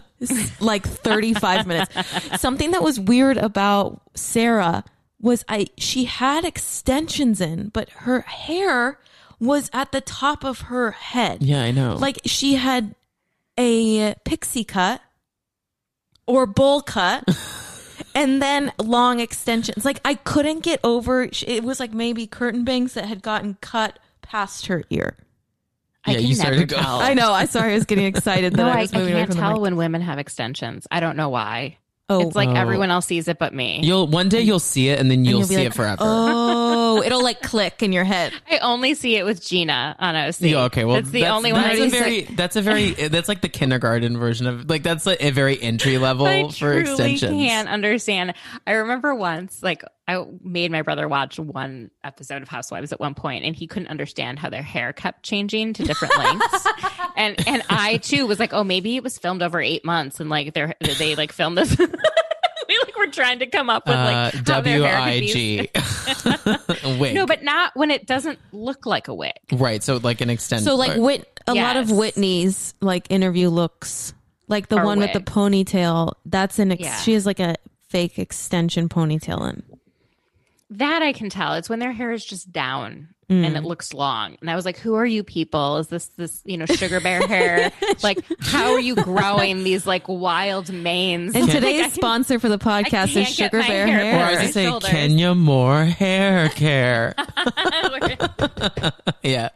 like 0.59 0.85
35 0.85 1.67
minutes. 1.67 1.95
Something 2.41 2.71
that 2.71 2.83
was 2.83 2.99
weird 2.99 3.37
about 3.37 4.01
Sarah 4.15 4.83
was 5.21 5.43
I 5.47 5.67
she 5.77 6.05
had 6.05 6.45
extensions 6.45 7.41
in, 7.41 7.69
but 7.69 7.89
her 7.89 8.21
hair 8.21 8.99
was 9.39 9.69
at 9.73 9.91
the 9.91 10.01
top 10.01 10.43
of 10.43 10.61
her 10.61 10.91
head. 10.91 11.41
yeah, 11.43 11.61
I 11.61 11.71
know. 11.71 11.95
Like 11.95 12.19
she 12.25 12.55
had 12.55 12.95
a 13.57 14.15
pixie 14.25 14.63
cut 14.63 15.01
or 16.25 16.45
bowl 16.45 16.81
cut 16.81 17.23
and 18.15 18.41
then 18.41 18.71
long 18.77 19.19
extensions. 19.19 19.85
Like 19.85 19.99
I 20.05 20.15
couldn't 20.15 20.61
get 20.61 20.79
over 20.83 21.29
it 21.45 21.63
was 21.63 21.79
like 21.79 21.93
maybe 21.93 22.27
curtain 22.27 22.63
bangs 22.63 22.93
that 22.93 23.05
had 23.05 23.21
gotten 23.21 23.57
cut 23.61 23.99
past 24.29 24.67
her 24.67 24.83
ear. 24.89 25.17
I 26.05 26.11
Yeah, 26.11 26.17
can 26.19 26.27
you 26.27 26.35
started 26.35 26.55
never 26.59 26.67
to 26.67 26.75
go- 26.75 26.81
tell. 26.81 26.99
I 27.01 27.13
know. 27.13 27.33
I 27.33 27.45
sorry 27.45 27.71
I 27.71 27.75
was 27.75 27.85
getting 27.85 28.05
excited 28.05 28.53
that 28.53 28.57
No, 28.63 28.69
I 28.69 28.77
I, 28.77 28.81
was 28.81 28.93
I 28.93 28.97
moving 28.99 29.13
away 29.13 29.21
can't 29.23 29.31
from 29.33 29.39
tell 29.41 29.59
when 29.59 29.75
women 29.75 30.01
have 30.01 30.17
extensions. 30.19 30.87
I 30.89 30.99
don't 31.01 31.17
know 31.17 31.29
why. 31.29 31.77
Oh, 32.11 32.21
It's 32.25 32.35
like 32.35 32.49
Oh. 32.49 32.55
everyone 32.55 32.89
else 32.89 33.05
sees 33.05 33.27
it 33.27 33.37
but 33.37 33.53
me. 33.53 33.81
you'll 33.83 34.07
one 34.07 34.29
day 34.29 34.41
you'll 34.41 34.57
see 34.59 34.89
it, 34.89 34.97
and 34.99 35.11
then 35.11 35.25
you'll, 35.25 35.39
you'll 35.41 35.47
see 35.47 35.57
like, 35.57 35.67
it 35.67 35.73
forever. 35.75 35.97
oh, 36.01 37.03
it'll 37.03 37.21
like 37.21 37.41
click 37.43 37.83
in 37.83 37.91
your 37.93 38.03
head. 38.03 38.33
I 38.49 38.57
only 38.59 38.95
see 38.95 39.15
it 39.17 39.25
with 39.25 39.45
Gina 39.45 39.95
on 39.99 40.15
OC. 40.15 40.41
Yeah, 40.41 40.63
okay, 40.63 40.85
well, 40.85 40.95
that's 40.95 41.11
the 41.11 41.27
only 41.27 41.53
one. 41.53 41.61
That's 41.61 41.79
I 41.79 41.83
a 41.85 41.89
see. 41.91 41.99
very. 41.99 42.21
That's 42.23 42.55
a 42.55 42.63
very. 42.63 42.91
That's 43.09 43.27
like 43.29 43.41
the 43.41 43.49
kindergarten 43.49 44.17
version 44.17 44.47
of 44.47 44.67
like 44.67 44.81
that's 44.81 45.05
like 45.05 45.21
a 45.21 45.29
very 45.29 45.61
entry 45.61 45.99
level 45.99 46.25
I 46.25 46.43
for 46.49 46.51
truly 46.81 46.81
extensions. 46.89 47.31
can't 47.31 47.69
understand. 47.69 48.33
I 48.65 48.71
remember 48.71 49.13
once, 49.13 49.61
like, 49.61 49.83
I 50.17 50.25
made 50.43 50.71
my 50.71 50.81
brother 50.81 51.07
watch 51.07 51.37
one 51.39 51.91
episode 52.03 52.41
of 52.41 52.47
Housewives 52.47 52.91
at 52.91 52.99
one 52.99 53.13
point, 53.13 53.45
and 53.45 53.55
he 53.55 53.67
couldn't 53.67 53.89
understand 53.89 54.39
how 54.39 54.49
their 54.49 54.63
hair 54.63 54.91
kept 54.93 55.23
changing 55.23 55.73
to 55.73 55.83
different 55.83 56.17
lengths. 56.17 56.67
and 57.15 57.47
and 57.47 57.63
I 57.69 57.97
too 57.97 58.25
was 58.25 58.39
like, 58.39 58.53
oh, 58.53 58.63
maybe 58.63 58.95
it 58.95 59.03
was 59.03 59.17
filmed 59.17 59.41
over 59.43 59.59
eight 59.61 59.85
months, 59.85 60.19
and 60.19 60.29
like 60.29 60.53
they 60.53 60.73
they 60.97 61.15
like 61.15 61.31
filmed 61.31 61.57
this. 61.57 61.77
we 61.77 61.87
like 62.83 62.97
were 62.97 63.07
trying 63.07 63.39
to 63.39 63.45
come 63.47 63.69
up 63.69 63.85
with 63.87 63.95
Uh, 63.95 64.03
like 64.03 64.33
how 64.35 64.41
W 64.61 64.79
their 64.79 64.89
hair 64.89 64.99
I 64.99 65.13
could 65.13 65.21
be- 65.21 65.31
G. 65.33 65.69
Wig. 66.99 67.13
No, 67.15 67.25
but 67.25 67.43
not 67.43 67.71
when 67.75 67.91
it 67.91 68.05
doesn't 68.07 68.39
look 68.51 68.85
like 68.85 69.07
a 69.07 69.13
wig. 69.13 69.33
right. 69.53 69.81
So 69.83 69.97
like 69.97 70.21
an 70.21 70.29
extension. 70.29 70.65
So 70.65 70.75
like 70.75 70.97
Whit, 70.99 71.27
a 71.47 71.53
lot 71.53 71.77
of 71.77 71.91
Whitney's 71.91 72.73
like 72.81 73.07
interview 73.11 73.49
looks, 73.49 74.13
like 74.47 74.69
the 74.69 74.77
Are 74.77 74.85
one 74.85 74.99
with 74.99 75.13
the 75.13 75.19
ponytail. 75.19 76.13
That's 76.25 76.57
an 76.59 76.71
ex- 76.71 76.81
Yeah. 76.81 76.95
she 76.97 77.13
has 77.13 77.25
like 77.25 77.39
a 77.39 77.55
fake 77.89 78.19
extension 78.19 78.87
ponytail 78.89 79.49
in. 79.49 79.63
That 80.71 81.01
I 81.01 81.13
can 81.13 81.29
tell. 81.29 81.53
It's 81.55 81.69
when 81.69 81.79
their 81.79 81.91
hair 81.91 82.11
is 82.11 82.23
just 82.25 82.51
down 82.51 83.09
Mm. 83.29 83.45
and 83.45 83.55
it 83.55 83.61
looks 83.63 83.93
long. 83.93 84.37
And 84.41 84.49
I 84.49 84.55
was 84.55 84.65
like, 84.65 84.77
who 84.79 84.95
are 84.95 85.05
you 85.05 85.23
people? 85.23 85.77
Is 85.77 85.87
this 85.87 86.07
this, 86.17 86.41
you 86.45 86.57
know, 86.57 86.65
sugar 86.65 86.99
bear 86.99 87.21
hair? 87.27 87.71
like, 88.03 88.17
how 88.39 88.71
are 88.73 88.79
you 88.79 88.95
growing 88.95 89.63
these 89.63 89.85
like 89.85 90.07
wild 90.07 90.73
manes? 90.73 91.35
And 91.35 91.43
Like, 91.47 91.51
I 91.51 91.59
today's 91.59 91.81
can- 91.83 91.91
sponsor 91.91 92.39
for 92.39 92.49
the 92.49 92.57
podcast 92.57 93.15
is 93.15 93.27
Sugar 93.29 93.61
Bear 93.61 93.85
hair 93.85 93.99
or 93.99 94.17
Hair. 94.17 94.25
I 94.39 94.43
was 94.45 94.53
say 94.53 94.65
shoulders. 94.65 94.89
Kenya 94.89 95.35
Moore 95.35 95.85
hair 95.85 96.49
care. 96.55 97.13
yeah. 99.23 99.49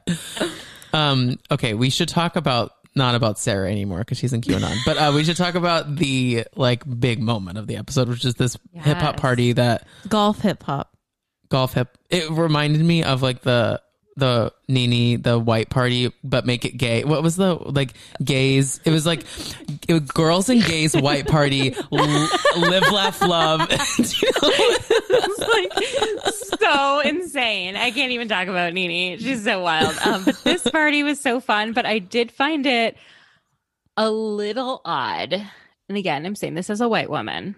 Um. 0.94 1.40
Okay. 1.52 1.73
We 1.73 1.90
should 1.90 2.10
talk 2.10 2.35
about 2.35 2.73
not 2.95 3.15
about 3.15 3.40
Sarah 3.40 3.72
anymore 3.72 3.99
because 3.99 4.19
she's 4.19 4.34
in 4.34 4.41
QAnon, 4.41 4.77
but 4.85 4.98
uh, 4.98 5.11
we 5.15 5.23
should 5.23 5.38
talk 5.38 5.56
about 5.56 5.95
the 5.95 6.45
like 6.56 6.84
big 6.99 7.19
moment 7.19 7.57
of 7.57 7.65
the 7.65 7.77
episode, 7.77 8.07
which 8.07 8.23
is 8.23 8.35
this 8.35 8.56
hip 8.73 8.98
hop 8.98 9.18
party 9.18 9.53
that 9.53 9.88
Golf 10.07 10.40
hip 10.41 10.61
hop. 10.61 10.92
Golf 11.53 11.75
hip. 11.75 11.99
It 12.09 12.31
reminded 12.31 12.81
me 12.84 13.03
of 13.03 13.21
like 13.21 13.41
the 13.43 13.80
the 14.15 14.51
NeNe 14.67 15.21
the 15.21 15.38
white 15.38 15.69
party, 15.69 16.11
but 16.23 16.47
make 16.47 16.65
it 16.65 16.77
gay. 16.77 17.03
What 17.03 17.21
was 17.21 17.35
the 17.35 17.53
like 17.53 17.93
gays? 18.23 18.80
It 18.85 18.89
was 18.89 19.05
like 19.05 19.23
it 19.88 19.93
was 19.93 20.01
girls 20.09 20.49
and 20.49 20.65
gays 20.65 20.95
white 20.97 21.27
party. 21.27 21.75
l- 21.91 22.30
live, 22.57 22.91
laugh, 22.91 23.21
love. 23.21 23.69
It's 23.69 25.39
like 25.39 26.59
so 26.59 26.99
insane. 27.01 27.75
I 27.75 27.91
can't 27.91 28.13
even 28.13 28.27
talk 28.27 28.47
about 28.47 28.73
NeNe. 28.73 29.19
She's 29.19 29.43
so 29.43 29.61
wild. 29.61 29.95
Um, 30.03 30.23
but 30.23 30.43
this 30.43 30.67
party 30.67 31.03
was 31.03 31.19
so 31.19 31.39
fun, 31.39 31.73
but 31.73 31.85
I 31.85 31.99
did 31.99 32.31
find 32.31 32.65
it 32.65 32.97
a 33.95 34.09
little 34.09 34.81
odd. 34.85 35.34
And 35.88 35.97
again, 35.99 36.25
I'm 36.25 36.35
saying 36.35 36.55
this 36.55 36.71
as 36.71 36.81
a 36.81 36.89
white 36.89 37.11
woman 37.11 37.55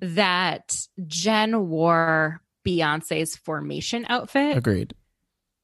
that 0.00 0.78
Jen 1.06 1.68
wore 1.68 2.40
Beyonce's 2.66 3.36
formation 3.36 4.06
outfit 4.08 4.56
Agreed. 4.56 4.94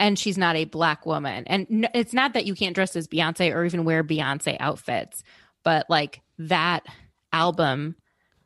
and 0.01 0.19
she's 0.19 0.37
not 0.39 0.57
a 0.57 0.65
black 0.65 1.07
woman. 1.07 1.45
And 1.47 1.67
n- 1.71 1.91
it's 1.95 2.13
not 2.13 2.33
that 2.35 2.45
you 2.47 2.55
can't 2.55 2.75
dress 2.75 2.97
as 2.97 3.07
Beyonce 3.09 3.55
or 3.55 3.65
even 3.65 3.85
wear 3.85 4.03
Beyonce 4.05 4.57
outfits, 4.61 5.23
but 5.65 5.89
like 5.89 6.21
that 6.39 6.85
album 7.33 7.97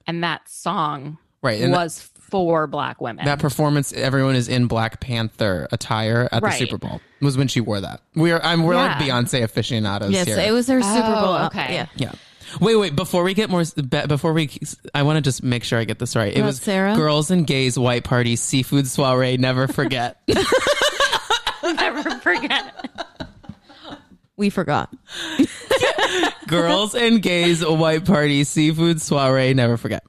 and 0.07 0.23
that 0.24 0.49
song 0.49 1.19
Right. 1.43 1.61
And 1.61 1.73
was 1.73 2.01
for 2.01 2.69
black 2.69 3.01
women. 3.01 3.24
that 3.24 3.41
performance, 3.41 3.93
everyone 3.93 4.37
is 4.37 4.49
in 4.49 4.69
Black 4.69 5.01
Panther 5.01 5.66
attire 5.73 6.29
at 6.31 6.41
the 6.41 6.51
Super 6.53 6.79
Bowl. 6.79 7.01
Was 7.20 7.37
when 7.37 7.49
she 7.49 7.61
wore 7.61 7.81
that. 7.81 8.01
We 8.15 8.31
are. 8.31 8.41
I'm. 8.45 8.62
We're 8.62 8.77
like 8.77 8.97
Beyonce 8.99 9.43
aficionados 9.43 10.12
Yes, 10.12 10.29
here. 10.29 10.39
it 10.39 10.53
was 10.53 10.69
her 10.69 10.81
Super 10.81 11.03
Oh, 11.05 11.20
Bowl. 11.20 11.35
okay. 11.47 11.74
Yeah. 11.74 11.87
Yeah. 11.97 12.12
Wait, 12.61 12.77
wait. 12.77 12.97
Before 12.97 13.23
we 13.23 13.35
get 13.35 13.51
more, 13.51 13.65
before 14.07 14.33
we, 14.33 14.51
I 14.95 15.03
want 15.03 15.16
to 15.16 15.23
just 15.23 15.43
make 15.43 15.65
sure 15.65 15.79
I 15.79 15.85
get 15.85 15.99
this 15.99 16.16
right. 16.16 16.33
It 16.33 16.39
About 16.39 16.47
was 16.47 16.61
Sarah? 16.61 16.95
girls 16.95 17.31
and 17.31 17.47
gays 17.47 17.79
white 17.79 18.05
party 18.05 18.37
seafood 18.37 18.87
soiree. 18.87 19.37
Never 19.37 19.69
forget. 19.69 20.20
never 21.62 22.11
forget. 22.20 22.91
We 24.37 24.51
forgot. 24.51 24.95
girls 26.47 26.95
and 26.95 27.23
gays 27.23 27.65
white 27.65 28.05
party 28.05 28.45
seafood 28.45 29.01
soiree. 29.01 29.55
Never 29.55 29.77
forget. 29.77 30.05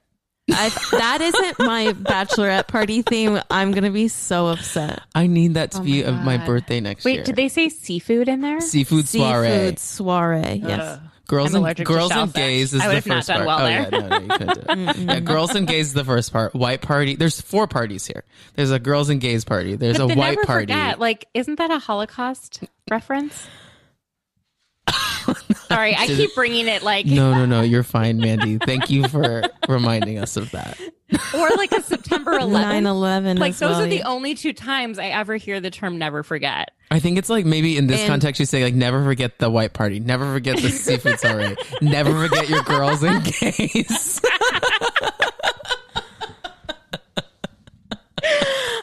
I, 0.52 0.70
that 0.92 1.22
isn't 1.22 1.60
my 1.60 1.94
bachelorette 1.94 2.68
party 2.68 3.02
theme. 3.02 3.40
I'm 3.50 3.72
gonna 3.72 3.92
be 3.92 4.10
so 4.10 4.48
upset. 4.48 5.02
I 5.16 5.28
need 5.28 5.54
that 5.54 5.72
to 5.72 5.80
oh 5.80 5.84
be 5.84 6.04
my 6.04 6.10
of 6.10 6.16
my 6.26 6.38
birthday 6.46 6.82
next 6.82 7.06
Wait, 7.06 7.14
year. 7.14 7.20
Wait, 7.22 7.26
did 7.26 7.36
they 7.38 7.48
say 7.48 7.70
seafood 7.70 8.28
in 8.28 8.42
there? 8.42 8.60
seafood 8.60 9.08
soiree? 9.08 9.48
Seafood 9.48 9.80
soiree. 9.80 10.62
Yes. 10.66 11.00
Girls 11.34 11.54
and 11.54 11.86
girls 11.86 12.12
and 12.12 12.34
gays 12.34 12.74
is 12.74 12.82
I 12.82 12.88
the 12.90 12.94
have 12.96 13.06
not 13.08 13.16
first 13.16 13.28
done 13.28 13.36
part. 13.38 13.48
well 13.48 13.60
oh 13.60 13.64
there. 13.66 13.82
yeah, 13.82 13.90
no, 13.90 14.08
no, 14.08 14.20
you 14.20 14.28
couldn't 14.28 14.54
do 14.54 14.92
it. 14.92 14.98
yeah, 14.98 15.20
girls 15.20 15.56
and 15.56 15.68
gays 15.68 15.88
is 15.88 15.94
the 15.94 16.04
first 16.06 16.32
part. 16.32 16.54
White 16.54 16.82
party. 16.82 17.16
There's 17.16 17.42
four 17.42 17.68
parties 17.68 18.06
here. 18.06 18.24
There's 18.56 18.72
a 18.72 18.80
girls 18.80 19.10
and 19.10 19.20
gays 19.20 19.44
party. 19.46 19.76
There's 19.76 19.98
But 19.98 20.12
a 20.12 20.16
white 20.16 20.36
never 20.36 20.46
party. 20.46 20.74
forget. 20.74 21.00
Like, 21.00 21.26
isn't 21.34 21.56
that 21.58 21.72
a 21.72 21.80
Holocaust 21.80 22.64
reference? 22.90 23.48
Sorry, 25.68 25.96
I 25.96 26.06
keep 26.08 26.36
bringing 26.36 26.68
it 26.68 26.84
like, 26.84 27.06
No, 27.06 27.34
no, 27.34 27.46
no. 27.46 27.62
You're 27.74 27.84
fine, 27.84 28.18
Mandy. 28.20 28.58
Thank 28.58 28.90
you 28.90 29.08
for 29.08 29.44
reminding 29.68 30.20
us 30.20 30.38
of 30.38 30.52
that. 30.52 30.78
or 31.34 31.50
like 31.58 31.72
a 31.72 31.82
September 31.82 32.32
11th. 32.40 32.52
9 32.52 32.86
11. 32.86 33.38
Like, 33.38 33.56
those 33.58 33.78
are 33.80 33.88
the 33.88 34.04
only 34.04 34.36
two 34.36 34.54
times 34.54 35.00
I 35.00 35.08
ever 35.08 35.36
hear 35.36 35.60
the 35.60 35.72
term 35.72 35.98
never 35.98 36.24
forget. 36.24 36.72
I 36.92 37.00
think 37.00 37.18
it's 37.18 37.30
like 37.30 37.46
maybe 37.46 37.78
in 37.78 37.88
this 37.88 38.02
And- 38.02 38.10
context 38.10 38.40
you 38.40 38.46
say 38.46 38.64
like 38.64 38.76
never 38.76 39.04
forget 39.04 39.40
the 39.40 39.50
white 39.50 39.74
party, 39.74 40.00
never 40.00 40.32
forget 40.32 40.58
the 40.58 40.70
seafood 40.70 41.20
soiree, 41.20 41.56
never 41.82 42.12
forget 42.28 42.50
your 42.50 42.62
girls 42.64 43.02
and 43.04 43.24
gays. 43.24 44.22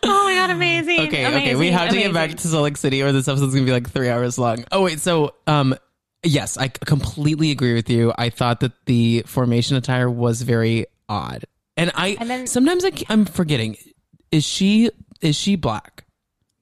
Oh 0.02 0.24
my 0.24 0.34
God, 0.34 0.50
amazing. 0.50 1.00
Okay, 1.00 1.26
okay, 1.26 1.54
we 1.54 1.68
amazing, 1.68 1.72
have 1.78 1.90
to 1.90 1.96
get 1.96 2.12
back 2.12 2.30
to 2.30 2.48
Salt 2.48 2.64
Lake 2.64 2.76
City, 2.76 3.02
or 3.02 3.12
this 3.12 3.28
episode's 3.28 3.54
gonna 3.54 3.64
be 3.66 3.72
like 3.72 3.88
three 3.90 4.08
hours 4.08 4.38
long. 4.38 4.64
Oh 4.72 4.82
wait, 4.82 5.00
so 5.00 5.34
um, 5.46 5.74
yes, 6.22 6.56
I 6.58 6.68
completely 6.68 7.50
agree 7.50 7.74
with 7.74 7.88
you. 7.90 8.12
I 8.16 8.30
thought 8.30 8.60
that 8.60 8.72
the 8.86 9.22
formation 9.26 9.76
attire 9.76 10.10
was 10.10 10.42
very 10.42 10.86
odd, 11.08 11.44
And 11.80 11.90
I 11.94 12.16
And 12.20 12.28
then- 12.28 12.46
sometimes 12.46 12.84
I, 12.84 12.92
am 13.08 13.24
forgetting. 13.24 13.76
Is 14.30 14.44
she 14.44 14.90
is 15.20 15.36
she 15.36 15.56
black? 15.56 16.04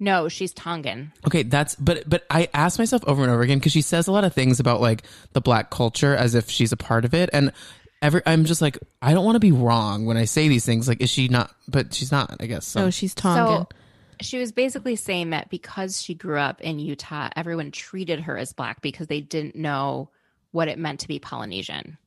No, 0.00 0.28
she's 0.28 0.52
Tongan. 0.52 1.12
Okay, 1.26 1.42
that's 1.42 1.74
but 1.74 2.08
but 2.08 2.24
I 2.30 2.48
ask 2.54 2.78
myself 2.78 3.02
over 3.06 3.22
and 3.22 3.30
over 3.30 3.42
again 3.42 3.58
because 3.58 3.72
she 3.72 3.82
says 3.82 4.06
a 4.06 4.12
lot 4.12 4.24
of 4.24 4.32
things 4.32 4.60
about 4.60 4.80
like 4.80 5.02
the 5.32 5.40
black 5.40 5.70
culture 5.70 6.14
as 6.14 6.34
if 6.34 6.48
she's 6.48 6.70
a 6.70 6.76
part 6.76 7.04
of 7.04 7.14
it, 7.14 7.30
and 7.32 7.52
every 8.00 8.22
I'm 8.24 8.44
just 8.44 8.62
like 8.62 8.78
I 9.02 9.12
don't 9.12 9.24
want 9.24 9.34
to 9.36 9.40
be 9.40 9.50
wrong 9.50 10.06
when 10.06 10.16
I 10.16 10.24
say 10.24 10.46
these 10.46 10.64
things. 10.64 10.86
Like, 10.86 11.00
is 11.00 11.10
she 11.10 11.26
not? 11.26 11.52
But 11.66 11.92
she's 11.94 12.12
not. 12.12 12.36
I 12.38 12.46
guess. 12.46 12.64
So. 12.64 12.84
Oh, 12.84 12.90
she's 12.90 13.14
Tongan. 13.14 13.66
So 13.70 13.76
she 14.20 14.38
was 14.38 14.52
basically 14.52 14.94
saying 14.94 15.30
that 15.30 15.50
because 15.50 16.00
she 16.00 16.14
grew 16.14 16.38
up 16.38 16.60
in 16.60 16.78
Utah, 16.78 17.30
everyone 17.34 17.72
treated 17.72 18.20
her 18.20 18.38
as 18.38 18.52
black 18.52 18.80
because 18.80 19.08
they 19.08 19.20
didn't 19.20 19.56
know 19.56 20.10
what 20.52 20.68
it 20.68 20.78
meant 20.78 21.00
to 21.00 21.08
be 21.08 21.18
Polynesian. 21.18 21.98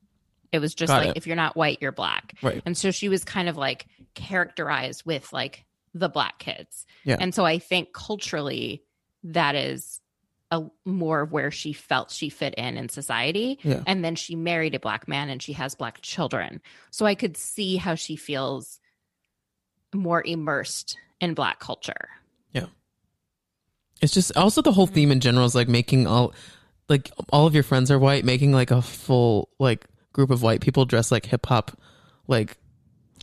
It 0.52 0.60
was 0.60 0.76
just 0.76 0.90
Got 0.90 1.06
like 1.06 1.10
it. 1.10 1.18
if 1.18 1.28
you're 1.28 1.36
not 1.36 1.56
white, 1.56 1.80
you're 1.82 1.92
black. 1.92 2.36
Right. 2.42 2.62
And 2.66 2.78
so 2.78 2.92
she 2.92 3.10
was 3.10 3.24
kind 3.24 3.48
of 3.48 3.58
like 3.58 3.88
characterized 4.14 5.06
with 5.06 5.32
like 5.32 5.66
the 5.94 6.10
black 6.10 6.40
kids. 6.40 6.86
Yeah. 7.04 7.18
And 7.20 7.34
so 7.34 7.46
I 7.46 7.60
think 7.60 7.94
culturally 7.94 8.84
that 9.24 9.56
is 9.56 10.02
a 10.50 10.64
more 10.84 11.22
of 11.22 11.32
where 11.32 11.52
she 11.52 11.72
felt 11.72 12.12
she 12.12 12.30
fit 12.30 12.56
in 12.56 12.78
in 12.78 12.90
society. 12.90 13.60
Yeah. 13.64 13.84
And 13.88 14.04
then 14.04 14.16
she 14.16 14.36
married 14.36 14.76
a 14.76 14.80
black 14.80 15.08
man 15.08 15.30
and 15.30 15.42
she 15.42 15.54
has 15.54 15.76
black 15.76 16.02
children. 16.02 16.62
So 16.90 17.06
I 17.06 17.16
could 17.16 17.38
see 17.38 17.78
how 17.78 17.96
she 17.96 18.18
feels 18.18 18.80
more 19.94 20.22
immersed 20.26 20.98
in 21.22 21.34
black 21.34 21.60
culture. 21.60 22.10
Yeah 22.52 22.66
it's 24.02 24.14
just 24.14 24.36
also 24.36 24.62
the 24.62 24.72
whole 24.72 24.88
mm-hmm. 24.88 24.96
theme 24.96 25.12
in 25.12 25.20
general 25.20 25.46
is 25.46 25.56
like 25.56 25.70
making 25.70 26.08
all 26.08 26.34
like 26.90 27.12
all 27.30 27.48
of 27.48 27.54
your 27.54 27.64
friends 27.64 27.90
are 27.90 28.00
white, 28.00 28.26
making 28.26 28.52
like 28.52 28.72
a 28.72 28.82
full 28.82 29.50
like 29.60 29.86
group 30.14 30.30
of 30.32 30.42
white 30.42 30.62
people 30.62 30.86
dressed 30.86 31.12
like 31.12 31.26
hip 31.26 31.46
hop 31.46 31.72
like 32.28 32.58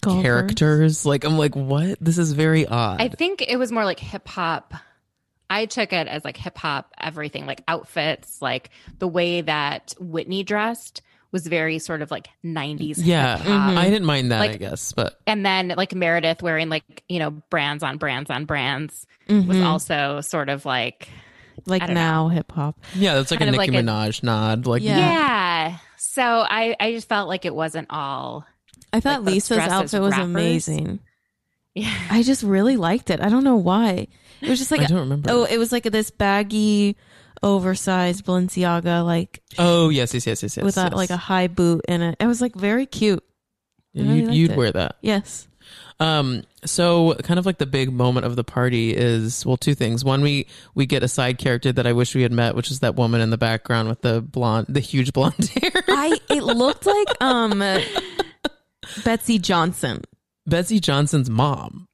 Golfers. 0.01 0.23
characters. 0.23 1.07
Like 1.07 1.25
I'm 1.25 1.37
like, 1.39 1.57
what? 1.57 1.99
This 2.01 2.19
is 2.19 2.33
very 2.33 2.67
odd. 2.67 3.01
I 3.01 3.09
think 3.09 3.43
it 3.43 3.57
was 3.59 3.73
more 3.73 3.85
like 3.85 3.99
hip 3.99 4.27
hop. 4.29 4.75
I 5.51 5.65
took 5.67 5.93
it 5.93 6.07
as 6.09 6.25
like 6.25 6.37
hip 6.37 6.59
hop, 6.59 6.93
everything, 7.01 7.47
like 7.47 7.63
outfits, 7.67 8.41
like 8.43 8.71
the 8.99 9.09
way 9.09 9.41
that 9.41 9.95
Whitney 9.99 10.45
dressed 10.45 11.01
was 11.33 11.47
very 11.47 11.79
sort 11.79 12.01
of 12.01 12.11
like 12.11 12.29
90s 12.45 12.95
yeah, 12.99 13.37
hip 13.39 13.47
hop. 13.47 13.77
I 13.77 13.85
didn't 13.91 14.05
mind 14.07 14.31
that. 14.33 14.41
Like- 14.41 14.51
I 14.53 14.57
guess, 14.57 14.93
but 14.93 15.19
And 15.27 15.45
then 15.45 15.75
like 15.77 15.95
Meredith 15.95 16.43
wearing 16.43 16.69
like, 16.69 17.03
you 17.09 17.19
know, 17.19 17.31
brands 17.51 17.83
on 17.83 17.97
brands 17.99 18.31
on 18.31 18.45
brands 18.45 19.07
was 19.29 19.45
Mhm. 19.45 19.65
also 19.65 20.21
sort 20.21 20.49
of 20.49 20.65
like, 20.65 21.09
like 21.67 21.83
I 21.83 21.87
don't 21.87 21.95
know. 21.95 22.01
now 22.01 22.29
hip 22.29 22.53
hop. 22.53 22.79
yeah, 22.95 23.15
that's 23.15 23.31
like 23.31 23.41
a 23.41 23.45
Kind 23.45 23.55
of 23.55 23.61
Nicki 23.61 23.73
like 23.73 23.81
a- 23.81 23.87
Minaj 23.87 24.23
nod. 24.23 24.67
Like, 24.67 24.83
Yeah. 24.83 24.99
yeah. 24.99 25.48
So 26.19 26.25
I, 26.25 26.75
I 26.81 26.91
just 26.91 27.09
felt 27.09 27.29
like 27.29 27.45
it 27.45 27.55
wasn't 27.55 27.87
all, 27.91 28.45
I 28.93 28.99
thought 28.99 29.23
Like 29.23 29.35
Lisa's 29.35 29.59
outfit 29.59 30.01
was 30.01 30.11
rappers. 30.11 30.25
amazing. 30.25 30.99
yeah. 31.77 31.95
I 32.11 32.25
just 32.25 32.43
really 32.43 32.77
liked 32.77 33.11
it. 33.11 33.21
I 33.21 33.29
don't 33.29 33.45
know 33.45 33.55
why. 33.55 34.09
It 34.41 34.49
was 34.49 34.59
just 34.59 34.73
like 34.73 34.81
I 34.81 34.87
don't 34.87 34.99
remember. 34.99 35.31
oh, 35.31 35.45
it 35.45 35.59
was 35.59 35.71
like 35.71 35.85
this 35.85 36.11
baggy, 36.11 36.97
oversized 37.41 38.25
Balenciaga, 38.25 39.05
like 39.05 39.45
oh 39.59 39.91
yes, 39.91 40.13
yes, 40.13 40.27
yes, 40.27 40.43
yes, 40.43 40.57
yes. 40.57 40.65
with 40.65 40.77
a, 40.77 40.83
yes. 40.83 40.93
like 40.93 41.11
a 41.11 41.17
high 41.17 41.47
boot 41.47 41.85
in 41.87 42.03
it. 42.03 42.17
It 42.19 42.27
was 42.27 42.41
like 42.41 42.57
very 42.57 42.87
cute. 42.87 43.23
Yeah, 43.93 44.03
I 44.03 44.07
really 44.09 44.21
you'd, 44.23 44.35
you'd 44.35 44.51
it. 44.51 44.57
wear 44.57 44.73
that. 44.73 44.97
Yes. 45.03 45.47
Um, 46.01 46.45
so 46.65 47.15
kind 47.25 47.39
of 47.39 47.47
like 47.47 47.59
the 47.59 47.67
big 47.67 47.93
moment 47.93 48.25
of 48.25 48.37
the 48.37 48.45
party 48.45 48.95
is 48.95 49.45
well, 49.45 49.57
two 49.57 49.75
things. 49.75 50.05
One, 50.05 50.21
we 50.23 50.47
we 50.75 50.87
get 50.87 51.03
a 51.03 51.09
side 51.09 51.39
character 51.39 51.73
that 51.73 51.87
I 51.87 51.93
wish 51.93 52.15
we 52.15 52.23
had 52.23 52.33
met, 52.33 52.55
which 52.55 52.71
is 52.71 52.81
that 52.81 52.95
woman 52.95 53.21
in 53.21 53.31
the 53.31 53.39
background 53.39 53.89
with 53.89 54.03
the 54.03 54.21
blonde, 54.21 54.67
the 54.69 54.81
huge 54.81 55.13
blonde 55.13 55.49
hair. 55.61 55.73
I 55.89 56.19
it 56.31 56.45
looked 56.45 56.87
like 56.87 57.09
um 57.21 57.63
Betsey 59.05 59.39
Johnson. 59.39 60.03
Betsey 60.47 60.81
Johnson's 60.81 61.29
mom. 61.29 61.87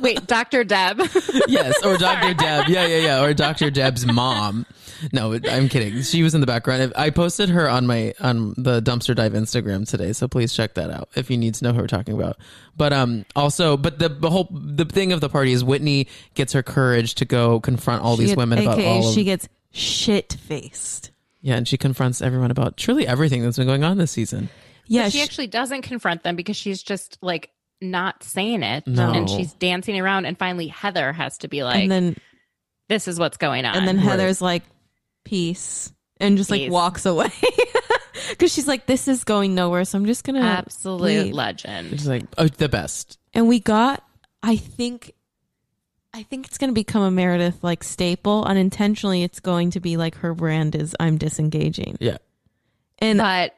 Wait, 0.00 0.26
Dr. 0.26 0.62
Deb. 0.64 1.00
yes, 1.48 1.82
or 1.84 1.96
Dr. 1.98 2.34
Deb. 2.34 2.68
Yeah, 2.68 2.86
yeah, 2.86 2.98
yeah, 2.98 3.22
or 3.24 3.32
Dr. 3.32 3.70
Deb's 3.70 4.04
mom. 4.06 4.66
No, 5.12 5.38
I'm 5.50 5.68
kidding. 5.68 6.02
She 6.02 6.22
was 6.22 6.34
in 6.34 6.40
the 6.40 6.46
background. 6.46 6.92
I 6.96 7.10
posted 7.10 7.48
her 7.50 7.68
on 7.68 7.86
my 7.86 8.14
on 8.20 8.54
the 8.56 8.80
dumpster 8.80 9.14
dive 9.14 9.32
Instagram 9.32 9.88
today, 9.88 10.12
so 10.12 10.28
please 10.28 10.52
check 10.54 10.74
that 10.74 10.90
out 10.90 11.08
if 11.14 11.30
you 11.30 11.36
need 11.36 11.54
to 11.56 11.64
know 11.64 11.72
who 11.72 11.80
we're 11.80 11.86
talking 11.86 12.14
about. 12.14 12.36
But 12.76 12.92
um, 12.92 13.24
also, 13.34 13.76
but 13.76 13.98
the, 13.98 14.08
the 14.08 14.30
whole 14.30 14.48
the 14.50 14.84
thing 14.84 15.12
of 15.12 15.20
the 15.20 15.28
party 15.28 15.52
is 15.52 15.62
Whitney 15.64 16.08
gets 16.34 16.52
her 16.52 16.62
courage 16.62 17.14
to 17.16 17.24
go 17.24 17.60
confront 17.60 18.02
all 18.02 18.16
She 18.16 18.22
these 18.22 18.30
gets- 18.30 18.36
women 18.38 18.58
about 18.60 18.78
AKA 18.78 18.88
all 18.88 19.08
of 19.08 19.14
she 19.14 19.24
gets 19.24 19.48
shit 19.72 20.32
faced. 20.40 21.10
yeah, 21.42 21.56
and 21.56 21.66
she 21.68 21.76
confronts 21.76 22.22
everyone 22.22 22.50
about 22.50 22.76
truly 22.76 23.06
everything 23.06 23.42
that's 23.42 23.56
been 23.58 23.66
going 23.66 23.84
on 23.84 23.98
this 23.98 24.10
season. 24.10 24.48
Yeah, 24.86 25.04
she 25.08 25.18
she- 25.18 25.22
actually 25.24 25.46
doesn't 25.48 25.82
confront 25.82 26.22
them 26.22 26.36
because 26.36 26.56
she's 26.56 26.82
just 26.82 27.18
like 27.22 27.50
not 27.82 28.22
saying 28.22 28.62
it 28.62 28.86
No. 28.86 29.12
and 29.12 29.28
she's 29.28 29.52
dancing 29.52 30.00
around 30.00 30.24
and 30.24 30.38
finally 30.38 30.68
Heather 30.68 31.12
has 31.12 31.36
to 31.38 31.48
be 31.48 31.62
like 31.62 31.82
and 31.82 31.90
then 31.90 32.16
this 32.88 33.06
is 33.08 33.18
what's 33.18 33.36
going 33.36 33.66
on. 33.66 33.76
and 33.76 33.86
then 33.86 33.96
Right. 33.96 34.06
Heather's 34.06 34.40
like 34.40 34.62
peace 35.26 35.92
and 36.18 36.38
just 36.38 36.50
like 36.50 36.70
walks 36.70 37.04
away 37.04 37.30
because 38.30 38.50
she's 38.52 38.66
like 38.66 38.86
this 38.86 39.06
is 39.08 39.24
going 39.24 39.54
nowhere, 39.54 39.84
so 39.84 39.98
I'm 39.98 40.06
just 40.06 40.24
gonna 40.24 40.40
absolute 40.40 41.02
leave. 41.02 41.34
legend. 41.34 41.92
It's 41.92 42.06
like 42.06 42.24
oh, 42.38 42.48
the 42.48 42.68
best. 42.70 43.18
And 43.34 43.46
we 43.48 43.60
got, 43.60 44.02
I 44.42 44.56
think, 44.56 45.12
I 46.14 46.22
think 46.22 46.46
it's 46.46 46.56
going 46.56 46.70
to 46.70 46.74
become 46.74 47.02
a 47.02 47.10
Meredith 47.10 47.62
like 47.62 47.84
staple. 47.84 48.44
Unintentionally, 48.44 49.22
it's 49.22 49.40
going 49.40 49.72
to 49.72 49.80
be 49.80 49.98
like 49.98 50.14
her 50.16 50.32
brand 50.32 50.74
is 50.74 50.96
I'm 50.98 51.18
disengaging, 51.18 51.98
Yeah. 52.00 52.16
and 52.98 53.18
But 53.18 53.54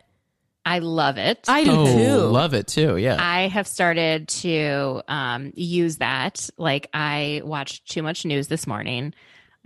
I 0.67 0.81
love 0.81 1.17
it. 1.17 1.45
I 1.47 1.63
do 1.63 1.71
Oh, 1.71 1.85
too. 1.87 2.17
love 2.27 2.55
it 2.55 2.67
too. 2.67 2.97
Yeah. 2.97 3.17
I 3.21 3.47
have 3.49 3.69
started 3.69 4.27
to 4.29 5.01
um, 5.07 5.53
use 5.55 5.99
that. 5.99 6.51
Like 6.59 6.89
I 6.93 7.41
watched 7.45 7.89
too 7.89 8.03
much 8.03 8.25
news 8.25 8.49
this 8.49 8.67
morning. 8.67 9.15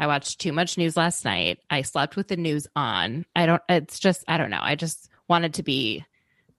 I 0.02 0.08
watched 0.08 0.40
too 0.40 0.52
much 0.52 0.76
news 0.76 0.96
last 0.96 1.24
night. 1.24 1.60
I 1.70 1.82
slept 1.82 2.16
with 2.16 2.26
the 2.26 2.36
news 2.36 2.66
on. 2.74 3.24
I 3.36 3.46
don't. 3.46 3.62
It's 3.68 4.00
just 4.00 4.24
I 4.26 4.36
don't 4.36 4.50
know. 4.50 4.58
I 4.60 4.74
just 4.74 5.08
wanted 5.28 5.54
to 5.54 5.62
be 5.62 6.04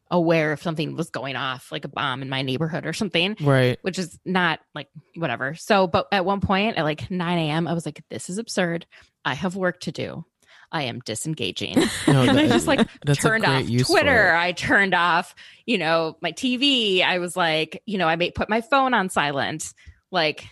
aware 0.10 0.54
if 0.54 0.64
something 0.64 0.96
was 0.96 1.10
going 1.10 1.36
off, 1.36 1.70
like 1.70 1.84
a 1.84 1.90
bomb 1.90 2.22
in 2.22 2.30
my 2.30 2.42
neighborhood 2.42 2.86
or 2.86 2.94
something. 2.94 3.36
right. 3.42 3.80
Which 3.82 4.00
is 4.00 4.18
not 4.24 4.62
like 4.74 4.88
whatever. 5.18 5.56
So, 5.56 5.88
but 5.88 6.08
at 6.14 6.24
one 6.24 6.40
point 6.40 6.78
at 6.78 6.86
like 6.86 7.12
9 7.12 7.38
a.m., 7.38 7.68
I 7.68 7.74
was 7.74 7.86
like, 7.86 8.02
this 8.10 8.30
is 8.30 8.38
absurd. 8.38 8.86
I 9.26 9.34
have 9.34 9.58
work 9.58 9.82
to 9.82 9.92
do. 9.92 10.24
I 10.72 10.84
am 10.84 11.02
disengaging. 11.02 11.84
No, 12.08 12.22
and 12.22 12.40
I 12.40 12.48
just 12.48 12.66
like 12.66 12.88
turned 13.14 13.44
off 13.44 13.66
Twitter. 13.88 14.34
I 14.34 14.54
turned 14.54 14.94
off, 14.94 15.36
you 15.66 15.78
know, 15.78 16.16
my 16.22 16.32
TV. 16.32 17.04
I 17.04 17.20
was 17.20 17.36
like, 17.36 17.84
you 17.86 17.98
know, 17.98 18.08
I 18.08 18.16
may 18.16 18.32
put 18.32 18.48
my 18.48 18.62
phone 18.62 18.94
on 18.94 19.10
silent. 19.10 19.74
Like, 20.12 20.46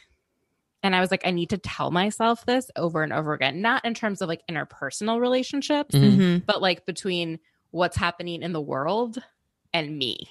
and 0.84 0.96
I 0.96 1.00
was 1.00 1.12
like, 1.12 1.26
I 1.26 1.32
need 1.32 1.50
to 1.52 1.58
tell 1.58 1.92
myself 1.92 2.46
this 2.46 2.70
over 2.76 3.04
and 3.04 3.14
over 3.14 3.34
again, 3.34 3.62
not 3.62 3.86
in 3.86 3.94
terms 3.94 4.22
of 4.22 4.28
like 4.30 4.42
interpersonal 4.50 5.20
relationships, 5.20 5.94
Mhm. 5.96 6.18
Mhm. 6.18 6.46
but 6.46 6.62
like 6.62 6.86
between 6.86 7.40
what's 7.72 7.96
happening 7.98 8.42
in 8.42 8.52
the 8.54 8.62
world 8.62 9.18
and 9.74 9.98
me. 9.98 10.28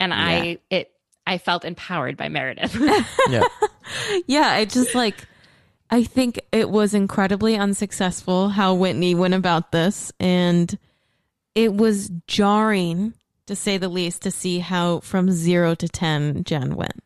And 0.00 0.12
I, 0.14 0.58
it, 0.70 0.90
I 1.26 1.38
felt 1.38 1.64
empowered 1.64 2.16
by 2.16 2.28
Meredith. 2.28 2.74
Yeah. 3.30 3.42
yeah, 4.26 4.48
I 4.50 4.64
just 4.64 4.94
like, 4.94 5.16
I 5.90 6.02
think 6.04 6.40
it 6.52 6.70
was 6.70 6.94
incredibly 6.94 7.56
unsuccessful 7.56 8.48
how 8.48 8.74
Whitney 8.74 9.14
went 9.14 9.34
about 9.34 9.72
this, 9.72 10.12
and 10.20 10.76
it 11.54 11.74
was 11.74 12.10
jarring 12.26 13.14
to 13.46 13.56
say 13.56 13.76
the 13.78 13.88
least 13.88 14.22
to 14.22 14.30
see 14.30 14.58
how 14.60 15.00
from 15.00 15.30
zero 15.30 15.74
to 15.74 15.88
ten 15.88 16.44
Jen 16.44 16.74
went. 16.76 17.02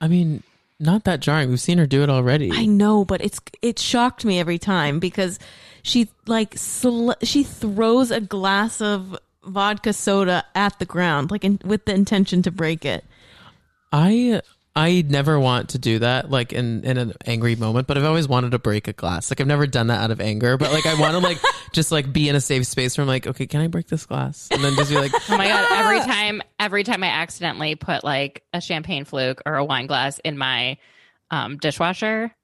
I 0.00 0.08
mean, 0.08 0.42
not 0.80 1.04
that 1.04 1.20
jarring. 1.20 1.50
We've 1.50 1.60
seen 1.60 1.78
her 1.78 1.86
do 1.86 2.02
it 2.02 2.10
already. 2.10 2.50
I 2.52 2.66
know, 2.66 3.04
but 3.04 3.20
it's 3.20 3.40
it 3.62 3.78
shocked 3.78 4.24
me 4.24 4.40
every 4.40 4.58
time 4.58 4.98
because 4.98 5.38
she 5.82 6.08
like 6.26 6.56
sl- 6.56 7.12
she 7.22 7.42
throws 7.42 8.10
a 8.10 8.20
glass 8.20 8.80
of 8.80 9.16
vodka 9.44 9.92
soda 9.92 10.44
at 10.54 10.78
the 10.78 10.86
ground 10.86 11.30
like 11.30 11.44
in, 11.44 11.60
with 11.64 11.84
the 11.84 11.94
intention 11.94 12.42
to 12.42 12.50
break 12.50 12.84
it. 12.84 13.04
I 13.92 14.42
I 14.76 15.04
never 15.06 15.38
want 15.38 15.70
to 15.70 15.78
do 15.78 16.00
that 16.00 16.30
like 16.30 16.52
in 16.52 16.82
in 16.84 16.98
an 16.98 17.12
angry 17.26 17.54
moment, 17.54 17.86
but 17.86 17.96
I've 17.96 18.04
always 18.04 18.26
wanted 18.26 18.50
to 18.52 18.58
break 18.58 18.88
a 18.88 18.92
glass. 18.92 19.30
Like 19.30 19.40
I've 19.40 19.46
never 19.46 19.68
done 19.68 19.86
that 19.86 20.00
out 20.02 20.10
of 20.10 20.20
anger, 20.20 20.56
but 20.56 20.72
like 20.72 20.84
I 20.84 20.98
want 21.00 21.12
to 21.12 21.20
like 21.20 21.38
just 21.72 21.92
like 21.92 22.12
be 22.12 22.28
in 22.28 22.34
a 22.34 22.40
safe 22.40 22.66
space 22.66 22.98
where 22.98 23.02
I'm 23.02 23.08
like, 23.08 23.26
okay, 23.26 23.46
can 23.46 23.60
I 23.60 23.68
break 23.68 23.86
this 23.86 24.04
glass? 24.04 24.48
And 24.50 24.64
then 24.64 24.74
just 24.74 24.90
be 24.90 24.96
like, 24.96 25.12
Oh 25.30 25.36
my 25.36 25.46
god! 25.46 25.70
Every 25.70 26.00
time, 26.00 26.42
every 26.58 26.82
time 26.82 27.04
I 27.04 27.08
accidentally 27.08 27.76
put 27.76 28.02
like 28.02 28.42
a 28.52 28.60
champagne 28.60 29.04
fluke 29.04 29.42
or 29.46 29.54
a 29.54 29.64
wine 29.64 29.86
glass 29.86 30.18
in 30.24 30.36
my 30.36 30.78
um, 31.30 31.56
dishwasher, 31.58 32.34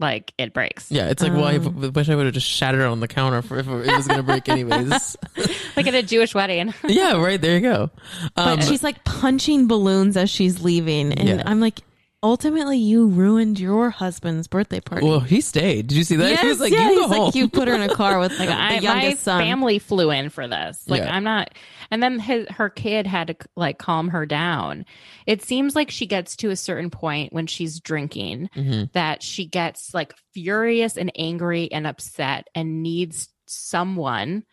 like 0.00 0.32
it 0.38 0.52
breaks. 0.52 0.90
yeah, 0.90 1.08
it's 1.08 1.22
like, 1.22 1.32
well, 1.32 1.44
I 1.44 1.56
Um. 1.56 1.92
wish 1.92 2.08
I 2.08 2.14
would 2.14 2.26
have 2.26 2.34
just 2.34 2.46
shattered 2.46 2.80
it 2.80 2.86
on 2.86 3.00
the 3.00 3.08
counter 3.08 3.42
for 3.42 3.58
if 3.58 3.66
it 3.66 3.70
was 3.92 4.06
gonna 4.06 4.22
break 4.22 4.48
anyways. 4.48 5.16
Like 5.76 5.86
at 5.86 5.94
a 5.94 6.02
Jewish 6.02 6.34
wedding. 6.34 6.74
yeah, 6.84 7.20
right 7.20 7.40
there 7.40 7.54
you 7.54 7.60
go. 7.60 7.90
Um, 8.36 8.58
But 8.58 8.64
she's 8.64 8.82
like 8.82 9.04
punching 9.04 9.68
balloons 9.68 10.16
as 10.16 10.28
she's 10.30 10.62
leaving, 10.62 11.12
and 11.12 11.28
Yeah. 11.28 11.42
I'm 11.46 11.60
like, 11.60 11.80
ultimately 12.22 12.78
you 12.78 13.06
ruined 13.06 13.60
your 13.60 13.90
husband's 13.90 14.48
birthday 14.48 14.80
party. 14.80 15.06
Well, 15.06 15.20
he 15.20 15.40
stayed. 15.40 15.86
Did 15.86 15.96
you 15.98 16.04
see 16.04 16.16
that? 16.16 16.28
yes, 16.30 16.40
he 16.42 16.48
was 16.48 16.60
like, 16.60 16.72
yeah, 16.72 16.90
"You 16.90 16.96
go 16.96 17.02
he's 17.08 17.10
home." 17.16 17.24
like 17.26 17.34
you 17.34 17.48
put 17.48 17.68
her 17.68 17.74
in 17.74 17.82
a 17.82 17.88
car 17.94 18.18
with 18.18 18.36
Like 18.38 18.48
the 18.48 18.54
I, 18.54 18.68
my 18.76 18.78
youngest 18.80 19.22
son. 19.22 19.40
family 19.40 19.78
flew 19.78 20.10
in 20.10 20.30
for 20.30 20.48
this. 20.48 20.88
Like 20.88 21.02
Yeah. 21.02 21.14
I'm 21.14 21.24
not. 21.24 21.54
And 21.90 22.02
then 22.02 22.18
his 22.18 22.46
her 22.48 22.68
kid 22.68 23.06
had 23.06 23.28
to 23.28 23.36
like 23.56 23.78
calm 23.78 24.08
her 24.08 24.26
down. 24.26 24.84
It 25.26 25.42
seems 25.42 25.76
like 25.76 25.90
she 25.90 26.06
gets 26.06 26.36
to 26.36 26.50
a 26.50 26.56
certain 26.56 26.90
point 26.90 27.32
when 27.32 27.46
she's 27.46 27.80
drinking 27.80 28.50
Mhm. 28.56 28.92
that 28.92 29.22
she 29.22 29.46
gets 29.46 29.94
like 29.94 30.14
furious 30.34 30.96
and 30.96 31.12
angry 31.16 31.70
and 31.72 31.86
upset 31.86 32.48
and 32.54 32.82
needs 32.82 33.28
someone 33.46 34.44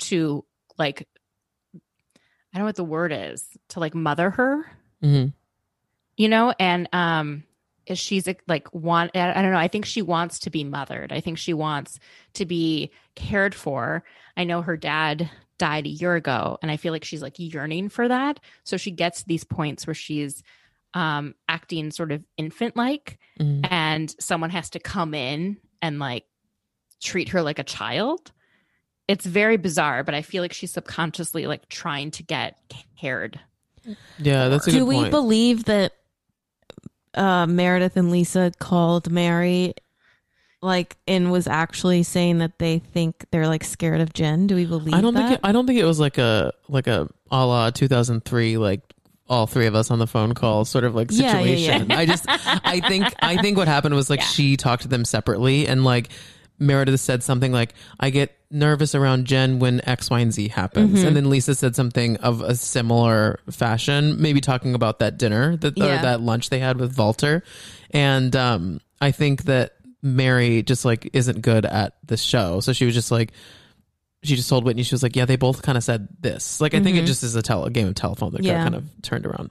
to 0.00 0.44
like 0.78 1.06
I 1.74 2.58
don't 2.58 2.62
know 2.62 2.66
what 2.66 2.76
the 2.76 2.84
word 2.84 3.12
is 3.12 3.46
to 3.70 3.80
like 3.80 3.94
mother 3.94 4.30
her 4.30 4.66
Mhm. 5.02 5.32
You 6.22 6.28
know 6.28 6.54
and 6.58 6.88
um 6.92 7.42
is 7.86 7.98
she's 7.98 8.28
like 8.46 8.68
want 8.72 9.10
i 9.16 9.30
I 9.30 9.42
don't 9.42 9.52
know 9.52 9.58
i 9.58 9.68
think 9.68 9.84
she 9.86 10.02
wants 10.02 10.38
to 10.40 10.50
be 10.50 10.62
mothered. 10.64 11.10
I 11.12 11.20
think 11.20 11.36
she 11.38 11.52
wants 11.54 11.98
to 12.34 12.44
be 12.46 12.90
cared 13.16 13.54
for. 13.54 14.04
I 14.36 14.44
know 14.44 14.62
her 14.62 14.76
dad 14.76 15.28
died 15.58 15.86
a 15.86 15.90
year 16.02 16.14
ago 16.14 16.58
and 16.62 16.70
i 16.70 16.76
feel 16.76 16.92
like 16.92 17.04
she's 17.04 17.22
like 17.22 17.36
yearning 17.38 17.88
for 17.88 18.06
that. 18.08 18.40
So 18.64 18.76
she 18.76 18.90
gets 18.92 19.24
these 19.24 19.44
points 19.44 19.86
where 19.86 19.94
she's 19.94 20.42
um 20.94 21.34
acting 21.48 21.90
sort 21.90 22.12
of 22.12 22.22
infant 22.36 22.76
like 22.76 23.18
Mhm. 23.40 23.66
and 23.70 24.14
someone 24.20 24.50
has 24.50 24.70
to 24.70 24.78
come 24.78 25.14
in 25.14 25.56
and 25.80 25.98
like 25.98 26.24
treat 27.02 27.30
her 27.30 27.42
like 27.42 27.58
a 27.58 27.64
child. 27.78 28.30
It's 29.08 29.26
very 29.26 29.56
bizarre 29.56 30.04
but 30.04 30.14
i 30.14 30.22
feel 30.22 30.42
like 30.44 30.52
she's 30.52 30.72
subconsciously 30.72 31.46
like 31.46 31.68
trying 31.68 32.10
to 32.12 32.22
get 32.22 32.50
cared. 33.00 33.40
Yeah, 34.18 34.48
that's 34.48 34.68
a 34.68 34.70
Do 34.70 34.86
we 34.86 34.94
point. 34.96 35.10
believe 35.10 35.64
that 35.64 35.92
uh, 37.14 37.46
Meredith 37.46 37.96
and 37.96 38.10
Lisa 38.10 38.52
called 38.58 39.10
Mary, 39.10 39.74
like, 40.60 40.96
and 41.08 41.32
was 41.32 41.46
actually 41.46 42.02
saying 42.04 42.38
that 42.38 42.58
they 42.58 42.78
think 42.78 43.24
they're 43.30 43.48
like 43.48 43.64
scared 43.64 44.00
of 44.00 44.12
Jen? 44.12 44.46
Do 44.46 44.54
we 44.54 44.64
believe? 44.66 44.94
I 44.94 45.00
don't 45.00 45.14
that? 45.14 45.20
think 45.28 45.32
it, 45.34 45.40
I 45.44 45.52
don't 45.52 45.66
think 45.66 45.78
it 45.78 45.84
was 45.84 45.98
like 46.00 46.18
a 46.18 46.52
like 46.68 46.86
a 46.86 47.08
a 47.30 47.46
la 47.46 47.70
2003 47.70 48.58
like 48.58 48.80
all 49.28 49.46
three 49.46 49.66
of 49.66 49.74
us 49.74 49.90
on 49.90 49.98
the 49.98 50.06
phone 50.06 50.34
call 50.34 50.64
sort 50.64 50.84
of 50.84 50.94
like 50.94 51.08
Yeah, 51.10 51.38
yeah, 51.40 51.56
situation. 51.56 51.90
yeah. 51.90 51.98
I 51.98 52.06
just 52.06 52.24
I 52.28 52.80
think 52.86 53.06
I 53.22 53.38
think 53.38 53.56
what 53.56 53.66
happened 53.68 53.94
was 53.94 54.10
like 54.10 54.20
Yeah. 54.20 54.26
she 54.26 54.56
talked 54.56 54.82
to 54.82 54.88
them 54.88 55.04
separately 55.04 55.66
and 55.66 55.84
like 55.84 56.10
Meredith 56.58 57.00
said 57.00 57.22
something 57.22 57.50
like 57.52 57.74
I 57.98 58.10
get 58.10 58.36
nervous 58.50 58.94
around 58.94 59.24
Jen 59.26 59.58
when 59.58 59.80
X 59.88 60.10
Y 60.10 60.20
and 60.20 60.32
Z 60.32 60.48
happens 60.48 60.98
Mm-hmm. 60.98 61.06
and 61.08 61.16
then 61.16 61.30
Lisa 61.30 61.54
said 61.54 61.74
something 61.74 62.16
of 62.18 62.40
a 62.42 62.54
similar 62.54 63.40
fashion 63.50 64.20
maybe 64.20 64.40
talking 64.40 64.74
about 64.74 64.98
that 65.00 65.18
dinner 65.18 65.56
that 65.56 65.78
or 65.78 65.86
that 65.86 66.20
lunch 66.20 66.50
they 66.50 66.58
had 66.58 66.78
with 66.78 66.96
Walter 66.98 67.42
and 67.90 68.34
um 68.36 68.80
I 69.00 69.10
think 69.10 69.44
that 69.44 69.72
Mary 70.02 70.62
just 70.62 70.84
like 70.84 71.08
isn't 71.12 71.40
good 71.42 71.64
at 71.64 71.94
the 72.06 72.16
show 72.16 72.60
so 72.60 72.72
she 72.72 72.84
was 72.84 72.94
just 72.94 73.10
like 73.10 73.32
she 74.24 74.36
just 74.36 74.48
told 74.48 74.64
Whitney 74.64 74.84
she 74.84 74.94
was 74.94 75.02
like, 75.02 75.16
yeah, 75.16 75.24
they 75.24 75.34
both 75.34 75.62
kind 75.62 75.76
of 75.76 75.82
said 75.82 76.06
this. 76.20 76.60
Like, 76.60 76.74
I 76.74 76.80
think 76.80 76.96
it 76.96 77.06
just 77.06 77.24
is 77.24 77.34
a, 77.34 77.42
tel- 77.42 77.64
a 77.64 77.70
game 77.70 77.88
of 77.88 77.96
telephone 77.96 78.30
that 78.30 78.42
got 78.42 78.44
Mm-hmm. 78.44 78.56
Yeah. 78.56 78.62
kind 78.62 78.74
of 78.76 78.84
turned 79.02 79.26
around. 79.26 79.50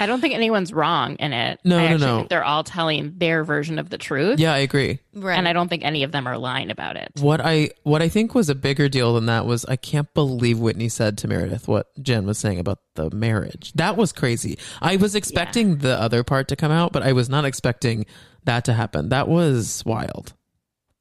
I 0.00 0.06
don't 0.06 0.20
think 0.20 0.34
anyone's 0.34 0.72
wrong 0.72 1.16
in 1.16 1.32
it. 1.32 1.60
No, 1.64 1.78
I 1.78 1.80
no, 1.80 1.84
actually 1.86 2.06
no. 2.06 2.16
think 2.18 2.28
they're 2.30 2.44
all 2.44 2.64
telling 2.64 3.14
their 3.18 3.44
version 3.44 3.78
of 3.78 3.90
the 3.90 3.98
truth. 3.98 4.40
Yeah, 4.40 4.52
I 4.52 4.58
agree. 4.58 4.98
right. 5.14 5.38
And 5.38 5.46
I 5.46 5.52
don't 5.52 5.68
think 5.68 5.84
any 5.84 6.02
of 6.02 6.12
them 6.12 6.26
are 6.26 6.36
lying 6.38 6.70
about 6.70 6.96
it. 6.96 7.12
What 7.20 7.40
I 7.40 7.70
what 7.84 8.02
I 8.02 8.08
think 8.08 8.34
was 8.34 8.48
a 8.48 8.54
bigger 8.54 8.88
deal 8.88 9.14
than 9.14 9.26
that 9.26 9.46
was 9.46 9.64
I 9.66 9.76
can't 9.76 10.12
believe 10.14 10.58
Whitney 10.58 10.88
said 10.88 11.18
to 11.18 11.28
Meredith 11.28 11.68
what 11.68 11.86
Jen 12.02 12.26
was 12.26 12.38
saying 12.38 12.58
about 12.58 12.78
the 12.94 13.10
marriage. 13.10 13.72
That 13.74 13.96
was 13.96 14.12
crazy. 14.12 14.58
I 14.82 14.96
was 14.96 15.14
expecting 15.14 15.78
the 15.78 16.00
other 16.00 16.24
part 16.24 16.48
to 16.48 16.56
come 16.56 16.72
out, 16.72 16.92
but 16.92 17.02
I 17.02 17.12
was 17.12 17.28
not 17.28 17.44
expecting 17.44 18.06
that 18.44 18.64
to 18.64 18.72
happen. 18.72 19.10
That 19.10 19.28
was 19.28 19.82
wild. 19.86 20.34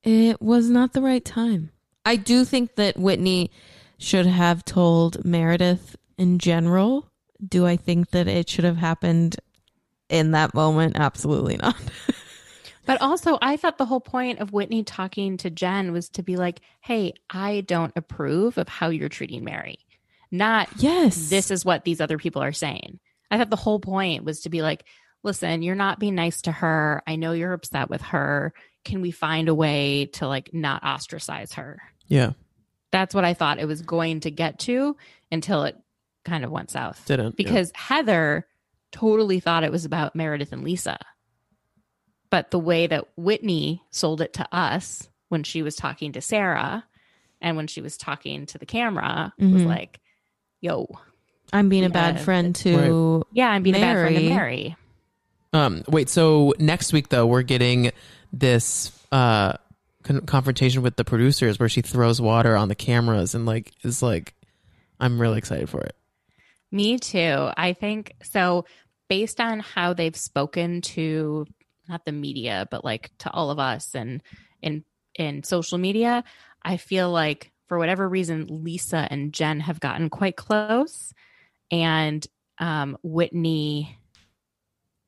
It 0.03 0.41
was 0.41 0.69
not 0.69 0.93
the 0.93 1.01
right 1.01 1.23
time. 1.25 1.71
I 2.05 2.15
do 2.15 2.45
think 2.45 2.75
that 2.75 2.97
Whitney 2.97 3.51
should 3.97 4.25
have 4.25 4.63
told 4.63 5.25
Meredith 5.25 5.95
in 6.17 6.39
general. 6.39 7.11
Do 7.45 7.65
I 7.65 7.77
think 7.77 8.11
that 8.11 8.27
it 8.27 8.49
should 8.49 8.65
have 8.65 8.77
happened 8.77 9.35
in 10.09 10.31
that 10.31 10.53
moment? 10.53 10.97
Absolutely 10.97 11.57
not. 11.57 11.76
But 12.85 13.01
also, 13.01 13.38
I 13.41 13.57
thought 13.57 13.77
the 13.77 13.85
whole 13.85 13.99
point 13.99 14.39
of 14.39 14.53
Whitney 14.53 14.81
talking 14.81 15.35
to 15.39 15.49
Jen 15.49 15.91
was 15.91 16.07
to 16.11 16.23
be 16.23 16.38
like, 16.38 16.61
hey, 16.80 17.11
I 17.30 17.59
don't 17.68 17.91
approve 17.97 18.57
of 18.57 18.69
how 18.69 18.88
you're 18.91 19.09
treating 19.09 19.43
Mary. 19.43 19.80
Not 20.31 20.69
Yes. 20.77 21.30
this 21.30 21.51
is 21.51 21.65
what 21.65 21.84
these 21.84 21.99
other 21.99 22.18
people 22.18 22.41
are 22.41 22.53
saying. 22.53 23.01
I 23.30 23.38
thought 23.38 23.49
the 23.49 23.57
whole 23.57 23.81
point 23.81 24.23
was 24.23 24.39
to 24.43 24.49
be 24.49 24.61
like, 24.61 24.85
listen, 25.22 25.64
you're 25.64 25.76
not 25.76 25.99
being 25.99 26.15
nice 26.15 26.43
to 26.43 26.51
her. 26.53 27.03
I 27.05 27.18
know 27.18 27.34
you're 27.34 27.51
upset 27.51 27.89
with 27.89 28.01
her. 28.03 28.53
Can 28.85 29.01
we 29.01 29.11
find 29.11 29.49
a 29.49 29.53
way 29.53 30.05
to 30.14 30.26
like 30.30 30.53
not 30.53 30.81
ostracize 30.81 31.51
her? 31.55 31.81
Yeah, 32.07 32.31
That's 32.93 33.14
what 33.14 33.26
I 33.26 33.34
thought 33.34 33.59
it 33.59 33.68
was 33.68 33.81
going 33.81 34.22
to 34.22 34.31
get 34.31 34.59
to 34.59 34.95
until 35.30 35.64
it 35.64 35.76
kind 36.27 36.43
of 36.43 36.51
went 36.51 36.69
south. 36.69 37.03
didn't 37.05 37.25
yeah. 37.25 37.31
Because 37.37 37.71
Heather 37.75 38.45
totally 38.91 39.39
thought 39.39 39.63
it 39.63 39.71
was 39.71 39.85
about 39.85 40.15
Meredith 40.15 40.51
and 40.53 40.63
Lisa. 40.63 40.97
But 42.29 42.51
the 42.51 42.59
way 42.59 42.87
that 42.87 43.05
Whitney 43.15 43.81
sold 43.89 44.21
it 44.21 44.33
to 44.33 44.47
us 44.55 45.07
when 45.29 45.43
she 45.43 45.61
was 45.61 45.75
talking 45.75 46.11
to 46.13 46.21
Sarah 46.21 46.83
and 47.41 47.55
when 47.57 47.67
she 47.67 47.81
was 47.81 47.97
talking 47.97 48.45
to 48.47 48.57
the 48.57 48.65
camera 48.65 49.33
was 49.39 49.61
Mhm. 49.61 49.65
like, 49.65 49.99
yo, 50.61 50.87
I'm 51.53 51.69
being 51.69 51.85
a 51.85 51.89
bad 51.89 52.19
friend 52.19 52.53
to. 52.57 53.23
yeah, 53.31 53.49
I'm 53.49 53.63
being 53.63 53.75
a 53.75 53.79
bad 53.79 53.93
friend 53.93 54.15
to 54.15 54.21
Mary. 54.21 54.29
Mary. 54.35 54.75
Um, 55.53 55.83
wait, 55.87 56.09
so 56.09 56.53
next 56.59 56.91
week 56.91 57.09
though, 57.09 57.25
we're 57.25 57.41
getting 57.43 57.91
this 58.33 58.91
uh 59.11 59.53
con- 60.03 60.21
confrontation 60.25 60.81
with 60.81 60.97
the 60.97 61.05
producers 61.05 61.57
where 61.59 61.69
she 61.69 61.81
throws 61.81 62.19
water 62.19 62.55
on 62.57 62.67
the 62.67 62.75
cameras 62.75 63.33
and 63.33 63.45
like 63.45 63.71
is 63.83 64.01
like, 64.03 64.33
I'm 64.99 65.21
really 65.21 65.37
excited 65.37 65.69
for 65.69 65.79
it. 65.81 65.95
Me 66.72 66.98
too. 66.98 67.49
I 67.56 67.73
think 67.73 68.14
so. 68.23 68.65
Based 69.10 69.39
on 69.39 69.61
how 69.61 69.94
they've 69.94 70.15
spoken 70.15 70.81
to 70.81 71.45
not 71.88 72.03
the 72.06 72.11
media, 72.11 72.68
but 72.69 72.84
like 72.84 73.11
to 73.19 73.31
all 73.31 73.49
of 73.52 73.60
us 73.60 73.95
and 73.95 74.22
in 74.61 74.84
in 75.15 75.44
social 75.44 75.77
media, 75.77 76.23
I 76.61 76.77
feel 76.77 77.10
like 77.10 77.52
for 77.68 77.77
whatever 77.77 78.07
reason, 78.07 78.48
Lisa 78.49 79.07
and 79.10 79.34
Jen 79.34 79.61
have 79.61 79.80
gotten 79.80 80.10
quite 80.10 80.35
close, 80.35 81.14
and 81.72 82.26
um, 82.60 82.98
Whitney 83.03 83.98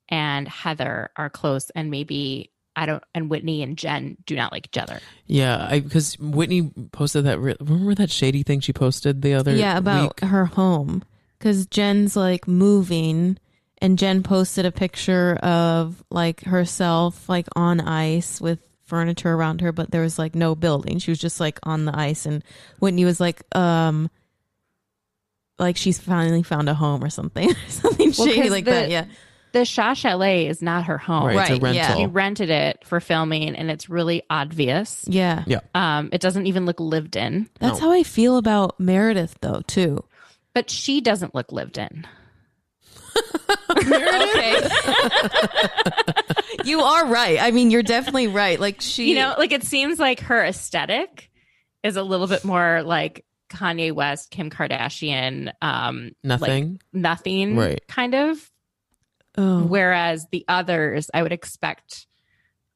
and 0.07 0.47
Heather 0.47 1.09
are 1.15 1.29
close, 1.29 1.69
and 1.71 1.91
maybe 1.91 2.51
I 2.75 2.85
don't. 2.85 3.03
And 3.13 3.29
Whitney 3.29 3.61
and 3.63 3.77
Jen 3.77 4.17
do 4.25 4.35
not 4.35 4.51
like 4.51 4.67
each 4.67 4.81
other. 4.81 4.99
Yeah, 5.27 5.67
I 5.69 5.79
because 5.81 6.17
Whitney 6.19 6.71
posted 6.91 7.25
that. 7.25 7.39
Re- 7.39 7.55
remember 7.59 7.95
that 7.95 8.09
shady 8.11 8.43
thing 8.43 8.61
she 8.61 8.71
posted 8.73 9.21
the 9.21 9.33
other 9.33 9.55
Yeah, 9.55 9.77
about 9.77 10.21
week? 10.21 10.29
her 10.29 10.45
home. 10.45 11.03
Because 11.39 11.65
Jen's 11.67 12.15
like 12.17 12.47
moving, 12.47 13.39
and 13.81 13.97
Jen 13.97 14.23
posted 14.23 14.65
a 14.65 14.71
picture 14.73 15.35
of 15.37 16.03
like 16.11 16.41
herself 16.43 17.27
like 17.29 17.47
on 17.55 17.79
ice 17.79 18.41
with 18.41 18.59
furniture 18.85 19.33
around 19.33 19.61
her, 19.61 19.71
but 19.71 19.89
there 19.91 20.01
was 20.01 20.19
like 20.19 20.35
no 20.35 20.53
building. 20.55 20.99
She 20.99 21.11
was 21.11 21.19
just 21.19 21.39
like 21.39 21.57
on 21.63 21.85
the 21.85 21.97
ice, 21.97 22.25
and 22.25 22.43
Whitney 22.79 23.05
was 23.05 23.19
like, 23.21 23.41
um, 23.55 24.09
like 25.57 25.77
she's 25.77 25.99
finally 25.99 26.43
found 26.43 26.69
a 26.69 26.73
home 26.73 27.03
or 27.03 27.09
something, 27.09 27.53
something 27.67 28.13
Well, 28.17 28.27
shady 28.27 28.41
'cause 28.41 28.51
like 28.51 28.65
the- 28.65 28.71
that. 28.71 28.89
Yeah, 28.89 29.05
The 29.51 29.65
Shah 29.65 29.93
Chalet 29.93 30.47
is 30.47 30.61
not 30.61 30.85
her 30.85 30.97
home. 30.97 31.27
Right, 31.27 31.49
it's 31.51 31.59
a 31.59 31.63
Right, 31.63 31.75
yeah. 31.75 31.87
rental. 31.87 32.01
She 32.01 32.05
rented 32.07 32.49
it 32.49 32.83
for 32.85 32.99
filming, 32.99 33.55
and 33.55 33.71
it's 33.71 33.89
really 33.89 34.23
obvious. 34.29 35.05
Yeah, 35.07 35.43
yeah. 35.47 35.59
Um, 35.73 36.09
it 36.11 36.21
doesn't 36.21 36.47
even 36.47 36.65
look 36.65 36.79
lived 36.79 37.15
in, 37.15 37.49
That's 37.59 37.79
No. 37.79 37.87
how 37.87 37.91
I 37.93 38.03
feel 38.03 38.37
about 38.37 38.79
Meredith 38.79 39.37
though 39.41 39.61
too. 39.67 40.03
But 40.53 40.69
she 40.69 41.01
doesn't 41.01 41.33
look 41.35 41.51
lived 41.51 41.77
in. 41.77 42.05
okay. 43.71 44.69
you 46.65 46.81
are 46.81 47.07
right. 47.07 47.37
I 47.41 47.51
mean, 47.51 47.71
you're 47.71 47.83
definitely 47.83 48.27
right. 48.27 48.59
Like 48.59 48.81
she 48.81 49.09
You 49.09 49.15
know, 49.15 49.35
like 49.37 49.51
it 49.51 49.63
seems 49.63 49.99
like 49.99 50.21
her 50.21 50.43
aesthetic 50.43 51.29
is 51.83 51.95
a 51.95 52.03
little 52.03 52.27
bit 52.27 52.43
more 52.43 52.81
like 52.83 53.25
Kanye 53.49 53.91
West, 53.91 54.31
Kim 54.31 54.49
Kardashian, 54.49 55.51
um, 55.61 56.11
like 56.23 56.39
nothing. 56.39 56.81
nothing, 56.93 57.55
Right. 57.55 57.81
kind 57.87 58.15
of. 58.15 58.51
oh. 59.37 59.63
Whereas 59.63 60.27
the 60.31 60.45
others, 60.47 61.09
I 61.13 61.23
would 61.23 61.31
expect 61.31 62.05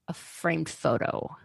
a 0.08 0.14
framed 0.14 0.70
photo. 0.70 1.36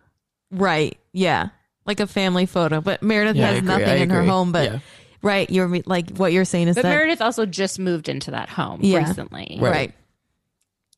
Right. 0.51 0.99
Yeah. 1.13 1.49
Like 1.85 2.01
a 2.01 2.07
family 2.07 2.47
photo. 2.47 2.81
But 2.81 3.03
Meredith 3.03 3.37
Yeah, 3.37 3.53
has 3.53 3.63
nothing 3.63 3.89
I 3.89 3.97
in 3.97 4.11
her 4.11 4.23
home. 4.23 4.53
But 4.53 4.65
Yeah. 4.73 4.79
Right, 5.23 5.49
you're 5.51 5.69
like 5.87 6.11
what 6.17 6.33
you're 6.33 6.45
saying 6.45 6.69
is 6.69 6.77
But 6.77 6.83
that 6.83 6.91
Meredith 6.91 7.21
also 7.23 7.47
just 7.47 7.79
moved 7.79 8.09
into 8.09 8.31
that 8.33 8.49
home 8.49 8.81
Yeah. 8.83 8.99
recently, 9.07 9.59
Right. 9.61 9.73
right. 9.73 9.95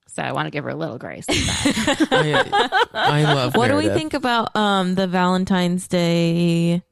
so 0.09 0.23
I 0.23 0.33
want 0.33 0.47
to 0.47 0.51
give 0.51 0.65
her 0.65 0.71
a 0.71 0.75
little 0.77 0.99
grace. 0.99 1.27
I, 1.29 2.83
I 2.95 3.23
love. 3.35 3.57
What 3.57 3.69
do 3.69 3.77
we 3.77 3.89
think 3.89 4.15
about 4.15 4.55
um 4.57 4.95
the 4.95 5.07
Valentine's 5.07 5.89
Day 5.89 6.83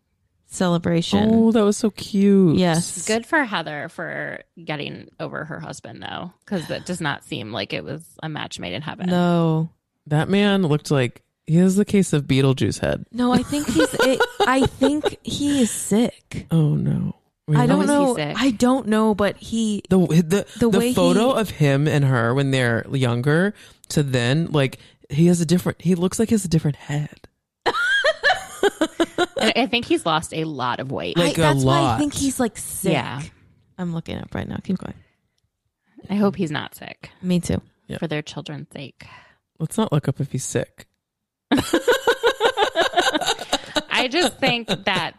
celebration. 0.51 1.29
Oh, 1.31 1.53
that 1.53 1.63
was 1.65 1.77
so 1.77 1.91
cute. 1.91 2.57
Yes. 2.57 3.07
Good 3.07 3.27
for 3.27 3.45
Heather 3.45 3.89
for 3.91 4.41
getting 4.65 5.09
over 5.21 5.45
her 5.45 5.61
husband, 5.61 6.03
though, 6.03 6.33
because 6.45 6.69
it 6.71 6.87
does 6.87 7.01
not 7.01 7.25
seem 7.25 7.53
like 7.53 7.73
it 7.73 7.85
was 7.85 8.03
a 8.23 8.29
match 8.29 8.59
made 8.59 8.73
in 8.73 8.83
heaven. 8.83 9.09
No. 9.11 9.69
That 10.07 10.29
man 10.31 10.63
looked 10.63 10.91
like 10.91 11.23
he 11.47 11.57
has 11.57 11.77
the 11.77 11.85
case 11.85 12.13
of 12.15 12.25
Beetlejuice 12.25 12.79
head. 12.81 13.05
No, 13.13 13.31
I 13.33 13.43
think 13.43 13.67
he's. 13.69 13.93
It, 14.01 14.21
I 14.41 14.65
think 14.67 15.19
he 15.23 15.61
is 15.63 15.71
sick. 15.71 16.47
Oh 16.51 16.75
no. 16.77 17.15
I 17.55 17.67
don't 17.67 17.87
know. 17.87 18.17
I 18.19 18.51
don't 18.51 18.89
know, 18.89 19.15
but 19.15 19.37
he. 19.39 19.83
the 19.89 19.99
the 20.07 20.47
The 20.59 20.69
the, 20.69 20.79
way 20.79 20.93
photo 20.95 21.35
he- 21.35 21.41
of 21.41 21.51
him 21.51 21.87
and 21.89 22.05
her 22.05 22.35
when 22.35 22.51
they're 22.51 22.87
younger 22.93 23.55
to 23.91 24.03
then 24.03 24.47
like 24.51 24.79
he 25.09 25.27
has 25.29 25.41
a 25.41 25.47
different 25.47 25.81
he 25.81 25.95
looks 25.95 26.19
like 26.19 26.29
he 26.29 26.35
has 26.35 26.45
a 26.45 26.49
different 26.49 26.77
head. 26.77 27.29
I 29.41 29.67
think 29.71 29.85
he's 29.87 30.05
lost 30.05 30.35
a 30.35 30.45
lot 30.45 30.81
of 30.81 30.91
weight. 30.93 31.17
Like 31.17 31.39
I, 31.39 31.43
a 31.51 31.55
that's 31.55 31.65
why 31.65 31.95
I 31.95 31.99
think 31.99 32.13
he's 32.15 32.39
like 32.41 32.59
sick. 32.59 32.93
Yeah. 32.93 33.23
I'm 33.79 33.95
looking 33.95 34.19
up 34.19 34.35
right 34.35 34.47
now. 34.49 34.57
Keep 34.63 34.79
going. 34.79 34.95
I 36.11 36.15
hope 36.17 36.37
he's 36.37 36.51
not 36.51 36.75
sick 36.75 37.11
Me 37.23 37.39
too. 37.41 37.61
Yeah. 37.87 37.99
for 37.99 38.07
their 38.09 38.23
children's 38.23 38.69
sake. 38.73 39.07
Let's 39.59 39.77
not 39.79 39.93
look 39.93 40.09
up 40.09 40.21
if 40.21 40.33
he's 40.33 40.45
sick. 40.45 40.87
I 43.91 44.09
just 44.11 44.39
think 44.39 44.69
that 44.69 45.13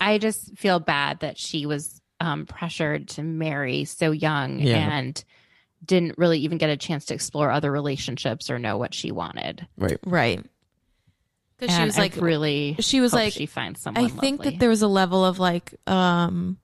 I 0.00 0.18
just 0.18 0.56
feel 0.56 0.80
bad 0.80 1.20
that 1.20 1.36
she 1.38 1.66
was 1.66 2.00
um, 2.20 2.46
pressured 2.46 3.08
to 3.10 3.22
marry 3.22 3.84
so 3.84 4.10
young 4.10 4.58
Yeah. 4.60 4.76
and 4.98 5.22
didn't 5.84 6.18
really 6.18 6.38
even 6.40 6.58
get 6.58 6.70
a 6.70 6.76
chance 6.76 7.06
to 7.06 7.14
explore 7.14 7.50
other 7.50 7.70
relationships 7.72 8.50
or 8.50 8.58
know 8.58 8.76
what 8.76 8.92
she 8.94 9.12
wanted. 9.12 9.66
Right. 9.76 9.98
Right. 10.04 10.44
Because 11.58 11.74
she 11.74 11.80
And 11.82 11.88
was 11.88 11.98
I 11.98 12.02
like, 12.02 12.16
really, 12.16 12.76
she 12.80 13.00
was 13.00 13.12
like, 13.12 13.32
she 13.34 13.46
finds 13.46 13.80
someone. 13.80 14.04
I 14.04 14.08
think 14.08 14.38
lovely. 14.40 14.52
that 14.52 14.60
there 14.60 14.68
was 14.70 14.82
a 14.82 14.88
level 14.88 15.24
of 15.24 15.38
like 15.38 15.74
um 15.86 16.56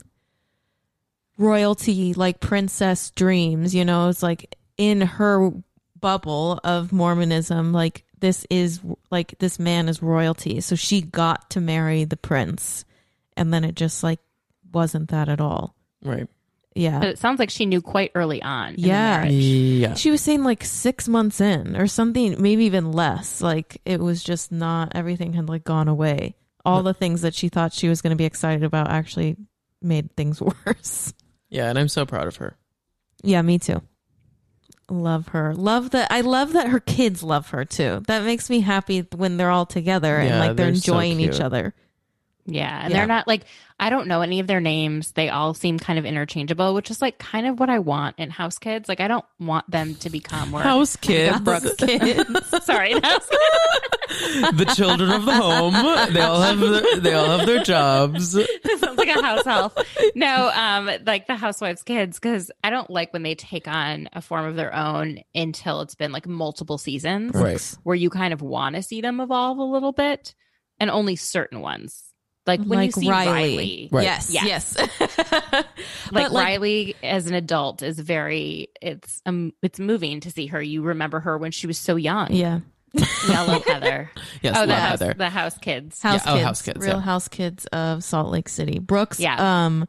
royalty, 1.39 2.14
like 2.14 2.40
princess 2.40 3.10
dreams. 3.10 3.74
You 3.74 3.85
know, 3.85 4.09
it's 4.09 4.23
like 4.23 4.56
in 4.78 5.02
her 5.02 5.51
bubble 6.01 6.60
of 6.64 6.93
Mormonism, 6.93 7.73
like 7.73 8.05
this 8.20 8.47
is 8.48 8.81
like 9.10 9.39
this 9.39 9.59
man 9.59 9.89
is 9.89 10.02
royalty. 10.02 10.60
So 10.62 10.77
she 10.77 11.02
got 11.02 11.51
to 11.51 11.60
marry 11.60 12.05
the 12.05 12.16
prince, 12.16 12.86
and 13.37 13.53
then 13.53 13.65
it 13.65 13.75
just 13.75 14.03
like 14.03 14.21
wasn't 14.73 15.11
that 15.11 15.29
at 15.29 15.41
all. 15.41 15.75
Right. 16.03 16.29
Yeah. 16.75 16.99
But 17.01 17.09
it 17.09 17.19
sounds 17.19 17.39
like 17.39 17.51
she 17.51 17.65
knew 17.65 17.81
quite 17.81 18.13
early 18.15 18.43
on. 18.43 18.75
Yeah. 18.77 19.25
Yeah. 19.25 19.95
She 19.95 20.11
was 20.11 20.21
saying 20.21 20.45
like 20.45 20.63
six 20.63 21.09
months 21.09 21.41
in 21.41 21.75
or 21.77 21.87
something, 21.87 22.41
maybe 22.41 22.65
even 22.67 22.93
less. 22.93 23.41
Like 23.41 23.81
it 23.87 23.99
was 23.99 24.23
just 24.23 24.53
not 24.53 24.93
everything 24.95 25.33
had 25.33 25.49
like 25.49 25.65
gone 25.65 25.89
away. 25.89 26.37
All 26.67 26.83
the 26.83 26.93
things 26.95 27.23
that 27.23 27.35
she 27.35 27.49
thought 27.49 27.73
she 27.73 27.89
was 27.89 28.03
going 28.03 28.11
to 28.11 28.17
be 28.17 28.25
excited 28.25 28.65
about 28.65 28.91
actually 28.91 29.37
made 29.81 30.15
things 30.17 30.43
worse. 30.67 31.15
Yeah, 31.49 31.71
and 31.71 31.79
I'm 31.79 31.89
so 31.89 32.05
proud 32.05 32.27
of 32.27 32.37
her. 32.37 32.57
Yeah, 33.23 33.41
me 33.43 33.59
too. 33.59 33.83
Love 34.91 35.29
her. 35.29 35.55
Love 35.55 35.91
that. 35.91 36.13
I 36.13 36.21
love 36.21 36.53
that 36.53 36.69
her 36.69 36.81
kids 36.81 37.23
love 37.23 37.51
her 37.51 37.65
too. 37.65 38.03
That 38.07 38.25
makes 38.25 38.51
me 38.51 38.61
happy 38.61 39.01
when 39.15 39.37
they're 39.37 39.51
all 39.51 39.67
together 39.67 40.17
and 40.17 40.29
Yeah, 40.29 40.39
like 40.41 40.57
they're 40.57 40.67
they're 40.67 40.75
so 40.75 40.93
enjoying 40.93 41.21
each 41.21 41.41
other. 41.41 41.75
Yeah. 42.47 42.81
And 42.82 42.90
Yeah. 42.93 42.98
they're 42.98 43.06
not 43.06 43.27
like, 43.27 43.43
I 43.78 43.90
don't 43.90 44.06
know 44.09 44.23
any 44.23 44.40
of 44.40 44.47
their 44.47 44.60
names. 44.60 45.12
They 45.12 45.28
all 45.28 45.52
seem 45.52 45.78
kind 45.78 45.98
of 45.98 46.06
interchangeable, 46.06 46.73
which 46.74 46.90
is 46.90 47.02
like 47.02 47.18
kind 47.18 47.47
of 47.47 47.60
what 47.60 47.68
I 47.68 47.78
want 47.81 48.18
in 48.18 48.31
House 48.31 48.59
Kids. 48.59 48.89
Like, 48.89 49.01
I 49.01 49.09
don't 49.09 49.24
want 49.39 49.70
them 49.70 49.94
to 49.97 50.09
become 50.10 50.52
where 50.52 50.62
House 50.62 50.97
kids, 50.97 51.39
Brooks 51.40 51.74
kids. 51.74 52.24
Sorry, 52.64 52.93
House 52.93 53.28
the 54.09 54.73
children 54.77 55.10
of 55.10 55.24
the 55.27 55.32
home. 55.35 55.74
They 56.12 56.20
all 56.20 56.40
have 56.40 56.59
their, 56.60 57.01
they 57.01 57.12
all 57.12 57.36
have 57.39 57.47
their 57.47 57.62
jobs. 57.62 58.31
sounds 58.78 58.97
like 58.98 59.09
a 59.09 59.20
house 59.23 59.47
elf. 59.47 59.74
No, 60.14 60.51
um, 60.55 60.89
like 61.05 61.27
the 61.27 61.36
housewives' 61.36 61.82
kids, 61.82 62.18
because 62.18 62.51
I 62.64 62.70
don't 62.70 62.89
like 62.89 63.12
when 63.12 63.23
they 63.24 63.35
take 63.35 63.68
on 63.68 64.09
a 64.12 64.23
form 64.23 64.47
of 64.47 64.56
their 64.56 64.74
own 64.74 65.20
until 65.35 65.81
it's 65.82 65.94
been 65.94 66.12
like 66.12 66.27
multiple 66.27 66.78
seasons, 66.78 67.35
Right. 67.35 67.74
where 67.82 67.97
you 67.97 68.09
kind 68.10 68.32
of 68.32 68.40
want 68.43 68.77
to 68.77 68.82
see 68.82 69.01
them 69.01 69.20
evolve 69.20 69.59
a 69.59 69.62
little 69.64 69.93
bit, 69.93 70.35
and 70.81 70.90
only 70.90 71.16
certain 71.16 71.60
ones. 71.60 72.05
Like 72.47 72.60
when 72.60 72.78
like 72.78 72.86
you 72.97 73.02
see 73.02 73.10
Riley. 73.10 73.32
Riley, 73.32 73.89
Right. 73.93 74.05
Yes, 74.05 74.31
Yes. 74.31 74.44
yes. 74.47 74.77
like, 75.52 75.66
But, 76.12 76.32
like- 76.32 76.44
Riley 76.47 76.94
as 77.02 77.27
an 77.27 77.35
adult 77.35 77.82
is 77.82 77.98
very 77.98 78.68
it's 78.81 79.20
um 79.27 79.52
it's 79.62 79.78
moving 79.81 80.20
to 80.20 80.31
see 80.31 80.47
her. 80.47 80.62
You 80.62 80.82
remember 80.82 81.20
her 81.20 81.36
when 81.39 81.51
she 81.51 81.66
was 81.66 81.78
so 81.78 81.97
young. 81.97 82.32
yeah. 82.32 82.60
Yeah, 82.93 83.05
I 83.43 83.47
love 83.47 83.64
Heather. 83.66 84.10
Yes, 84.43 84.56
oh, 84.56 84.60
love 84.60 84.68
the 84.68 84.74
house, 84.77 85.01
Heather. 85.01 85.14
the 85.18 85.28
house 85.28 85.59
kids. 85.59 86.01
House 86.01 86.24
Yeah, 86.24 86.32
oh, 86.32 86.35
kids, 86.36 86.44
House 86.47 86.62
Kids, 86.62 86.78
real 86.81 86.94
yeah. 86.97 87.01
house 87.02 87.28
kids 87.28 87.66
of 87.66 88.02
Salt 88.05 88.31
Lake 88.31 88.48
City. 88.48 88.78
Brooks, 88.78 89.20
Yeah. 89.20 89.66
um, 89.66 89.86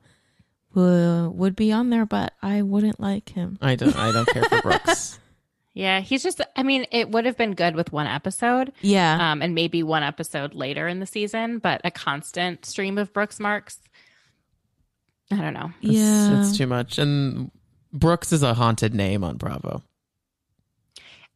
w- 0.76 1.30
would 1.30 1.56
be 1.56 1.72
on 1.72 1.90
there, 1.90 2.06
but 2.06 2.34
I 2.42 2.64
wouldn't 2.64 3.00
like 3.00 3.30
him. 3.30 3.58
I 3.62 3.76
don't 3.76 3.96
I 3.96 4.12
don't 4.12 4.28
care 4.28 4.44
for 4.44 4.62
Brooks. 4.62 5.20
Yeah, 5.78 6.00
he's 6.00 6.24
just. 6.24 6.42
I 6.56 6.64
mean, 6.64 6.88
it 6.92 7.12
would 7.12 7.26
have 7.26 7.38
been 7.38 7.54
good 7.54 7.76
with 7.76 7.94
one 7.94 8.08
episode. 8.08 8.74
Yeah, 8.82 9.32
um, 9.32 9.44
and 9.44 9.54
maybe 9.54 9.84
one 9.84 10.02
episode 10.02 10.56
later 10.56 10.88
in 10.88 11.00
the 11.00 11.06
season, 11.06 11.60
but 11.60 11.82
a 11.84 11.92
constant 11.92 12.66
stream 12.66 12.98
of 12.98 13.14
Brooks 13.14 13.40
Marks. 13.40 13.78
I 15.32 15.36
don't 15.36 15.54
know. 15.54 15.72
It's, 15.84 15.94
yeah. 15.94 16.40
it's 16.40 16.58
too 16.58 16.66
much. 16.66 16.98
And 16.98 17.52
Brooks 17.94 18.34
is 18.34 18.42
a 18.42 18.56
haunted 18.56 18.96
name 18.96 19.24
on 19.24 19.38
Bravo. 19.38 19.84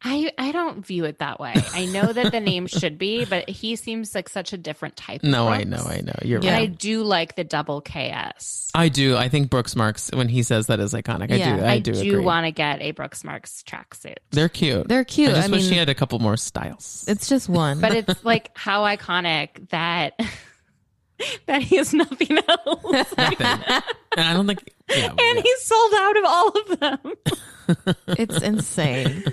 I 0.04 0.32
I 0.36 0.50
don't 0.52 0.84
view 0.84 1.04
it 1.04 1.18
that 1.20 1.38
way. 1.38 1.54
I 1.74 1.86
know 1.86 2.12
that 2.12 2.32
the 2.32 2.40
name 2.40 2.66
should 2.66 2.98
be, 2.98 3.24
but 3.30 3.48
he 3.48 3.76
seems 3.76 4.14
like 4.14 4.28
such 4.28 4.52
a 4.52 4.58
different 4.58 4.96
type. 4.96 5.22
No, 5.22 5.46
of 5.46 5.52
I 5.52 5.62
know, 5.64 5.84
I 5.84 6.00
know. 6.00 6.14
You're 6.22 6.40
right. 6.40 6.48
And 6.48 6.56
I 6.56 6.66
do 6.66 7.02
like 7.04 7.36
the 7.36 7.44
double 7.44 7.80
KS. 7.80 8.70
I 8.74 8.88
do. 8.88 9.16
I 9.16 9.28
think 9.28 9.50
Brooks 9.50 9.76
Marks 9.76 10.10
when 10.12 10.28
he 10.28 10.42
says 10.42 10.66
that 10.66 10.80
is 10.80 10.92
iconic. 10.94 11.30
I 11.32 11.36
Yeah. 11.36 11.56
do. 11.56 11.64
I, 11.64 11.78
do. 11.78 11.90
I 11.92 11.94
do, 12.02 12.10
do, 12.10 12.22
want 12.22 12.46
to 12.46 12.50
get 12.52 12.80
a 12.82 12.90
Brooks 12.90 13.22
Marks 13.22 13.62
tracksuit. 13.62 14.16
They're 14.30 14.48
cute. 14.48 14.88
they're 14.88 15.04
cute. 15.04 15.30
I 15.30 15.32
I, 15.32 15.36
just 15.36 15.50
wish 15.50 15.62
mean, 15.62 15.70
she 15.72 15.78
had 15.78 15.88
a 15.88 15.94
couple 15.94 16.18
more 16.18 16.36
styles. 16.36 17.04
it's 17.06 17.28
just 17.28 17.48
one, 17.48 17.80
But 17.80 17.94
it's 17.94 18.24
like 18.24 18.50
how 18.56 18.82
iconic 18.84 19.68
that 19.70 20.18
that 21.46 21.62
he 21.62 21.76
has 21.76 21.94
nothing 21.94 22.38
else. 22.48 22.82
Nothing. 22.90 23.36
and 23.46 23.82
I 24.16 24.32
don't 24.32 24.46
think. 24.46 24.64
Yeah, 24.90 25.10
and 25.10 25.18
yeah. 25.36 25.42
he's 25.42 25.62
sold 25.62 25.92
out 25.94 26.16
of 26.16 26.24
all 26.26 26.48
of 26.48 26.80
them. 26.80 27.94
it's 28.18 28.42
insane. 28.42 29.24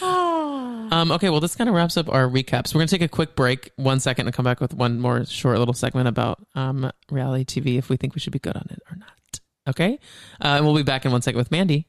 Oh. 0.00 0.88
Um, 0.90 1.12
okay, 1.12 1.30
well, 1.30 1.40
this 1.40 1.54
kind 1.54 1.68
of 1.68 1.74
wraps 1.74 1.96
up 1.96 2.08
our 2.08 2.26
recaps. 2.26 2.74
We're 2.74 2.80
going 2.80 2.88
to 2.88 2.98
take 2.98 3.02
a 3.02 3.08
quick 3.08 3.36
break, 3.36 3.72
one 3.76 4.00
second, 4.00 4.26
and 4.26 4.34
come 4.34 4.44
back 4.44 4.60
with 4.60 4.74
one 4.74 5.00
more 5.00 5.24
short 5.26 5.58
little 5.58 5.74
segment 5.74 6.08
about 6.08 6.44
um, 6.54 6.90
reality 7.10 7.44
TV 7.44 7.78
if 7.78 7.88
we 7.88 7.96
think 7.96 8.14
we 8.14 8.20
should 8.20 8.32
be 8.32 8.38
good 8.38 8.56
on 8.56 8.66
it 8.70 8.80
or 8.90 8.96
not. 8.96 9.40
Okay? 9.68 9.98
Uh, 10.42 10.56
and 10.56 10.64
we'll 10.64 10.76
be 10.76 10.82
back 10.82 11.04
in 11.04 11.12
one 11.12 11.22
second 11.22 11.38
with 11.38 11.50
Mandy. 11.50 11.86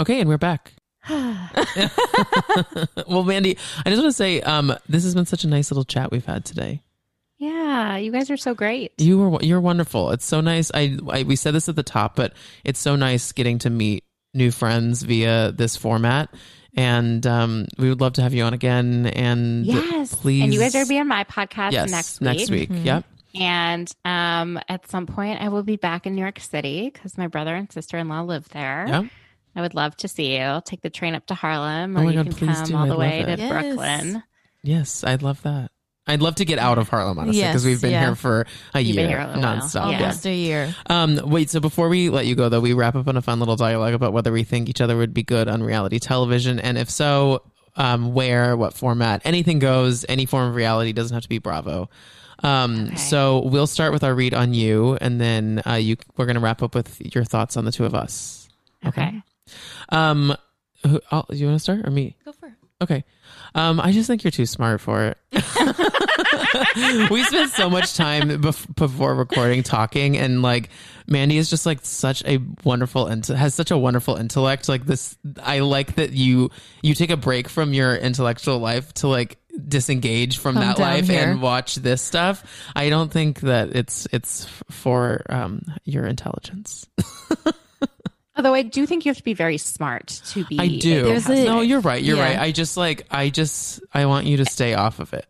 Okay, 0.00 0.20
and 0.20 0.28
we're 0.28 0.38
back. 0.38 0.74
well, 3.08 3.24
Mandy, 3.24 3.58
I 3.84 3.90
just 3.90 4.00
want 4.00 4.10
to 4.10 4.12
say 4.12 4.40
um, 4.42 4.72
this 4.88 5.02
has 5.02 5.16
been 5.16 5.26
such 5.26 5.42
a 5.42 5.48
nice 5.48 5.72
little 5.72 5.84
chat 5.84 6.12
we've 6.12 6.24
had 6.24 6.44
today. 6.44 6.82
Yeah, 7.38 7.96
you 7.96 8.10
guys 8.12 8.30
are 8.30 8.36
so 8.36 8.54
great. 8.54 8.92
You 8.98 9.18
were 9.18 9.42
you're 9.42 9.60
wonderful. 9.60 10.10
It's 10.10 10.24
so 10.24 10.40
nice. 10.40 10.70
I, 10.74 10.98
I 11.08 11.22
we 11.22 11.36
said 11.36 11.54
this 11.54 11.68
at 11.68 11.76
the 11.76 11.82
top, 11.82 12.16
but 12.16 12.32
it's 12.64 12.80
so 12.80 12.96
nice 12.96 13.32
getting 13.32 13.58
to 13.60 13.70
meet 13.70 14.04
new 14.34 14.50
friends 14.50 15.02
via 15.02 15.52
this 15.52 15.76
format. 15.76 16.34
And 16.76 17.26
um, 17.26 17.66
we 17.78 17.88
would 17.88 18.00
love 18.00 18.14
to 18.14 18.22
have 18.22 18.34
you 18.34 18.44
on 18.44 18.54
again. 18.54 19.06
And 19.06 19.64
Yes. 19.66 20.14
please, 20.14 20.42
And 20.44 20.52
you 20.54 20.60
guys 20.60 20.74
are 20.74 20.84
be 20.86 20.98
on 20.98 21.08
my 21.08 21.24
podcast 21.24 21.72
yes 21.72 21.90
next 21.90 22.20
week. 22.20 22.24
next 22.26 22.50
week. 22.50 22.70
Mhm. 22.70 22.84
Yep. 22.84 23.04
And 23.40 23.92
um, 24.04 24.60
at 24.68 24.88
some 24.88 25.06
point, 25.06 25.40
I 25.40 25.48
will 25.48 25.62
be 25.62 25.76
back 25.76 26.06
in 26.06 26.14
New 26.14 26.22
York 26.22 26.40
City 26.40 26.90
because 26.92 27.16
my 27.18 27.26
brother 27.26 27.54
and 27.54 27.70
sister 27.72 27.98
in 27.98 28.08
law 28.08 28.20
live 28.22 28.48
there. 28.50 28.84
Yep. 28.88 29.04
I 29.56 29.60
would 29.60 29.74
love 29.74 29.96
to 29.98 30.08
see 30.08 30.36
you. 30.36 30.42
I'll 30.42 30.62
take 30.62 30.82
the 30.82 30.90
train 30.90 31.14
up 31.14 31.26
to 31.26 31.34
Harlem, 31.34 31.96
Oh 31.96 32.00
or 32.00 32.04
my 32.04 32.10
you 32.10 32.16
God, 32.16 32.26
can 32.26 32.34
please 32.34 32.56
come 32.58 32.64
do. 32.66 32.76
all 32.76 32.84
I'd 32.84 32.90
the 32.90 32.96
way 32.96 33.22
to 33.22 33.30
it. 33.32 33.38
Yes. 33.38 33.50
Brooklyn. 33.50 34.22
Yes, 34.62 35.04
I'd 35.04 35.22
love 35.22 35.42
that. 35.42 35.70
I'd 36.08 36.22
love 36.22 36.36
to 36.36 36.44
get 36.44 36.58
out 36.58 36.78
of 36.78 36.88
Harlem, 36.88 37.18
honestly, 37.18 37.42
because 37.42 37.64
Yes, 37.64 37.70
we've 37.70 37.80
been 37.82 37.90
yeah. 37.92 38.06
here 38.06 38.14
for 38.16 38.46
a 38.74 38.80
You've 38.80 38.96
year 38.96 39.04
been 39.04 39.10
here 39.10 39.20
a 39.20 39.26
little 39.26 39.42
while. 39.42 39.56
nonstop. 39.58 39.92
Yeah. 39.92 40.00
Almost 40.00 40.26
a 40.26 40.34
year. 40.34 40.74
Um, 40.86 41.20
wait, 41.24 41.50
so 41.50 41.60
before 41.60 41.88
we 41.88 42.08
let 42.08 42.26
you 42.26 42.34
go, 42.34 42.48
though, 42.48 42.60
we 42.60 42.72
wrap 42.72 42.96
up 42.96 43.06
on 43.06 43.16
a 43.16 43.22
fun 43.22 43.38
little 43.38 43.56
dialogue 43.56 43.94
about 43.94 44.12
whether 44.12 44.32
we 44.32 44.42
think 44.42 44.68
each 44.68 44.80
other 44.80 44.96
would 44.96 45.12
be 45.14 45.22
good 45.22 45.46
on 45.48 45.62
reality 45.62 45.98
television, 45.98 46.58
and 46.58 46.78
if 46.78 46.88
so, 46.90 47.42
um, 47.76 48.14
where, 48.14 48.56
what 48.56 48.74
format, 48.74 49.22
anything 49.24 49.58
goes, 49.60 50.04
any 50.08 50.24
form 50.26 50.48
of 50.48 50.54
reality 50.56 50.92
doesn't 50.92 51.14
have 51.14 51.22
to 51.22 51.28
be 51.28 51.38
Bravo. 51.38 51.88
Um, 52.42 52.86
Okay. 52.86 52.96
so 52.96 53.42
we'll 53.46 53.66
start 53.66 53.92
with 53.92 54.02
our 54.04 54.14
read 54.14 54.32
on 54.32 54.54
you, 54.54 54.96
and 55.00 55.20
then 55.20 55.60
uh, 55.66 55.74
you 55.74 55.96
we're 56.16 56.26
gonna 56.26 56.40
wrap 56.40 56.62
up 56.62 56.74
with 56.74 57.00
your 57.14 57.24
thoughts 57.24 57.56
on 57.56 57.64
the 57.64 57.72
two 57.72 57.84
of 57.84 57.94
us. 57.94 58.48
Okay. 58.86 59.22
Um, 59.90 60.34
who, 60.86 61.00
I'll, 61.10 61.26
you 61.30 61.46
want 61.46 61.56
to 61.56 61.62
start 61.62 61.86
or 61.86 61.90
me? 61.90 62.16
Go 62.24 62.32
for 62.32 62.46
it. 62.46 62.52
Okay. 62.80 63.04
Um, 63.54 63.80
I 63.80 63.92
just 63.92 64.06
think 64.06 64.24
you're 64.24 64.30
too 64.30 64.46
smart 64.46 64.80
for 64.80 65.04
it. 65.06 65.18
we 67.10 67.22
spent 67.24 67.50
so 67.52 67.68
much 67.70 67.94
time 67.96 68.28
bef- 68.28 68.74
before 68.76 69.14
recording 69.14 69.62
talking, 69.62 70.16
and 70.16 70.42
like 70.42 70.70
Mandy 71.06 71.38
is 71.38 71.50
just 71.50 71.66
like 71.66 71.80
such 71.82 72.22
a 72.24 72.38
wonderful 72.64 73.06
and 73.06 73.24
has 73.26 73.54
such 73.54 73.70
a 73.70 73.78
wonderful 73.78 74.16
intellect. 74.16 74.68
Like 74.68 74.84
this, 74.86 75.16
I 75.42 75.60
like 75.60 75.96
that 75.96 76.12
you 76.12 76.50
you 76.82 76.94
take 76.94 77.10
a 77.10 77.16
break 77.16 77.48
from 77.48 77.72
your 77.72 77.96
intellectual 77.96 78.58
life 78.58 78.92
to 78.94 79.08
like 79.08 79.38
disengage 79.66 80.38
from 80.38 80.54
Come 80.54 80.64
that 80.64 80.78
life 80.78 81.08
here. 81.08 81.30
and 81.30 81.42
watch 81.42 81.74
this 81.76 82.00
stuff. 82.02 82.44
I 82.76 82.90
don't 82.90 83.10
think 83.10 83.40
that 83.40 83.74
it's 83.74 84.06
it's 84.12 84.46
for 84.70 85.22
um, 85.28 85.62
your 85.84 86.06
intelligence. 86.06 86.86
Although 88.38 88.54
I 88.54 88.62
do 88.62 88.86
think 88.86 89.04
you 89.04 89.10
have 89.10 89.16
to 89.18 89.24
be 89.24 89.34
very 89.34 89.58
smart 89.58 90.06
to 90.28 90.44
be. 90.46 90.58
I 90.60 90.68
do. 90.68 91.08
A- 91.10 91.44
no, 91.44 91.60
you're 91.60 91.80
right. 91.80 92.02
You're 92.02 92.16
Yeah. 92.16 92.22
right. 92.30 92.38
I 92.38 92.52
just 92.52 92.76
like 92.76 93.06
I 93.10 93.28
just 93.30 93.80
I 93.92 94.06
want 94.06 94.26
you 94.26 94.36
to 94.38 94.44
stay 94.46 94.74
off 94.74 95.00
of 95.00 95.12
it. 95.12 95.26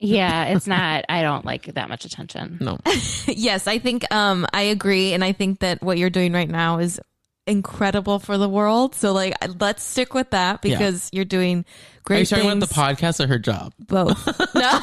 Yeah, 0.00 0.46
it's 0.46 0.66
not. 0.66 1.04
I 1.08 1.22
don't 1.22 1.44
like 1.44 1.66
that 1.74 1.88
much 1.88 2.04
attention. 2.04 2.58
No. 2.60 2.78
yes, 3.28 3.66
I 3.66 3.78
think 3.78 4.12
um 4.12 4.46
I 4.52 4.62
agree 4.62 5.12
and 5.12 5.22
I 5.22 5.32
think 5.32 5.60
that 5.60 5.80
what 5.82 5.96
you're 5.98 6.10
doing 6.10 6.32
right 6.32 6.48
now 6.48 6.78
is 6.78 6.98
incredible 7.46 8.18
for 8.18 8.36
the 8.38 8.48
world. 8.48 8.94
So 8.94 9.12
like 9.12 9.34
let's 9.60 9.82
stick 9.82 10.12
with 10.14 10.30
that 10.30 10.60
Yeah. 10.64 10.76
because 10.78 11.08
you're 11.12 11.24
doing 11.24 11.64
great 12.04 12.16
Are 12.16 12.20
you 12.20 12.26
talking 12.26 12.60
things 12.60 12.70
about 12.72 12.96
the 12.96 13.04
podcast 13.04 13.22
or 13.22 13.26
her 13.28 13.38
job? 13.38 13.72
both. 13.78 14.26
No. 14.54 14.80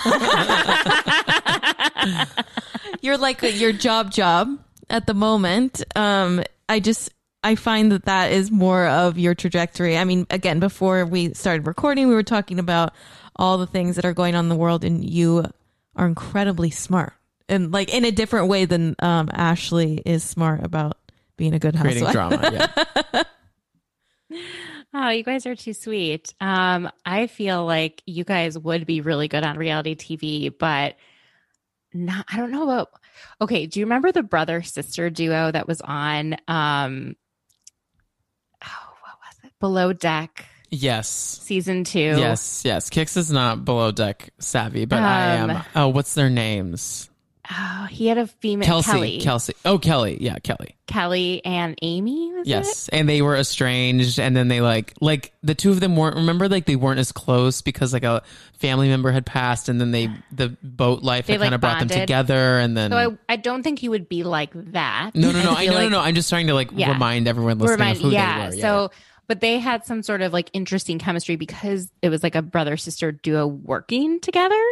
you're 3.02 3.18
like 3.18 3.42
your 3.42 3.72
job 3.74 4.12
job 4.12 4.58
at 4.90 5.06
the 5.08 5.14
moment. 5.14 5.84
Um 5.96 6.44
I 6.70 6.80
just 6.80 7.10
I 7.44 7.56
find 7.56 7.92
that 7.92 8.06
that 8.06 8.32
is 8.32 8.52
more 8.52 8.88
of 8.88 9.18
your 9.18 9.36
trajectory. 9.36 9.98
I 9.98 10.04
mean, 10.04 10.26
again, 10.30 10.60
before 10.60 11.06
we 11.06 11.34
started 11.34 11.66
recording, 11.68 12.08
we 12.08 12.16
were 12.16 12.24
talking 12.24 12.60
about 12.60 12.94
all 13.36 13.58
the 13.58 13.68
things 13.68 13.96
that 13.96 14.06
are 14.06 14.14
going 14.14 14.36
on 14.36 14.46
in 14.46 14.50
the 14.50 14.56
world, 14.56 14.84
and 14.84 15.08
you 15.08 15.46
are 15.96 16.06
incredibly 16.08 16.70
smart, 16.72 17.14
and 17.48 17.72
like 17.72 17.94
in 17.94 18.04
a 18.06 18.12
different 18.12 18.48
way 18.48 18.66
than 18.66 18.96
um, 19.00 19.30
Ashley 19.34 20.02
is 20.06 20.24
smart 20.24 20.64
about 20.64 20.98
being 21.38 21.54
a 21.54 21.60
good 21.60 21.78
Creating 21.80 22.06
housewife. 22.06 22.14
drama. 22.40 22.68
Yeah. 23.14 23.24
Oh, 24.94 25.10
you 25.10 25.24
guys 25.24 25.46
are 25.46 25.56
too 25.56 25.74
sweet. 25.74 26.34
Um, 26.42 26.90
I 27.06 27.28
feel 27.28 27.66
like 27.66 28.02
you 28.06 28.24
guys 28.24 28.58
would 28.58 28.86
be 28.88 29.02
really 29.02 29.28
good 29.28 29.44
on 29.44 29.58
reality 29.58 29.96
TV, 29.96 30.52
but 30.58 30.96
not. 31.94 32.26
I 32.32 32.38
don't 32.38 32.52
know 32.52 32.64
about. 32.64 32.90
Okay, 33.42 33.68
do 33.68 33.80
you 33.80 33.86
remember 33.86 34.12
the 34.12 34.24
brother 34.24 34.64
sister 34.64 35.10
duo 35.10 35.52
that 35.52 35.68
was 35.68 35.82
on? 35.82 36.34
Um, 36.48 37.16
oh, 38.64 38.94
what 39.02 39.18
was 39.22 39.36
it? 39.44 39.46
Below 39.60 39.94
Deck 39.94 40.46
Yes. 40.70 41.08
season 41.10 41.84
two. 41.86 42.00
Yes. 42.00 42.64
Yes. 42.66 42.90
Kix 42.90 43.16
is 43.18 43.32
not 43.32 43.64
below 43.64 43.92
deck 43.92 44.30
savvy, 44.40 44.84
but 44.86 45.00
I 45.00 45.38
Um, 45.38 45.50
am. 45.52 45.64
Oh, 45.76 45.88
what's 45.88 46.14
their 46.14 46.30
names? 46.30 47.10
Oh, 47.50 47.88
he 47.90 48.08
had 48.08 48.18
a 48.18 48.28
female 48.28 48.66
Kelsey. 48.66 48.92
Kelly, 48.92 49.22
Kelsey. 49.22 49.54
Oh, 49.64 49.80
Kelly. 49.80 50.18
Yeah, 50.20 50.36
Kelly. 50.44 50.76
Kelly 50.88 51.42
and 51.46 51.78
Amy. 51.82 52.34
Was 52.34 52.46
it? 52.46 52.50
Yes. 52.50 52.90
And 52.90 53.08
they 53.08 53.22
were 53.22 53.38
estranged 53.38 54.20
and 54.20 54.36
then 54.36 54.50
they 54.50 54.60
like 54.60 54.94
like 55.00 55.32
the 55.44 55.56
two 55.56 55.72
of 55.72 55.80
them 55.80 55.96
weren't 55.96 56.18
remember 56.18 56.50
like 56.50 56.66
they 56.66 56.76
weren't 56.76 57.00
as 57.00 57.14
close 57.14 57.62
because 57.62 57.94
like 57.94 58.04
a 58.04 58.22
family 58.60 58.90
member 58.90 59.12
had 59.14 59.26
passed 59.26 59.70
and 59.70 59.80
then 59.80 59.92
they 59.92 60.10
the 60.34 60.50
boat 60.62 61.04
life 61.04 61.28
They, 61.28 61.34
had 61.34 61.40
like, 61.40 61.46
kind 61.48 61.56
of 61.56 61.62
brought 61.62 61.80
them 61.80 61.88
together 61.88 62.58
and 62.60 62.76
then 62.76 62.92
So 62.92 62.98
I, 62.98 63.34
I 63.34 63.36
don't 63.38 63.64
think 63.64 63.80
he 63.80 63.88
would 63.88 64.10
be 64.10 64.24
like 64.24 64.52
that. 64.74 65.12
No, 65.16 65.32
no, 65.32 65.42
no. 65.42 65.52
I 65.56 65.64
feel 65.64 65.72
no, 65.72 65.78
no, 65.78 65.84
like- 65.86 65.92
no. 65.92 66.00
I'm 66.02 66.16
just 66.16 66.28
trying 66.30 66.48
to 66.48 66.54
like 66.54 66.72
Yeah. 66.76 66.92
remind 66.92 67.30
everyone 67.30 67.60
listening 67.60 67.80
Remind- 67.80 67.98
of 67.98 68.04
who 68.04 68.12
yeah. 68.12 68.50
they 68.50 68.56
were. 68.58 68.62
So, 68.62 68.92
but 69.28 69.42
they 69.42 69.60
had 69.60 69.86
some 69.86 70.02
sort 70.04 70.22
of 70.22 70.34
like 70.34 70.50
interesting 70.54 71.00
chemistry 71.00 71.36
because 71.36 71.92
it 72.02 72.10
was 72.10 72.24
like 72.24 72.36
a 72.36 72.42
brother 72.42 72.78
sister 72.78 73.12
duo 73.12 73.48
working 73.48 74.20
together, 74.20 74.64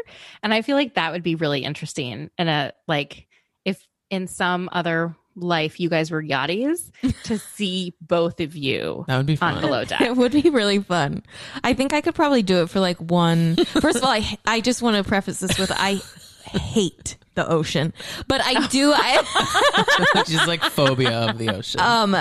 and 0.43 0.53
I 0.53 0.61
feel 0.61 0.75
like 0.75 0.95
that 0.95 1.11
would 1.11 1.23
be 1.23 1.35
really 1.35 1.63
interesting. 1.63 2.29
And 2.37 2.49
a 2.49 2.73
like 2.87 3.27
if 3.65 3.85
in 4.09 4.27
some 4.27 4.69
other 4.71 5.15
life 5.37 5.81
you 5.81 5.89
guys 5.89 6.11
were 6.11 6.23
yachties 6.23 6.91
to 7.23 7.37
see 7.55 7.93
both 7.99 8.39
of 8.39 8.55
you 8.55 9.03
that 9.09 9.17
would 9.17 9.25
be 9.25 9.33
on 9.33 9.55
fun. 9.55 9.61
below 9.61 9.83
deck. 9.85 9.99
It 10.01 10.15
would 10.15 10.31
be 10.31 10.49
really 10.49 10.79
fun. 10.79 11.23
I 11.63 11.73
think 11.73 11.91
I 11.93 11.99
could 12.01 12.15
probably 12.15 12.41
do 12.41 12.61
it 12.61 12.69
for 12.69 12.79
like 12.79 12.97
one. 12.99 13.55
First 13.65 13.97
of 13.97 14.03
all, 14.03 14.11
I 14.11 14.37
I 14.45 14.61
just 14.61 14.81
want 14.81 14.95
to 14.97 15.03
preface 15.03 15.39
this 15.41 15.57
with 15.59 15.71
I 15.75 15.99
hate 16.45 17.17
the 17.35 17.47
ocean, 17.49 17.93
but 18.27 18.39
I 18.43 18.67
do. 18.67 18.93
I 18.95 20.23
just 20.27 20.47
like 20.47 20.63
phobia 20.63 21.29
of 21.29 21.37
the 21.37 21.49
ocean. 21.49 21.81
um 21.81 22.15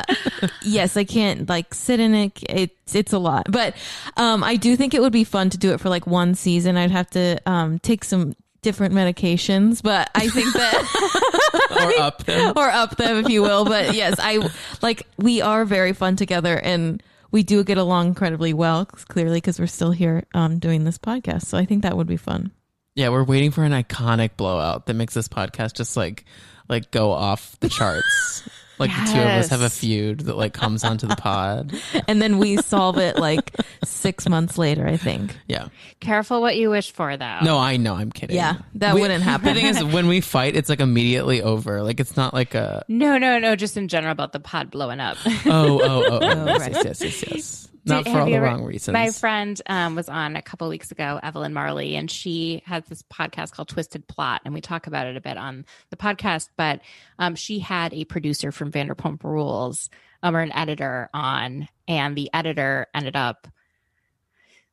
yes, 0.63 0.97
I 0.97 1.05
can't 1.05 1.49
like 1.49 1.73
sit 1.73 2.01
in 2.01 2.15
it. 2.15 2.43
It's 2.49 2.95
it's 2.95 3.13
a 3.13 3.19
lot, 3.19 3.47
but 3.51 3.75
um 4.17 4.43
I 4.43 4.57
do 4.57 4.77
think 4.77 4.93
it 4.95 5.01
would 5.01 5.13
be 5.13 5.25
fun 5.25 5.51
to 5.51 5.59
do 5.59 5.73
it 5.73 5.81
for 5.81 5.89
like 5.89 6.07
one 6.07 6.35
season. 6.35 6.77
I'd 6.77 6.91
have 6.91 7.09
to 7.11 7.39
um 7.47 7.79
take 7.79 8.03
some 8.05 8.35
different 8.63 8.95
medications, 8.95 9.83
but 9.83 10.11
I 10.15 10.29
think 10.29 10.53
that 10.55 11.71
or 11.99 12.03
up 12.03 12.25
them. 12.25 12.53
or 12.57 12.69
up 12.69 12.97
them 12.97 13.19
if 13.19 13.29
you 13.29 13.43
will. 13.43 13.65
But 13.65 13.95
yes, 13.95 14.17
I 14.19 14.51
like 14.83 15.07
we 15.17 15.41
are 15.41 15.65
very 15.65 15.93
fun 15.93 16.17
together 16.17 16.59
and 16.59 17.01
we 17.31 17.43
do 17.45 17.63
get 17.63 17.79
along 17.79 18.09
incredibly 18.09 18.53
well 18.53 18.87
clearly 18.87 19.37
because 19.39 19.61
we're 19.61 19.67
still 19.67 19.93
here 19.93 20.25
um, 20.35 20.59
doing 20.59 20.85
this 20.85 20.99
podcast. 20.99 21.45
So 21.47 21.59
I 21.59 21.65
think 21.65 21.83
that 21.83 21.97
would 21.97 22.07
be 22.07 22.17
fun. 22.17 22.53
Yeah, 22.95 23.09
we're 23.09 23.25
waiting 23.25 23.51
for 23.51 23.65
an 23.65 23.73
iconic 23.73 24.37
blowout 24.37 24.87
that 24.87 24.95
makes 24.95 25.15
this 25.15 25.29
podcast 25.29 25.75
just 25.75 25.97
like 25.97 26.25
like 26.69 26.91
go 26.91 27.11
off 27.11 27.59
the 27.61 27.69
charts. 27.69 28.49
like 28.79 28.91
the 28.91 29.13
two 29.13 29.19
of 29.21 29.27
us 29.27 29.49
have 29.49 29.63
a 29.63 29.71
feud 29.71 30.21
that 30.21 30.37
like 30.37 30.53
comes 30.53 30.85
onto 30.85 31.07
the 31.09 31.17
pod. 31.17 31.73
And 32.09 32.21
then 32.23 32.39
we 32.39 32.57
solve 32.59 32.99
it 32.99 33.17
like 33.19 33.51
six 33.85 34.29
months 34.29 34.59
later, 34.59 34.87
I 34.87 34.97
think. 34.97 35.37
Yeah. 35.49 35.69
Careful 36.01 36.41
what 36.41 36.57
you 36.57 36.71
wish 36.71 36.93
for, 36.93 37.17
though. 37.17 37.39
No, 37.43 37.59
I 37.59 37.77
know. 37.79 37.95
I'm 37.95 38.13
kidding. 38.13 38.37
Yeah, 38.37 38.59
that 38.77 38.95
We- 38.95 39.01
wouldn't 39.01 39.23
happen. 39.31 39.55
The 39.55 39.61
thing 39.61 39.67
is, 39.67 39.83
when 39.85 40.07
we 40.09 40.21
fight, 40.21 40.55
it's 40.55 40.69
like 40.69 40.81
immediately 40.81 41.43
over. 41.43 41.83
Like 41.83 41.99
it's 42.01 42.17
not 42.17 42.33
like 42.33 42.55
a 42.55 42.85
no, 42.89 43.19
no, 43.19 43.39
no. 43.41 43.57
Just 43.57 43.77
in 43.77 43.89
general 43.89 44.13
about 44.13 44.33
the 44.33 44.41
pod 44.41 44.71
blowing 44.71 45.01
up. 45.01 45.17
oh 45.27 45.33
oh 45.47 45.81
oh, 45.83 46.05
oh 46.13 46.19
Oh, 46.23 46.47
yes, 46.47 46.61
right. 46.61 46.73
yes 46.73 46.85
yes 46.85 47.03
yes 47.03 47.25
yes. 47.33 47.64
Not 47.85 48.05
for 48.05 48.21
all 48.21 48.27
the 48.27 48.35
ever- 48.35 48.47
wrong 48.47 48.65
reasons. 48.65 48.93
My 48.93 49.11
friend 49.11 49.61
um, 49.67 49.95
was 49.95 50.09
on 50.09 50.37
a 50.37 50.43
couple 50.43 50.69
weeks 50.69 50.91
ago, 50.91 51.21
Evelyn 51.23 51.53
Marley, 51.53 51.97
and 51.97 52.11
she 52.11 52.63
has 52.67 52.85
this 52.87 53.03
podcast 53.03 53.53
called 53.53 53.69
Twisted 53.69 54.07
Plot, 54.07 54.43
and 54.45 54.55
we 54.55 54.61
talk 54.61 54.87
about 54.87 55.07
it 55.07 55.17
a 55.17 55.21
bit 55.21 55.37
on 55.37 55.67
the 55.91 55.97
podcast. 55.97 56.49
But 56.57 56.81
um, 57.19 57.35
she 57.35 57.59
had 57.59 57.93
a 57.93 58.05
producer 58.05 58.53
from 58.53 58.73
Vanderpump 58.73 59.23
Rules, 59.25 59.91
um, 60.23 60.37
or 60.37 60.41
an 60.41 60.53
editor 60.53 61.11
on, 61.13 61.69
and 61.87 62.17
the 62.17 62.31
editor 62.33 62.87
ended 62.95 63.17
up 63.17 63.49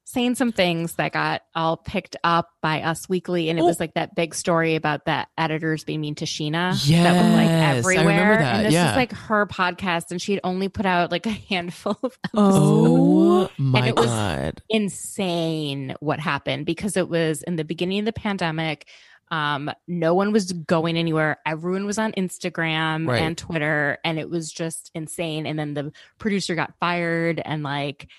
saying 0.04 0.36
some 0.36 0.52
things 0.52 0.96
that 0.96 1.14
got 1.14 1.42
all 1.56 1.78
picked 1.78 2.18
up 2.24 2.50
by 2.62 2.82
Us 2.82 3.08
Weekly, 3.08 3.50
and 3.50 3.58
it 3.58 3.62
Oh. 3.62 3.66
was 3.66 3.80
like 3.80 3.94
that 3.94 4.14
big 4.16 4.36
story 4.36 4.76
about 4.76 5.06
that 5.06 5.30
editors 5.38 5.84
being 5.86 6.02
mean 6.02 6.16
to 6.16 6.26
Scheana. 6.26 6.78
Yeah, 6.88 7.04
that 7.04 7.24
was 7.24 7.34
like 7.36 7.50
everywhere. 7.98 8.40
And 8.42 8.66
this 8.66 8.74
yeah. 8.74 8.88
was 8.88 8.96
like 8.98 9.14
her 9.14 9.46
podcast, 9.46 10.12
and 10.12 10.22
she 10.22 10.34
had 10.34 10.42
only 10.44 10.68
put 10.70 10.86
out 10.86 11.12
like 11.12 11.26
a 11.26 11.30
handful 11.50 11.98
of 12.04 12.18
episodes 12.26 12.34
oh 12.36 13.50
my 13.58 13.88
it 13.88 13.96
was- 13.96 14.06
god. 14.08 14.62
insane 14.70 15.96
what 16.00 16.20
happened 16.20 16.66
because 16.66 16.98
it 16.98 17.08
was 17.10 17.42
in 17.44 17.56
the 17.56 17.64
beginning 17.64 18.00
of 18.00 18.06
the 18.06 18.14
pandemic. 18.14 18.88
Um, 19.30 19.72
no 19.88 20.14
one 20.14 20.34
was 20.34 20.52
going 20.52 20.98
anywhere. 20.98 21.38
Everyone 21.46 21.86
was 21.86 21.98
on 21.98 22.12
Instagram 22.14 23.08
Right. 23.08 23.22
and 23.22 23.38
Twitter, 23.38 23.98
and 24.04 24.20
it 24.20 24.30
was 24.30 24.52
just 24.52 24.92
insane. 24.94 25.46
And 25.46 25.58
then 25.58 25.74
the 25.74 25.94
producer 26.18 26.54
got 26.54 26.74
fired, 26.82 27.42
and 27.44 27.64
like, 27.64 28.10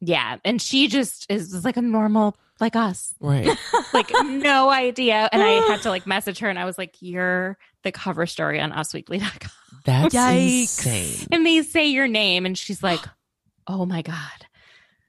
yeah, 0.00 0.36
and 0.44 0.60
she 0.60 0.88
just 0.88 1.26
is, 1.30 1.52
is 1.52 1.64
like 1.64 1.76
a 1.76 1.82
normal 1.82 2.36
like 2.60 2.76
us, 2.76 3.14
Right. 3.20 3.56
like 3.94 4.10
no 4.24 4.68
idea. 4.70 5.28
And 5.32 5.42
I 5.42 5.66
had 5.68 5.82
to 5.82 5.88
like 5.90 6.06
message 6.06 6.38
her, 6.40 6.48
and 6.50 6.58
I 6.58 6.64
was 6.64 6.76
like, 6.78 6.96
"You're 7.00 7.56
the 7.84 7.92
cover 7.92 8.26
story 8.26 8.60
on 8.60 8.72
UsWeekly.com," 8.72 9.50
That's 9.84 10.14
Yikes. 10.14 10.60
insane. 10.60 11.28
and 11.32 11.46
they 11.46 11.62
say 11.62 11.86
your 11.88 12.06
name, 12.08 12.44
and 12.46 12.56
she's 12.58 12.82
like, 12.82 13.00
"Oh 13.66 13.86
my 13.86 14.02
god." 14.02 14.46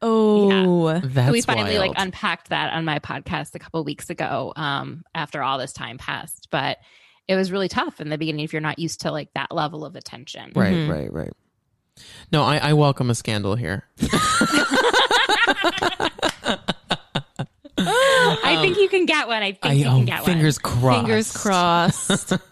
Oh, 0.04 1.00
That's 1.00 1.32
we 1.32 1.42
finally 1.42 1.78
wild. 1.78 1.90
like 1.90 1.98
unpacked 1.98 2.50
that 2.50 2.74
on 2.74 2.86
my 2.86 2.98
podcast 3.00 3.54
a 3.54 3.60
couple 3.60 3.84
weeks 3.84 4.10
ago 4.10 4.52
um 4.56 5.04
after 5.14 5.44
all 5.44 5.60
this 5.60 5.74
time 5.74 6.00
passed 6.00 6.48
but 6.50 6.80
it 7.28 7.36
was 7.36 7.52
really 7.52 7.68
tough 7.68 8.02
in 8.02 8.10
the 8.10 8.18
beginning 8.18 8.44
if 8.44 8.52
you're 8.52 8.64
not 8.64 8.80
used 8.80 9.02
to 9.02 9.12
like 9.12 9.30
that 9.36 9.52
level 9.52 9.86
of 9.86 9.96
attention 9.96 10.52
Right, 10.56 10.74
Mhm. 10.74 10.90
right, 10.90 11.14
right. 11.14 11.32
No, 12.32 12.44
I, 12.44 12.58
I 12.58 12.74
welcome 12.74 13.10
a 13.10 13.16
scandal 13.16 13.56
here. 13.56 13.86
i 17.84 18.60
think 18.62 18.78
you 18.78 18.88
can 18.88 19.08
get 19.08 19.28
one 19.28 19.42
i 19.42 19.54
think 19.54 19.66
I 19.66 19.74
you 19.74 19.86
oh, 19.86 19.96
can 19.96 20.06
get 20.06 20.24
fingers 20.24 20.60
crossed. 20.60 21.00
fingers 21.00 21.32
crossed. 21.32 22.34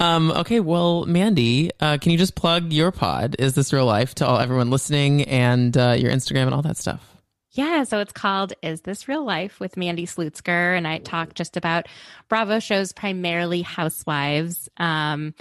Um, 0.00 0.30
okay, 0.30 0.60
well, 0.60 1.04
Mandy, 1.04 1.70
uh, 1.78 1.98
can 1.98 2.10
you 2.10 2.16
just 2.16 2.34
plug 2.34 2.72
your 2.72 2.90
pod? 2.90 3.36
Is 3.38 3.54
this 3.54 3.70
real 3.70 3.84
life 3.84 4.14
to 4.16 4.26
all 4.26 4.38
everyone 4.38 4.70
listening 4.70 5.24
and 5.24 5.76
uh, 5.76 5.94
your 5.96 6.10
Instagram 6.10 6.44
and 6.44 6.54
all 6.54 6.62
that 6.62 6.78
stuff? 6.78 7.12
yeah 7.52 7.84
so 7.84 8.00
it's 8.00 8.12
called 8.12 8.54
is 8.62 8.80
this 8.82 9.08
real 9.08 9.24
life 9.24 9.60
with 9.60 9.76
mandy 9.76 10.06
slutsker 10.06 10.76
and 10.76 10.88
i 10.88 10.98
talk 10.98 11.34
just 11.34 11.56
about 11.56 11.86
bravo 12.28 12.58
shows 12.58 12.92
primarily 12.92 13.62
housewives 13.62 14.68
um 14.78 15.34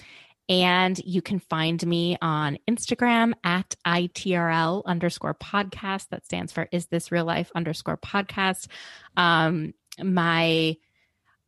and 0.51 0.99
you 1.05 1.21
can 1.21 1.39
find 1.39 1.83
me 1.87 2.17
on 2.21 2.57
Instagram 2.69 3.31
at 3.41 3.73
ITRL 3.87 4.83
underscore 4.85 5.33
podcast. 5.33 6.09
That 6.09 6.25
stands 6.25 6.51
for 6.51 6.67
Is 6.73 6.87
This 6.87 7.09
Real 7.09 7.23
Life 7.23 7.53
underscore 7.55 7.95
podcast. 7.95 8.67
Um, 9.15 9.73
my, 10.03 10.75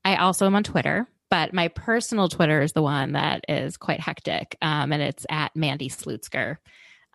I 0.05 0.15
also 0.15 0.45
am 0.45 0.55
on 0.55 0.63
Twitter, 0.63 1.05
but 1.30 1.53
my 1.53 1.67
personal 1.67 2.30
Twitter 2.30 2.61
is 2.61 2.71
the 2.71 2.81
one 2.81 3.11
that 3.11 3.43
is 3.49 3.75
quite 3.75 3.99
hectic. 3.99 4.55
Um, 4.61 4.93
and 4.93 5.03
it's 5.03 5.25
at 5.30 5.53
Mandy 5.53 5.89
Slutsker. 5.89 6.59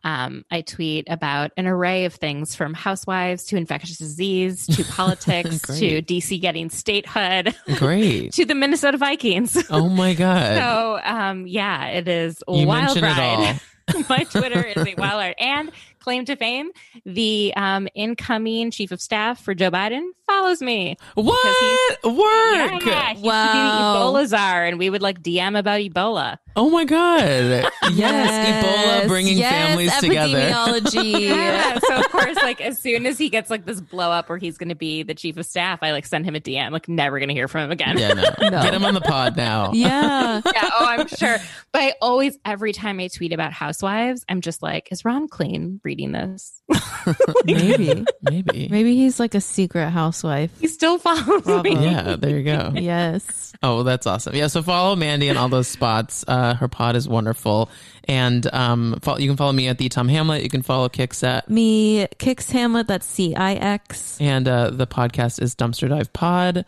Um, 0.04 0.44
I 0.50 0.60
tweet 0.60 1.06
about 1.10 1.50
an 1.56 1.66
array 1.66 2.04
of 2.04 2.14
things 2.14 2.54
from 2.54 2.72
housewives 2.72 3.44
to 3.46 3.56
infectious 3.56 3.98
disease 3.98 4.66
to 4.66 4.84
politics 4.92 5.60
to 5.78 6.02
DC 6.02 6.40
getting 6.40 6.70
statehood 6.70 7.54
Great. 7.76 8.32
to 8.34 8.44
the 8.44 8.54
Minnesota 8.54 8.96
Vikings. 8.96 9.56
Oh 9.70 9.88
my 9.88 10.14
god. 10.14 10.56
So, 10.56 11.00
um, 11.04 11.46
yeah, 11.46 11.86
it 11.88 12.08
is 12.08 12.42
a 12.48 12.52
you 12.54 12.66
wild 12.66 13.00
mention 13.00 13.04
it 13.04 13.18
all. 13.18 13.42
ride. 13.42 13.60
My 14.08 14.24
Twitter 14.24 14.64
is 14.64 14.86
a 14.86 14.94
wild 14.96 15.18
ride. 15.20 15.34
And 15.38 15.70
claim 16.00 16.24
to 16.26 16.36
fame, 16.36 16.70
the 17.04 17.52
um, 17.56 17.88
incoming 17.94 18.70
chief 18.70 18.90
of 18.92 19.00
staff 19.00 19.42
for 19.42 19.54
Joe 19.54 19.70
Biden 19.70 20.08
follows 20.26 20.60
me. 20.60 20.96
What? 21.14 22.04
Work. 22.04 22.84
Yeah, 22.84 23.14
he 23.14 23.22
Wow. 23.22 23.42
used 23.44 23.52
to 23.52 23.52
be 23.52 23.58
the 23.58 24.22
Ebola 24.22 24.26
czar, 24.26 24.64
and 24.66 24.78
we 24.78 24.90
would 24.90 25.00
like 25.02 25.22
DM 25.22 25.58
about 25.58 25.80
Ebola. 25.80 26.36
Oh 26.56 26.70
my 26.70 26.84
god. 26.84 27.70
Yes. 27.90 28.64
Ebola 28.66 29.08
bringing 29.08 29.38
yes, 29.38 29.50
families 29.50 29.96
together. 29.96 30.38
epidemiology. 30.38 31.18
Yeah. 31.28 31.78
so 31.78 31.96
of 31.96 32.08
course, 32.10 32.36
like 32.42 32.60
as 32.60 32.78
soon 32.80 33.06
as 33.06 33.16
he 33.16 33.30
gets 33.30 33.48
like 33.48 33.64
this 33.64 33.80
blow 33.80 34.10
up 34.10 34.28
where 34.28 34.36
he's 34.36 34.58
going 34.58 34.68
to 34.68 34.74
be 34.74 35.02
the 35.02 35.14
chief 35.14 35.38
of 35.38 35.46
staff, 35.46 35.78
I 35.82 35.92
like 35.92 36.04
send 36.04 36.26
him 36.26 36.34
a 36.36 36.40
DM. 36.40 36.70
Like 36.70 36.86
never 36.88 37.18
going 37.18 37.28
to 37.28 37.34
hear 37.34 37.48
from 37.48 37.62
him 37.62 37.70
again. 37.70 37.96
Yeah, 37.96 38.12
no. 38.12 38.24
No. 38.50 38.62
Get 38.62 38.74
him 38.74 38.84
on 38.84 38.92
the 38.94 39.00
pod 39.00 39.36
now. 39.36 39.72
yeah. 39.72 40.40
yeah, 40.44 40.68
oh, 40.78 40.84
I'm 40.86 41.06
sure. 41.08 41.36
But 41.72 41.82
I 41.82 41.94
always, 42.02 42.36
every 42.44 42.72
time 42.72 42.98
I 43.00 43.08
tweet 43.08 43.32
about 43.32 43.52
housewives, 43.52 44.24
I'm 44.28 44.40
just 44.42 44.62
like, 44.62 44.88
is 44.92 45.04
Ron 45.04 45.28
Klain 45.28 45.80
reading 45.88 46.12
this? 46.12 46.60
Maybe. 47.46 48.04
Maybe. 48.22 48.68
Maybe 48.70 48.94
he's 48.94 49.18
like 49.18 49.34
a 49.34 49.40
secret 49.40 49.88
housewife. 49.88 50.50
He 50.60 50.68
still 50.68 50.98
follows 50.98 51.42
Bravo. 51.42 51.62
me. 51.62 51.72
Yeah, 51.82 52.16
there 52.16 52.36
you 52.36 52.44
go. 52.44 52.72
Yes. 52.74 53.54
Oh, 53.62 53.82
that's 53.84 54.06
awesome. 54.06 54.34
Yeah, 54.34 54.48
so 54.48 54.62
follow 54.62 54.94
Mandy 54.96 55.30
on 55.30 55.38
all 55.38 55.48
those 55.48 55.66
spots. 55.66 56.26
Uh, 56.28 56.54
her 56.54 56.68
pod 56.68 56.94
is 56.94 57.08
wonderful. 57.08 57.70
And 58.04 58.46
um, 58.52 58.98
follow, 59.00 59.16
you 59.18 59.30
can 59.30 59.38
follow 59.38 59.52
me 59.52 59.68
at 59.68 59.78
the 59.78 59.88
Tom 59.88 60.08
Hamlet. 60.08 60.42
You 60.42 60.50
can 60.50 60.60
follow 60.62 60.90
Kicks 60.90 61.24
at, 61.24 61.48
Me, 61.48 62.06
Kicks 62.18 62.50
Hamlet, 62.50 62.86
that's 62.86 63.06
C 63.06 63.34
I 63.34 63.54
X. 63.54 64.20
and 64.20 64.46
uh, 64.46 64.68
the 64.70 64.86
podcast 64.86 65.40
is 65.42 65.54
Dumpster 65.54 65.88
Dive 65.88 66.12
Pod. 66.12 66.66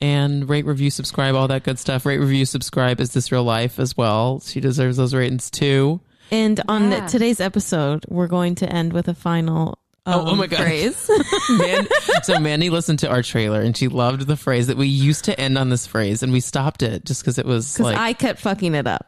And 0.00 0.48
rate, 0.48 0.64
review, 0.64 0.90
subscribe, 0.90 1.34
all 1.34 1.46
that 1.48 1.62
good 1.62 1.78
stuff. 1.78 2.06
Rate, 2.06 2.18
review, 2.18 2.46
subscribe. 2.46 3.00
Is 3.00 3.12
this 3.12 3.30
real 3.30 3.44
life 3.44 3.78
as 3.78 3.96
well? 3.96 4.40
She 4.40 4.60
deserves 4.60 4.96
those 4.96 5.14
ratings 5.14 5.50
too. 5.50 6.00
And 6.30 6.60
on 6.68 6.90
Yeah. 6.90 7.06
today's 7.06 7.40
episode, 7.40 8.04
we're 8.08 8.26
going 8.28 8.54
to 8.56 8.72
end 8.72 8.92
with 8.92 9.08
a 9.08 9.14
final 9.14 9.78
um, 10.06 10.14
Oh, 10.14 10.30
oh 10.30 10.34
my 10.34 10.46
God. 10.46 10.60
phrase. 10.60 11.10
Man, 11.50 11.86
so 12.24 12.40
Mandy 12.40 12.70
listened 12.70 12.98
to 13.00 13.08
our 13.10 13.22
trailer 13.22 13.60
and 13.60 13.76
she 13.76 13.88
loved 13.88 14.26
the 14.26 14.36
phrase 14.36 14.66
that 14.68 14.76
we 14.76 14.88
used 14.88 15.26
to 15.26 15.38
end 15.38 15.56
on 15.58 15.68
this 15.68 15.86
phrase, 15.86 16.22
and 16.24 16.32
we 16.32 16.40
stopped 16.40 16.82
it 16.82 17.04
just 17.04 17.22
because 17.22 17.38
it 17.38 17.46
was 17.46 17.78
like 17.78 17.96
I 17.96 18.12
kept 18.12 18.40
fucking 18.40 18.74
it 18.74 18.86
up. 18.88 19.06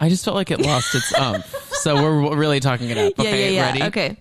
I 0.00 0.08
just 0.08 0.24
felt 0.24 0.34
like 0.34 0.50
it 0.50 0.60
lost 0.60 0.94
its 0.94 1.14
umph. 1.14 1.54
So 1.84 1.96
we're 2.02 2.34
really 2.34 2.60
talking 2.60 2.88
it 2.88 2.96
up. 2.96 3.12
Okay, 3.18 3.44
yeah, 3.52 3.60
yeah, 3.60 3.66
ready? 3.66 3.78
yeah. 3.80 3.86
Okay. 3.88 4.16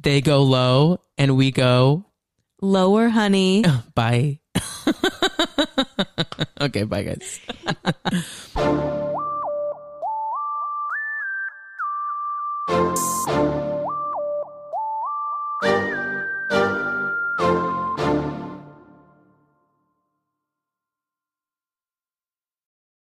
They 0.00 0.20
go 0.20 0.42
low 0.44 1.00
and 1.18 1.36
we 1.36 1.50
go 1.50 2.06
Lower, 2.60 3.08
honey. 3.08 3.64
bye. 3.96 4.38
okay, 6.60 6.84
bye 6.84 7.02
guys. 7.02 7.40
Música 12.82 13.71